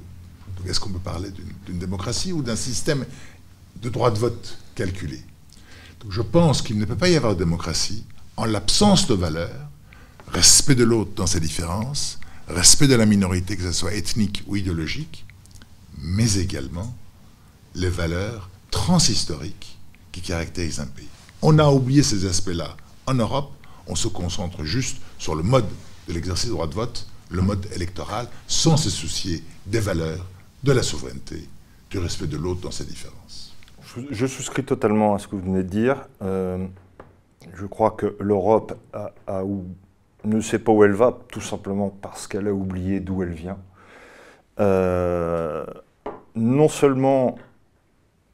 Est-ce 0.66 0.78
qu'on 0.78 0.90
peut 0.90 0.98
parler 0.98 1.30
d'une 1.66 1.78
démocratie 1.78 2.32
ou 2.32 2.42
d'un 2.42 2.56
système 2.56 3.06
de 3.80 3.88
droit 3.88 4.10
de 4.10 4.18
vote 4.18 4.58
calculé? 4.74 5.22
Je 6.08 6.22
pense 6.22 6.62
qu'il 6.62 6.78
ne 6.78 6.84
peut 6.84 6.96
pas 6.96 7.08
y 7.08 7.16
avoir 7.16 7.34
de 7.34 7.38
démocratie 7.38 8.04
en 8.36 8.44
l'absence 8.44 9.06
de 9.06 9.14
valeurs, 9.14 9.68
respect 10.28 10.74
de 10.74 10.84
l'autre 10.84 11.12
dans 11.14 11.26
ses 11.26 11.40
différences, 11.40 12.18
respect 12.48 12.88
de 12.88 12.94
la 12.94 13.06
minorité, 13.06 13.56
que 13.56 13.62
ce 13.62 13.72
soit 13.72 13.94
ethnique 13.94 14.42
ou 14.46 14.56
idéologique, 14.56 15.26
mais 15.98 16.34
également 16.34 16.94
les 17.74 17.90
valeurs 17.90 18.50
transhistoriques 18.70 19.78
qui 20.12 20.20
caractérisent 20.20 20.80
un 20.80 20.86
pays. 20.86 21.08
On 21.42 21.58
a 21.58 21.68
oublié 21.68 22.02
ces 22.02 22.26
aspects-là. 22.26 22.76
En 23.06 23.14
Europe, 23.14 23.52
on 23.86 23.94
se 23.94 24.08
concentre 24.08 24.64
juste 24.64 24.98
sur 25.18 25.34
le 25.34 25.42
mode 25.42 25.66
de 26.10 26.14
l'exercice 26.14 26.46
du 26.46 26.52
droit 26.52 26.66
de 26.66 26.74
vote, 26.74 27.06
le 27.30 27.40
mode 27.40 27.66
électoral, 27.74 28.26
sans 28.46 28.76
se 28.76 28.90
soucier 28.90 29.42
des 29.66 29.80
valeurs, 29.80 30.26
de 30.64 30.72
la 30.72 30.82
souveraineté, 30.82 31.48
du 31.90 31.98
respect 31.98 32.26
de 32.26 32.36
l'autre 32.36 32.60
dans 32.60 32.70
ses 32.70 32.84
différences. 32.84 33.56
Je, 34.10 34.26
souscris 34.26 34.64
totalement 34.64 35.14
à 35.14 35.18
ce 35.18 35.26
que 35.26 35.36
vous 35.36 35.42
venez 35.42 35.62
de 35.62 35.68
dire. 35.68 36.06
Euh, 36.22 36.66
je 37.54 37.66
crois 37.66 37.92
que 37.92 38.16
l'Europe 38.20 38.78
ne 40.24 40.40
sait 40.40 40.58
pas 40.58 40.72
où 40.72 40.84
elle 40.84 40.92
va, 40.92 41.18
tout 41.28 41.40
simplement 41.40 41.90
parce 42.02 42.26
qu'elle 42.26 42.46
a 42.46 42.52
oublié 42.52 43.00
d'où 43.00 43.22
elle 43.22 43.32
vient. 43.32 43.58
Euh, 44.58 45.64
non 46.34 46.68
seulement 46.68 47.38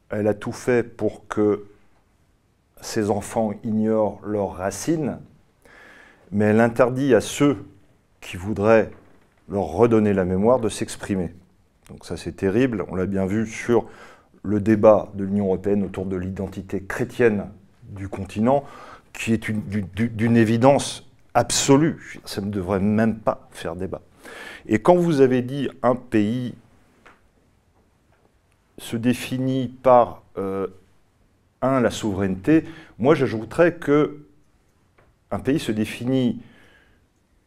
elle 0.09 0.27
a 0.27 0.33
tout 0.33 0.51
fait 0.51 0.83
pour 0.83 1.27
que 1.27 1.65
ses 2.81 3.09
enfants 3.09 3.53
ignorent 3.63 4.19
leurs 4.23 4.53
racines, 4.53 5.19
mais 6.31 6.45
elle 6.45 6.59
interdit 6.59 7.13
à 7.15 7.21
ceux 7.21 7.65
qui 8.21 8.37
voudraient 8.37 8.91
leur 9.49 9.63
redonner 9.63 10.13
la 10.13 10.25
mémoire 10.25 10.59
de 10.59 10.69
s'exprimer. 10.69 11.33
Donc 11.89 12.05
ça 12.05 12.17
c'est 12.17 12.33
terrible, 12.33 12.85
on 12.89 12.95
l'a 12.95 13.05
bien 13.05 13.25
vu 13.25 13.47
sur 13.47 13.85
le 14.43 14.59
débat 14.59 15.09
de 15.13 15.23
l'Union 15.23 15.45
européenne 15.45 15.83
autour 15.83 16.05
de 16.05 16.15
l'identité 16.15 16.83
chrétienne 16.83 17.47
du 17.83 18.09
continent, 18.09 18.63
qui 19.13 19.33
est 19.33 19.51
d'une 19.51 20.37
évidence 20.37 21.09
absolue. 21.33 22.19
Ça 22.25 22.41
ne 22.41 22.49
devrait 22.49 22.79
même 22.79 23.15
pas 23.15 23.47
faire 23.51 23.75
débat. 23.75 24.01
Et 24.67 24.79
quand 24.79 24.95
vous 24.95 25.21
avez 25.21 25.41
dit 25.41 25.69
un 25.83 25.95
pays 25.95 26.53
se 28.77 28.95
définit 28.95 29.69
par, 29.81 30.23
euh, 30.37 30.67
un, 31.61 31.79
la 31.79 31.89
souveraineté, 31.89 32.65
moi 32.99 33.15
j'ajouterais 33.15 33.75
que 33.75 34.26
un 35.31 35.39
pays 35.39 35.59
se 35.59 35.71
définit, 35.71 36.41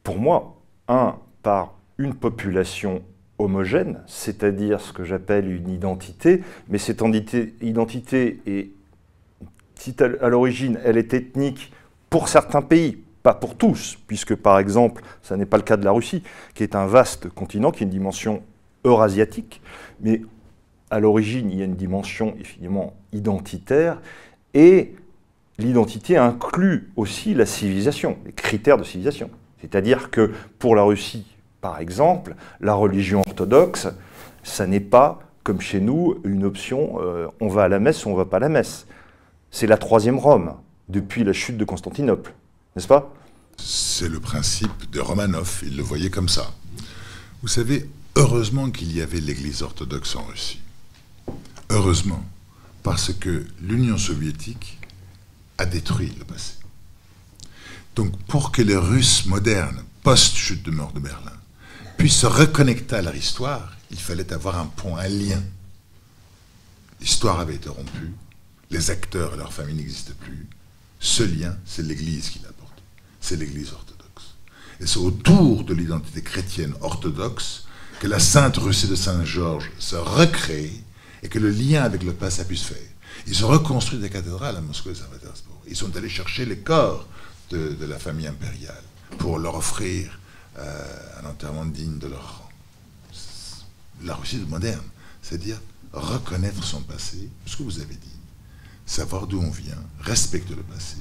pour 0.03 0.19
moi, 0.19 0.57
un, 0.89 1.17
par 1.43 1.75
une 1.99 2.15
population 2.15 3.03
homogène, 3.39 4.01
c'est-à-dire 4.07 4.81
ce 4.81 4.93
que 4.93 5.05
j'appelle 5.05 5.51
une 5.51 5.71
identité, 5.71 6.43
mais 6.69 6.79
cette 6.79 7.03
identité 7.63 8.41
est, 8.47 8.71
à 10.21 10.29
l'origine 10.29 10.79
elle 10.85 10.99
est 10.99 11.15
ethnique 11.15 11.73
pour 12.11 12.29
certains 12.29 12.61
pays, 12.61 13.03
pas 13.23 13.35
pour 13.35 13.57
tous, 13.57 13.99
puisque 14.07 14.35
par 14.35 14.59
exemple, 14.59 15.03
ça 15.23 15.37
n'est 15.37 15.47
pas 15.47 15.57
le 15.57 15.63
cas 15.63 15.77
de 15.77 15.85
la 15.85 15.93
Russie, 15.93 16.23
qui 16.55 16.63
est 16.63 16.75
un 16.75 16.87
vaste 16.87 17.29
continent, 17.29 17.71
qui 17.71 17.83
a 17.83 17.85
une 17.85 17.91
dimension 17.91 18.43
eurasiatique, 18.85 19.63
mais 20.01 20.23
à 20.91 21.01
l'origine, 21.01 21.51
il 21.51 21.59
y 21.59 21.63
a 21.63 21.67
une 21.67 21.77
dimension 21.77 22.35
évidemment 22.39 22.95
identitaire, 23.13 24.01
et 24.53 24.95
l'identité 25.61 26.17
inclut 26.17 26.91
aussi 26.97 27.35
la 27.35 27.47
civilisation, 27.47 28.19
les 28.27 28.33
critères 28.33 28.79
de 28.79 28.85
civilisation. 28.85 29.31
C'est-à-dire 29.61 30.11
que 30.11 30.33
pour 30.59 30.75
la 30.75 30.83
Russie, 30.83 31.27
par 31.61 31.79
exemple, 31.79 32.35
la 32.61 32.75
religion 32.75 33.23
orthodoxe, 33.27 33.89
ça 34.43 34.67
n'est 34.67 34.81
pas, 34.81 35.21
comme 35.45 35.61
chez 35.61 35.81
nous, 35.81 36.19
une 36.25 36.45
option 36.45 36.99
euh, 37.01 37.29
on 37.41 37.49
va 37.49 37.65
à 37.65 37.69
la 37.69 37.79
messe 37.79 38.05
ou 38.05 38.09
on 38.09 38.13
ne 38.13 38.17
va 38.17 38.25
pas 38.25 38.39
à 38.39 38.41
la 38.41 38.49
messe. 38.49 38.87
C'est 39.51 39.67
la 39.67 39.77
troisième 39.77 40.19
Rome, 40.19 40.55
depuis 40.89 41.25
la 41.25 41.33
chute 41.33 41.57
de 41.57 41.65
Constantinople, 41.65 42.33
n'est-ce 42.75 42.89
pas? 42.89 43.13
C'est 43.59 44.09
le 44.09 44.21
principe 44.21 44.91
de 44.91 45.01
Romanov, 45.01 45.63
il 45.65 45.77
le 45.77 45.83
voyait 45.83 46.11
comme 46.11 46.29
ça. 46.29 46.51
Vous 47.43 47.49
savez, 47.49 47.89
heureusement 48.17 48.71
qu'il 48.71 48.97
y 48.97 49.03
avait 49.03 49.21
l'Église 49.21 49.63
orthodoxe 49.63 50.17
en 50.17 50.25
Russie. 50.25 50.61
Heureusement, 51.69 52.25
parce 52.83 53.13
que 53.13 53.45
l'Union 53.61 53.99
soviétique 53.99 54.80
a 55.61 55.67
détruit 55.67 56.13
le 56.19 56.25
passé. 56.25 56.55
Donc 57.95 58.17
pour 58.25 58.51
que 58.51 58.63
les 58.63 58.77
Russes 58.77 59.27
modernes, 59.27 59.85
post-chute 60.03 60.63
de 60.63 60.71
mort 60.71 60.93
de 60.93 61.01
Berlin, 61.01 61.37
puissent 61.99 62.21
se 62.21 62.27
reconnecter 62.27 62.97
à 62.97 63.03
leur 63.03 63.15
histoire, 63.15 63.77
il 63.91 63.99
fallait 63.99 64.33
avoir 64.33 64.59
un 64.59 64.67
pont, 64.67 64.97
un 64.97 65.09
lien. 65.09 65.43
L'histoire 67.01 67.41
avait 67.41 67.57
été 67.57 67.69
rompue, 67.69 68.13
les 68.71 68.91
acteurs 68.91 69.35
et 69.35 69.37
leurs 69.37 69.53
familles 69.53 69.77
n'existaient 69.77 70.15
plus. 70.15 70.49
Ce 70.99 71.23
lien, 71.23 71.55
c'est 71.67 71.83
l'Église 71.83 72.31
qui 72.31 72.39
l'apporte. 72.39 72.83
C'est 73.21 73.37
l'Église 73.37 73.73
orthodoxe. 73.73 74.35
Et 74.81 74.87
c'est 74.87 74.99
autour 74.99 75.65
de 75.65 75.75
l'identité 75.75 76.23
chrétienne 76.23 76.75
orthodoxe 76.81 77.67
que 78.01 78.07
la 78.07 78.19
Sainte 78.19 78.57
Russie 78.57 78.89
de 78.89 78.95
Saint-Georges 78.95 79.71
se 79.79 79.97
recrée 79.97 80.73
et 81.23 81.29
que 81.29 81.39
le 81.39 81.51
lien 81.51 81.83
avec 81.83 82.03
le 82.03 82.15
passé 82.15 82.45
puisse 82.45 82.63
faire. 82.63 82.90
Ils 83.27 83.45
ont 83.45 83.49
reconstruit 83.49 83.99
des 83.99 84.11
cathédrales 84.11 84.57
à 84.57 84.61
Moscou 84.61 84.91
et 84.91 84.95
Saint-Pétersbourg. 84.95 85.63
Ils 85.69 85.77
sont 85.77 85.95
allés 85.97 86.09
chercher 86.09 86.47
les 86.47 86.59
corps 86.59 87.07
de, 87.51 87.77
la 87.85 87.99
famille 87.99 88.27
impériale 88.27 88.83
pour 89.19 89.39
leur 89.39 89.57
offrir 89.57 90.19
euh, 90.59 91.21
un 91.23 91.29
enterrement 91.29 91.65
digne 91.65 91.99
de 91.99 92.07
leur 92.07 92.39
rang. 92.39 92.49
La 94.03 94.15
Russie 94.15 94.43
moderne, 94.49 94.85
c'est-à-dire 95.23 95.61
reconnaître 95.93 96.63
son 96.65 96.81
passé, 96.83 97.29
ce 97.47 97.57
que 97.57 97.63
vous 97.63 97.81
avez 97.81 97.95
dit, 97.95 98.19
savoir 98.87 99.27
d'où 99.27 99.41
on 99.41 99.51
vient, 99.51 99.83
respecter 100.01 100.55
le 100.55 100.63
passé, 100.63 100.97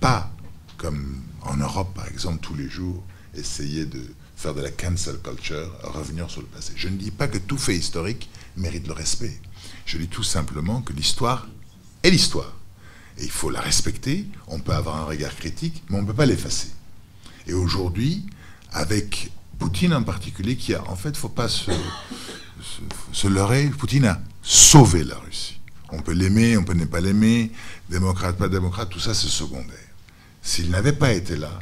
pas 0.00 0.30
comme 0.76 1.22
en 1.42 1.56
Europe 1.56 1.92
par 1.94 2.08
exemple 2.08 2.38
tous 2.40 2.54
les 2.54 2.68
jours, 2.68 3.02
essayer 3.34 3.84
de 3.84 4.02
faire 4.36 4.54
de 4.54 4.62
la 4.62 4.70
cancel 4.70 5.18
culture, 5.18 5.70
revenir 5.82 6.30
sur 6.30 6.40
le 6.40 6.46
passé. 6.46 6.72
Je 6.76 6.88
ne 6.88 6.96
dis 6.96 7.10
pas 7.10 7.26
que 7.26 7.38
tout 7.38 7.58
fait 7.58 7.76
historique 7.76 8.30
mérite 8.56 8.86
le 8.86 8.92
respect. 8.92 9.40
Je 9.84 9.98
dis 9.98 10.08
tout 10.08 10.22
simplement 10.22 10.80
que 10.80 10.92
l'histoire 10.92 11.48
est 12.02 12.10
l'histoire. 12.10 12.52
Et 13.18 13.24
il 13.24 13.30
faut 13.30 13.50
la 13.50 13.60
respecter, 13.60 14.26
on 14.46 14.60
peut 14.60 14.72
avoir 14.72 14.96
un 14.96 15.04
regard 15.04 15.34
critique, 15.34 15.82
mais 15.88 15.98
on 15.98 16.02
ne 16.02 16.06
peut 16.06 16.14
pas 16.14 16.26
l'effacer. 16.26 16.68
Et 17.46 17.52
aujourd'hui, 17.52 18.24
avec 18.72 19.32
Poutine 19.58 19.94
en 19.94 20.02
particulier, 20.02 20.56
qui 20.56 20.74
a, 20.74 20.88
en 20.88 20.94
fait, 20.94 21.08
il 21.10 21.12
ne 21.12 21.16
faut 21.16 21.28
pas 21.28 21.48
se, 21.48 21.70
se, 23.12 23.26
leurrer, 23.26 23.68
Poutine 23.70 24.04
a 24.04 24.20
sauvé 24.42 25.02
la 25.02 25.16
Russie. 25.16 25.60
On 25.90 26.00
peut 26.00 26.12
l'aimer, 26.12 26.56
on 26.56 26.64
peut 26.64 26.74
ne 26.74 26.84
pas 26.84 27.00
l'aimer, 27.00 27.50
démocrate, 27.88 28.36
pas 28.36 28.48
démocrate, 28.48 28.90
tout 28.90 29.00
ça 29.00 29.14
c'est 29.14 29.28
secondaire. 29.28 29.74
S'il 30.42 30.70
n'avait 30.70 30.92
pas 30.92 31.12
été 31.12 31.36
là, 31.36 31.58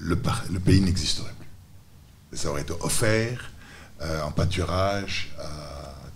le, 0.00 0.16
pays 0.16 0.80
n'existerait 0.80 1.34
plus. 1.38 2.38
Ça 2.38 2.50
aurait 2.50 2.62
été 2.62 2.72
offert 2.80 3.52
euh, 4.00 4.22
en 4.22 4.30
pâturage 4.30 5.30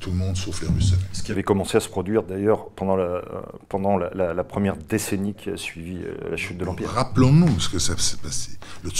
tout 0.03 0.11
le 0.11 0.17
monde 0.17 0.37
sauf 0.37 0.61
les 0.61 0.69
Russes. 0.69 0.95
Ce 1.13 1.23
qui 1.23 1.31
avait 1.31 1.45
commencé 1.45 1.77
à 1.77 1.81
se 1.81 1.89
produire 1.89 2.25
d'ailleurs 2.25 2.69
pendant, 2.71 2.97
la, 2.97 3.05
euh, 3.05 3.23
pendant 3.69 3.97
la, 3.97 4.45
première 4.45 4.77
décennie 4.77 5.33
qui 5.33 5.49
a 5.49 5.57
suivi 5.57 5.99
euh, 6.03 6.31
la 6.31 6.37
chute 6.37 6.59
de 6.59 6.65
l'Empire. 6.65 6.91
Rappelons-nous 6.91 7.61
ce 7.61 7.69
que 7.69 7.79
ça 7.79 7.97
s'est 7.97 8.17
passé, 8.17 8.51
le, 8.83 8.91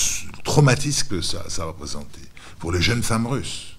traumatisme 0.45 1.09
que 1.09 1.21
ça, 1.21 1.43
ça, 1.51 1.63
a 1.63 1.67
représenté 1.67 2.21
pour 2.61 2.73
les 2.73 2.81
jeunes 2.81 3.03
femmes 3.03 3.27
russes 3.27 3.77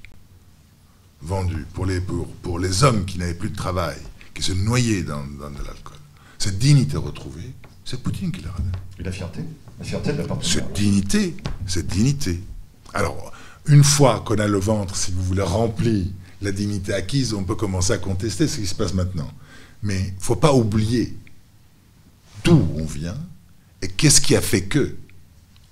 vendues, 1.21 1.65
pour 1.73 1.85
les, 1.85 2.01
pour, 2.01 2.27
pour 2.27 2.59
les 2.59 2.83
hommes 2.83 3.05
qui 3.05 3.17
n'avaient 3.17 3.33
plus 3.33 3.49
de 3.49 3.55
travail, 3.55 3.97
qui 4.35 4.43
se 4.43 4.51
noyaient 4.51 5.03
dans, 5.03 5.23
dans 5.23 5.49
de 5.49 5.63
l'alcool. 5.65 5.97
Cette 6.37 6.59
dignité 6.59 6.97
retrouvée, 6.97 7.53
c'est 7.85 8.03
Poutine 8.03 8.33
qui 8.33 8.41
l'a 8.41 8.51
ramenée. 8.51 8.71
Et 8.99 9.03
la 9.03 9.13
fierté? 9.13 9.39
La 9.79 9.85
fierté 9.85 10.11
de 10.11 10.17
la 10.17 10.27
Cette 10.41 10.73
dignité, 10.73 11.37
cette 11.65 11.87
dignité. 11.87 12.43
Alors, 12.93 13.31
une 13.67 13.83
fois 13.83 14.21
qu'on 14.25 14.35
a 14.35 14.47
le 14.47 14.59
ventre, 14.59 14.97
si 14.97 15.11
vous 15.11 15.23
voulez, 15.23 15.41
rempli 15.41 16.13
la 16.43 16.51
dignité 16.51 16.93
acquise, 16.93 17.33
on 17.33 17.43
peut 17.43 17.55
commencer 17.55 17.93
à 17.93 17.97
contester 17.97 18.47
ce 18.47 18.57
qui 18.57 18.67
se 18.67 18.75
passe 18.75 18.93
maintenant. 18.93 19.31
Mais 19.81 19.99
il 19.99 20.15
ne 20.15 20.19
faut 20.19 20.35
pas 20.35 20.53
oublier 20.53 21.17
d'où 22.43 22.67
on 22.75 22.85
vient 22.85 23.17
et 23.81 23.87
qu'est-ce 23.87 24.21
qui 24.21 24.35
a 24.35 24.41
fait 24.41 24.63
que 24.63 24.95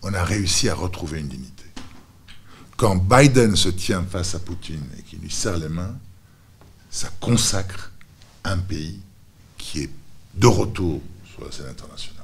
on 0.01 0.13
a 0.13 0.23
réussi 0.23 0.67
à 0.69 0.73
retrouver 0.73 1.19
une 1.19 1.27
dignité. 1.27 1.63
Quand 2.77 2.95
Biden 2.95 3.55
se 3.55 3.69
tient 3.69 4.03
face 4.03 4.33
à 4.33 4.39
Poutine 4.39 4.83
et 4.97 5.03
qu'il 5.03 5.19
lui 5.19 5.29
serre 5.29 5.57
les 5.57 5.69
mains, 5.69 5.95
ça 6.89 7.09
consacre 7.19 7.91
un 8.43 8.57
pays 8.57 8.99
qui 9.57 9.81
est 9.81 9.89
de 10.33 10.47
retour 10.47 11.01
sur 11.31 11.45
la 11.45 11.51
scène 11.51 11.67
internationale. 11.67 12.17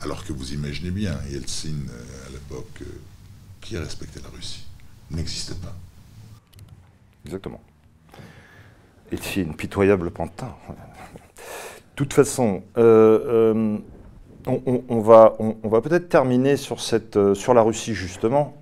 Alors 0.00 0.24
que 0.24 0.32
vous 0.32 0.52
imaginez 0.52 0.90
bien, 0.90 1.18
Yeltsin, 1.30 1.68
euh, 1.90 2.26
à 2.26 2.30
l'époque, 2.30 2.82
euh, 2.82 3.00
qui 3.60 3.76
respectait 3.76 4.20
la 4.20 4.28
Russie, 4.28 4.64
n'existait 5.10 5.54
pas. 5.56 5.76
Exactement. 7.24 7.60
Et 9.12 9.16
c'est 9.16 9.40
une 9.40 9.54
pitoyable 9.54 10.10
pantin. 10.10 10.54
De 10.68 10.74
toute 11.96 12.14
façon, 12.14 12.62
euh, 12.78 13.48
euh, 13.54 13.78
on, 14.46 15.00
va, 15.00 15.36
on, 15.38 15.68
va 15.68 15.80
peut-être 15.80 16.08
terminer 16.08 16.56
sur, 16.56 16.80
cette, 16.80 17.16
euh, 17.16 17.34
sur 17.34 17.52
la 17.52 17.62
Russie, 17.62 17.94
justement. 17.94 18.54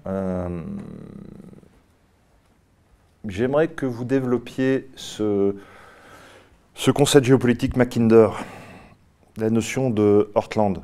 J'aimerais 3.27 3.69
que 3.69 3.85
vous 3.85 4.05
développiez 4.05 4.89
ce, 4.97 5.55
ce 6.75 6.91
concept 6.91 7.27
géopolitique 7.27 7.77
Mackinder, 7.77 8.31
la 9.37 9.51
notion 9.51 9.91
de 9.91 10.31
Heartland, 10.35 10.83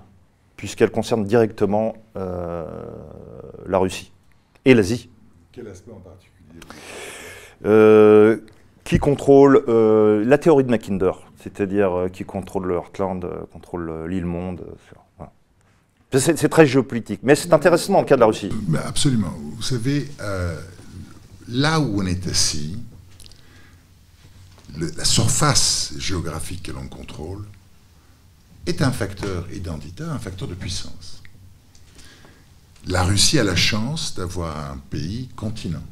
puisqu'elle 0.57 0.91
concerne 0.91 1.24
directement 1.24 1.95
la 2.15 3.78
Russie 3.78 4.12
et 4.65 4.74
l'Asie. 4.74 5.09
Quel 5.53 5.69
aspect 5.69 5.93
en 5.93 6.01
particulier? 6.01 6.61
Qui 8.85 8.98
contrôle 8.98 9.65
euh, 9.69 10.24
la 10.24 10.39
théorie 10.39 10.65
de 10.65 10.70
Mackinder. 10.70 11.12
c'est-à-dire 11.43 12.06
qui 12.12 12.24
contrôle 12.24 12.66
le 12.66 12.74
Heartland, 12.74 13.27
contrôle 13.52 14.06
l'île 14.09 14.27
Monde. 14.27 14.65
C'est 16.12 16.48
très 16.48 16.66
géopolitique, 16.66 17.20
mais 17.23 17.35
c'est 17.35 17.52
intéressant 17.52 17.94
dans 17.94 18.01
le 18.01 18.06
cas 18.06 18.15
de 18.15 18.20
la 18.20 18.27
Russie. 18.27 18.51
absolument. 18.86 19.32
Vous 19.56 19.62
savez, 19.62 20.09
là 21.48 21.81
où 21.81 22.01
on 22.01 22.06
est 22.06 22.28
assis, 22.28 22.78
la 24.78 25.05
surface 25.05 25.94
géographique 25.98 26.62
que 26.62 26.73
l'on 26.73 26.86
contrôle 26.89 27.44
est 28.66 28.82
un 28.82 28.90
facteur 28.90 29.47
identitaire, 29.52 30.11
un 30.11 30.19
facteur 30.19 30.48
de 30.48 30.55
puissance. 30.55 31.23
La 32.86 33.02
Russie 33.02 33.39
a 33.39 33.44
la 33.44 33.56
chance 33.56 34.15
d'avoir 34.15 34.73
un 34.73 34.78
pays 34.90 35.28
continent. 35.36 35.82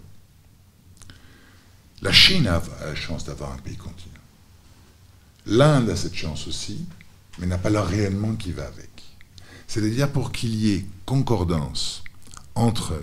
La 2.03 2.13
Chine 2.13 2.49
a 2.49 2.61
la 2.85 2.97
chance 2.97 3.25
d'avoir 3.25 3.53
un 3.53 3.59
pays 3.59 3.77
continent. 3.77 4.13
L'Inde 5.47 5.89
a 5.89 5.97
cette 5.97 6.17
chance 6.17 6.49
aussi, 6.49 6.85
mais 7.39 7.47
n'a 7.47 7.59
pas 7.59 7.71
le 7.71 7.79
réellement 7.79 8.35
qui 8.35 8.51
va 8.51 8.67
avec. 8.67 8.91
C'est-à-dire 9.69 10.11
pour 10.11 10.33
qu'il 10.33 10.55
y 10.57 10.73
ait 10.73 10.85
concordance 11.07 12.03
entre 12.57 13.01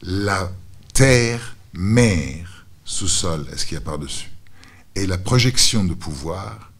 la 0.00 0.50
terre, 0.94 1.54
mer, 1.74 2.66
sous-sol, 2.86 3.46
est-ce 3.52 3.66
qu'il 3.66 3.74
y 3.74 3.78
a 3.78 3.82
par-dessus, 3.82 4.30
et 4.94 5.06
la 5.06 5.18
projection 5.18 5.84
de 5.84 5.94
pouvoir, 5.94 6.72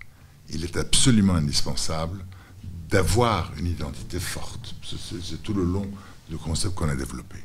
il 0.49 0.65
est 0.65 0.78
absolument 0.78 1.35
indispensable 1.35 2.24
d'avoir 2.89 3.53
une 3.59 3.66
identité 3.66 4.19
forte. 4.19 4.74
C'est 4.82 5.43
tout 5.43 5.55
le 5.55 5.65
long 5.65 5.89
du 6.28 6.39
concept 6.39 6.74
qu'on 6.74 6.89
a 6.89 6.97
développé. 6.97 7.37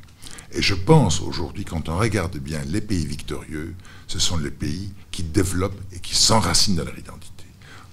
Et 0.52 0.62
je 0.62 0.74
pense 0.74 1.20
aujourd'hui, 1.20 1.64
quand 1.64 1.88
on 1.88 1.98
regarde 1.98 2.38
bien 2.38 2.62
les 2.64 2.80
pays 2.80 3.06
victorieux, 3.06 3.74
ce 4.06 4.18
sont 4.18 4.36
les 4.36 4.50
pays 4.50 4.92
qui 5.10 5.22
développent 5.22 5.80
et 5.92 5.98
qui 5.98 6.14
s'enracinent 6.14 6.76
dans 6.76 6.84
leur 6.84 6.98
identité. 6.98 7.44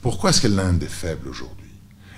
Pourquoi 0.01 0.29
est-ce 0.31 0.41
que 0.41 0.47
l'Inde 0.47 0.83
est 0.83 0.87
faible 0.87 1.27
aujourd'hui 1.27 1.71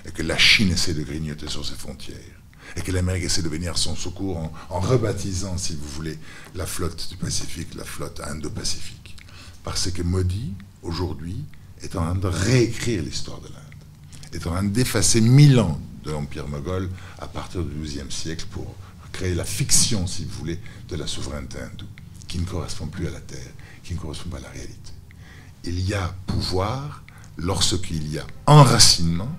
Et 0.04 0.10
que 0.10 0.22
la 0.22 0.36
Chine 0.36 0.70
essaie 0.70 0.94
de 0.94 1.02
grignoter 1.02 1.48
sur 1.48 1.64
ses 1.64 1.74
frontières 1.74 2.36
et 2.74 2.80
que 2.80 2.92
l'Amérique 2.92 3.24
essaie 3.24 3.42
de 3.42 3.48
venir 3.48 3.72
à 3.72 3.76
son 3.76 3.94
secours 3.94 4.50
en, 4.70 4.80
rebaptisant, 4.80 5.56
si 5.56 5.76
vous 5.76 5.88
voulez, 5.88 6.18
la 6.54 6.66
flotte 6.66 7.08
du 7.08 7.16
Pacifique, 7.16 7.74
la 7.74 7.84
flotte 7.84 8.20
Indo-Pacifique? 8.20 9.16
Parce 9.62 9.90
que 9.90 10.02
Modi, 10.02 10.52
aujourd'hui, 10.82 11.44
est 11.80 11.94
en 11.96 12.02
train 12.02 12.14
de 12.14 12.26
réécrire 12.26 13.02
l'histoire 13.02 13.40
de 13.40 13.48
l'Inde, 13.48 14.32
est 14.32 14.46
en 14.46 14.50
train 14.50 14.64
d'effacer 14.64 15.20
mille 15.20 15.58
ans 15.60 15.80
de 16.04 16.10
l'Empire 16.10 16.48
moghol 16.48 16.90
à 17.18 17.26
partir 17.28 17.62
du 17.62 17.74
XIIe 17.82 18.10
siècle 18.10 18.46
pour 18.50 18.74
créer 19.12 19.34
la 19.34 19.44
fiction, 19.44 20.06
si 20.06 20.24
vous 20.24 20.38
voulez, 20.38 20.58
de 20.88 20.96
la 20.96 21.06
souveraineté 21.06 21.58
hindoue, 21.58 21.86
qui 22.28 22.38
ne 22.38 22.44
correspond 22.44 22.86
plus 22.86 23.06
à 23.06 23.10
la 23.10 23.20
terre, 23.20 23.52
qui 23.86 23.94
ne 23.94 23.98
correspond 23.98 24.30
pas 24.30 24.38
à 24.38 24.40
la 24.40 24.50
réalité. 24.50 24.92
Il 25.64 25.80
y 25.88 25.94
a 25.94 26.12
pouvoir 26.26 27.02
lorsqu'il 27.36 28.12
y 28.12 28.18
a 28.18 28.24
enracinement 28.46 29.30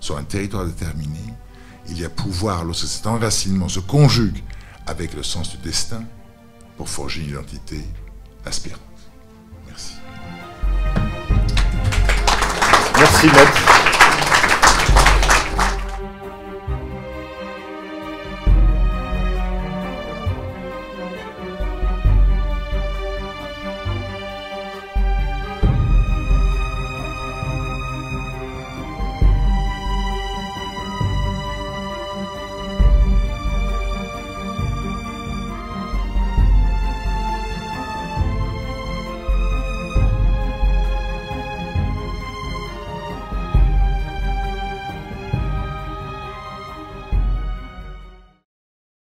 sur 0.00 0.16
un 0.16 0.24
territoire 0.24 0.64
déterminé, 0.64 1.20
il 1.88 2.00
y 2.00 2.04
a 2.04 2.10
pouvoir 2.10 2.64
lorsque 2.64 2.86
cet 2.86 3.06
enracinement 3.06 3.68
se 3.68 3.80
conjugue 3.80 4.42
avec 4.86 5.14
le 5.14 5.22
sens 5.22 5.50
du 5.50 5.58
destin 5.58 6.04
pour 6.76 6.88
forger 6.88 7.22
une 7.22 7.30
identité 7.30 7.84
aspirante. 8.46 8.80
Merci, 13.00 13.26
Maître. 13.28 13.79